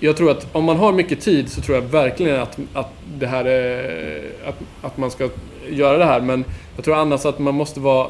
jag 0.00 0.16
tror 0.16 0.30
att 0.30 0.46
om 0.52 0.64
man 0.64 0.76
har 0.76 0.92
mycket 0.92 1.20
tid 1.20 1.48
så 1.48 1.60
tror 1.60 1.76
jag 1.76 1.82
verkligen 1.82 2.40
att, 2.40 2.58
att 2.72 2.92
det 3.18 3.26
här 3.26 3.44
är... 3.44 4.22
Att, 4.46 4.58
att 4.82 4.96
man 4.96 5.10
ska 5.10 5.28
göra 5.70 5.98
det 5.98 6.04
här. 6.04 6.20
Men 6.20 6.44
jag 6.76 6.84
tror 6.84 6.96
annars 6.96 7.26
att 7.26 7.38
man 7.38 7.54
måste 7.54 7.80
vara... 7.80 8.08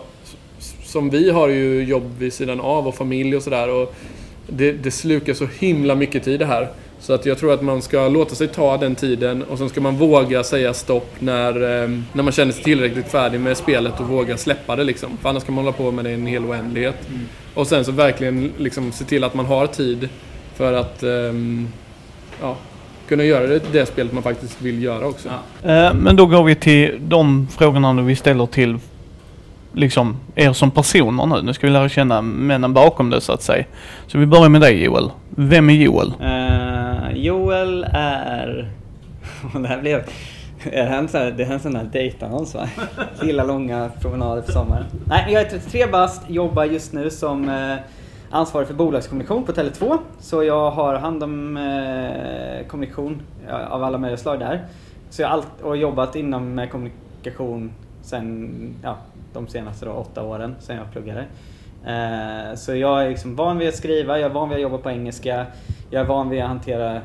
Som 0.85 1.11
vi 1.11 1.31
har 1.31 1.49
ju 1.49 1.85
jobb 1.85 2.19
vid 2.19 2.33
sidan 2.33 2.61
av 2.61 2.89
och 2.89 2.95
familj 2.95 3.37
och 3.37 3.43
sådär. 3.43 3.87
Det, 4.47 4.73
det 4.73 4.91
slukar 4.91 5.35
så 5.35 5.49
himla 5.59 5.95
mycket 5.95 6.25
tid 6.25 6.41
det 6.41 6.47
här. 6.47 6.69
Så 7.01 7.13
att 7.13 7.27
jag 7.27 7.39
tror 7.39 7.53
att 7.53 7.63
man 7.63 7.83
ska 7.83 8.09
låta 8.09 8.35
sig 8.35 8.49
ta 8.49 8.77
den 8.77 8.95
tiden 8.95 9.43
och 9.43 9.59
sen 9.59 9.69
ska 9.69 9.81
man 9.81 9.97
våga 9.97 10.45
säga 10.45 10.75
stopp 10.75 11.13
när, 11.19 11.83
eh, 11.83 11.91
när 12.13 12.23
man 12.23 12.33
känner 12.33 12.53
sig 12.53 12.65
tillräckligt 12.65 13.09
färdig 13.09 13.41
med 13.41 13.57
spelet 13.57 14.01
och 14.01 14.09
våga 14.09 14.37
släppa 14.37 14.77
det 14.77 14.85
liksom. 14.85 15.17
För 15.17 15.29
annars 15.29 15.45
kan 15.45 15.55
man 15.55 15.65
hålla 15.65 15.77
på 15.77 15.91
med 15.91 16.05
det 16.05 16.11
i 16.11 16.15
en 16.15 16.27
hel 16.27 16.45
oändlighet. 16.45 17.09
Och 17.55 17.67
sen 17.67 17.85
så 17.85 17.93
verkligen 17.93 18.53
liksom 18.59 18.93
se 18.93 19.05
till 19.05 19.25
att 19.25 19.35
man 19.35 19.47
har 19.47 19.67
tid 19.67 20.09
för 20.57 20.73
att 20.73 21.03
ehm, 21.03 21.69
ja, 22.41 22.57
kunna 23.09 23.25
göra 23.25 23.47
det, 23.47 23.61
det 23.73 23.87
spelet 23.87 24.13
man 24.13 24.23
faktiskt 24.23 24.63
vill 24.63 24.83
göra 24.83 25.07
också. 25.07 25.29
Ja. 25.63 25.71
Eh, 25.73 25.95
Men 25.95 26.17
då 26.17 26.27
går 26.27 26.45
vi 26.45 26.55
till 26.55 26.99
de 27.01 27.49
frågorna 27.59 27.93
nu 27.93 28.03
vi 28.03 28.17
ställer 28.17 28.47
till 28.47 28.79
liksom 29.73 30.17
er 30.35 30.53
som 30.53 30.71
personer 30.71 31.27
nu. 31.27 31.43
Nu 31.43 31.55
ska 31.55 31.67
vi 31.67 31.73
lära 31.73 31.89
känna 31.89 32.23
männen 32.23 32.75
bakom 32.75 33.11
det 33.11 33.21
så 33.21 33.33
att 33.33 33.43
säga. 33.43 33.65
Så 34.07 34.19
vi 34.19 34.27
börjar 34.27 34.49
med 34.49 34.61
dig 34.61 34.85
Joel. 34.85 35.11
Vem 35.31 35.71
är 35.71 35.75
Joel? 35.75 36.13
Eh, 36.21 37.17
Joel 37.17 37.87
är... 37.93 38.71
Det 39.63 39.69
här 39.69 39.81
blev... 39.81 40.03
Är 40.73 40.83
det 40.85 40.91
här 40.91 40.99
en 40.99 41.09
sån 41.09 41.21
här, 41.21 41.31
det 41.31 41.45
här 41.45 41.51
är 41.51 41.55
en 41.55 41.61
sån 41.61 41.77
här 41.77 41.85
dejtannons 41.93 42.55
va? 42.55 42.69
Gilla 43.23 43.45
långa 43.45 43.91
promenader 44.01 44.43
på 44.43 44.53
sommaren. 44.53 44.85
Nej, 45.05 45.25
jag 45.33 45.43
är 45.43 45.49
33 45.49 45.87
bast, 45.87 46.23
jobbar 46.31 46.65
just 46.65 46.93
nu 46.93 47.11
som 47.11 47.49
eh, 47.49 47.75
ansvarig 48.31 48.69
för 48.69 48.75
bolagskommunikation 48.75 49.45
på 49.45 49.53
Tele2. 49.53 49.99
Så 50.19 50.45
jag 50.45 50.71
har 50.71 50.95
hand 50.95 51.23
om 51.23 51.57
eh, 51.57 52.67
kommunikation 52.67 53.23
eh, 53.49 53.73
av 53.73 53.85
alla 53.85 53.99
möjliga 53.99 54.19
slag 54.19 54.39
där. 54.39 54.65
Så 55.11 55.23
jag 55.23 55.43
har 55.63 55.75
jobbat 55.75 56.17
inom 56.17 56.59
eh, 56.59 56.69
kommunikation 56.69 57.73
sen 58.03 58.75
ja, 58.83 58.97
de 59.33 59.49
senaste 59.49 59.87
då, 59.87 59.93
åtta 59.93 60.23
åren, 60.23 60.55
sen 60.59 60.77
jag 60.77 60.93
pluggade. 60.93 61.25
Eh, 61.87 62.55
så 62.55 62.75
jag 62.75 63.05
är 63.05 63.09
liksom 63.09 63.37
van 63.37 63.59
vid 63.59 63.69
att 63.69 63.75
skriva, 63.75 64.19
jag 64.19 64.31
är 64.31 64.35
van 64.35 64.49
vid 64.49 64.57
att 64.57 64.63
jobba 64.63 64.79
på 64.79 64.91
engelska, 64.91 65.47
jag 65.91 66.03
är 66.03 66.07
van 66.07 66.29
vid 66.29 66.43
att 66.43 66.49
hantera 66.49 67.01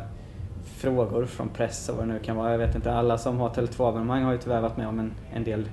frågor 0.77 1.25
från 1.25 1.49
press 1.49 1.89
och 1.89 1.97
vad 1.97 2.07
det 2.07 2.13
nu 2.13 2.19
kan 2.19 2.35
vara. 2.35 2.51
Jag 2.51 2.57
vet 2.57 2.75
inte, 2.75 2.93
alla 2.93 3.17
som 3.17 3.37
har 3.37 3.49
Tele2-abonnemang 3.49 4.23
har 4.23 4.31
ju 4.31 4.37
tyvärr 4.37 4.61
varit 4.61 4.77
med 4.77 4.87
om 4.87 4.99
en, 4.99 5.11
en 5.33 5.43
del 5.43 5.69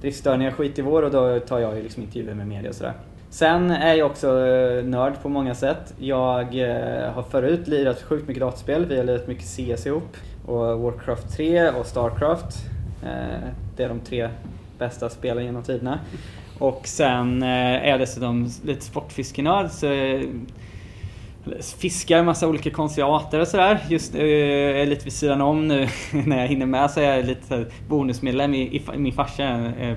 driftstörningar 0.00 0.50
skit 0.50 0.78
i 0.78 0.82
vår 0.82 1.02
och 1.02 1.10
då 1.10 1.40
tar 1.40 1.58
jag 1.58 1.76
ju 1.76 1.82
liksom 1.82 2.02
intervjuer 2.02 2.34
med 2.34 2.46
media 2.46 2.70
och 2.70 2.76
sådär. 2.76 2.94
Sen 3.32 3.70
är 3.70 3.94
jag 3.94 4.10
också 4.10 4.46
eh, 4.46 4.84
nörd 4.84 5.22
på 5.22 5.28
många 5.28 5.54
sätt. 5.54 5.94
Jag 5.98 6.58
eh, 6.58 7.12
har 7.12 7.22
förut 7.22 7.68
lirat 7.68 8.02
sjukt 8.02 8.28
mycket 8.28 8.40
dataspel. 8.40 8.86
Vi 8.86 8.96
har 8.96 9.04
lirat 9.04 9.28
mycket 9.28 9.44
CS 9.44 9.86
ihop. 9.86 10.16
Och 10.46 10.80
Warcraft 10.80 11.36
3 11.36 11.70
och 11.70 11.86
Starcraft. 11.86 12.56
Eh, 13.04 13.48
det 13.76 13.84
är 13.84 13.88
de 13.88 14.00
tre 14.00 14.28
bästa 14.78 15.08
spelen 15.08 15.44
genom 15.44 15.62
tiderna. 15.62 15.98
Och 16.58 16.86
sen 16.86 17.42
är 17.42 17.88
jag 17.88 18.00
dessutom 18.00 18.48
lite 18.64 18.84
sportfiskenörd. 18.84 19.70
Så 19.70 19.86
fiskar 21.44 21.78
fiskar 21.78 22.22
massa 22.22 22.48
olika 22.48 22.70
konstiga 22.70 23.06
arter 23.06 23.40
och 23.40 23.48
sådär. 23.48 23.78
Just 23.88 24.14
eh, 24.14 24.26
jag 24.26 24.80
är 24.80 24.86
lite 24.86 25.04
vid 25.04 25.12
sidan 25.12 25.40
om 25.40 25.68
nu 25.68 25.88
när 26.26 26.40
jag 26.40 26.48
hinner 26.48 26.66
med 26.66 26.90
så 26.90 27.00
är 27.00 27.16
jag 27.16 27.24
lite 27.24 27.66
bonusmedlem 27.88 28.54
i, 28.54 28.76
i, 28.76 28.82
min 28.96 29.12
farsa 29.12 29.44
är, 29.44 29.96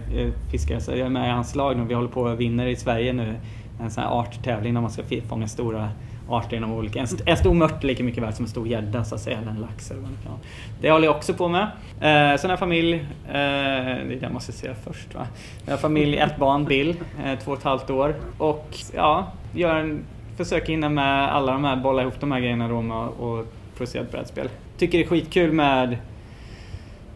fiskare 0.52 0.82
så 0.82 0.92
jag 0.92 1.00
är 1.00 1.10
med 1.10 1.28
i 1.28 1.32
hans 1.32 1.56
lag 1.56 1.78
nu. 1.78 1.84
Vi 1.84 1.94
håller 1.94 2.10
på 2.10 2.22
och 2.22 2.40
vinner 2.40 2.66
i 2.66 2.76
Sverige 2.76 3.14
nu. 3.14 3.36
En 3.82 3.92
sån 3.92 4.04
här 4.04 4.20
arttävling 4.20 4.74
där 4.74 4.82
man 4.82 4.92
ska 4.92 5.04
fånga 5.30 5.48
stora 5.48 5.90
arter 6.30 6.58
inom 6.58 6.72
olika... 6.74 7.00
En, 7.00 7.06
st- 7.06 7.24
en 7.26 7.38
stor 7.38 7.54
mört 7.54 7.84
är 7.84 7.88
lika 7.88 8.04
mycket 8.04 8.24
värd 8.24 8.34
som 8.34 8.46
en 8.46 8.50
stor 8.50 8.68
gädda 8.68 9.04
så 9.04 9.16
att 9.16 9.22
säga, 9.22 9.38
eller 9.38 9.52
en 9.52 9.62
lax 9.62 9.92
eller 9.92 10.02
vad 10.02 10.10
det 10.12 10.24
kan 10.24 10.32
vara. 10.32 10.42
Det 10.82 10.92
håller 10.92 11.06
jag 11.06 11.16
också 11.16 11.34
på 11.34 11.48
med. 11.48 11.62
Eh, 11.62 12.38
sen 12.40 12.50
har 12.50 12.50
jag 12.50 12.60
familj. 12.60 12.94
Eh, 12.96 13.02
det 13.28 13.38
är 13.38 14.06
det 14.08 14.18
jag 14.22 14.34
måste 14.34 14.52
säga 14.52 14.76
först 14.84 15.16
va. 15.16 15.28
Jag 15.66 15.74
har 15.74 15.78
familj, 15.78 16.18
ett 16.18 16.38
barn, 16.38 16.66
Bill, 16.66 16.96
eh, 17.26 17.40
två 17.40 17.52
och 17.52 17.58
ett 17.58 17.64
halvt 17.64 17.90
år. 17.90 18.16
Och 18.38 18.78
ja, 18.96 19.32
gör 19.54 19.76
en, 19.76 20.04
försöker 20.38 20.68
hinna 20.68 20.90
med 20.90 21.34
alla 21.34 21.52
de 21.52 21.64
här, 21.64 21.76
bolla 21.76 22.02
ihop 22.02 22.20
de 22.20 22.32
här 22.32 22.40
grejerna 22.40 22.68
då 22.68 22.82
med 22.82 23.08
och 23.08 23.46
producera 23.78 24.04
ett 24.04 24.12
brädspel. 24.12 24.50
Tycker 24.78 24.98
det 24.98 25.04
är 25.04 25.08
skitkul 25.08 25.52
med... 25.52 25.98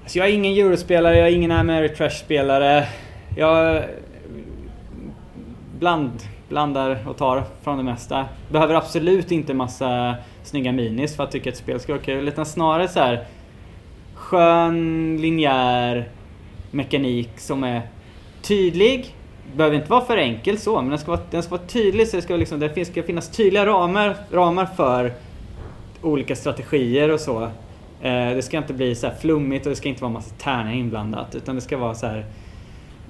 Alltså 0.01 0.19
jag 0.19 0.27
är 0.27 0.33
ingen 0.33 0.53
eurospelare, 0.53 1.17
jag 1.17 1.27
är 1.27 1.31
ingen 1.31 1.51
Ameritrash-spelare. 1.51 2.87
Jag 3.37 3.83
bland, 5.79 6.11
blandar 6.49 7.07
och 7.07 7.17
tar 7.17 7.43
från 7.61 7.77
det 7.77 7.83
mesta. 7.83 8.25
Behöver 8.51 8.75
absolut 8.75 9.31
inte 9.31 9.53
massa 9.53 10.15
snygga 10.43 10.71
minis 10.71 11.15
för 11.15 11.23
att 11.23 11.31
tycka 11.31 11.49
att 11.49 11.53
ett 11.53 11.59
spel 11.59 11.79
ska 11.79 11.93
vara 11.93 12.03
kul. 12.03 12.27
Utan 12.27 12.45
snarare 12.45 12.87
så 12.87 12.99
här 12.99 13.25
skön, 14.13 15.17
linjär 15.21 16.09
mekanik 16.71 17.29
som 17.39 17.63
är 17.63 17.81
tydlig. 18.41 19.15
Behöver 19.55 19.75
inte 19.75 19.89
vara 19.89 20.05
för 20.05 20.17
enkel 20.17 20.57
så, 20.57 20.81
men 20.81 20.89
den 20.89 20.99
ska 20.99 21.11
vara, 21.11 21.21
den 21.31 21.43
ska 21.43 21.51
vara 21.51 21.67
tydlig 21.67 22.07
så 22.07 22.15
det 22.15 22.21
ska, 22.21 22.35
liksom, 22.35 22.59
det 22.59 22.69
finns, 22.69 22.87
ska 22.87 23.03
finnas 23.03 23.29
tydliga 23.29 23.65
ramar, 23.65 24.15
ramar 24.31 24.65
för 24.65 25.13
olika 26.01 26.35
strategier 26.35 27.11
och 27.11 27.19
så. 27.19 27.43
Eh, 28.01 28.29
det 28.35 28.41
ska 28.41 28.57
inte 28.57 28.73
bli 28.73 28.95
så 28.95 29.07
här 29.07 29.15
flummigt 29.15 29.65
och 29.65 29.69
det 29.69 29.75
ska 29.75 29.89
inte 29.89 30.01
vara 30.01 30.13
massa 30.13 30.35
tärningar 30.35 30.77
inblandat. 30.77 31.35
Utan 31.35 31.55
det 31.55 31.61
ska 31.61 31.77
vara 31.77 31.95
så 31.95 32.07
här 32.07 32.25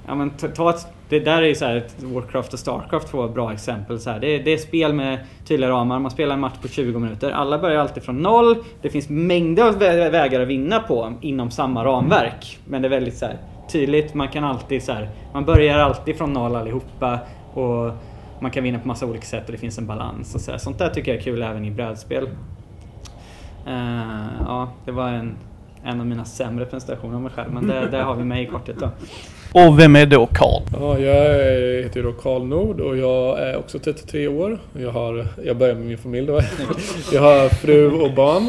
Ja, 0.09 0.15
men 0.15 0.29
ta, 0.29 0.47
ta 0.47 0.69
ett, 0.69 0.87
det 1.09 1.19
där 1.19 1.41
är 1.41 1.47
ju 1.47 1.55
så 1.55 1.65
här, 1.65 1.75
ett 1.75 2.03
Warcraft 2.03 2.53
och 2.53 2.59
Starcraft 2.59 3.07
två 3.07 3.27
bra 3.27 3.53
exempel. 3.53 3.99
Så 3.99 4.09
här. 4.09 4.19
Det, 4.19 4.37
det 4.37 4.53
är 4.53 4.57
spel 4.57 4.93
med 4.93 5.19
tydliga 5.45 5.69
ramar, 5.69 5.99
man 5.99 6.11
spelar 6.11 6.33
en 6.33 6.39
match 6.39 6.57
på 6.61 6.67
20 6.67 6.99
minuter. 6.99 7.31
Alla 7.31 7.59
börjar 7.59 7.79
alltid 7.79 8.03
från 8.03 8.17
noll. 8.17 8.55
Det 8.81 8.89
finns 8.89 9.09
mängder 9.09 9.67
av 9.67 9.79
vägar 9.79 10.41
att 10.41 10.47
vinna 10.47 10.79
på 10.79 11.13
inom 11.21 11.51
samma 11.51 11.85
ramverk. 11.85 12.59
Men 12.65 12.81
det 12.81 12.87
är 12.87 12.89
väldigt 12.89 13.17
så 13.17 13.25
här, 13.25 13.37
tydligt, 13.69 14.13
man 14.13 14.27
kan 14.27 14.43
alltid 14.43 14.83
så 14.83 14.91
här, 14.91 15.09
man 15.33 15.45
börjar 15.45 15.79
alltid 15.79 16.17
från 16.17 16.33
noll 16.33 16.55
allihopa. 16.55 17.19
Och 17.53 17.91
man 18.39 18.51
kan 18.51 18.63
vinna 18.63 18.79
på 18.79 18.87
massa 18.87 19.05
olika 19.05 19.25
sätt 19.25 19.45
och 19.45 19.51
det 19.51 19.57
finns 19.57 19.77
en 19.77 19.87
balans. 19.87 20.35
Och 20.35 20.41
så 20.41 20.51
här. 20.51 20.57
Sånt 20.57 20.77
där 20.77 20.89
tycker 20.89 21.11
jag 21.11 21.19
är 21.19 21.23
kul 21.23 21.41
även 21.41 21.65
i 21.65 21.71
brädspel. 21.71 22.29
Uh, 23.67 24.27
ja, 24.45 24.69
det 24.85 24.91
var 24.91 25.09
en, 25.09 25.35
en 25.83 25.99
av 25.99 26.05
mina 26.05 26.25
sämre 26.25 26.65
presentationer 26.65 27.15
av 27.15 27.21
mig 27.21 27.31
själv. 27.31 27.53
Men 27.53 27.67
det, 27.67 27.87
där 27.87 28.03
har 28.03 28.15
vi 28.15 28.23
mig 28.23 28.43
i 28.43 28.45
korthet 28.45 28.79
då. 28.79 28.89
Och 29.53 29.79
vem 29.79 29.95
är 29.95 30.05
då 30.05 30.25
Karl? 30.25 30.61
Ja, 30.73 30.99
jag 30.99 31.83
heter 31.83 32.03
då 32.03 32.11
Karl 32.11 32.43
Nord 32.43 32.79
och 32.79 32.97
jag 32.97 33.39
är 33.39 33.57
också 33.57 33.79
33 33.79 34.27
år. 34.27 34.59
Jag, 34.79 34.91
har, 34.91 35.27
jag 35.45 35.57
börjar 35.57 35.75
med 35.75 35.85
min 35.85 35.97
familj 35.97 36.27
då. 36.27 36.41
Jag 37.13 37.21
har 37.21 37.49
fru 37.49 37.91
och 37.91 38.13
barn. 38.13 38.43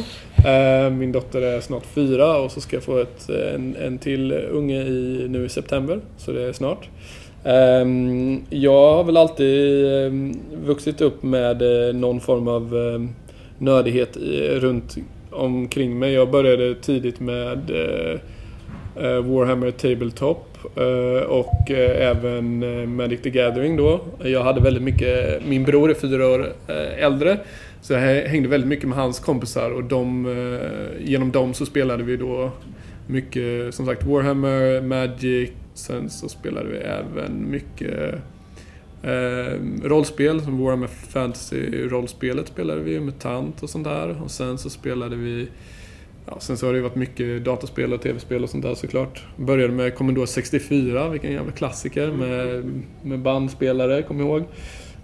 Eh, 0.46 0.90
Min 0.90 1.12
dotter 1.12 1.42
är 1.42 1.60
snart 1.60 1.86
fyra 1.86 2.38
och 2.38 2.50
så 2.52 2.60
ska 2.60 2.76
jag 2.76 2.82
få 2.82 2.98
ett, 2.98 3.28
en, 3.54 3.76
en 3.76 3.98
till 3.98 4.32
unge 4.32 4.82
i, 4.82 5.26
nu 5.28 5.44
i 5.44 5.48
september. 5.48 6.00
Så 6.16 6.32
det 6.32 6.42
är 6.42 6.52
snart. 6.52 6.88
Ehm, 7.44 8.42
Jag 8.50 8.96
har 8.96 9.04
väl 9.04 9.16
alltid 9.16 9.86
ehm, 10.06 10.34
vuxit 10.64 11.00
upp 11.00 11.22
med 11.22 11.62
eh, 11.88 11.94
någon 11.94 12.20
form 12.20 12.48
av 12.48 12.76
ehm, 12.76 13.08
nördighet 13.58 14.16
runt 14.56 14.96
omkring 15.30 15.98
mig. 15.98 16.12
Jag 16.12 16.30
började 16.30 16.74
tidigt 16.74 17.20
med 17.20 17.70
eh, 17.70 18.18
Warhammer 19.22 19.70
Tabletop 19.70 20.46
Eh, 20.76 21.22
och 21.22 21.70
eh, 21.70 22.08
även 22.08 22.62
eh, 22.62 22.86
Magic 22.86 23.22
the 23.22 23.30
Gathering 23.30 23.76
då. 23.76 24.00
Jag 24.24 24.44
hade 24.44 24.60
väldigt 24.60 24.82
mycket, 24.82 25.46
min 25.46 25.64
bror 25.64 25.90
är 25.90 25.94
fyra 25.94 26.28
år 26.28 26.52
äldre 26.98 27.38
så 27.80 27.92
jag 27.92 28.00
hängde 28.00 28.48
väldigt 28.48 28.68
mycket 28.68 28.88
med 28.88 28.98
hans 28.98 29.18
kompisar 29.18 29.70
och 29.70 29.84
de, 29.84 30.26
genom 31.00 31.32
dem 31.32 31.54
så 31.54 31.66
spelade 31.66 32.02
vi 32.02 32.16
då 32.16 32.50
mycket 33.06 33.74
som 33.74 33.86
sagt 33.86 34.04
Warhammer, 34.04 34.80
Magic, 34.80 35.50
sen 35.74 36.10
så 36.10 36.28
spelade 36.28 36.68
vi 36.68 36.76
även 36.76 37.50
mycket 37.50 38.14
Eh, 39.02 39.58
rollspel, 39.82 40.42
som 40.42 40.58
Warhammer 40.58 40.86
Fantasy-rollspelet 40.86 42.48
spelade 42.48 42.80
vi, 42.80 43.00
MUTANT 43.00 43.62
och 43.62 43.70
sånt 43.70 43.84
där. 43.84 44.22
Och 44.22 44.30
sen 44.30 44.58
så 44.58 44.70
spelade 44.70 45.16
vi 45.16 45.48
Ja, 46.30 46.40
sen 46.40 46.56
så 46.56 46.66
har 46.66 46.72
det 46.72 46.76
ju 46.76 46.82
varit 46.82 46.94
mycket 46.94 47.44
dataspel 47.44 47.92
och 47.92 48.02
tv-spel 48.02 48.42
och 48.42 48.50
sånt 48.50 48.62
där 48.62 48.74
såklart. 48.74 49.24
Började 49.36 49.72
med 49.72 49.94
Commodore 49.94 50.26
64, 50.26 51.08
vilken 51.08 51.32
jävla 51.32 51.52
klassiker 51.52 52.12
med, 52.12 52.64
med 53.02 53.18
bandspelare, 53.18 54.02
kommer 54.02 54.20
jag 54.20 54.28
ihåg. 54.28 54.44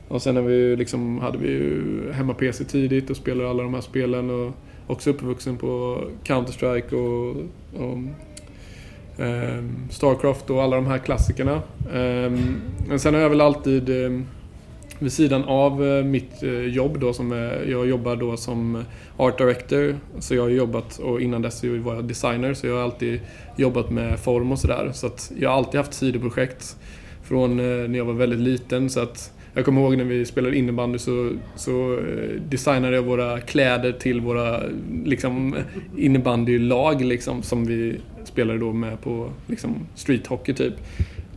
Och 0.09 0.23
sen 0.23 0.37
har 0.37 0.43
vi 0.43 0.77
liksom, 0.77 1.19
hade 1.19 1.39
vi 1.39 1.49
ju 1.49 2.13
hemma-PC 2.13 2.65
tidigt 2.65 3.11
och 3.11 3.17
spelade 3.17 3.51
alla 3.51 3.63
de 3.63 3.75
här 3.75 3.81
spelen 3.81 4.31
och 4.31 4.53
också 4.87 5.11
uppvuxen 5.11 5.57
på 5.57 6.01
Counter-Strike 6.25 6.93
och, 6.93 7.37
och 7.83 7.99
um, 9.19 9.89
Starcraft 9.91 10.51
och 10.51 10.63
alla 10.63 10.77
de 10.77 10.87
här 10.87 10.99
klassikerna. 10.99 11.63
Um, 11.93 12.61
men 12.89 12.99
sen 12.99 13.15
har 13.15 13.21
jag 13.21 13.31
väl 13.31 13.41
alltid 13.41 13.89
um, 13.89 14.27
vid 14.99 15.13
sidan 15.13 15.45
av 15.45 15.87
eh, 15.87 16.05
mitt 16.05 16.43
eh, 16.43 16.61
jobb 16.61 16.99
då 17.01 17.13
som 17.13 17.33
eh, 17.33 17.71
jag 17.71 17.87
jobbar 17.87 18.17
då 18.17 18.37
som 18.37 18.85
Art 19.17 19.39
Director. 19.39 19.97
Så 20.19 20.35
jag 20.35 20.43
har 20.43 20.49
jobbat 20.49 20.99
och 20.99 21.21
innan 21.21 21.43
dess 21.43 21.65
var 21.65 21.95
jag 21.95 22.05
designer 22.05 22.55
så 22.55 22.67
jag 22.67 22.75
har 22.75 22.83
alltid 22.83 23.21
jobbat 23.57 23.91
med 23.91 24.19
form 24.19 24.53
och 24.53 24.59
sådär. 24.59 24.91
Så 24.95 25.07
att 25.07 25.33
jag 25.39 25.51
har 25.51 25.57
alltid 25.57 25.81
haft 25.81 25.95
sidoprojekt 25.95 26.77
från 27.23 27.57
när 27.57 27.97
jag 27.99 28.05
var 28.05 28.15
väldigt 28.15 28.41
liten. 28.41 28.91
Så 28.91 29.01
att 29.01 29.33
jag 29.55 29.65
kommer 29.65 29.81
ihåg 29.81 29.97
när 29.97 30.05
vi 30.05 30.25
spelade 30.25 30.57
innebandy 30.57 30.99
så, 30.99 31.33
så 31.57 31.99
designade 32.49 32.97
jag 32.97 33.03
våra 33.03 33.41
kläder 33.41 33.93
till 33.93 34.21
våra 34.21 34.63
liksom, 35.05 35.57
innebandylag 35.97 37.05
liksom, 37.05 37.43
som 37.43 37.65
vi 37.65 38.01
spelade 38.25 38.59
då 38.59 38.73
med 38.73 39.01
på 39.01 39.31
liksom, 39.47 39.87
streethockey 39.95 40.55
typ. 40.55 40.75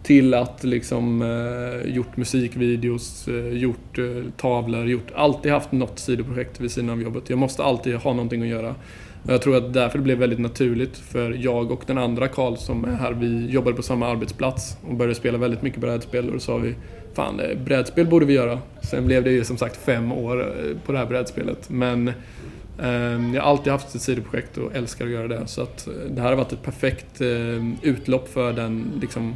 Till 0.03 0.33
att 0.33 0.63
liksom 0.63 1.21
eh, 1.21 1.91
gjort 1.93 2.17
musikvideos, 2.17 3.27
eh, 3.27 3.47
gjort 3.47 3.97
eh, 3.97 4.05
tavlor, 4.37 4.87
gjort... 4.87 5.11
Alltid 5.15 5.51
haft 5.51 5.71
något 5.71 5.99
sidoprojekt 5.99 6.59
vid 6.59 6.71
sidan 6.71 6.89
av 6.89 7.01
jobbet. 7.01 7.29
Jag 7.29 7.39
måste 7.39 7.63
alltid 7.63 7.95
ha 7.95 8.13
någonting 8.13 8.41
att 8.41 8.47
göra. 8.47 8.75
Och 9.23 9.33
jag 9.33 9.41
tror 9.41 9.57
att 9.57 9.73
därför 9.73 9.97
det 9.97 10.03
blev 10.03 10.17
väldigt 10.17 10.39
naturligt 10.39 10.97
för 10.97 11.31
jag 11.31 11.71
och 11.71 11.83
den 11.87 11.97
andra 11.97 12.27
Karl 12.27 12.55
som 12.55 12.85
är 12.85 12.95
här, 12.95 13.11
vi 13.11 13.49
jobbade 13.49 13.75
på 13.75 13.83
samma 13.83 14.07
arbetsplats 14.07 14.77
och 14.87 14.95
började 14.95 15.15
spela 15.15 15.37
väldigt 15.37 15.61
mycket 15.61 15.81
brädspel 15.81 16.27
och 16.27 16.33
då 16.33 16.39
sa 16.39 16.57
vi 16.57 16.75
Fan, 17.13 17.39
eh, 17.39 17.57
brädspel 17.57 18.07
borde 18.07 18.25
vi 18.25 18.33
göra. 18.33 18.59
Sen 18.81 19.05
blev 19.05 19.23
det 19.23 19.31
ju 19.31 19.43
som 19.43 19.57
sagt 19.57 19.77
fem 19.77 20.11
år 20.11 20.41
eh, 20.41 20.77
på 20.85 20.91
det 20.91 20.97
här 20.97 21.05
brädspelet. 21.05 21.69
Men 21.69 22.11
ehm, 22.81 23.33
jag 23.33 23.41
har 23.41 23.49
alltid 23.49 23.71
haft 23.71 23.95
ett 23.95 24.01
sidoprojekt 24.01 24.57
och 24.57 24.75
älskar 24.75 25.05
att 25.05 25.11
göra 25.11 25.27
det. 25.27 25.47
Så 25.47 25.61
att 25.61 25.87
eh, 25.87 25.93
det 25.93 26.21
här 26.21 26.29
har 26.29 26.35
varit 26.35 26.53
ett 26.53 26.63
perfekt 26.63 27.21
utlopp 27.81 28.29
för 28.29 28.53
den, 28.53 28.91
liksom, 29.01 29.35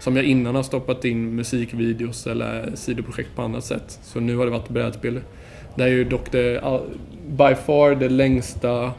som 0.00 0.16
jag 0.16 0.24
innan 0.24 0.54
har 0.54 0.62
stoppat 0.62 1.04
in 1.04 1.34
musikvideos 1.34 2.26
eller 2.26 2.70
sidoprojekt 2.74 3.30
på 3.36 3.42
annat 3.42 3.64
sätt. 3.64 3.98
Så 4.02 4.20
nu 4.20 4.36
har 4.36 4.44
det 4.44 4.50
varit 4.50 4.68
brädspel. 4.68 5.20
Det 5.74 5.84
är 5.84 5.88
ju 5.88 6.04
dock 6.04 6.32
det, 6.32 6.62
by 7.26 7.54
far 7.54 7.94
det 7.94 8.08
längsta 8.08 8.92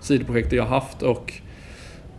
sidoprojektet 0.00 0.52
jag 0.52 0.62
har 0.62 0.80
haft 0.80 1.02
och 1.02 1.32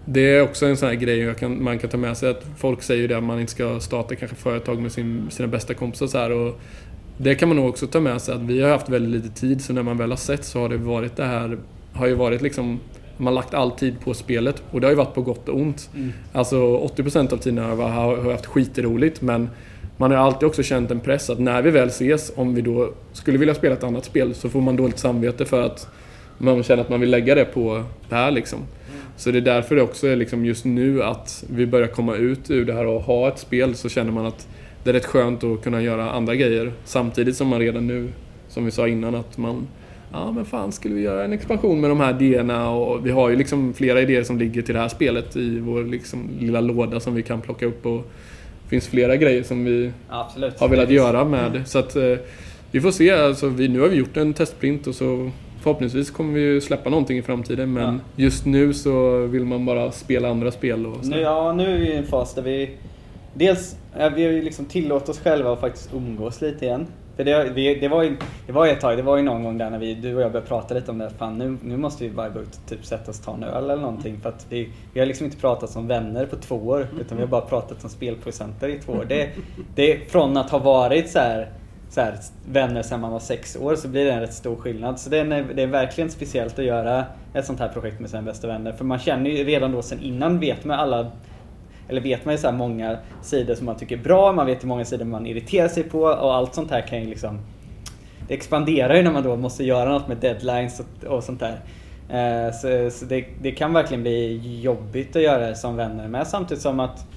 det 0.05 0.21
är 0.21 0.41
också 0.41 0.65
en 0.65 0.77
sån 0.77 0.89
här 0.89 0.95
grej 0.95 1.35
kan, 1.35 1.63
man 1.63 1.79
kan 1.79 1.89
ta 1.89 1.97
med 1.97 2.17
sig 2.17 2.29
att 2.29 2.45
folk 2.57 2.83
säger 2.83 3.07
det 3.07 3.17
att 3.17 3.23
man 3.23 3.39
inte 3.39 3.51
ska 3.51 3.79
starta 3.79 4.15
kanske 4.15 4.37
företag 4.37 4.81
med 4.81 4.91
sin, 4.91 5.27
sina 5.29 5.47
bästa 5.47 5.73
kompisar 5.73 6.07
så 6.07 6.17
här, 6.17 6.31
och 6.31 6.59
det 7.17 7.35
kan 7.35 7.49
man 7.49 7.57
nog 7.57 7.69
också 7.69 7.87
ta 7.87 7.99
med 7.99 8.21
sig 8.21 8.35
att 8.35 8.41
vi 8.41 8.61
har 8.61 8.69
haft 8.69 8.89
väldigt 8.89 9.23
lite 9.23 9.39
tid 9.39 9.61
så 9.61 9.73
när 9.73 9.83
man 9.83 9.97
väl 9.97 10.09
har 10.09 10.17
sett 10.17 10.45
så 10.45 10.59
har 10.59 10.69
det 10.69 10.77
varit 10.77 11.15
det 11.15 11.25
här, 11.25 11.57
har 11.93 12.07
ju 12.07 12.13
varit 12.15 12.41
liksom 12.41 12.79
man 13.19 13.35
lagt 13.35 13.53
all 13.53 13.71
tid 13.71 13.99
på 13.99 14.13
spelet 14.13 14.63
och 14.71 14.81
det 14.81 14.87
har 14.87 14.91
ju 14.91 14.97
varit 14.97 15.13
på 15.13 15.21
gott 15.21 15.49
och 15.49 15.55
ont. 15.55 15.89
Mm. 15.95 16.13
Alltså 16.33 16.55
80% 16.77 17.33
av 17.33 17.37
tiden 17.37 17.63
har 17.63 17.69
jag 17.69 18.31
haft 18.31 18.45
skitroligt 18.45 19.21
men 19.21 19.49
man 19.97 20.11
har 20.11 20.17
alltid 20.17 20.47
också 20.47 20.63
känt 20.63 20.91
en 20.91 20.99
press 20.99 21.29
att 21.29 21.39
när 21.39 21.61
vi 21.61 21.71
väl 21.71 21.87
ses, 21.87 22.31
om 22.35 22.55
vi 22.55 22.61
då 22.61 22.93
skulle 23.13 23.37
vilja 23.37 23.55
spela 23.55 23.75
ett 23.75 23.83
annat 23.83 24.05
spel 24.05 24.35
så 24.35 24.49
får 24.49 24.61
man 24.61 24.75
dåligt 24.75 24.99
samvete 24.99 25.45
för 25.45 25.61
att 25.61 25.87
man 26.37 26.63
känner 26.63 26.81
att 26.81 26.89
man 26.89 26.99
vill 26.99 27.09
lägga 27.09 27.35
det 27.35 27.45
på 27.45 27.83
det 28.09 28.15
här 28.15 28.31
liksom. 28.31 28.59
Mm. 28.59 29.01
Så 29.17 29.31
det 29.31 29.37
är 29.37 29.41
därför 29.41 29.75
det 29.75 29.81
också 29.81 30.07
är 30.07 30.15
liksom 30.15 30.45
just 30.45 30.65
nu 30.65 31.03
att 31.03 31.43
vi 31.49 31.65
börjar 31.65 31.87
komma 31.87 32.15
ut 32.15 32.51
ur 32.51 32.65
det 32.65 32.73
här 32.73 32.85
och 32.85 33.01
ha 33.01 33.27
ett 33.27 33.39
spel 33.39 33.75
så 33.75 33.89
känner 33.89 34.11
man 34.11 34.25
att 34.25 34.47
det 34.83 34.89
är 34.89 34.93
rätt 34.93 35.05
skönt 35.05 35.43
att 35.43 35.63
kunna 35.63 35.81
göra 35.81 36.11
andra 36.11 36.35
grejer 36.35 36.73
samtidigt 36.85 37.35
som 37.35 37.47
man 37.47 37.59
redan 37.59 37.87
nu, 37.87 38.09
som 38.47 38.65
vi 38.65 38.71
sa 38.71 38.87
innan, 38.87 39.15
att 39.15 39.37
man 39.37 39.67
Ja 40.11 40.31
men 40.31 40.45
fan, 40.45 40.71
skulle 40.71 40.95
vi 40.95 41.01
göra 41.01 41.23
en 41.23 41.33
expansion 41.33 41.81
med 41.81 41.89
de 41.89 41.99
här 41.99 42.21
idéerna? 42.21 42.69
Och 42.69 43.05
vi 43.05 43.11
har 43.11 43.29
ju 43.29 43.35
liksom 43.35 43.73
flera 43.73 44.01
idéer 44.01 44.23
som 44.23 44.39
ligger 44.39 44.61
till 44.61 44.75
det 44.75 44.81
här 44.81 44.87
spelet 44.87 45.35
i 45.35 45.59
vår 45.59 45.83
liksom 45.83 46.29
lilla 46.39 46.61
låda 46.61 46.99
som 46.99 47.15
vi 47.15 47.23
kan 47.23 47.41
plocka 47.41 47.65
upp. 47.65 47.85
Och 47.85 48.07
det 48.63 48.69
finns 48.69 48.87
flera 48.87 49.15
grejer 49.15 49.43
som 49.43 49.65
vi 49.65 49.91
Absolut. 50.09 50.59
har 50.59 50.67
velat 50.67 50.89
göra 50.89 51.25
med. 51.25 51.61
Så 51.65 51.79
att 51.79 51.95
eh, 51.95 52.15
vi 52.71 52.81
får 52.81 52.91
se. 52.91 53.11
Alltså, 53.11 53.47
vi, 53.47 53.67
nu 53.67 53.79
har 53.79 53.87
vi 53.87 53.95
gjort 53.95 54.17
en 54.17 54.33
testprint 54.33 54.87
och 54.87 54.95
så 54.95 55.31
förhoppningsvis 55.61 56.11
kommer 56.11 56.33
vi 56.33 56.61
släppa 56.61 56.89
någonting 56.89 57.17
i 57.17 57.21
framtiden. 57.21 57.73
Men 57.73 57.93
ja. 57.93 58.23
just 58.23 58.45
nu 58.45 58.73
så 58.73 59.25
vill 59.25 59.45
man 59.45 59.65
bara 59.65 59.91
spela 59.91 60.29
andra 60.29 60.51
spel. 60.51 60.85
Och 60.85 61.05
så. 61.05 61.09
Nu, 61.09 61.19
ja, 61.19 61.53
nu 61.53 61.75
är 61.75 61.79
vi 61.79 61.87
i 61.87 61.95
en 61.95 62.05
fas 62.05 62.35
där 62.35 62.41
vi 62.41 62.69
Dels, 63.33 63.75
vi 64.15 64.41
liksom 64.41 64.65
tillåtit 64.65 65.09
oss 65.09 65.19
själva 65.19 65.53
att 65.53 65.59
faktiskt 65.59 65.93
umgås 65.93 66.41
lite 66.41 66.65
igen. 66.65 66.87
För 67.19 67.23
det, 67.23 67.49
vi, 67.49 67.75
det, 67.75 67.87
var 67.87 68.03
ju, 68.03 68.17
det 68.45 68.51
var 68.51 68.65
ju 68.65 68.71
ett 68.71 68.81
tag, 68.81 68.97
det 68.97 69.03
var 69.03 69.17
ju 69.17 69.23
någon 69.23 69.43
gång 69.43 69.57
där 69.57 69.69
när 69.69 69.79
vi, 69.79 69.93
du 69.93 70.15
och 70.15 70.21
jag 70.21 70.31
började 70.31 70.47
prata 70.47 70.73
lite 70.73 70.91
om 70.91 70.97
det. 70.97 71.09
Fan 71.09 71.37
nu, 71.37 71.57
nu 71.63 71.77
måste 71.77 72.03
vi 72.03 72.09
bara 72.09 72.29
gå 72.29 72.41
ut 72.41 72.55
och 72.55 72.69
typ 72.69 72.85
sätta 72.85 73.11
oss 73.11 73.19
och 73.19 73.25
ta 73.25 73.33
en 73.33 73.43
öl 73.43 73.63
eller 73.63 73.81
någonting. 73.81 74.19
För 74.21 74.29
att 74.29 74.45
vi, 74.49 74.69
vi 74.93 74.99
har 74.99 75.07
liksom 75.07 75.25
inte 75.25 75.37
pratat 75.37 75.69
som 75.69 75.87
vänner 75.87 76.25
på 76.25 76.35
två 76.35 76.55
år. 76.55 76.87
Utan 76.99 77.17
vi 77.17 77.23
har 77.23 77.29
bara 77.29 77.41
pratat 77.41 77.81
som 77.81 77.89
spelproducenter 77.89 78.67
i 78.67 78.79
två 78.79 78.93
år. 78.93 79.05
Det, 79.09 79.29
det, 79.75 80.11
från 80.11 80.37
att 80.37 80.49
ha 80.49 80.59
varit 80.59 81.09
så 81.09 81.19
här, 81.19 81.49
så 81.89 82.01
här, 82.01 82.15
vänner 82.51 82.81
sedan 82.81 82.99
man 82.99 83.11
var 83.11 83.19
sex 83.19 83.55
år 83.55 83.75
så 83.75 83.87
blir 83.87 84.05
det 84.05 84.11
en 84.11 84.21
rätt 84.21 84.33
stor 84.33 84.55
skillnad. 84.55 84.99
Så 84.99 85.09
det 85.09 85.17
är, 85.17 85.45
det 85.55 85.63
är 85.63 85.67
verkligen 85.67 86.09
speciellt 86.09 86.59
att 86.59 86.65
göra 86.65 87.05
ett 87.33 87.45
sånt 87.45 87.59
här 87.59 87.69
projekt 87.69 87.99
med 87.99 88.09
sina 88.09 88.21
bästa 88.21 88.47
vänner. 88.47 88.71
För 88.71 88.85
man 88.85 88.99
känner 88.99 89.29
ju 89.29 89.43
redan 89.43 89.71
då 89.71 89.81
sen 89.81 89.99
innan 89.99 90.39
vet 90.39 90.65
man 90.65 90.79
alla 90.79 91.11
eller 91.89 92.01
vet 92.01 92.25
man 92.25 92.33
ju 92.33 92.37
så 92.37 92.51
många 92.51 92.97
sidor 93.21 93.55
som 93.55 93.65
man 93.65 93.75
tycker 93.75 93.97
är 93.97 94.03
bra, 94.03 94.31
man 94.31 94.45
vet 94.45 94.63
hur 94.63 94.67
många 94.67 94.85
sidor 94.85 95.05
man 95.05 95.27
irriterar 95.27 95.67
sig 95.67 95.83
på 95.83 96.01
och 96.01 96.35
allt 96.35 96.55
sånt 96.55 96.71
här 96.71 96.81
kan 96.81 96.99
ju 96.99 97.05
liksom 97.05 97.39
Det 98.27 98.33
expanderar 98.33 98.95
ju 98.95 99.03
när 99.03 99.11
man 99.11 99.23
då 99.23 99.35
måste 99.35 99.63
göra 99.63 99.89
något 99.89 100.07
med 100.07 100.17
deadlines 100.17 100.79
och, 100.79 101.07
och 101.07 101.23
sånt 101.23 101.39
där. 101.39 101.59
Eh, 102.09 102.51
så, 102.53 102.97
så 102.97 103.05
det, 103.05 103.25
det, 103.41 103.51
kan 103.51 103.73
verkligen 103.73 104.01
bli 104.01 104.61
jobbigt 104.61 105.15
att 105.15 105.21
göra 105.21 105.47
det 105.47 105.55
som 105.55 105.75
vänner 105.75 106.07
med 106.07 106.27
samtidigt 106.27 106.63
som 106.63 106.79
att 106.79 107.07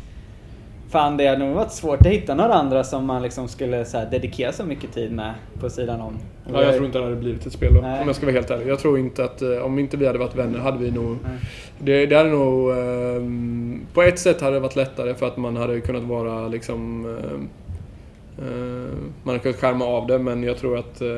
Fan 0.93 1.17
det 1.17 1.27
hade 1.27 1.45
nog 1.45 1.55
varit 1.55 1.73
svårt 1.73 2.01
att 2.01 2.07
hitta 2.07 2.35
några 2.35 2.55
andra 2.55 2.85
som 2.85 3.07
man 3.07 3.23
liksom 3.23 3.49
skulle 3.49 3.85
så 3.85 4.05
dedikera 4.11 4.53
så 4.53 4.65
mycket 4.65 4.93
tid 4.93 5.13
med 5.13 5.35
på 5.61 5.71
sidan 5.71 6.01
om. 6.01 6.19
Ja, 6.53 6.63
jag 6.63 6.75
tror 6.75 6.87
inte 6.87 6.99
det 6.99 7.05
hade 7.05 7.17
blivit 7.17 7.47
ett 7.47 7.53
spel 7.53 7.75
då, 7.75 7.81
Nej. 7.81 8.01
om 8.01 8.07
jag 8.07 8.17
ska 8.17 8.27
vara 8.27 8.35
helt 8.35 8.51
ärlig. 8.51 8.67
Jag 8.67 8.79
tror 8.79 8.99
inte 8.99 9.25
att 9.25 9.43
eh, 9.43 9.59
om 9.59 9.79
inte 9.79 9.97
vi 9.97 10.07
hade 10.07 10.19
varit 10.19 10.35
vänner 10.35 10.59
hade 10.59 10.79
vi 10.79 10.91
nog... 10.91 11.17
Det, 11.79 12.07
det 12.07 12.17
hade 12.17 12.31
nog... 12.31 12.71
Eh, 12.71 13.23
på 13.95 14.03
ett 14.03 14.19
sätt 14.19 14.41
hade 14.41 14.57
det 14.57 14.61
varit 14.61 14.77
lättare 14.77 15.15
för 15.15 15.27
att 15.27 15.37
man 15.37 15.57
hade 15.57 15.81
kunnat 15.81 16.03
vara 16.03 16.49
liksom... 16.49 17.07
Eh, 17.07 18.47
eh 18.47 18.95
man 19.23 19.35
hade 19.35 19.39
kunnat 19.39 19.57
skärma 19.57 19.85
av 19.85 20.07
det 20.07 20.19
men 20.19 20.43
jag 20.43 20.59
tror 20.59 20.79
att 20.79 21.01
eh, 21.01 21.09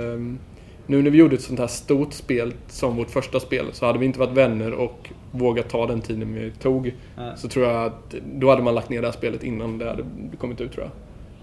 nu 0.86 1.02
när 1.02 1.10
vi 1.10 1.18
gjorde 1.18 1.34
ett 1.34 1.42
sånt 1.42 1.60
här 1.60 1.66
stort 1.66 2.12
spel 2.12 2.52
som 2.68 2.96
vårt 2.96 3.10
första 3.10 3.40
spel 3.40 3.66
så 3.72 3.86
hade 3.86 3.98
vi 3.98 4.06
inte 4.06 4.18
varit 4.18 4.36
vänner 4.36 4.72
och 4.72 5.10
vågat 5.34 5.68
ta 5.68 5.86
den 5.86 6.00
tiden 6.00 6.34
vi 6.34 6.50
tog. 6.50 6.94
Mm. 7.18 7.36
Så 7.36 7.48
tror 7.48 7.66
jag 7.66 7.84
att 7.84 8.14
då 8.34 8.50
hade 8.50 8.62
man 8.62 8.74
lagt 8.74 8.88
ner 8.88 9.00
det 9.00 9.06
här 9.06 9.12
spelet 9.12 9.44
innan 9.44 9.78
det 9.78 9.88
hade 9.88 10.04
kommit 10.38 10.60
ut 10.60 10.72
tror 10.72 10.84
jag. 10.84 10.92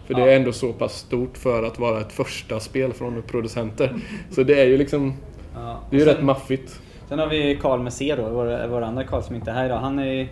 För 0.06 0.20
ja. 0.20 0.26
det 0.26 0.34
är 0.34 0.36
ändå 0.36 0.52
så 0.52 0.74
pass 0.74 0.94
stort 0.94 1.38
för 1.38 1.64
att 1.64 1.80
vara 1.80 2.02
ett 2.02 2.12
första 2.12 2.60
spel 2.60 2.94
från 2.94 3.22
producenter. 3.22 3.96
Så 4.30 4.44
det 4.44 4.62
är 4.62 4.66
ju 4.66 4.78
liksom... 4.78 5.14
Ja. 5.56 5.80
Det 5.90 5.96
är 5.96 6.00
ju 6.00 6.06
sen, 6.06 6.16
rätt 6.16 6.24
maffigt. 6.24 6.82
Sen 7.10 7.20
har 7.20 7.28
vi 7.28 7.60
Karl 7.62 7.90
C 7.90 8.16
då, 8.18 8.30
vår, 8.30 8.68
vår 8.68 8.82
andra 8.82 9.04
Karl 9.04 9.22
som 9.22 9.36
inte 9.36 9.52
är 9.52 9.56
här 9.56 9.66
idag. 9.66 9.80
Han 9.80 10.00
är 10.00 10.30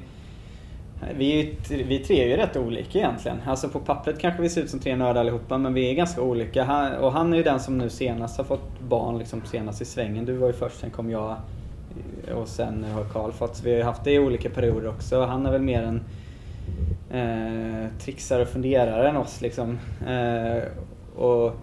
vi, 1.17 1.57
vi 1.69 1.99
tre 1.99 2.23
är 2.23 2.27
ju 2.27 2.37
rätt 2.37 2.57
olika 2.57 2.97
egentligen. 2.97 3.37
Alltså 3.45 3.69
på 3.69 3.79
pappret 3.79 4.19
kanske 4.19 4.41
vi 4.41 4.49
ser 4.49 4.61
ut 4.61 4.69
som 4.69 4.79
tre 4.79 4.95
nördar 4.95 5.21
allihopa 5.21 5.57
men 5.57 5.73
vi 5.73 5.89
är 5.89 5.93
ganska 5.93 6.21
olika. 6.21 6.63
Han, 6.63 6.93
och 6.93 7.11
han 7.11 7.33
är 7.33 7.37
ju 7.37 7.43
den 7.43 7.59
som 7.59 7.77
nu 7.77 7.89
senast 7.89 8.37
har 8.37 8.43
fått 8.43 8.79
barn 8.79 9.17
liksom 9.17 9.41
senast 9.45 9.81
i 9.81 9.85
svängen. 9.85 10.25
Du 10.25 10.33
var 10.33 10.47
ju 10.47 10.53
först, 10.53 10.79
sen 10.79 10.89
kom 10.89 11.09
jag 11.09 11.35
och 12.33 12.47
sen 12.47 12.83
har 12.83 13.03
Karl 13.03 13.31
fått. 13.31 13.55
Så 13.55 13.63
vi 13.63 13.75
har 13.75 13.83
haft 13.83 14.03
det 14.03 14.11
i 14.11 14.19
olika 14.19 14.49
perioder 14.49 14.87
också. 14.87 15.25
Han 15.25 15.45
är 15.45 15.51
väl 15.51 15.61
mer 15.61 15.83
en 15.83 16.01
eh, 17.09 17.89
trixare 17.99 18.41
och 18.41 18.47
funderare 18.47 19.09
än 19.09 19.17
oss 19.17 19.41
liksom. 19.41 19.79
Eh, 20.07 20.63
och 21.15 21.53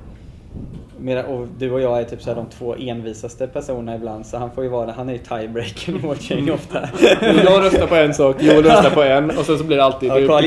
och 1.29 1.47
du 1.59 1.71
och 1.71 1.81
jag 1.81 2.01
är 2.01 2.05
typ 2.05 2.23
så 2.23 2.35
de 2.35 2.47
två 2.47 2.75
envisaste 2.79 3.47
personerna 3.47 3.95
ibland 3.95 4.27
så 4.27 4.37
han 4.37 4.51
får 4.51 4.65
ju 4.65 4.71
vara 4.71 4.93
Han 4.93 5.09
är 5.09 5.13
ju 5.13 5.19
tiebreaker 5.19 5.93
i 5.93 5.99
vårt 5.99 6.31
gäng 6.31 6.51
ofta. 6.51 6.89
jag 7.21 7.65
röstar 7.65 7.87
på 7.87 7.95
en 7.95 8.15
sak, 8.15 8.43
Joel 8.43 8.65
röstar 8.65 8.91
på 8.91 9.03
en 9.03 9.31
och 9.31 9.47
sen 9.47 9.59
så 9.59 9.65
blir 9.65 9.77
det 9.77 9.85
alltid... 9.85 10.09
Ja, 10.09 10.27
Carl 10.27 10.45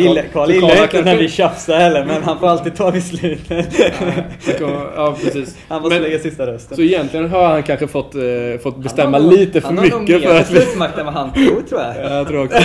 gillar, 0.52 0.84
inte 0.84 1.02
när 1.02 1.16
vi 1.16 1.30
tjafsar 1.30 1.78
heller 1.78 2.06
men 2.06 2.24
han 2.24 2.40
får 2.40 2.48
alltid 2.48 2.76
ta 2.76 2.92
beslutet. 2.92 3.80
ja, 4.96 5.16
precis. 5.24 5.58
Han 5.68 5.82
måste 5.82 6.00
lägga 6.00 6.20
sista 6.20 6.48
rösten. 6.48 6.78
Så 6.78 6.82
egentligen 6.84 7.30
har 7.30 7.48
han 7.48 7.64
kanske 7.64 7.88
fått, 7.88 8.16
eh, 8.16 8.22
fått 8.64 8.78
bestämma 8.78 9.18
han 9.18 9.30
lite 9.30 9.62
för 9.62 9.72
mycket. 9.72 9.92
Han 9.94 10.02
har 10.02 10.10
nog 10.10 10.10
mer 10.10 10.40
beslutsmakt 10.40 10.98
än 10.98 11.06
vad 11.06 11.14
han 11.14 11.34
tror 11.34 11.62
tror 11.70 11.82
jag. 11.82 11.96
Ja, 11.96 12.16
jag 12.16 12.28
tror 12.28 12.46
också. 12.46 12.58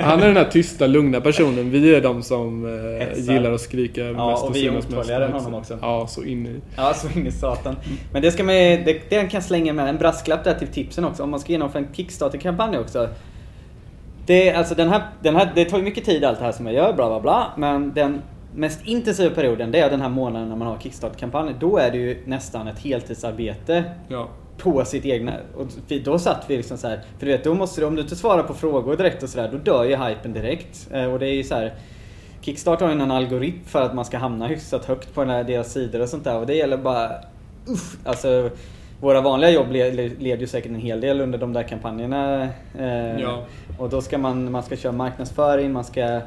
Han 0.00 0.22
är 0.22 0.26
den 0.26 0.36
här 0.36 0.48
tysta, 0.50 0.86
lugna 0.86 1.20
personen. 1.20 1.70
Vi 1.70 1.94
är 1.94 2.00
de 2.00 2.22
som 2.22 2.66
eh, 3.00 3.18
gillar 3.18 3.52
att 3.52 3.60
skrika 3.60 4.00
ja, 4.00 4.30
mest 4.30 4.42
och, 4.42 4.48
och 4.48 4.56
vi 4.56 4.66
är 4.66 4.78
otåligare 4.78 5.24
än 5.24 5.32
honom 5.32 5.54
också. 5.54 5.78
Ja, 5.82 6.06
så 6.06 6.24
in 6.24 6.46
i... 6.46 6.60
Ja, 6.76 6.94
satan. 7.32 7.76
Men 8.12 8.22
det 8.22 8.30
ska 8.30 8.44
man 8.44 8.54
det, 8.54 9.10
det 9.10 9.30
kan 9.30 9.42
slänga 9.42 9.72
med 9.72 9.88
en 9.88 9.98
brasklapp 9.98 10.44
där 10.44 10.54
till 10.54 10.68
tipsen 10.68 11.04
också. 11.04 11.22
Om 11.22 11.30
man 11.30 11.40
ska 11.40 11.52
genomföra 11.52 11.82
en 11.82 11.94
Kickstarter-kampanj 11.94 12.78
också. 12.78 13.08
Det, 14.26 14.52
alltså 14.52 14.74
den 14.74 14.88
här, 14.88 15.02
den 15.22 15.36
här, 15.36 15.52
det 15.54 15.64
tar 15.64 15.78
ju 15.78 15.84
mycket 15.84 16.04
tid 16.04 16.24
allt 16.24 16.38
det 16.38 16.44
här 16.44 16.52
som 16.52 16.66
jag 16.66 16.74
gör, 16.74 16.92
bla 16.92 17.08
bla 17.08 17.20
bla. 17.20 17.52
Men 17.56 17.94
den 17.94 18.22
mest 18.54 18.86
intensiva 18.86 19.34
perioden, 19.34 19.70
det 19.70 19.80
är 19.80 19.90
den 19.90 20.00
här 20.00 20.08
månaden 20.08 20.48
när 20.48 20.56
man 20.56 20.68
har 20.68 20.78
Kickstarter-kampanj. 20.78 21.54
Då 21.60 21.78
är 21.78 21.90
det 21.90 21.98
ju 21.98 22.22
nästan 22.24 22.68
ett 22.68 22.78
heltidsarbete. 22.78 23.84
Ja. 24.08 24.28
på 24.58 24.84
sitt 24.84 25.04
egna. 25.04 25.32
Och 25.56 25.66
då 26.04 26.18
satt 26.18 26.44
vi 26.48 26.56
liksom 26.56 26.78
så 26.78 26.88
här, 26.88 27.00
för 27.18 27.26
du 27.26 27.32
vet, 27.32 27.44
då 27.44 27.54
måste 27.54 27.80
du, 27.80 27.86
om 27.86 27.94
du 27.94 28.02
inte 28.02 28.16
svarar 28.16 28.42
på 28.42 28.54
frågor 28.54 28.96
direkt 28.96 29.22
och 29.22 29.28
sådär, 29.28 29.48
då 29.52 29.58
dör 29.58 29.84
ju 29.84 29.96
hypen 29.96 30.32
direkt. 30.32 30.88
Eh, 30.92 31.04
och 31.04 31.18
det 31.18 31.26
är 31.26 31.34
ju 31.34 31.44
så 31.44 31.54
här, 31.54 31.74
Kickstart 32.40 32.80
har 32.80 32.88
ju 32.88 32.94
någon 32.94 33.10
algoritm 33.10 33.64
för 33.66 33.82
att 33.82 33.94
man 33.94 34.04
ska 34.04 34.18
hamna 34.18 34.46
hyfsat 34.46 34.84
högt 34.84 35.14
på 35.14 35.24
här 35.24 35.44
deras 35.44 35.72
sidor 35.72 36.00
och 36.00 36.08
sånt 36.08 36.24
där. 36.24 36.38
Och 36.38 36.46
det 36.46 36.54
gäller 36.54 36.76
bara, 36.76 37.10
uff, 37.66 37.96
alltså 38.04 38.50
våra 39.00 39.20
vanliga 39.20 39.50
jobb 39.50 39.72
leder 39.72 40.40
ju 40.40 40.46
säkert 40.46 40.70
en 40.70 40.80
hel 40.80 41.00
del 41.00 41.20
under 41.20 41.38
de 41.38 41.52
där 41.52 41.62
kampanjerna. 41.62 42.48
Eh, 42.78 43.20
ja. 43.20 43.44
Och 43.78 43.88
då 43.88 44.00
ska 44.00 44.18
man, 44.18 44.52
man 44.52 44.62
ska 44.62 44.76
köra 44.76 44.92
marknadsföring, 44.92 45.72
man 45.72 45.84
ska 45.84 46.20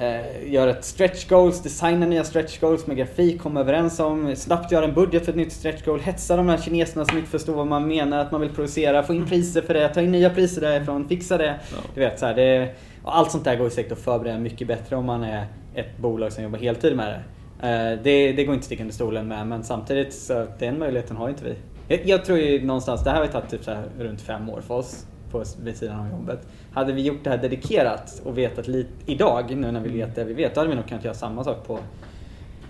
eh, 0.00 0.52
göra 0.52 0.70
ett 0.70 0.84
stretch 0.84 1.28
goals, 1.28 1.62
designa 1.62 2.06
nya 2.06 2.24
stretch 2.24 2.60
goals 2.60 2.86
med 2.86 2.96
grafik, 2.96 3.40
komma 3.40 3.60
överens 3.60 4.00
om, 4.00 4.36
snabbt 4.36 4.72
göra 4.72 4.84
en 4.84 4.94
budget 4.94 5.24
för 5.24 5.32
ett 5.32 5.36
nytt 5.36 5.52
stretch 5.52 5.84
goal, 5.84 6.00
hetsa 6.00 6.36
de 6.36 6.48
här 6.48 6.58
kineserna 6.58 7.04
som 7.04 7.18
inte 7.18 7.30
förstår 7.30 7.54
vad 7.54 7.66
man 7.66 7.88
menar 7.88 8.18
att 8.18 8.32
man 8.32 8.40
vill 8.40 8.50
producera, 8.50 9.02
få 9.02 9.14
in 9.14 9.26
priser 9.26 9.62
för 9.62 9.74
det, 9.74 9.88
ta 9.88 10.00
in 10.00 10.12
nya 10.12 10.30
priser 10.30 10.60
därifrån, 10.60 11.08
fixa 11.08 11.38
det. 11.38 11.54
Ja. 11.70 11.76
Du 11.94 12.00
vet, 12.00 12.18
så 12.18 12.26
här, 12.26 12.34
det, 12.34 12.74
allt 13.12 13.30
sånt 13.30 13.44
där 13.44 13.56
går 13.56 13.68
säkert 13.68 13.92
att 13.92 13.98
förbereda 13.98 14.38
mycket 14.38 14.68
bättre 14.68 14.96
om 14.96 15.06
man 15.06 15.24
är 15.24 15.46
ett 15.74 15.98
bolag 15.98 16.32
som 16.32 16.44
jobbar 16.44 16.58
heltid 16.58 16.96
med 16.96 17.08
det. 17.08 17.22
Eh, 17.68 17.98
det, 18.02 18.32
det 18.32 18.44
går 18.44 18.54
inte 18.54 18.62
att 18.62 18.64
sticka 18.64 18.82
under 18.82 18.94
stolen 18.94 19.28
med, 19.28 19.46
men 19.46 19.64
samtidigt 19.64 20.14
så 20.14 20.46
den 20.58 20.78
möjligheten 20.78 21.16
har 21.16 21.28
inte 21.28 21.44
vi. 21.44 21.54
Jag, 21.88 22.06
jag 22.06 22.24
tror 22.24 22.38
ju 22.38 22.66
någonstans, 22.66 23.04
det 23.04 23.10
här 23.10 23.20
har 23.20 23.26
tagit 23.26 23.50
typ 23.50 23.64
så 23.64 23.76
runt 23.98 24.20
fem 24.20 24.50
år 24.50 24.60
för 24.60 24.74
oss 24.74 25.06
på, 25.30 25.44
vid 25.62 25.76
sidan 25.76 26.00
av 26.00 26.10
jobbet. 26.10 26.46
Hade 26.72 26.92
vi 26.92 27.02
gjort 27.02 27.24
det 27.24 27.30
här 27.30 27.38
dedikerat 27.38 28.22
och 28.24 28.38
vetat 28.38 28.68
lite 28.68 28.90
idag, 29.06 29.56
nu 29.56 29.72
när 29.72 29.80
vi 29.80 29.90
vet 29.90 30.14
det 30.14 30.24
vi 30.24 30.34
vet, 30.34 30.54
då 30.54 30.60
hade 30.60 30.70
vi 30.70 30.76
nog 30.76 30.88
kunnat 30.88 31.04
göra 31.04 31.14
samma 31.14 31.44
sak 31.44 31.66
på 31.66 31.78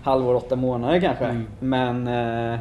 halvår, 0.03 0.35
åtta 0.35 0.55
månader 0.55 0.99
kanske. 0.99 1.25
Mm. 1.25 1.47
Men, 1.59 2.07
eh, 2.07 2.59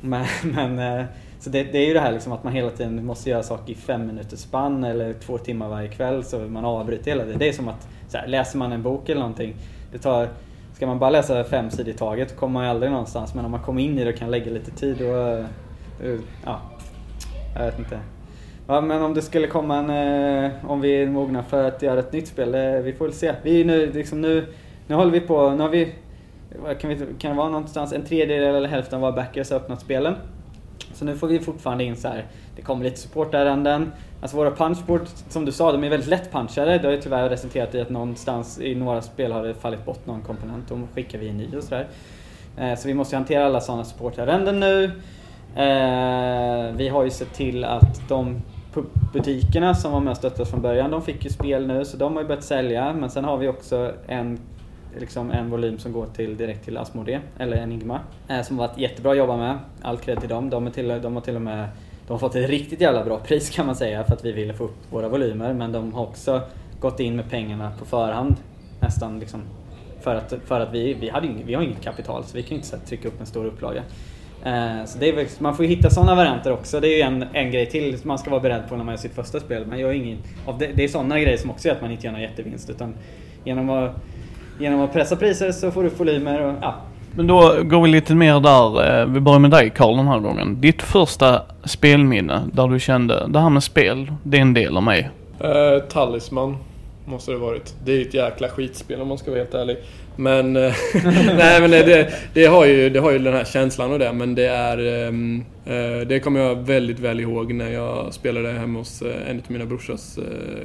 men, 0.00 0.26
men 0.42 0.78
eh, 0.78 1.06
så 1.46 1.50
det, 1.50 1.62
det, 1.62 1.78
är 1.78 1.86
ju 1.86 1.94
det 1.94 2.00
här 2.00 2.12
liksom 2.12 2.32
att 2.32 2.44
man 2.44 2.52
hela 2.52 2.70
tiden 2.70 3.06
måste 3.06 3.30
göra 3.30 3.42
saker 3.42 3.72
i 3.72 3.74
fem 3.74 4.06
minuters 4.06 4.38
spann 4.38 4.84
eller 4.84 5.12
två 5.12 5.38
timmar 5.38 5.68
varje 5.68 5.88
kväll 5.88 6.24
så 6.24 6.38
man 6.38 6.64
avbryter 6.64 7.10
hela 7.10 7.24
tiden. 7.24 7.38
Det 7.38 7.48
är 7.48 7.52
som 7.52 7.68
att 7.68 7.88
så 8.08 8.18
här, 8.18 8.26
läser 8.26 8.58
man 8.58 8.72
en 8.72 8.82
bok 8.82 9.08
eller 9.08 9.20
någonting, 9.20 9.54
det 9.92 9.98
tar 9.98 10.28
Ska 10.74 10.86
man 10.86 10.98
bara 10.98 11.10
läsa 11.10 11.44
fem 11.44 11.70
sidor 11.70 11.94
i 11.94 11.96
taget 11.96 12.30
så 12.30 12.36
kommer 12.36 12.52
man 12.52 12.64
ju 12.64 12.70
aldrig 12.70 12.92
någonstans. 12.92 13.34
Men 13.34 13.44
om 13.44 13.50
man 13.50 13.60
kommer 13.60 13.82
in 13.82 13.98
i 13.98 14.04
det 14.04 14.10
och 14.10 14.16
kan 14.16 14.30
lägga 14.30 14.50
lite 14.50 14.70
tid 14.70 15.02
och... 15.02 15.44
Ja, 16.44 16.60
jag 17.54 17.64
vet 17.64 17.78
inte. 17.78 18.00
Ja, 18.66 18.80
men 18.80 19.02
om 19.02 19.14
det 19.14 19.22
skulle 19.22 19.46
komma 19.46 19.76
en... 19.76 19.90
Eh, 20.44 20.70
om 20.70 20.80
vi 20.80 21.02
är 21.02 21.06
mogna 21.06 21.42
för 21.42 21.64
att 21.64 21.82
göra 21.82 22.00
ett 22.00 22.12
nytt 22.12 22.28
spel, 22.28 22.54
eh, 22.54 22.82
vi 22.82 22.92
får 22.92 23.04
väl 23.04 23.14
se. 23.14 23.34
Vi 23.42 23.64
nu, 23.64 23.92
liksom 23.92 24.20
nu, 24.20 24.46
nu 24.86 24.94
håller 24.94 25.12
vi 25.12 25.20
på, 25.20 25.50
nu 25.50 25.62
har 25.62 25.70
vi... 25.70 25.94
Kan, 26.80 26.90
vi, 26.90 26.96
kan 27.18 27.30
det 27.30 27.36
vara 27.36 27.48
någonstans 27.48 27.92
en 27.92 28.04
tredjedel 28.04 28.54
eller 28.54 28.68
hälften 28.68 28.94
av 28.94 29.00
våra 29.00 29.12
backers 29.12 29.50
har 29.50 29.56
öppnat 29.56 29.80
spelen. 29.80 30.14
Så 30.96 31.04
nu 31.04 31.16
får 31.16 31.28
vi 31.28 31.40
fortfarande 31.40 31.84
in 31.84 31.96
så 31.96 32.08
här, 32.08 32.24
det 32.56 32.62
kommer 32.62 32.84
lite 32.84 33.00
supportärenden. 33.00 33.92
Alltså 34.20 34.36
våra 34.36 34.50
punchboard, 34.50 35.02
som 35.28 35.44
du 35.44 35.52
sa, 35.52 35.72
de 35.72 35.84
är 35.84 35.88
väldigt 35.88 36.08
lätt 36.08 36.32
punchade. 36.32 36.78
Det 36.78 36.88
har 36.88 36.92
ju 36.92 37.00
tyvärr 37.00 37.28
resulterat 37.28 37.74
i 37.74 37.80
att 37.80 37.90
någonstans 37.90 38.60
i 38.60 38.74
några 38.74 39.02
spel 39.02 39.32
har 39.32 39.42
det 39.44 39.54
fallit 39.54 39.84
bort 39.84 40.06
någon 40.06 40.22
komponent. 40.22 40.68
Då 40.68 40.78
skickar 40.94 41.18
vi 41.18 41.28
en 41.28 41.36
ny 41.36 41.56
och 41.56 41.62
sådär. 41.62 41.86
Eh, 42.56 42.74
så 42.74 42.88
vi 42.88 42.94
måste 42.94 43.16
hantera 43.16 43.46
alla 43.46 43.60
sådana 43.60 43.84
supportärenden 43.84 44.60
nu. 44.60 44.84
Eh, 45.56 46.72
vi 46.76 46.88
har 46.88 47.04
ju 47.04 47.10
sett 47.10 47.34
till 47.34 47.64
att 47.64 48.08
de 48.08 48.42
butikerna 49.12 49.74
som 49.74 49.92
var 49.92 50.00
med 50.00 50.10
och 50.10 50.16
stöttade 50.16 50.42
oss 50.42 50.50
från 50.50 50.62
början, 50.62 50.90
de 50.90 51.02
fick 51.02 51.24
ju 51.24 51.30
spel 51.30 51.66
nu 51.66 51.84
så 51.84 51.96
de 51.96 52.14
har 52.14 52.22
ju 52.22 52.28
börjat 52.28 52.44
sälja. 52.44 52.92
Men 52.92 53.10
sen 53.10 53.24
har 53.24 53.36
vi 53.36 53.48
också 53.48 53.92
en 54.06 54.38
liksom 55.00 55.30
en 55.30 55.50
volym 55.50 55.78
som 55.78 55.92
går 55.92 56.06
till, 56.06 56.36
direkt 56.36 56.64
till 56.64 56.76
Asmodee, 56.76 57.20
eller 57.38 57.56
Enigma. 57.56 58.00
Eh, 58.28 58.42
som 58.42 58.58
har 58.58 58.68
varit 58.68 58.78
jättebra 58.78 59.12
att 59.12 59.18
jobba 59.18 59.36
med. 59.36 59.58
All 59.82 59.98
cred 59.98 60.20
till 60.20 60.28
dem. 60.28 60.50
De, 60.50 60.66
är 60.66 60.70
till, 60.70 60.88
de 60.88 61.14
har 61.14 61.20
till 61.20 61.36
och 61.36 61.42
med 61.42 61.68
de 62.06 62.12
har 62.12 62.18
fått 62.18 62.34
ett 62.34 62.50
riktigt 62.50 62.80
jävla 62.80 63.04
bra 63.04 63.18
pris 63.18 63.50
kan 63.50 63.66
man 63.66 63.76
säga 63.76 64.04
för 64.04 64.12
att 64.12 64.24
vi 64.24 64.32
ville 64.32 64.54
få 64.54 64.64
upp 64.64 64.76
våra 64.90 65.08
volymer. 65.08 65.54
Men 65.54 65.72
de 65.72 65.92
har 65.92 66.02
också 66.02 66.40
gått 66.80 67.00
in 67.00 67.16
med 67.16 67.30
pengarna 67.30 67.72
på 67.78 67.84
förhand. 67.84 68.36
Nästan 68.80 69.18
liksom. 69.18 69.42
För 70.00 70.14
att, 70.14 70.34
för 70.46 70.60
att 70.60 70.72
vi, 70.72 70.94
vi, 70.94 71.08
hade 71.08 71.26
inget, 71.26 71.46
vi 71.46 71.54
har 71.54 71.62
inget 71.62 71.82
kapital 71.82 72.24
så 72.24 72.36
vi 72.36 72.42
kan 72.42 72.56
inte 72.56 72.78
trycka 72.78 73.08
upp 73.08 73.20
en 73.20 73.26
stor 73.26 73.44
upplaga. 73.44 73.82
Eh, 74.44 74.84
så 74.84 74.98
det 74.98 75.08
är, 75.08 75.42
man 75.42 75.56
får 75.56 75.64
ju 75.64 75.74
hitta 75.74 75.90
sådana 75.90 76.14
varianter 76.14 76.52
också. 76.52 76.80
Det 76.80 76.88
är 76.88 76.96
ju 76.96 77.02
en, 77.02 77.24
en 77.32 77.50
grej 77.50 77.66
till 77.66 77.98
man 78.02 78.18
ska 78.18 78.30
vara 78.30 78.40
beredd 78.40 78.68
på 78.68 78.76
när 78.76 78.84
man 78.84 78.92
gör 78.92 78.98
sitt 78.98 79.14
första 79.14 79.40
spel. 79.40 79.66
Man 79.66 79.78
gör 79.78 79.92
ingen, 79.92 80.18
det, 80.58 80.66
det 80.74 80.84
är 80.84 80.88
sådana 80.88 81.20
grejer 81.20 81.36
som 81.36 81.50
också 81.50 81.68
gör 81.68 81.74
att 81.74 81.82
man 81.82 81.90
inte 81.90 82.06
gör 82.06 82.12
någon 82.12 82.22
jättevinst. 82.22 82.70
Utan 82.70 82.94
genom 83.44 83.70
att 83.70 83.94
genom 84.58 84.80
att 84.80 84.92
pressa 84.92 85.16
priser 85.16 85.52
så 85.52 85.70
får 85.70 85.82
du 85.82 85.88
volymer 85.88 86.42
och 86.42 86.54
ja. 86.60 86.74
Men 87.16 87.26
då 87.26 87.62
går 87.62 87.82
vi 87.82 87.88
lite 87.88 88.14
mer 88.14 88.40
där, 88.40 89.00
eh, 89.00 89.06
vi 89.06 89.20
börjar 89.20 89.38
med 89.38 89.50
dig 89.50 89.70
Karl 89.70 89.96
den 89.96 90.08
här 90.08 90.18
gången. 90.18 90.60
Ditt 90.60 90.82
första 90.82 91.42
spelminne 91.64 92.42
där 92.52 92.68
du 92.68 92.80
kände, 92.80 93.26
det 93.28 93.40
här 93.40 93.50
med 93.50 93.62
spel, 93.62 94.12
det 94.22 94.36
är 94.36 94.42
en 94.42 94.54
del 94.54 94.76
av 94.76 94.82
mig. 94.82 95.10
Uh, 95.44 95.82
Talisman 95.88 96.56
måste 97.04 97.32
det 97.32 97.38
varit. 97.38 97.74
Det 97.84 97.92
är 97.92 98.02
ett 98.02 98.14
jäkla 98.14 98.48
skitspel 98.48 99.00
om 99.00 99.08
man 99.08 99.18
ska 99.18 99.30
vara 99.30 99.40
helt 99.40 99.54
ärlig. 99.54 99.76
Men, 100.16 100.56
uh, 100.56 100.72
nej, 101.36 101.60
men 101.60 101.70
det, 101.70 102.12
det, 102.32 102.46
har 102.46 102.66
ju, 102.66 102.90
det 102.90 103.00
har 103.00 103.10
ju 103.10 103.18
den 103.18 103.34
här 103.34 103.44
känslan 103.44 103.92
och 103.92 103.98
det, 103.98 104.12
men 104.12 104.34
det 104.34 104.46
är... 104.46 105.06
Um, 105.08 105.44
uh, 105.70 106.06
det 106.06 106.20
kommer 106.20 106.40
jag 106.40 106.54
väldigt 106.54 106.98
väl 106.98 107.20
ihåg 107.20 107.52
när 107.52 107.70
jag 107.70 108.14
spelade 108.14 108.52
hemma 108.52 108.78
hos 108.78 109.02
en 109.02 109.36
av 109.36 109.42
mina 109.46 109.66
brorsas 109.66 110.18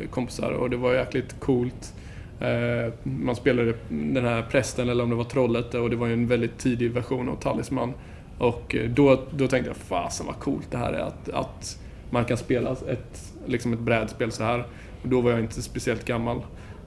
kompisar 0.09 0.51
och 0.51 0.69
det 0.69 0.77
var 0.77 0.93
jäkligt 0.93 1.35
coolt. 1.39 1.93
Eh, 2.41 2.93
man 3.03 3.35
spelade 3.35 3.73
den 3.89 4.25
här 4.25 4.41
prästen 4.41 4.89
eller 4.89 5.03
om 5.03 5.09
det 5.09 5.15
var 5.15 5.23
trollet 5.23 5.73
och 5.73 5.89
det 5.89 5.95
var 5.95 6.07
ju 6.07 6.13
en 6.13 6.27
väldigt 6.27 6.57
tidig 6.57 6.91
version 6.91 7.29
av 7.29 7.35
Talisman. 7.35 7.93
Och 8.37 8.75
eh, 8.75 8.89
då, 8.89 9.21
då 9.31 9.47
tänkte 9.47 9.69
jag, 9.69 9.77
fasen 9.77 10.25
vad 10.25 10.39
coolt 10.39 10.71
det 10.71 10.77
här 10.77 10.93
är 10.93 11.01
att, 11.01 11.29
att 11.29 11.79
man 12.09 12.25
kan 12.25 12.37
spela 12.37 12.71
ett, 12.71 13.33
liksom 13.45 13.73
ett 13.73 13.79
brädspel 13.79 14.31
så 14.31 14.43
här. 14.43 14.59
Och 15.01 15.09
då 15.09 15.21
var 15.21 15.31
jag 15.31 15.39
inte 15.39 15.61
speciellt 15.61 16.05
gammal. 16.05 16.41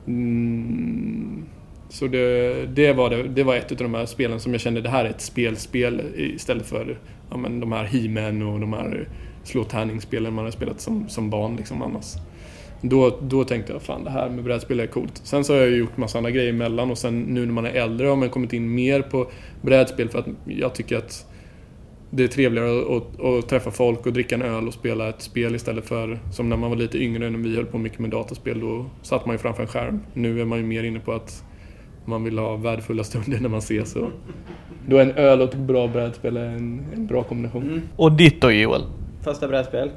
Mm, 0.06 1.44
så 1.88 2.06
det, 2.06 2.66
det, 2.66 2.92
var 2.92 3.10
det, 3.10 3.22
det 3.22 3.42
var 3.42 3.56
ett 3.56 3.72
av 3.72 3.76
de 3.76 3.94
här 3.94 4.06
spelen 4.06 4.40
som 4.40 4.52
jag 4.52 4.60
kände, 4.60 4.80
det 4.80 4.88
här 4.88 5.04
är 5.04 5.10
ett 5.10 5.20
spelspel 5.20 6.02
istället 6.16 6.66
för 6.66 6.98
ja, 7.30 7.36
men 7.36 7.60
de 7.60 7.72
här 7.72 7.84
he 7.84 8.44
och 8.44 8.60
de 8.60 8.72
här 8.72 9.08
slå 9.44 9.64
tärningsspelen 9.64 10.34
man 10.34 10.44
har 10.44 10.52
spelat 10.52 10.80
som, 10.80 11.08
som 11.08 11.30
barn 11.30 11.56
liksom 11.56 11.82
annars. 11.82 12.14
Då, 12.86 13.18
då 13.20 13.44
tänkte 13.44 13.72
jag 13.72 13.82
fan 13.82 14.04
det 14.04 14.10
här 14.10 14.28
med 14.28 14.44
brädspel 14.44 14.80
är 14.80 14.86
coolt. 14.86 15.20
Sen 15.24 15.44
så 15.44 15.52
har 15.52 15.60
jag 15.60 15.70
gjort 15.70 15.96
massa 15.96 16.18
andra 16.18 16.30
grejer 16.30 16.50
emellan 16.50 16.90
och 16.90 16.98
sen 16.98 17.20
nu 17.20 17.46
när 17.46 17.52
man 17.52 17.66
är 17.66 17.70
äldre 17.70 18.06
har 18.06 18.16
man 18.16 18.30
kommit 18.30 18.52
in 18.52 18.74
mer 18.74 19.02
på 19.02 19.30
brädspel 19.62 20.08
för 20.08 20.18
att 20.18 20.26
jag 20.44 20.74
tycker 20.74 20.96
att 20.96 21.26
det 22.10 22.24
är 22.24 22.28
trevligare 22.28 22.80
att, 22.80 22.90
att, 22.90 23.20
att, 23.20 23.48
träffa 23.48 23.70
folk 23.70 24.06
och 24.06 24.12
dricka 24.12 24.34
en 24.34 24.42
öl 24.42 24.68
och 24.68 24.74
spela 24.74 25.08
ett 25.08 25.22
spel 25.22 25.54
istället 25.54 25.84
för 25.84 26.18
som 26.32 26.48
när 26.48 26.56
man 26.56 26.70
var 26.70 26.76
lite 26.76 26.98
yngre 26.98 27.30
när 27.30 27.38
vi 27.38 27.56
höll 27.56 27.66
på 27.66 27.78
mycket 27.78 27.98
med 27.98 28.10
dataspel. 28.10 28.60
Då 28.60 28.86
satt 29.02 29.26
man 29.26 29.34
ju 29.34 29.38
framför 29.38 29.62
en 29.62 29.68
skärm. 29.68 30.00
Nu 30.12 30.40
är 30.40 30.44
man 30.44 30.58
ju 30.58 30.64
mer 30.64 30.82
inne 30.84 31.00
på 31.00 31.12
att 31.12 31.44
man 32.04 32.24
vill 32.24 32.38
ha 32.38 32.56
värdefulla 32.56 33.04
stunder 33.04 33.40
när 33.40 33.48
man 33.48 33.58
ses. 33.58 33.96
Och 33.96 34.10
då 34.88 34.96
är 34.96 35.02
en 35.02 35.12
öl 35.12 35.40
och 35.40 35.48
ett 35.48 35.58
bra 35.58 35.88
brädspel 35.88 36.36
en, 36.36 36.86
en 36.94 37.06
bra 37.06 37.22
kombination. 37.22 37.62
Mm. 37.62 37.80
Och 37.96 38.12
ditt 38.12 38.40
då 38.40 38.50
Joel? 38.50 38.82
Första 39.22 39.48
brädspel? 39.48 39.90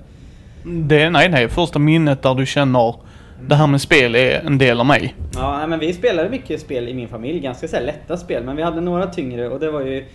Det, 0.67 1.09
nej, 1.09 1.29
nej. 1.29 1.49
Första 1.49 1.79
minnet 1.79 2.21
där 2.21 2.35
du 2.35 2.45
känner 2.45 2.95
det 3.41 3.55
här 3.55 3.67
med 3.67 3.81
spel 3.81 4.15
är 4.15 4.45
en 4.45 4.57
del 4.57 4.79
av 4.79 4.85
mig. 4.85 5.15
Ja, 5.35 5.67
men 5.67 5.79
vi 5.79 5.93
spelade 5.93 6.29
mycket 6.29 6.61
spel 6.61 6.87
i 6.87 6.93
min 6.93 7.07
familj. 7.07 7.39
Ganska 7.39 7.67
så 7.67 7.75
här, 7.75 7.83
lätta 7.83 8.17
spel. 8.17 8.43
Men 8.43 8.55
vi 8.55 8.63
hade 8.63 8.81
några 8.81 9.07
tyngre 9.07 9.49
och 9.49 9.59
det 9.59 9.71
var 9.71 9.81
ju 9.81 10.05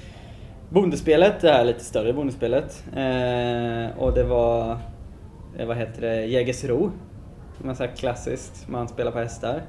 Bondespelet, 0.69 1.41
det 1.41 1.53
här 1.53 1.65
lite 1.65 1.85
större 1.85 2.13
bondespelet. 2.13 2.85
Eh, 2.97 3.99
och 3.99 4.15
det 4.15 4.25
var, 4.25 4.79
eh, 5.59 5.67
vad 5.67 5.77
heter 5.77 6.01
det, 6.01 6.25
Jägersro. 6.25 6.93
Man 7.59 7.77
så 7.77 7.87
klassiskt, 7.97 8.69
man 8.69 8.89
spelar 8.89 9.11
på 9.11 9.19
hästar. 9.19 9.63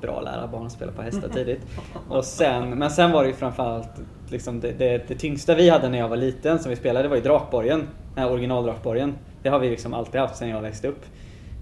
Bra 0.00 0.20
lära 0.20 0.46
barn 0.46 0.66
att 0.66 0.72
spela 0.72 0.92
på 0.92 1.02
hästar 1.02 1.28
tidigt. 1.28 1.60
Och 2.08 2.24
sen, 2.24 2.70
men 2.70 2.90
sen 2.90 3.10
var 3.10 3.22
det 3.22 3.28
ju 3.28 3.34
framförallt 3.34 3.90
liksom 4.28 4.60
det, 4.60 4.72
det, 4.78 5.08
det 5.08 5.14
tyngsta 5.14 5.54
vi 5.54 5.70
hade 5.70 5.88
när 5.88 5.98
jag 5.98 6.08
var 6.08 6.16
liten 6.16 6.58
som 6.58 6.70
vi 6.70 6.76
spelade 6.76 7.08
var 7.08 7.16
ju 7.16 7.22
Drakborgen. 7.22 7.88
Originaldrakborgen. 8.16 9.14
Det 9.42 9.48
har 9.48 9.58
vi 9.58 9.70
liksom 9.70 9.94
alltid 9.94 10.20
haft 10.20 10.36
sedan 10.36 10.48
jag 10.48 10.62
växte 10.62 10.88
upp. 10.88 11.04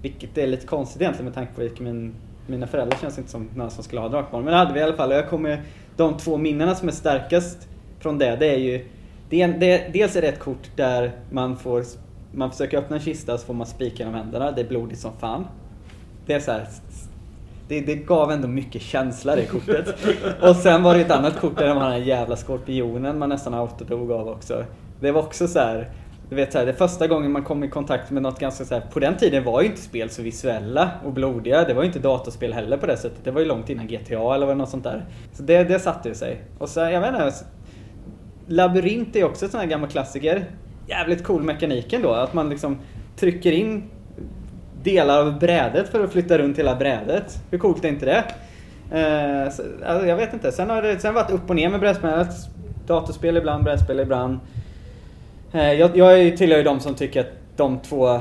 Vilket 0.01 0.37
är 0.37 0.47
lite 0.47 0.67
konstigt 0.67 1.01
egentligen 1.01 1.25
med 1.25 1.33
tanke 1.33 1.53
på 1.53 1.61
vilka 1.61 1.83
min, 1.83 2.13
mina 2.47 2.67
föräldrar 2.67 2.97
känns 3.01 3.17
inte 3.17 3.29
som 3.29 3.49
några 3.55 3.69
som 3.69 3.83
skulle 3.83 4.01
ha 4.01 4.09
drakbarn. 4.09 4.43
Men 4.43 4.51
det 4.51 4.57
hade 4.57 4.73
vi 4.73 4.79
i 4.79 4.83
alla 4.83 4.95
fall. 4.95 5.11
Och 5.11 5.17
jag 5.17 5.29
kommer, 5.29 5.61
de 5.95 6.17
två 6.17 6.37
minnena 6.37 6.75
som 6.75 6.87
är 6.87 6.91
starkast 6.91 7.67
från 7.99 8.17
det, 8.17 8.35
det 8.35 8.53
är 8.55 8.59
ju 8.59 8.85
det, 9.29 9.47
det, 9.47 9.93
Dels 9.93 10.15
är 10.15 10.21
det 10.21 10.27
ett 10.27 10.39
kort 10.39 10.69
där 10.75 11.11
man 11.31 11.57
får 11.57 11.83
man 12.31 12.51
försöker 12.51 12.77
öppna 12.77 12.95
en 12.95 13.01
kista 13.01 13.37
så 13.37 13.45
får 13.45 13.53
man 13.53 13.67
spika 13.67 13.97
genom 13.97 14.13
händerna. 14.13 14.51
Det 14.51 14.61
är 14.61 14.67
blodigt 14.67 14.99
som 14.99 15.11
fan. 15.19 15.47
Det 16.25 16.33
är 16.33 16.39
så 16.39 16.51
här, 16.51 16.67
det, 17.67 17.81
det, 17.81 17.95
gav 17.95 18.31
ändå 18.31 18.47
mycket 18.47 18.81
känsla 18.81 19.35
det 19.35 19.45
kortet. 19.45 19.95
Och 20.41 20.55
sen 20.55 20.83
var 20.83 20.95
det 20.95 21.01
ett 21.01 21.11
annat 21.11 21.39
kort 21.39 21.57
där 21.57 21.73
man 21.73 21.83
hade 21.83 21.95
den 21.95 22.07
jävla 22.07 22.35
skorpionen 22.35 23.19
man 23.19 23.29
nästan 23.29 23.53
autodog 23.53 24.11
av 24.11 24.27
också. 24.27 24.65
Det 24.99 25.11
var 25.11 25.21
också 25.21 25.47
så 25.47 25.59
här, 25.59 25.89
du 26.29 26.35
vet, 26.35 26.51
så 26.51 26.57
här, 26.57 26.65
det 26.65 26.73
första 26.73 27.07
gången 27.07 27.31
man 27.31 27.43
kom 27.43 27.63
i 27.63 27.69
kontakt 27.69 28.11
med 28.11 28.23
något 28.23 28.39
ganska 28.39 28.65
så 28.65 28.73
här, 28.73 28.81
På 28.81 28.99
den 28.99 29.17
tiden 29.17 29.43
var 29.43 29.61
ju 29.61 29.67
inte 29.67 29.81
spel 29.81 30.09
så 30.09 30.21
visuella 30.21 30.91
och 31.05 31.13
blodiga. 31.13 31.63
Det 31.65 31.73
var 31.73 31.81
ju 31.81 31.87
inte 31.87 31.99
datorspel 31.99 32.53
heller 32.53 32.77
på 32.77 32.85
det 32.85 32.97
sättet. 32.97 33.19
Det 33.23 33.31
var 33.31 33.41
ju 33.41 33.47
långt 33.47 33.69
innan 33.69 33.87
GTA 33.87 34.35
eller 34.35 34.55
något 34.55 34.69
sånt 34.69 34.83
där. 34.83 35.05
Så 35.33 35.43
det, 35.43 35.63
det 35.63 35.79
satte 35.79 36.09
ju 36.09 36.15
sig. 36.15 36.41
Och 36.57 36.69
sen, 36.69 36.91
jag 36.91 37.01
vet 37.01 37.09
inte. 37.09 37.33
Labyrint 38.47 39.15
är 39.15 39.23
också 39.23 39.45
en 39.45 39.51
sån 39.51 39.59
här 39.59 39.67
gammal 39.67 39.89
klassiker. 39.89 40.45
jävligt 40.87 41.23
cool 41.23 41.43
mekanik 41.43 41.93
ändå. 41.93 42.11
Att 42.11 42.33
man 42.33 42.49
liksom 42.49 42.77
trycker 43.15 43.51
in 43.51 43.83
delar 44.83 45.19
av 45.19 45.39
brädet 45.39 45.89
för 45.89 46.03
att 46.03 46.11
flytta 46.11 46.37
runt 46.37 46.59
hela 46.59 46.75
brädet. 46.75 47.43
Hur 47.51 47.57
coolt 47.57 47.85
är 47.85 47.89
inte 47.89 48.05
det? 48.05 48.23
Uh, 48.91 49.51
så, 49.51 49.63
alltså, 49.85 50.07
jag 50.07 50.15
vet 50.15 50.33
inte. 50.33 50.51
Sen 50.51 50.69
har 50.69 50.81
det 50.81 50.99
sen 50.99 51.13
varit 51.13 51.31
upp 51.31 51.49
och 51.49 51.55
ner 51.55 51.69
med 51.69 51.79
brädspelet. 51.79 52.29
Datorspel 52.87 53.37
ibland, 53.37 53.63
brädspel 53.63 53.99
ibland. 53.99 54.39
Eh, 55.53 55.73
jag, 55.73 55.97
jag 55.97 56.37
tillhör 56.37 56.57
ju 56.57 56.63
de 56.63 56.79
som 56.79 56.95
tycker 56.95 57.19
att 57.19 57.31
de 57.55 57.79
två 57.79 58.19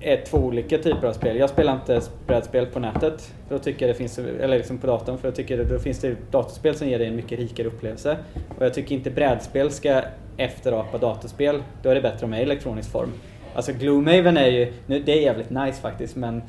är 0.00 0.24
två 0.24 0.38
olika 0.38 0.78
typer 0.78 1.08
av 1.08 1.12
spel. 1.12 1.36
Jag 1.36 1.50
spelar 1.50 1.74
inte 1.74 2.00
brädspel 2.26 2.66
på 2.66 2.78
nätet. 2.78 3.34
Då 3.48 3.58
tycker 3.58 3.86
jag 3.86 3.94
det 3.94 3.98
finns, 3.98 4.18
eller 4.18 4.56
liksom 4.56 4.78
på 4.78 4.86
datorn, 4.86 5.18
för 5.18 5.28
jag 5.28 5.34
tycker 5.34 5.56
det, 5.56 5.64
då 5.64 5.78
finns 5.78 5.98
det 5.98 6.16
datorspel 6.30 6.74
som 6.74 6.88
ger 6.88 6.98
dig 6.98 7.08
en 7.08 7.16
mycket 7.16 7.38
rikare 7.38 7.66
upplevelse. 7.66 8.16
Och 8.58 8.64
jag 8.64 8.74
tycker 8.74 8.94
inte 8.94 9.10
brädspel 9.10 9.70
ska 9.70 10.02
efterapa 10.36 10.98
datorspel. 10.98 11.62
Då 11.82 11.88
är 11.88 11.94
det 11.94 12.00
bättre 12.00 12.24
om 12.24 12.30
det 12.30 12.36
är 12.36 12.40
i 12.40 12.42
elektronisk 12.42 12.90
form. 12.90 13.12
Alltså 13.54 13.72
Gloomhaven 13.72 14.36
är 14.36 14.46
ju, 14.46 14.72
nu, 14.86 15.02
det 15.06 15.12
är 15.12 15.22
jävligt 15.22 15.50
nice 15.50 15.80
faktiskt, 15.80 16.16
men 16.16 16.36
eh, 16.36 16.42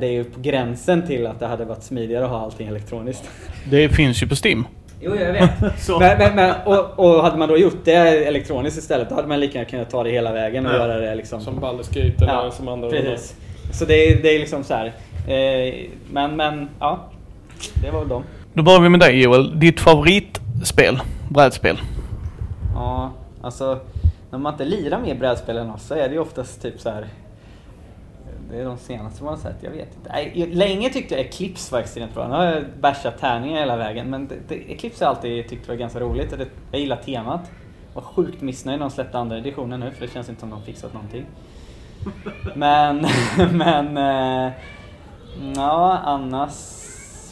det 0.00 0.06
är 0.06 0.12
ju 0.12 0.24
på 0.24 0.40
gränsen 0.40 1.06
till 1.06 1.26
att 1.26 1.40
det 1.40 1.46
hade 1.46 1.64
varit 1.64 1.82
smidigare 1.82 2.24
att 2.24 2.30
ha 2.30 2.40
allting 2.40 2.68
elektroniskt. 2.68 3.30
Det 3.70 3.88
finns 3.88 4.22
ju 4.22 4.28
på 4.28 4.34
Steam. 4.44 4.66
Jo, 5.06 5.16
jag 5.16 5.32
vet. 5.32 5.50
men, 6.00 6.18
men, 6.18 6.36
men, 6.36 6.54
och, 6.64 6.98
och 6.98 7.22
hade 7.22 7.36
man 7.36 7.48
då 7.48 7.58
gjort 7.58 7.84
det 7.84 7.92
elektroniskt 8.26 8.78
istället, 8.78 9.08
då 9.08 9.14
hade 9.14 9.28
man 9.28 9.40
lika 9.40 9.58
gärna 9.58 9.70
kunnat 9.70 9.90
ta 9.90 10.02
det 10.04 10.10
hela 10.10 10.32
vägen 10.32 10.66
och 10.66 10.72
Ja. 10.72 10.76
göra 10.76 10.98
det 10.98 11.14
liksom... 11.14 11.40
Som 11.40 11.54
Baldur's 11.60 11.94
Gate 11.94 12.24
eller 12.24 12.50
som 12.50 12.68
andra. 12.68 12.90
Precis. 12.90 13.36
Så 13.72 13.84
det 13.84 13.94
är, 13.94 14.22
det 14.22 14.34
är 14.34 14.38
liksom 14.38 14.64
så 14.64 14.74
här. 14.74 14.86
Eh, 15.28 15.74
men, 16.12 16.36
men, 16.36 16.68
ja. 16.80 17.08
Det 17.82 17.90
var 17.90 18.00
väl 18.00 18.08
dem. 18.08 18.22
Då 18.52 18.62
börjar 18.62 18.80
vi 18.80 18.88
med 18.88 19.00
dig 19.00 19.22
Joel. 19.22 19.60
Ditt 19.60 19.80
favoritspel? 19.80 21.00
Brädspel? 21.28 21.80
Ja, 22.74 23.12
alltså 23.42 23.78
när 24.30 24.38
man 24.38 24.52
inte 24.52 24.64
lirar 24.64 24.98
med 25.00 25.18
brädspel 25.18 25.56
än 25.56 25.70
oss 25.70 25.86
så 25.86 25.94
är 25.94 26.08
det 26.08 26.14
ju 26.14 26.20
oftast 26.20 26.62
typ 26.62 26.80
så 26.80 26.90
här. 26.90 27.06
Det 28.50 28.60
är 28.60 28.64
de 28.64 28.78
senaste 28.78 29.24
man 29.24 29.34
har 29.34 29.40
sett, 29.40 29.62
jag 29.62 29.70
vet 29.70 29.96
inte. 29.96 30.46
Länge 30.46 30.90
tyckte 30.90 31.14
jag 31.14 31.26
Eclipse 31.26 31.72
var 31.72 31.80
extremt 31.80 32.14
bra. 32.14 32.28
Nu 32.28 32.34
har 32.34 32.44
jag 32.44 32.64
bashat 32.80 33.18
tärningar 33.18 33.60
hela 33.60 33.76
vägen 33.76 34.10
men 34.10 34.28
det, 34.28 34.34
det, 34.48 34.54
Eclipse 34.54 35.04
har 35.04 35.10
jag 35.10 35.16
alltid 35.16 35.48
tyckt 35.48 35.68
var 35.68 35.74
ganska 35.74 36.00
roligt. 36.00 36.32
och 36.32 36.38
Det, 36.38 36.48
jag 36.70 36.80
gillar 36.80 36.96
temat. 36.96 37.50
Var 37.94 38.02
sjukt 38.02 38.40
missnöjd 38.40 38.78
när 38.78 38.86
de 38.86 38.90
släppte 38.90 39.18
andra 39.18 39.38
editionen 39.38 39.80
nu 39.80 39.90
för 39.90 40.06
det 40.06 40.12
känns 40.12 40.28
inte 40.28 40.40
som 40.40 40.50
de 40.50 40.62
fixat 40.62 40.94
någonting. 40.94 41.26
Men, 42.54 43.06
men... 43.52 43.96
Eh, 43.96 44.52
ja, 45.54 45.98
annars 46.04 46.52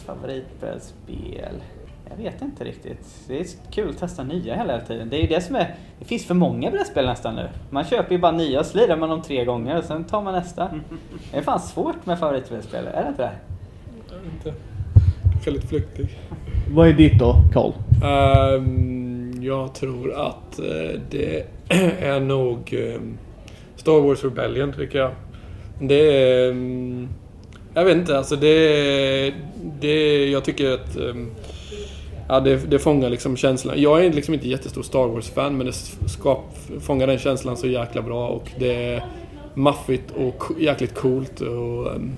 favoritbrädspel. 0.06 1.62
Jag 2.10 2.16
vet 2.16 2.42
inte 2.42 2.64
riktigt. 2.64 3.06
Det 3.28 3.40
är 3.40 3.46
kul 3.70 3.90
att 3.90 3.98
testa 3.98 4.24
nya 4.24 4.54
hela 4.56 4.80
tiden. 4.80 5.10
Det 5.10 5.16
är 5.16 5.20
ju 5.20 5.26
det 5.26 5.40
som 5.40 5.56
är... 5.56 5.74
Det 5.98 6.04
finns 6.04 6.26
för 6.26 6.34
många 6.34 6.70
brädspel 6.70 7.06
nästan 7.06 7.36
nu. 7.36 7.48
Man 7.70 7.84
köper 7.84 8.12
ju 8.12 8.18
bara 8.18 8.32
nya 8.32 8.60
och 8.60 8.66
så 8.66 8.78
lirar 8.78 8.96
man 8.96 9.08
dem 9.08 9.22
tre 9.22 9.44
gånger 9.44 9.78
och 9.78 9.84
sen 9.84 10.04
tar 10.04 10.22
man 10.22 10.34
nästa. 10.34 10.70
Det 11.32 11.38
är 11.38 11.42
fan 11.42 11.60
svårt 11.60 12.06
med 12.06 12.18
favoritbrädspel, 12.18 12.86
är 12.86 13.02
det 13.02 13.08
inte 13.08 13.22
det? 13.22 13.32
Inte. 14.34 14.54
Väldigt 15.44 15.68
flyktig. 15.68 16.18
Vad 16.70 16.88
är 16.88 16.92
ditt 16.92 17.18
då, 17.18 17.36
Karl? 17.52 17.72
Ehm, 18.04 19.42
jag 19.42 19.74
tror 19.74 20.12
att 20.12 20.58
eh, 20.58 21.00
det 21.10 21.46
är 22.00 22.20
nog 22.20 22.72
ehm, 22.72 23.18
Star 23.76 24.00
Wars 24.00 24.24
Rebellion 24.24 24.72
tycker 24.72 24.98
jag. 24.98 25.10
Det 25.80 25.94
är... 25.94 26.50
ehm, 26.50 27.08
jag 27.74 27.84
vet 27.84 27.96
inte, 27.96 28.18
alltså 28.18 28.36
det. 28.36 29.34
Det, 29.80 30.28
jag 30.30 30.44
tycker 30.44 30.74
att... 30.74 30.96
Ja, 32.28 32.40
det, 32.40 32.70
det 32.70 32.78
fångar 32.78 33.10
liksom 33.10 33.36
känslan. 33.36 33.80
Jag 33.80 34.04
är 34.04 34.12
liksom 34.12 34.34
inte 34.34 34.48
jättestor 34.48 34.82
Star 34.82 35.06
Wars-fan 35.08 35.56
men 35.56 35.66
det 35.66 35.72
skap, 36.08 36.44
fångar 36.80 37.06
den 37.06 37.18
känslan 37.18 37.56
så 37.56 37.66
jäkla 37.66 38.02
bra 38.02 38.28
och 38.28 38.50
det 38.58 38.74
är 38.74 39.04
maffigt 39.54 40.10
och 40.16 40.44
jäkligt 40.58 40.94
coolt. 40.94 41.40
Och, 41.40 41.92
ehm, 41.92 42.12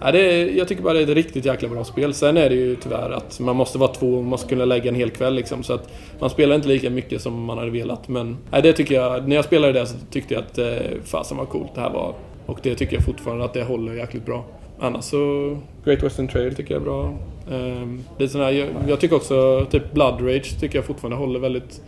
ja, 0.00 0.12
det 0.12 0.20
är, 0.20 0.56
jag 0.58 0.68
tycker 0.68 0.82
bara 0.82 0.94
det 0.94 1.00
är 1.00 1.02
ett 1.02 1.08
riktigt 1.08 1.44
jäkla 1.44 1.68
bra 1.68 1.84
spel. 1.84 2.14
Sen 2.14 2.36
är 2.36 2.48
det 2.48 2.54
ju 2.54 2.76
tyvärr 2.76 3.10
att 3.10 3.40
man 3.40 3.56
måste 3.56 3.78
vara 3.78 3.92
två 3.92 4.06
och 4.06 4.22
man 4.22 4.24
måste 4.24 4.48
kunna 4.48 4.64
lägga 4.64 4.88
en 4.88 4.94
hel 4.94 5.10
kväll 5.10 5.34
liksom. 5.34 5.62
Så 5.62 5.72
att 5.72 5.88
man 6.20 6.30
spelar 6.30 6.56
inte 6.56 6.68
lika 6.68 6.90
mycket 6.90 7.22
som 7.22 7.44
man 7.44 7.58
hade 7.58 7.70
velat. 7.70 8.08
Men 8.08 8.36
ja, 8.50 8.60
det 8.60 8.72
tycker 8.72 8.94
jag, 8.94 9.28
när 9.28 9.36
jag 9.36 9.44
spelade 9.44 9.72
det 9.72 9.86
så 9.86 9.96
tyckte 10.10 10.34
jag 10.34 10.42
att 10.42 10.58
eh, 10.58 10.98
fasen 11.04 11.36
var 11.36 11.44
coolt 11.44 11.74
det 11.74 11.80
här 11.80 11.90
var. 11.90 12.14
Och 12.46 12.58
det 12.62 12.74
tycker 12.74 12.96
jag 12.96 13.04
fortfarande 13.04 13.44
att 13.44 13.54
det 13.54 13.64
håller 13.64 13.94
jäkligt 13.94 14.26
bra. 14.26 14.44
Annars 14.80 15.04
så, 15.04 15.56
Great 15.84 16.02
Western 16.02 16.28
Trail 16.28 16.54
tycker 16.54 16.74
jag 16.74 16.80
är 16.80 16.84
bra. 16.84 17.14
Um, 17.48 18.04
det 18.18 18.24
är 18.24 18.28
sån 18.28 18.40
här, 18.40 18.50
jag, 18.50 18.68
jag 18.88 19.00
tycker 19.00 19.16
också, 19.16 19.66
typ 19.70 19.92
Blood 19.92 20.20
Rage 20.20 20.60
tycker 20.60 20.78
jag 20.78 20.84
fortfarande 20.84 21.16
håller 21.16 21.40
väldigt... 21.40 21.80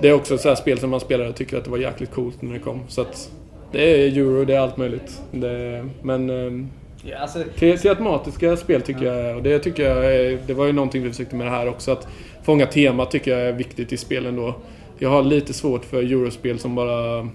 Det 0.00 0.08
är 0.08 0.12
också 0.12 0.34
ett 0.34 0.40
sånt 0.40 0.58
spel 0.58 0.78
som 0.78 0.90
man 0.90 1.00
spelare 1.00 1.32
tycker 1.32 1.58
att 1.58 1.64
det 1.64 1.70
var 1.70 1.78
jäkligt 1.78 2.10
coolt 2.10 2.42
när 2.42 2.52
det 2.52 2.58
kom. 2.58 2.80
Så 2.88 3.00
att 3.00 3.30
det 3.72 3.90
är 3.90 4.18
euro, 4.18 4.44
det 4.44 4.54
är 4.54 4.60
allt 4.60 4.76
möjligt. 4.76 5.22
Det, 5.32 5.88
men 6.02 6.30
ehm, 6.30 6.68
Ja, 7.08 7.18
alltså, 7.18 7.38
te- 7.58 8.56
spel 8.56 8.82
tycker 8.82 9.04
jag, 9.04 9.36
och 9.36 9.42
det 9.42 9.58
tycker 9.58 9.82
jag 9.82 10.14
är, 10.14 10.38
Det 10.46 10.54
var 10.54 10.66
ju 10.66 10.72
någonting 10.72 11.02
vi 11.02 11.10
försökte 11.10 11.36
med 11.36 11.46
det 11.46 11.50
här 11.50 11.68
också, 11.68 11.92
att 11.92 12.08
fånga 12.42 12.66
temat 12.66 13.10
tycker 13.10 13.30
jag 13.30 13.48
är 13.48 13.52
viktigt 13.52 13.92
i 13.92 13.96
spelen 13.96 14.36
då. 14.36 14.54
Jag 14.98 15.10
har 15.10 15.22
lite 15.22 15.52
svårt 15.52 15.84
för 15.84 16.02
eurospel 16.02 16.58
som 16.58 16.74
bara... 16.74 17.28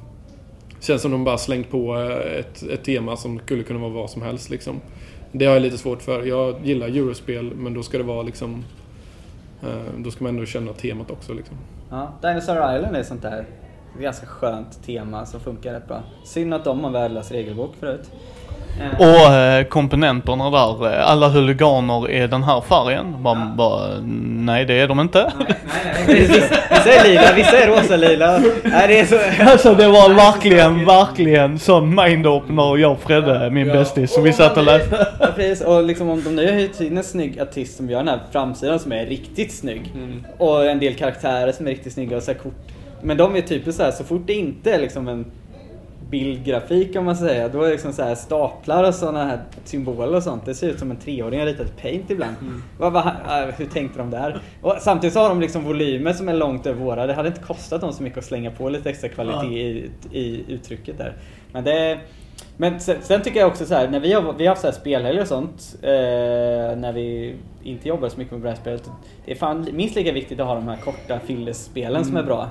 Känns 0.79 1.01
som 1.01 1.11
de 1.11 1.23
bara 1.23 1.37
slängt 1.37 1.71
på 1.71 1.95
ett, 2.39 2.63
ett 2.63 2.83
tema 2.83 3.17
som 3.17 3.39
skulle 3.39 3.63
kunna 3.63 3.79
vara 3.79 3.89
vad 3.89 4.09
som 4.09 4.21
helst 4.21 4.49
liksom. 4.49 4.81
Det 5.31 5.45
har 5.45 5.53
jag 5.53 5.61
lite 5.61 5.77
svårt 5.77 6.01
för. 6.01 6.23
Jag 6.23 6.55
gillar 6.63 6.87
eurospel, 6.87 7.53
men 7.55 7.73
då 7.73 7.83
ska 7.83 7.97
det 7.97 8.03
vara 8.03 8.21
liksom... 8.21 8.63
Eh, 9.63 9.93
då 9.97 10.11
ska 10.11 10.23
man 10.23 10.33
ändå 10.33 10.45
känna 10.45 10.73
temat 10.73 11.11
också 11.11 11.33
liksom. 11.33 11.57
ja, 11.89 12.13
Dinosaur 12.21 12.75
Island 12.75 12.95
är 12.95 13.03
sånt 13.03 13.21
där 13.21 13.45
ganska 13.99 14.25
skönt 14.25 14.83
tema 14.83 15.25
som 15.25 15.39
funkar 15.39 15.73
rätt 15.73 15.87
bra. 15.87 16.03
Synd 16.25 16.53
att 16.53 16.63
de 16.63 16.83
har 16.83 16.91
värdelös 16.91 17.31
regelbok 17.31 17.75
förut. 17.75 18.11
Och 18.99 19.33
eh, 19.33 19.63
komponenterna 19.63 20.49
där, 20.49 20.93
eh, 20.99 21.09
alla 21.11 21.27
huliganer 21.29 22.09
är 22.09 22.27
den 22.27 22.43
här 22.43 22.61
färgen. 22.61 23.21
Man 23.21 23.55
bara, 23.57 23.87
nej 24.25 24.65
det 24.65 24.73
är 24.79 24.87
de 24.87 24.99
inte. 24.99 25.31
Nej, 25.39 25.47
nej, 26.07 26.27
nej. 26.27 26.27
Vissa, 26.71 26.93
är 26.93 27.07
lila, 27.07 27.33
vissa 27.35 27.57
är 27.63 27.67
rosa-lila. 27.67 28.37
Nej, 28.63 28.87
det 28.87 28.99
är 28.99 29.05
så... 29.05 29.49
Alltså 29.51 29.73
det 29.75 29.87
var 29.87 30.09
verkligen, 30.13 30.85
verkligen 30.85 31.59
sån 31.59 31.99
mind-opener 31.99 32.77
jag 32.77 32.91
och 32.91 33.01
Fredde, 33.01 33.49
min 33.49 33.67
Ja. 33.67 33.73
bästis, 33.73 34.13
som 34.13 34.23
vi 34.23 34.33
satt 34.33 34.57
och 34.57 34.63
läste. 34.63 35.07
Ja, 35.19 35.27
precis. 35.35 35.61
Och 35.65 35.83
liksom 35.83 36.09
om 36.09 36.23
de 36.23 36.35
nu 36.35 36.45
har 36.45 36.53
hyrt 36.53 36.79
in 36.81 36.97
en 36.97 37.03
snygg 37.03 37.39
artist 37.41 37.77
som 37.77 37.89
gör 37.89 37.97
den 37.99 38.07
här 38.07 38.19
framsidan 38.31 38.79
som 38.79 38.91
är 38.91 39.05
riktigt 39.05 39.51
snygg. 39.53 39.93
Och 40.37 40.65
en 40.65 40.79
del 40.79 40.93
karaktärer 40.95 41.51
som 41.51 41.65
är 41.67 41.71
riktigt 41.71 41.93
snygga 41.93 42.17
och 42.17 42.23
så 42.23 42.31
här 42.31 42.39
kort. 42.39 42.53
Men 43.01 43.17
de 43.17 43.35
är 43.35 43.41
typiskt 43.41 43.77
så 43.77 43.83
här, 43.83 43.91
så 43.91 44.03
fort 44.03 44.21
det 44.27 44.33
inte 44.33 44.73
är 44.73 44.79
liksom 44.79 45.07
en 45.07 45.25
bildgrafik 46.11 46.95
om 46.95 47.05
man 47.05 47.15
säger, 47.15 47.49
då 47.49 47.61
är 47.61 47.65
det 47.65 47.71
liksom 47.71 47.93
så 47.93 48.03
här 48.03 48.15
staplar 48.15 48.83
och 48.83 48.95
sådana 48.95 49.25
här 49.25 49.39
symboler 49.63 50.15
och 50.15 50.23
sånt. 50.23 50.45
Det 50.45 50.55
ser 50.55 50.69
ut 50.69 50.79
som 50.79 50.91
en 50.91 50.97
treåring 50.97 51.39
har 51.39 51.47
ritat 51.47 51.77
paint 51.81 52.09
ibland. 52.09 52.35
Vad, 52.77 52.93
vad, 52.93 53.07
äh, 53.07 53.55
hur 53.57 53.65
tänkte 53.65 53.99
de 53.99 54.09
där? 54.09 54.41
Och 54.61 54.75
samtidigt 54.79 55.13
så 55.13 55.19
har 55.19 55.29
de 55.29 55.41
liksom 55.41 55.63
volymer 55.63 56.13
som 56.13 56.29
är 56.29 56.33
långt 56.33 56.65
över 56.65 56.83
våra. 56.83 57.07
Det 57.07 57.13
hade 57.13 57.27
inte 57.27 57.41
kostat 57.41 57.81
dem 57.81 57.93
så 57.93 58.03
mycket 58.03 58.17
att 58.17 58.25
slänga 58.25 58.51
på 58.51 58.69
lite 58.69 58.89
extra 58.89 59.09
kvalitet 59.09 59.61
i, 59.61 59.91
i 60.11 60.45
uttrycket 60.47 60.97
där. 60.97 61.13
Men 61.51 61.63
det 61.63 61.99
men 62.57 62.79
sen, 62.79 62.97
sen 63.01 63.21
tycker 63.21 63.39
jag 63.39 63.47
också 63.47 63.65
så 63.65 63.75
här, 63.75 63.87
när 63.87 63.99
vi 63.99 64.13
har, 64.13 64.33
vi 64.33 64.45
har 64.45 64.49
haft 64.49 64.61
så 64.61 64.67
här 64.67 64.73
spelhelger 64.73 65.21
och 65.21 65.27
sånt, 65.27 65.75
eh, 65.81 65.89
när 66.77 66.93
vi 66.93 67.35
inte 67.63 67.87
jobbar 67.87 68.09
så 68.09 68.17
mycket 68.17 68.31
med 68.31 68.41
brädspelet. 68.41 68.89
Det 69.25 69.31
är 69.31 69.35
fan 69.35 69.67
minst 69.73 69.95
lika 69.95 70.11
viktigt 70.11 70.39
att 70.39 70.47
ha 70.47 70.55
de 70.55 70.67
här 70.67 70.77
korta 70.77 71.19
fillespelen 71.19 72.05
som 72.05 72.17
är 72.17 72.23
bra. 72.23 72.49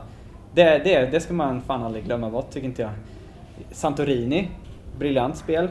Det, 0.54 0.80
det, 0.84 1.06
det 1.12 1.20
ska 1.20 1.34
man 1.34 1.62
fan 1.62 1.82
aldrig 1.82 2.04
glömma 2.04 2.30
bort, 2.30 2.50
tycker 2.50 2.66
inte 2.66 2.82
jag. 2.82 2.90
Santorini, 3.70 4.48
briljant 4.98 5.36
spel. 5.36 5.68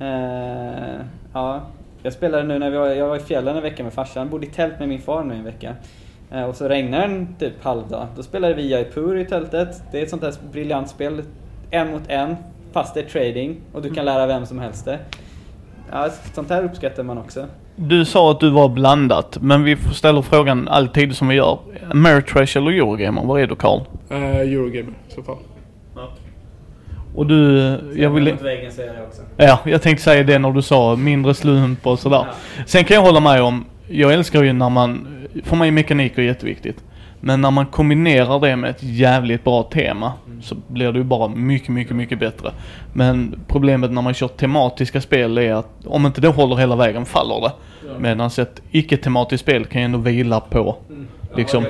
Eh, 0.00 1.00
ja, 1.32 1.60
jag 2.02 2.12
spelade 2.12 2.42
nu 2.42 2.58
när 2.58 2.70
vi 2.70 2.76
var, 2.76 2.86
jag 2.86 3.08
var 3.08 3.16
i 3.16 3.20
fjällen 3.20 3.56
en 3.56 3.62
vecka 3.62 3.82
med 3.82 3.92
farsan, 3.92 4.28
bodde 4.28 4.46
i 4.46 4.50
tält 4.50 4.78
med 4.78 4.88
min 4.88 5.00
far 5.00 5.24
nu 5.24 5.34
en 5.34 5.44
vecka. 5.44 5.74
Eh, 6.30 6.42
och 6.42 6.56
så 6.56 6.68
regnade 6.68 7.02
den 7.02 7.34
typ 7.38 7.64
halvdag. 7.64 8.06
Då 8.16 8.22
spelade 8.22 8.54
vi 8.54 8.70
Jaipur 8.70 9.18
i 9.18 9.24
tältet. 9.24 9.82
Det 9.92 9.98
är 9.98 10.02
ett 10.02 10.10
sånt 10.10 10.22
här 10.22 10.34
briljant 10.52 10.88
spel. 10.88 11.22
En 11.70 11.90
mot 11.90 12.02
en, 12.08 12.36
fast 12.72 12.94
det 12.94 13.00
är 13.00 13.04
trading 13.04 13.56
och 13.72 13.82
du 13.82 13.94
kan 13.94 14.04
lära 14.04 14.26
vem 14.26 14.46
som 14.46 14.58
helst 14.58 14.84
det. 14.84 14.98
Ja, 15.90 16.08
sånt 16.34 16.50
här 16.50 16.64
uppskattar 16.64 17.02
man 17.02 17.18
också. 17.18 17.46
Du 17.76 18.04
sa 18.04 18.30
att 18.30 18.40
du 18.40 18.50
var 18.50 18.68
blandat, 18.68 19.38
men 19.40 19.64
vi 19.64 19.76
ställer 19.76 20.22
frågan 20.22 20.68
alltid 20.68 21.16
som 21.16 21.28
vi 21.28 21.34
gör. 21.34 21.58
Ameritrash 21.90 22.56
eller 22.56 22.70
Eurogamer, 22.70 23.24
vad 23.24 23.40
är 23.40 23.46
du 23.46 23.56
Karl? 23.56 23.80
Uh, 24.10 24.36
Eurogamer 24.36 24.92
i 25.08 25.14
så 25.14 25.22
fall. 25.22 25.36
Och 27.18 27.26
du, 27.26 27.58
jag 27.96 28.10
vill... 28.10 28.36
Säger 28.38 28.94
jag 28.94 29.04
också. 29.06 29.22
Ja, 29.36 29.58
jag 29.64 29.82
tänkte 29.82 30.04
säga 30.04 30.22
det 30.22 30.38
när 30.38 30.52
du 30.52 30.62
sa 30.62 30.96
mindre 30.96 31.34
slump 31.34 31.86
och 31.86 31.98
sådär. 31.98 32.26
Sen 32.66 32.84
kan 32.84 32.94
jag 32.94 33.02
hålla 33.02 33.20
med 33.20 33.42
om, 33.42 33.64
jag 33.88 34.12
älskar 34.12 34.42
ju 34.42 34.52
när 34.52 34.70
man, 34.70 35.06
för 35.44 35.56
mig 35.56 35.68
är 35.68 35.72
mekaniker 35.72 36.22
jätteviktigt. 36.22 36.84
Men 37.20 37.40
när 37.40 37.50
man 37.50 37.66
kombinerar 37.66 38.40
det 38.40 38.56
med 38.56 38.70
ett 38.70 38.82
jävligt 38.82 39.44
bra 39.44 39.62
tema 39.62 40.12
så 40.42 40.56
blir 40.68 40.92
det 40.92 40.98
ju 40.98 41.04
bara 41.04 41.28
mycket, 41.28 41.68
mycket, 41.68 41.96
mycket 41.96 42.18
bättre. 42.18 42.52
Men 42.92 43.40
problemet 43.46 43.90
när 43.90 44.02
man 44.02 44.14
kör 44.14 44.28
tematiska 44.28 45.00
spel 45.00 45.38
är 45.38 45.54
att 45.54 45.86
om 45.86 46.06
inte 46.06 46.20
det 46.20 46.28
håller 46.28 46.56
hela 46.56 46.76
vägen 46.76 47.04
faller 47.04 47.40
det. 47.40 47.52
Medan 47.98 48.26
ett 48.38 48.62
icke-tematiskt 48.70 49.42
spel 49.42 49.64
kan 49.64 49.80
ju 49.80 49.84
ändå 49.84 49.98
vila 49.98 50.40
på 50.40 50.76
liksom. 51.36 51.64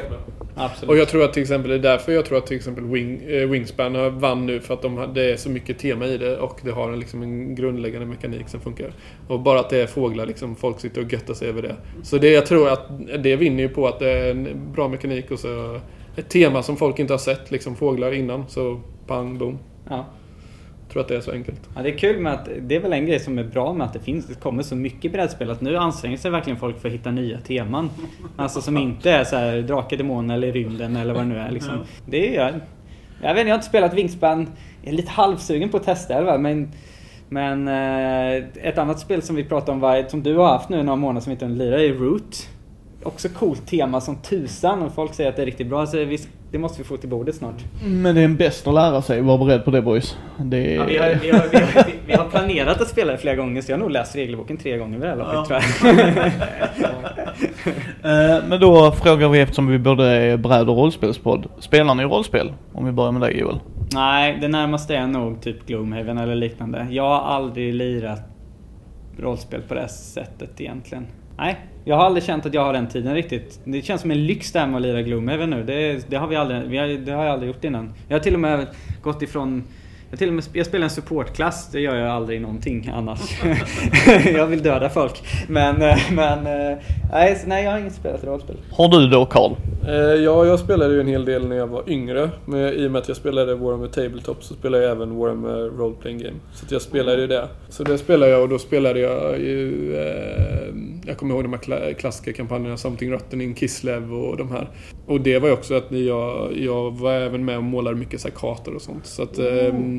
Absolut. 0.59 0.91
Och 0.91 0.97
jag 0.97 1.09
tror 1.09 1.25
att 1.25 1.33
till 1.33 1.43
exempel, 1.43 1.71
det 1.71 1.75
är 1.75 1.93
därför 1.93 2.13
jag 2.13 2.25
tror 2.25 2.39
att 2.39 2.47
till 2.47 2.57
exempel 2.57 2.85
Wing, 2.85 3.23
eh, 3.23 3.49
Wingspan 3.49 3.95
har 3.95 4.11
vann 4.11 4.47
nu. 4.47 4.61
För 4.61 4.75
att 4.75 4.83
de, 4.83 5.11
det 5.15 5.33
är 5.33 5.37
så 5.37 5.51
mycket 5.51 5.79
tema 5.79 6.07
i 6.07 6.19
det 6.19 6.39
och 6.39 6.61
det 6.65 6.71
har 6.71 6.93
en, 6.93 7.01
liksom, 7.01 7.23
en 7.23 7.55
grundläggande 7.55 8.07
mekanik 8.07 8.49
som 8.49 8.61
funkar. 8.61 8.93
Och 9.29 9.41
bara 9.41 9.61
att 9.61 9.71
det 9.71 9.83
är 9.83 9.87
fåglar, 9.87 10.27
liksom, 10.27 10.57
folk 10.57 10.81
sitter 10.81 11.05
och 11.05 11.13
göttar 11.13 11.35
sig 11.35 11.49
över 11.49 11.63
det. 11.63 11.77
Så 12.03 12.19
det, 12.19 12.31
jag 12.31 12.47
tror 12.47 12.69
att 12.69 12.91
det 13.19 13.37
vinner 13.37 13.63
ju 13.63 13.69
på 13.69 13.89
att 13.89 13.99
det 13.99 14.11
är 14.11 14.31
en 14.31 14.73
bra 14.75 14.89
mekanik 14.89 15.31
och 15.31 15.39
så 15.39 15.81
ett 16.17 16.29
tema 16.29 16.63
som 16.63 16.77
folk 16.77 16.99
inte 16.99 17.13
har 17.13 17.19
sett, 17.19 17.51
liksom 17.51 17.77
fåglar 17.77 18.13
innan. 18.13 18.45
Så 18.49 18.81
pang, 19.07 19.39
boom. 19.39 19.59
Ja. 19.89 20.07
Tror 20.93 21.03
att 21.03 21.09
det 21.09 21.17
är 21.17 21.21
så 21.21 21.33
enkelt. 21.33 21.61
Ja, 21.77 21.83
det 21.83 21.89
är 21.95 21.99
kul 21.99 22.21
med 22.21 22.33
att 22.33 22.49
det 22.61 22.77
är 22.77 22.81
väl 22.81 22.93
en 22.93 23.07
grej 23.07 23.21
som 23.21 23.39
är 23.39 23.45
bra 23.45 23.73
med 23.73 23.87
att 23.87 23.93
det 23.93 23.99
finns, 23.99 24.27
det 24.27 24.35
kommer 24.35 24.63
så 24.63 24.77
mycket 24.77 25.13
brädspel 25.13 25.51
att 25.51 25.61
nu 25.61 25.77
anstränger 25.77 26.17
sig 26.17 26.31
verkligen 26.31 26.59
folk 26.59 26.81
för 26.81 26.89
att 26.89 26.95
hitta 26.95 27.11
nya 27.11 27.41
teman. 27.41 27.91
Alltså 28.37 28.61
som 28.61 28.77
inte 28.77 29.11
är 29.11 29.25
så 29.25 29.37
här 29.37 29.63
drakar, 29.63 29.97
demoner 29.97 30.35
eller 30.35 30.53
rymden 30.53 30.97
eller 30.97 31.15
vad 31.15 31.23
det 31.23 31.29
nu 31.29 31.39
är 31.39 31.51
liksom. 31.51 31.79
Det 32.07 32.37
är 32.37 32.43
jag. 32.43 32.55
Jag 33.23 33.35
vet 33.35 33.41
inte, 33.41 33.49
jag 33.49 33.55
har 33.55 33.55
inte 33.55 33.67
spelat 33.67 33.95
Wingspan. 33.95 34.49
Jag 34.83 34.93
är 34.93 34.97
lite 34.97 35.11
halvsugen 35.11 35.69
på 35.69 35.77
att 35.77 35.85
testa 35.85 36.25
fall, 36.25 36.41
men 36.41 36.73
men 37.29 37.69
eh, 37.69 38.45
ett 38.63 38.79
annat 38.79 39.01
spel 39.01 39.23
som 39.23 39.37
vi 39.37 39.45
pratade 39.45 39.73
om 39.73 39.81
var, 39.81 40.09
som 40.09 40.23
du 40.23 40.37
har 40.37 40.49
haft 40.49 40.69
nu 40.69 40.83
några 40.83 40.97
månader 40.97 41.21
som 41.21 41.31
vi 41.31 41.35
inte 41.35 41.45
har 41.45 41.53
lirat 41.53 41.81
är 41.81 41.95
Root. 41.95 42.49
Också 43.03 43.29
coolt 43.29 43.67
tema 43.67 44.01
som 44.01 44.17
tusan 44.17 44.83
och 44.83 44.95
folk 44.95 45.15
säger 45.15 45.31
att 45.31 45.37
det 45.37 45.43
är 45.43 45.47
riktigt 45.47 45.67
bra 45.67 45.87
så 45.87 46.05
vi, 46.05 46.19
det 46.51 46.59
måste 46.59 46.79
vi 46.79 46.85
få 46.85 46.97
till 46.97 47.09
bordet 47.09 47.35
snart. 47.35 47.65
Men 47.85 48.15
det 48.15 48.21
är 48.21 48.29
bäst 48.29 48.67
att 48.67 48.75
lära 48.75 49.03
sig, 49.03 49.21
var 49.21 49.39
beredd 49.39 49.65
på 49.65 49.71
det 49.71 49.83
boys. 49.83 50.17
Det. 50.39 50.75
Ja, 50.75 50.85
vi, 50.85 50.99
har, 50.99 51.09
vi, 51.23 51.31
har, 51.31 51.49
vi, 51.53 51.59
har, 51.59 51.87
vi 52.07 52.13
har 52.13 52.25
planerat 52.25 52.81
att 52.81 52.89
spela 52.89 53.13
det 53.13 53.19
flera 53.19 53.37
gånger 53.37 53.63
så 53.63 53.73
jag 53.73 53.77
har 53.77 53.81
nog 53.81 53.91
läst 53.91 54.17
regelboken 54.17 54.57
tre 54.57 54.77
gånger 54.79 54.99
vid 54.99 55.07
det 55.07 55.11
här 55.11 55.17
laget 55.17 55.49
tror 55.49 55.61
jag. 55.61 56.33
Eh, 58.03 58.45
Men 58.49 58.61
då 58.61 58.93
frågar 58.93 59.29
vi 59.29 59.41
eftersom 59.41 59.67
vi 59.67 59.79
både 59.79 60.05
är 60.07 60.37
bräd 60.37 60.69
och 60.69 60.77
rollspelspodd. 60.77 61.47
Spelar 61.59 61.95
ni 61.95 62.05
rollspel? 62.05 62.53
Om 62.73 62.87
vi 62.87 62.93
börjar 62.93 63.13
med 63.13 63.21
dig 63.21 63.39
Joel. 63.39 63.61
Nej, 63.95 64.39
det 64.41 64.49
närmaste 64.49 64.97
är 64.97 65.07
nog 65.07 65.41
typ 65.41 65.67
Gloomhaven 65.67 66.19
eller 66.19 66.35
liknande. 66.35 66.87
Jag 66.91 67.03
har 67.03 67.21
aldrig 67.21 67.75
lirat 67.75 68.21
rollspel 69.19 69.63
på 69.63 69.75
det 69.75 69.89
sättet 69.89 70.61
egentligen. 70.61 71.07
Nej, 71.39 71.57
jag 71.85 71.97
har 71.97 72.05
aldrig 72.05 72.25
känt 72.25 72.47
att 72.47 72.55
jag 72.55 72.65
har 72.65 72.73
den 72.73 72.89
tiden 72.89 73.15
riktigt. 73.15 73.61
Det 73.65 73.83
känns 73.83 74.01
som 74.01 74.11
en 74.11 74.27
lyx 74.27 74.53
det 74.53 74.59
här 74.59 74.67
med 74.67 74.77
att 74.77 74.83
lira 74.83 75.03
Gloomhaven 75.03 75.51
nu. 75.51 75.65
Det, 75.65 76.11
det, 76.11 76.17
har 76.17 76.27
vi 76.27 76.37
aldrig, 76.37 76.63
vi 76.63 76.79
har, 76.79 76.87
det 76.87 77.13
har 77.13 77.25
jag 77.25 77.33
aldrig 77.33 77.53
gjort 77.53 77.65
innan. 77.65 77.95
Jag 78.09 78.17
har 78.17 78.23
till 78.23 78.35
och 78.35 78.41
med 78.41 78.67
gått 79.03 79.23
ifrån 79.23 79.65
jag, 80.11 80.19
till 80.19 80.29
och 80.29 80.35
med, 80.35 80.45
jag 80.53 80.67
spelar 80.67 80.85
en 80.85 80.91
supportklass, 80.91 81.69
det 81.73 81.81
gör 81.81 81.97
jag 81.97 82.09
aldrig 82.09 82.41
någonting 82.41 82.91
annars. 82.95 83.21
jag 84.35 84.47
vill 84.47 84.63
döda 84.63 84.89
folk. 84.89 85.23
Men, 85.49 85.83
eh, 85.83 85.97
men 86.13 86.39
eh, 86.39 86.79
nej, 87.13 87.43
nej, 87.47 87.65
jag 87.65 87.71
har 87.71 87.79
inte 87.79 87.95
spelat 87.95 88.25
rollspel. 88.25 88.57
Har 88.73 88.89
du 88.89 89.09
då 89.09 89.27
Karl? 89.27 89.53
Eh, 89.89 89.95
ja, 89.95 90.47
jag 90.47 90.59
spelade 90.59 90.95
ju 90.95 91.01
en 91.01 91.07
hel 91.09 91.25
del 91.25 91.49
när 91.49 91.57
jag 91.57 91.67
var 91.67 91.83
yngre. 91.91 92.31
Men 92.45 92.61
I 92.75 92.87
och 92.87 92.91
med 92.91 92.99
att 92.99 93.09
jag 93.09 93.17
spelade 93.17 93.55
Warhammer 93.55 93.89
Tabletop 93.89 94.45
så 94.45 94.55
spelade 94.55 94.83
jag 94.85 94.93
även 94.93 95.17
Warhammer 95.17 95.71
Role 95.79 95.95
Playing 96.03 96.19
Game. 96.19 96.37
Så 96.53 96.65
att 96.67 96.73
jag 96.73 96.83
spelade 96.83 97.21
ju 97.21 97.27
det. 97.27 97.49
Så 97.69 97.85
det 97.85 97.99
spelade 97.99 98.33
jag 98.33 98.43
och 98.43 98.49
då 98.49 98.59
spelade 98.59 99.01
jag 99.01 99.39
ju... 99.41 99.95
Eh, 99.97 100.75
jag 101.07 101.17
kommer 101.17 101.35
ihåg 101.35 101.45
de 101.45 101.53
här 101.53 101.61
kla- 101.61 101.93
klassiska 101.95 102.33
kampanjerna, 102.33 102.77
Something 102.77 103.13
Rotten 103.13 103.41
in 103.41 103.55
Kislev 103.55 104.15
och 104.15 104.37
de 104.37 104.51
här. 104.51 104.69
Och 105.07 105.21
det 105.21 105.39
var 105.39 105.49
ju 105.49 105.55
också 105.55 105.75
att 105.75 105.91
jag, 105.93 106.57
jag 106.57 106.99
var 106.99 107.13
även 107.13 107.45
med 107.45 107.57
och 107.57 107.65
målade 107.65 107.97
mycket 107.97 108.21
så 108.21 108.29
här 108.29 108.35
kartor 108.35 108.75
och 108.75 108.83
sånt. 108.83 109.07
Så 109.07 109.23
att... 109.23 109.39
ehm, 109.39 109.98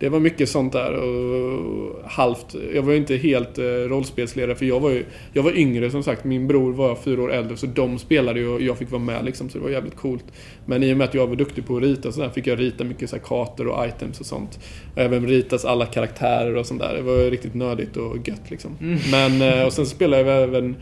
det 0.00 0.08
var 0.08 0.20
mycket 0.20 0.48
sånt 0.48 0.72
där 0.72 0.92
och 0.92 2.10
halvt. 2.10 2.56
Jag 2.74 2.82
var 2.82 2.92
ju 2.92 2.98
inte 2.98 3.16
helt 3.16 3.58
eh, 3.58 3.64
rollspelsledare 3.64 4.54
för 4.54 4.66
jag 4.66 4.80
var 4.80 4.90
ju 4.90 5.04
jag 5.32 5.42
var 5.42 5.58
yngre 5.58 5.90
som 5.90 6.02
sagt. 6.02 6.24
Min 6.24 6.46
bror 6.46 6.72
var 6.72 6.94
fyra 6.94 7.22
år 7.22 7.32
äldre 7.32 7.56
så 7.56 7.66
de 7.66 7.98
spelade 7.98 8.40
ju 8.40 8.48
och 8.48 8.62
jag 8.62 8.78
fick 8.78 8.90
vara 8.90 9.02
med 9.02 9.24
liksom 9.24 9.48
så 9.48 9.58
det 9.58 9.64
var 9.64 9.70
jävligt 9.70 9.96
coolt. 9.96 10.24
Men 10.66 10.82
i 10.82 10.92
och 10.92 10.96
med 10.96 11.04
att 11.04 11.14
jag 11.14 11.26
var 11.26 11.36
duktig 11.36 11.66
på 11.66 11.76
att 11.76 11.82
rita 11.82 12.08
och 12.08 12.14
sådär 12.14 12.28
fick 12.28 12.46
jag 12.46 12.60
rita 12.60 12.84
mycket 12.84 13.10
så 13.10 13.16
här 13.16 13.22
kartor 13.22 13.66
och 13.66 13.86
items 13.86 14.20
och 14.20 14.26
sånt. 14.26 14.58
Och 14.94 15.02
även 15.02 15.26
ritas 15.26 15.64
alla 15.64 15.86
karaktärer 15.86 16.56
och 16.56 16.66
sånt 16.66 16.80
där. 16.80 16.94
Det 16.94 17.02
var 17.02 17.16
ju 17.16 17.30
riktigt 17.30 17.54
nördigt 17.54 17.96
och 17.96 18.28
gött 18.28 18.50
liksom. 18.50 18.76
Men 19.10 19.42
eh, 19.42 19.66
och 19.66 19.72
sen 19.72 19.86
så 19.86 19.90
spelade 19.94 20.22
jag 20.22 20.42
även, 20.42 20.76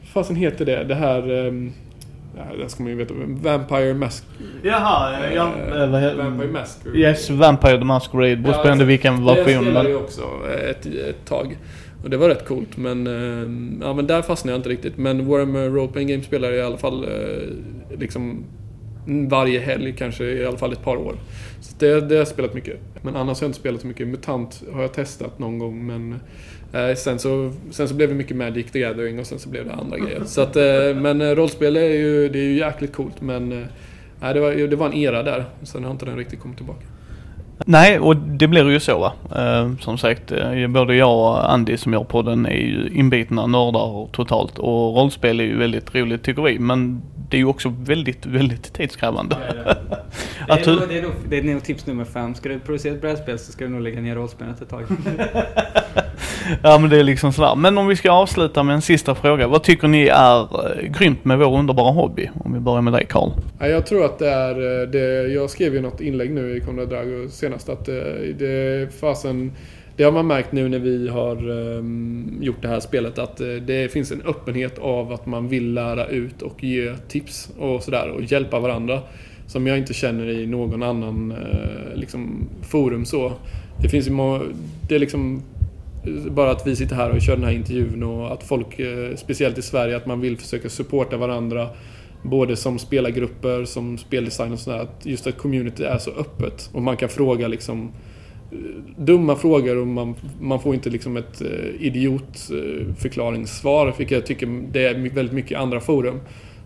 vad 0.00 0.08
fasen 0.24 0.36
heter 0.36 0.64
det? 0.64 0.84
Det 0.84 0.94
här 0.94 1.46
ehm, 1.46 1.72
Ja, 2.36 2.56
det 2.62 2.68
ska 2.68 2.82
man 2.82 2.92
ju 2.92 2.98
veta. 2.98 3.14
Vampire 3.16 3.94
Mask... 3.94 4.24
Jaha, 4.62 5.30
ja, 5.34 5.52
eh, 5.74 5.90
vad 5.90 6.00
heter 6.00 6.16
Vampire 6.16 6.48
Masquerade. 6.50 6.98
Yes, 6.98 7.30
Vampire 7.30 7.78
the 7.78 7.84
Masquerade. 7.84 8.36
Beror 8.36 8.52
på 8.52 8.68
alltså, 8.68 8.84
vilken 8.84 9.24
Det 9.24 9.34
version. 9.34 9.62
spelade 9.62 9.82
Men... 9.82 9.92
jag 9.92 10.02
också 10.02 10.22
ett, 10.70 10.86
ett 10.86 11.24
tag. 11.24 11.58
Och 12.04 12.10
det 12.10 12.16
var 12.16 12.28
rätt 12.28 12.46
coolt 12.46 12.76
men, 12.76 13.06
eh, 13.06 13.86
ja, 13.86 13.94
men 13.94 14.06
där 14.06 14.22
fastnade 14.22 14.52
jag 14.52 14.58
inte 14.58 14.68
riktigt. 14.68 14.96
Men 14.96 15.26
Warhammer 15.26 15.70
Role 15.70 15.92
Playing 15.92 16.08
Game 16.08 16.22
spelade 16.22 16.56
jag 16.56 16.62
i 16.64 16.66
alla 16.66 16.76
fall 16.76 17.04
eh, 17.04 17.98
liksom 17.98 18.44
varje 19.06 19.60
helg, 19.60 19.94
kanske 19.98 20.24
i 20.24 20.46
alla 20.46 20.56
fall 20.56 20.72
ett 20.72 20.82
par 20.84 20.96
år. 20.96 21.14
Så 21.60 21.74
det, 21.78 22.00
det 22.00 22.14
har 22.14 22.18
jag 22.18 22.28
spelat 22.28 22.54
mycket. 22.54 22.80
Men 23.02 23.16
annars 23.16 23.40
har 23.40 23.44
jag 23.44 23.48
inte 23.48 23.58
spelat 23.58 23.80
så 23.80 23.86
mycket. 23.86 24.08
Mutant 24.08 24.62
har 24.72 24.82
jag 24.82 24.92
testat 24.92 25.38
någon 25.38 25.58
gång 25.58 25.86
men 25.86 26.12
eh, 26.12 26.18
Eh, 26.74 26.94
sen, 26.94 27.18
så, 27.18 27.50
sen 27.70 27.88
så 27.88 27.94
blev 27.94 28.08
det 28.08 28.14
mycket 28.14 28.36
Magic 28.36 28.70
the 28.70 28.80
Gathering 28.80 29.18
och 29.18 29.26
sen 29.26 29.38
så 29.38 29.48
blev 29.48 29.66
det 29.66 29.72
andra 29.74 29.98
grejer. 29.98 30.22
Så 30.24 30.40
att, 30.40 30.56
eh, 30.56 30.96
men 30.96 31.20
eh, 31.20 31.30
rollspel 31.30 31.76
är 31.76 31.80
ju, 31.80 32.28
det 32.28 32.38
är 32.38 32.44
ju 32.44 32.58
jäkligt 32.58 32.92
coolt 32.92 33.20
men 33.20 33.66
nej, 34.20 34.34
det, 34.34 34.40
var, 34.40 34.68
det 34.68 34.76
var 34.76 34.86
en 34.86 34.94
era 34.94 35.22
där. 35.22 35.44
Sen 35.62 35.84
har 35.84 35.90
inte 35.90 36.04
den 36.04 36.16
riktigt 36.16 36.40
kommit 36.40 36.56
tillbaka. 36.56 36.86
Nej, 37.66 37.98
och 37.98 38.16
det 38.16 38.48
blir 38.48 38.70
ju 38.70 38.80
så 38.80 38.98
va. 38.98 39.12
Som 39.80 39.98
sagt, 39.98 40.32
både 40.68 40.94
jag 40.94 41.18
och 41.18 41.52
Andy 41.52 41.76
som 41.76 41.92
gör 41.92 42.04
podden 42.04 42.46
är 42.46 42.56
ju 42.56 42.88
inbitna 42.92 43.46
nördar 43.46 44.08
totalt. 44.12 44.58
Och 44.58 44.96
rollspel 44.96 45.40
är 45.40 45.44
ju 45.44 45.58
väldigt 45.58 45.94
roligt 45.94 46.22
tycker 46.22 46.42
vi. 46.42 46.58
Men 46.58 47.02
det 47.28 47.36
är 47.36 47.38
ju 47.38 47.44
också 47.46 47.74
väldigt, 47.80 48.26
väldigt 48.26 48.72
tidskrävande. 48.72 49.36
Det 50.46 50.52
Att 50.52 50.60
är, 50.60 50.64
du- 50.72 50.80
nog, 50.80 50.88
det, 50.88 50.98
är 50.98 51.02
nog, 51.02 51.12
det 51.28 51.38
är 51.38 51.42
nog 51.42 51.62
tips 51.64 51.86
nummer 51.86 52.04
fem. 52.04 52.34
Ska 52.34 52.48
du 52.48 52.58
producera 52.58 52.92
ett 52.94 53.00
brädspel 53.00 53.38
så 53.38 53.52
ska 53.52 53.64
du 53.64 53.70
nog 53.70 53.80
lägga 53.80 54.00
ner 54.00 54.14
rollspelet 54.14 54.62
ett 54.62 54.68
tag. 54.68 54.82
Ja 56.62 56.78
men 56.78 56.90
det 56.90 56.98
är 56.98 57.02
liksom 57.04 57.32
sådär. 57.32 57.54
Men 57.56 57.78
om 57.78 57.86
vi 57.86 57.96
ska 57.96 58.10
avsluta 58.12 58.62
med 58.62 58.74
en 58.74 58.82
sista 58.82 59.14
fråga. 59.14 59.48
Vad 59.48 59.62
tycker 59.62 59.88
ni 59.88 60.06
är 60.06 60.40
eh, 60.40 60.88
grymt 60.90 61.24
med 61.24 61.38
vår 61.38 61.58
underbara 61.58 61.92
hobby? 61.92 62.30
Om 62.44 62.52
vi 62.54 62.60
börjar 62.60 62.80
med 62.82 62.92
dig 62.92 63.06
Karl. 63.08 63.30
Ja, 63.58 63.66
jag 63.66 63.86
tror 63.86 64.04
att 64.04 64.18
det 64.18 64.28
är 64.30 64.82
eh, 64.82 64.88
det, 64.88 65.32
jag 65.32 65.50
skrev 65.50 65.74
ju 65.74 65.80
något 65.80 66.00
inlägg 66.00 66.30
nu 66.30 66.56
i 66.56 66.60
Konrad 66.60 66.88
Drago 66.88 67.28
senast 67.30 67.68
att 67.68 67.88
eh, 67.88 67.94
det 68.38 68.88
fasen 69.00 69.52
det 69.96 70.04
har 70.04 70.12
man 70.12 70.26
märkt 70.26 70.52
nu 70.52 70.68
när 70.68 70.78
vi 70.78 71.08
har 71.08 71.36
ehm, 71.76 72.38
gjort 72.40 72.62
det 72.62 72.68
här 72.68 72.80
spelet 72.80 73.18
att 73.18 73.40
eh, 73.40 73.48
det 73.48 73.92
finns 73.92 74.12
en 74.12 74.22
öppenhet 74.22 74.78
av 74.78 75.12
att 75.12 75.26
man 75.26 75.48
vill 75.48 75.74
lära 75.74 76.06
ut 76.06 76.42
och 76.42 76.64
ge 76.64 76.94
tips 77.08 77.50
och 77.58 77.82
sådär 77.82 78.08
och 78.08 78.22
hjälpa 78.22 78.60
varandra. 78.60 79.00
Som 79.46 79.66
jag 79.66 79.78
inte 79.78 79.94
känner 79.94 80.28
i 80.28 80.46
någon 80.46 80.82
annan 80.82 81.30
eh, 81.30 81.94
liksom, 81.96 82.48
forum 82.62 83.04
så. 83.04 83.32
Det 83.82 83.88
finns 83.88 84.06
ju 84.06 84.10
må- 84.10 84.42
det 84.88 84.94
är 84.94 84.98
liksom 84.98 85.42
eh, 86.06 86.32
bara 86.32 86.50
att 86.50 86.66
vi 86.66 86.76
sitter 86.76 86.96
här 86.96 87.10
och 87.10 87.22
kör 87.22 87.36
den 87.36 87.44
här 87.44 87.52
intervjun 87.52 88.02
och 88.02 88.32
att 88.32 88.42
folk, 88.42 88.80
speciellt 89.16 89.58
i 89.58 89.62
Sverige, 89.62 89.96
att 89.96 90.06
man 90.06 90.20
vill 90.20 90.36
försöka 90.36 90.68
supporta 90.68 91.16
varandra. 91.16 91.68
Både 92.22 92.56
som 92.56 92.78
spelargrupper, 92.78 93.64
som 93.64 93.98
speldesign 93.98 94.52
och 94.52 94.58
sådär. 94.58 94.88
Just 95.02 95.26
att 95.26 95.38
community 95.38 95.84
är 95.84 95.98
så 95.98 96.10
öppet. 96.10 96.70
Och 96.72 96.82
man 96.82 96.96
kan 96.96 97.08
fråga 97.08 97.48
liksom 97.48 97.92
dumma 98.96 99.36
frågor 99.36 99.76
och 99.76 99.86
man, 99.86 100.14
man 100.40 100.60
får 100.60 100.74
inte 100.74 100.90
liksom 100.90 101.16
ett 101.16 101.40
eh, 101.40 101.48
idiotförklaringssvar. 101.80 103.94
Vilket 103.98 104.16
jag 104.16 104.26
tycker 104.26 104.62
det 104.72 104.86
är 104.86 104.94
väldigt 104.94 105.34
mycket 105.34 105.52
i 105.52 105.54
andra 105.54 105.80
forum. 105.80 106.20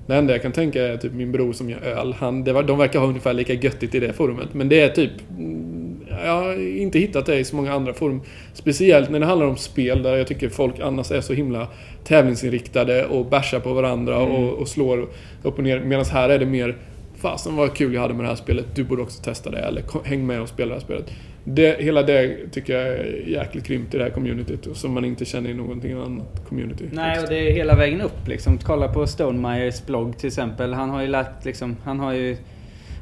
Det 0.06 0.16
enda 0.16 0.32
jag 0.32 0.42
kan 0.42 0.52
tänka 0.52 0.86
är 0.86 0.96
typ 0.96 1.12
min 1.12 1.32
bror 1.32 1.52
som 1.52 1.70
gör 1.70 1.80
öl. 1.80 2.14
Han, 2.18 2.44
det 2.44 2.52
var, 2.52 2.62
de 2.62 2.78
verkar 2.78 2.98
ha 2.98 3.06
ungefär 3.06 3.32
lika 3.32 3.52
göttigt 3.52 3.94
i 3.94 4.00
det 4.00 4.12
forumet. 4.12 4.54
Men 4.54 4.68
det 4.68 4.80
är 4.80 4.88
typ... 4.88 5.10
mm, 5.38 5.96
Jag 6.24 6.42
har 6.42 6.76
inte 6.78 6.98
hittat 6.98 7.26
det 7.26 7.38
i 7.38 7.44
så 7.44 7.56
många 7.56 7.72
andra 7.72 7.94
forum. 7.94 8.20
Speciellt 8.54 9.10
när 9.10 9.20
det 9.20 9.26
handlar 9.26 9.46
om 9.46 9.56
spel 9.56 10.02
där 10.02 10.16
jag 10.16 10.26
tycker 10.26 10.48
folk 10.48 10.80
annars 10.80 11.10
är 11.10 11.20
så 11.20 11.32
himla 11.32 11.68
tävlingsinriktade 12.04 13.06
och 13.06 13.26
bärsar 13.26 13.60
på 13.60 13.72
varandra 13.72 14.18
och, 14.18 14.52
och 14.52 14.68
slår 14.68 15.08
upp 15.42 15.58
och 15.58 15.64
ner. 15.64 15.80
Medan 15.80 16.04
här 16.04 16.28
är 16.28 16.38
det 16.38 16.46
mer 16.46 16.76
Fasen 17.20 17.56
vad 17.56 17.74
kul 17.74 17.94
jag 17.94 18.00
hade 18.00 18.14
med 18.14 18.24
det 18.24 18.28
här 18.28 18.36
spelet, 18.36 18.66
du 18.74 18.84
borde 18.84 19.02
också 19.02 19.22
testa 19.22 19.50
det. 19.50 19.58
Eller 19.58 19.82
häng 20.04 20.26
med 20.26 20.40
och 20.40 20.48
spela 20.48 20.68
det 20.68 20.74
här 20.74 20.80
spelet. 20.80 21.10
Det, 21.50 21.82
hela 21.82 22.02
det 22.02 22.48
tycker 22.52 22.78
jag 22.78 22.88
är 22.88 23.22
jäkligt 23.26 23.66
grymt 23.66 23.94
i 23.94 23.98
det 23.98 24.04
här 24.04 24.10
communityt. 24.10 24.66
och 24.66 24.76
Som 24.76 24.94
man 24.94 25.04
inte 25.04 25.24
känner 25.24 25.50
i 25.50 25.54
någonting 25.54 25.92
annat 25.92 26.48
community. 26.48 26.88
Nej, 26.92 27.20
och 27.20 27.28
det 27.28 27.48
är 27.48 27.52
hela 27.52 27.74
vägen 27.74 28.00
upp 28.00 28.28
liksom. 28.28 28.58
Kolla 28.58 28.88
på 28.88 29.06
Stonemeyers 29.06 29.86
blogg 29.86 30.18
till 30.18 30.26
exempel. 30.26 30.74
Han 30.74 30.90
har 30.90 31.02
ju 31.02 31.08
lärt 31.08 31.44
liksom, 31.44 31.76
han 31.84 32.00
har 32.00 32.12
ju... 32.12 32.36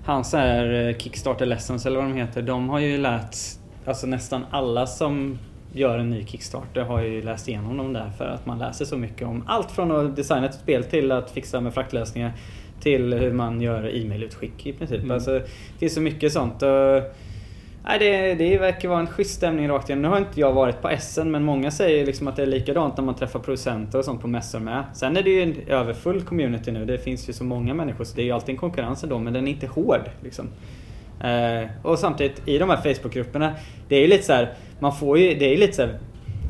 Hans 0.04 0.32
här 0.32 0.88
eh, 0.88 0.96
Kickstarter 0.96 1.46
lessons 1.46 1.86
eller 1.86 1.96
vad 1.96 2.04
de 2.04 2.14
heter, 2.14 2.42
de 2.42 2.68
har 2.68 2.78
ju 2.78 2.98
lärt... 2.98 3.36
Alltså 3.84 4.06
nästan 4.06 4.44
alla 4.50 4.86
som 4.86 5.38
gör 5.72 5.98
en 5.98 6.10
ny 6.10 6.24
Kickstarter 6.24 6.80
har 6.80 7.02
ju 7.02 7.22
läst 7.22 7.48
igenom 7.48 7.76
dem 7.76 7.92
där 7.92 8.10
för 8.18 8.24
att 8.24 8.46
man 8.46 8.58
läser 8.58 8.84
så 8.84 8.96
mycket 8.96 9.28
om 9.28 9.44
allt 9.46 9.70
från 9.70 9.90
att 9.90 10.16
designa 10.16 10.46
ett 10.46 10.54
spel 10.54 10.84
till 10.84 11.12
att 11.12 11.30
fixa 11.30 11.60
med 11.60 11.74
fraktlösningar 11.74 12.32
till 12.80 13.14
hur 13.14 13.32
man 13.32 13.60
gör 13.60 13.96
e-mailutskick 13.96 14.66
i 14.66 14.72
princip. 14.72 14.98
Mm. 14.98 15.10
Alltså, 15.10 15.30
det 15.38 15.78
finns 15.78 15.94
så 15.94 16.00
mycket 16.00 16.32
sånt. 16.32 16.62
Och, 16.62 17.02
Nej, 17.88 17.98
det, 17.98 18.34
det 18.34 18.58
verkar 18.58 18.88
vara 18.88 19.00
en 19.00 19.06
schysst 19.06 19.34
stämning 19.34 19.68
rakt 19.68 19.88
igenom. 19.88 20.02
Nu 20.02 20.08
har 20.08 20.18
inte 20.18 20.40
jag 20.40 20.52
varit 20.52 20.82
på 20.82 20.88
Essen 20.88 21.30
men 21.30 21.44
många 21.44 21.70
säger 21.70 22.06
liksom 22.06 22.28
att 22.28 22.36
det 22.36 22.42
är 22.42 22.46
likadant 22.46 22.96
när 22.96 23.04
man 23.04 23.14
träffar 23.14 23.40
producenter 23.40 23.98
och 23.98 24.04
sånt 24.04 24.20
på 24.20 24.28
mässor 24.28 24.60
med. 24.60 24.84
Sen 24.94 25.16
är 25.16 25.22
det 25.22 25.30
ju 25.30 25.42
en 25.42 25.54
överfull 25.66 26.22
community 26.22 26.72
nu. 26.72 26.84
Det 26.84 26.98
finns 26.98 27.28
ju 27.28 27.32
så 27.32 27.44
många 27.44 27.74
människor 27.74 28.04
så 28.04 28.16
det 28.16 28.22
är 28.22 28.24
ju 28.24 28.32
alltid 28.32 28.50
en 28.50 28.56
konkurrens 28.56 29.02
ändå 29.02 29.18
men 29.18 29.32
den 29.32 29.48
är 29.48 29.52
inte 29.52 29.66
hård. 29.66 30.10
Liksom. 30.22 30.48
Eh, 31.24 31.68
och 31.82 31.98
samtidigt 31.98 32.48
i 32.48 32.58
de 32.58 32.70
här 32.70 32.76
Facebookgrupperna, 32.76 33.54
det 33.88 33.96
är 33.96 34.00
ju 34.00 34.06
lite 34.06 34.24
så 34.24 34.32
här, 34.32 34.54
man 34.80 34.96
får 34.96 35.18
ju, 35.18 35.34
det 35.34 35.54
är 35.54 35.56
lite 35.56 35.72
så 35.72 35.82
här, 35.82 35.98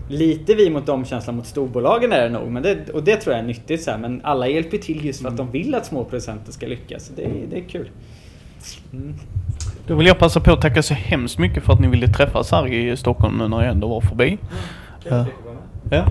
Lite 0.09 0.55
vi 0.55 0.71
mot 0.71 0.87
dem 0.87 1.05
känslan 1.05 1.37
mot 1.37 1.47
storbolagen 1.47 2.13
är 2.13 2.23
det 2.23 2.29
nog, 2.29 2.51
men 2.51 2.63
det, 2.63 2.91
och 2.91 3.05
det 3.05 3.17
tror 3.17 3.35
jag 3.35 3.43
är 3.43 3.47
nyttigt. 3.47 3.83
Så 3.83 3.91
här, 3.91 3.99
men 3.99 4.21
alla 4.25 4.49
hjälper 4.49 4.79
till 4.79 5.05
just 5.05 5.23
för 5.23 5.29
att 5.29 5.37
de 5.37 5.51
vill 5.51 5.75
att 5.75 5.87
små 5.87 6.05
producenter 6.05 6.53
ska 6.53 6.67
lyckas. 6.67 7.13
Det, 7.17 7.31
det 7.51 7.57
är 7.57 7.69
kul. 7.69 7.91
Mm. 8.93 9.15
Då 9.87 9.95
vill 9.95 10.07
jag 10.07 10.19
passa 10.19 10.41
på 10.41 10.53
att 10.53 10.61
tacka 10.61 10.83
så 10.83 10.95
hemskt 10.95 11.39
mycket 11.39 11.65
för 11.65 11.73
att 11.73 11.81
ni 11.81 11.89
ville 11.89 12.09
träffas 12.09 12.51
här 12.51 12.73
i 12.73 12.97
Stockholm 12.97 13.39
nu 13.39 13.49
när 13.49 13.63
jag 13.63 13.71
ändå 13.71 13.89
var 13.89 14.01
förbi. 14.01 14.39
Mm. 15.07 15.21
Uh, 15.21 15.27
ja. 15.91 16.07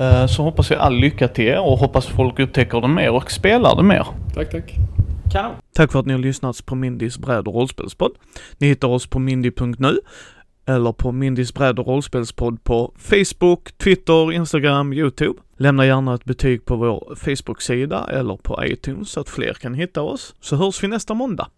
Uh, 0.00 0.26
så 0.26 0.42
hoppas 0.42 0.70
jag 0.70 0.80
all 0.80 0.94
lycka 0.94 1.28
till 1.28 1.44
er 1.44 1.60
och 1.60 1.78
hoppas 1.78 2.06
folk 2.06 2.38
upptäcker 2.38 2.80
det 2.80 2.88
mer 2.88 3.10
och 3.10 3.30
spelar 3.30 3.76
det 3.76 3.82
mer. 3.82 4.06
Tack, 4.34 4.50
tack. 4.50 4.74
Kanon. 5.32 5.52
Tack 5.74 5.92
för 5.92 6.00
att 6.00 6.06
ni 6.06 6.12
har 6.12 6.20
lyssnat 6.20 6.66
på 6.66 6.74
Mindys 6.74 7.18
bräd 7.18 7.48
och 7.48 7.54
rollspelspodd. 7.54 8.12
Ni 8.58 8.66
hittar 8.66 8.88
oss 8.88 9.06
på 9.06 9.18
mindy.nu 9.18 10.00
eller 10.66 10.92
på 10.92 11.12
Mindys 11.12 11.54
bräd 11.54 11.78
och 11.78 11.86
rollspelspodd 11.86 12.64
på 12.64 12.92
Facebook, 12.98 13.78
Twitter, 13.78 14.32
Instagram, 14.32 14.92
Youtube. 14.92 15.38
Lämna 15.56 15.86
gärna 15.86 16.14
ett 16.14 16.24
betyg 16.24 16.64
på 16.64 16.76
vår 16.76 17.14
Facebook-sida 17.16 18.08
eller 18.12 18.36
på 18.36 18.64
iTunes 18.64 19.10
så 19.10 19.20
att 19.20 19.28
fler 19.28 19.54
kan 19.54 19.74
hitta 19.74 20.02
oss. 20.02 20.34
Så 20.40 20.56
hörs 20.56 20.82
vi 20.82 20.88
nästa 20.88 21.14
måndag. 21.14 21.48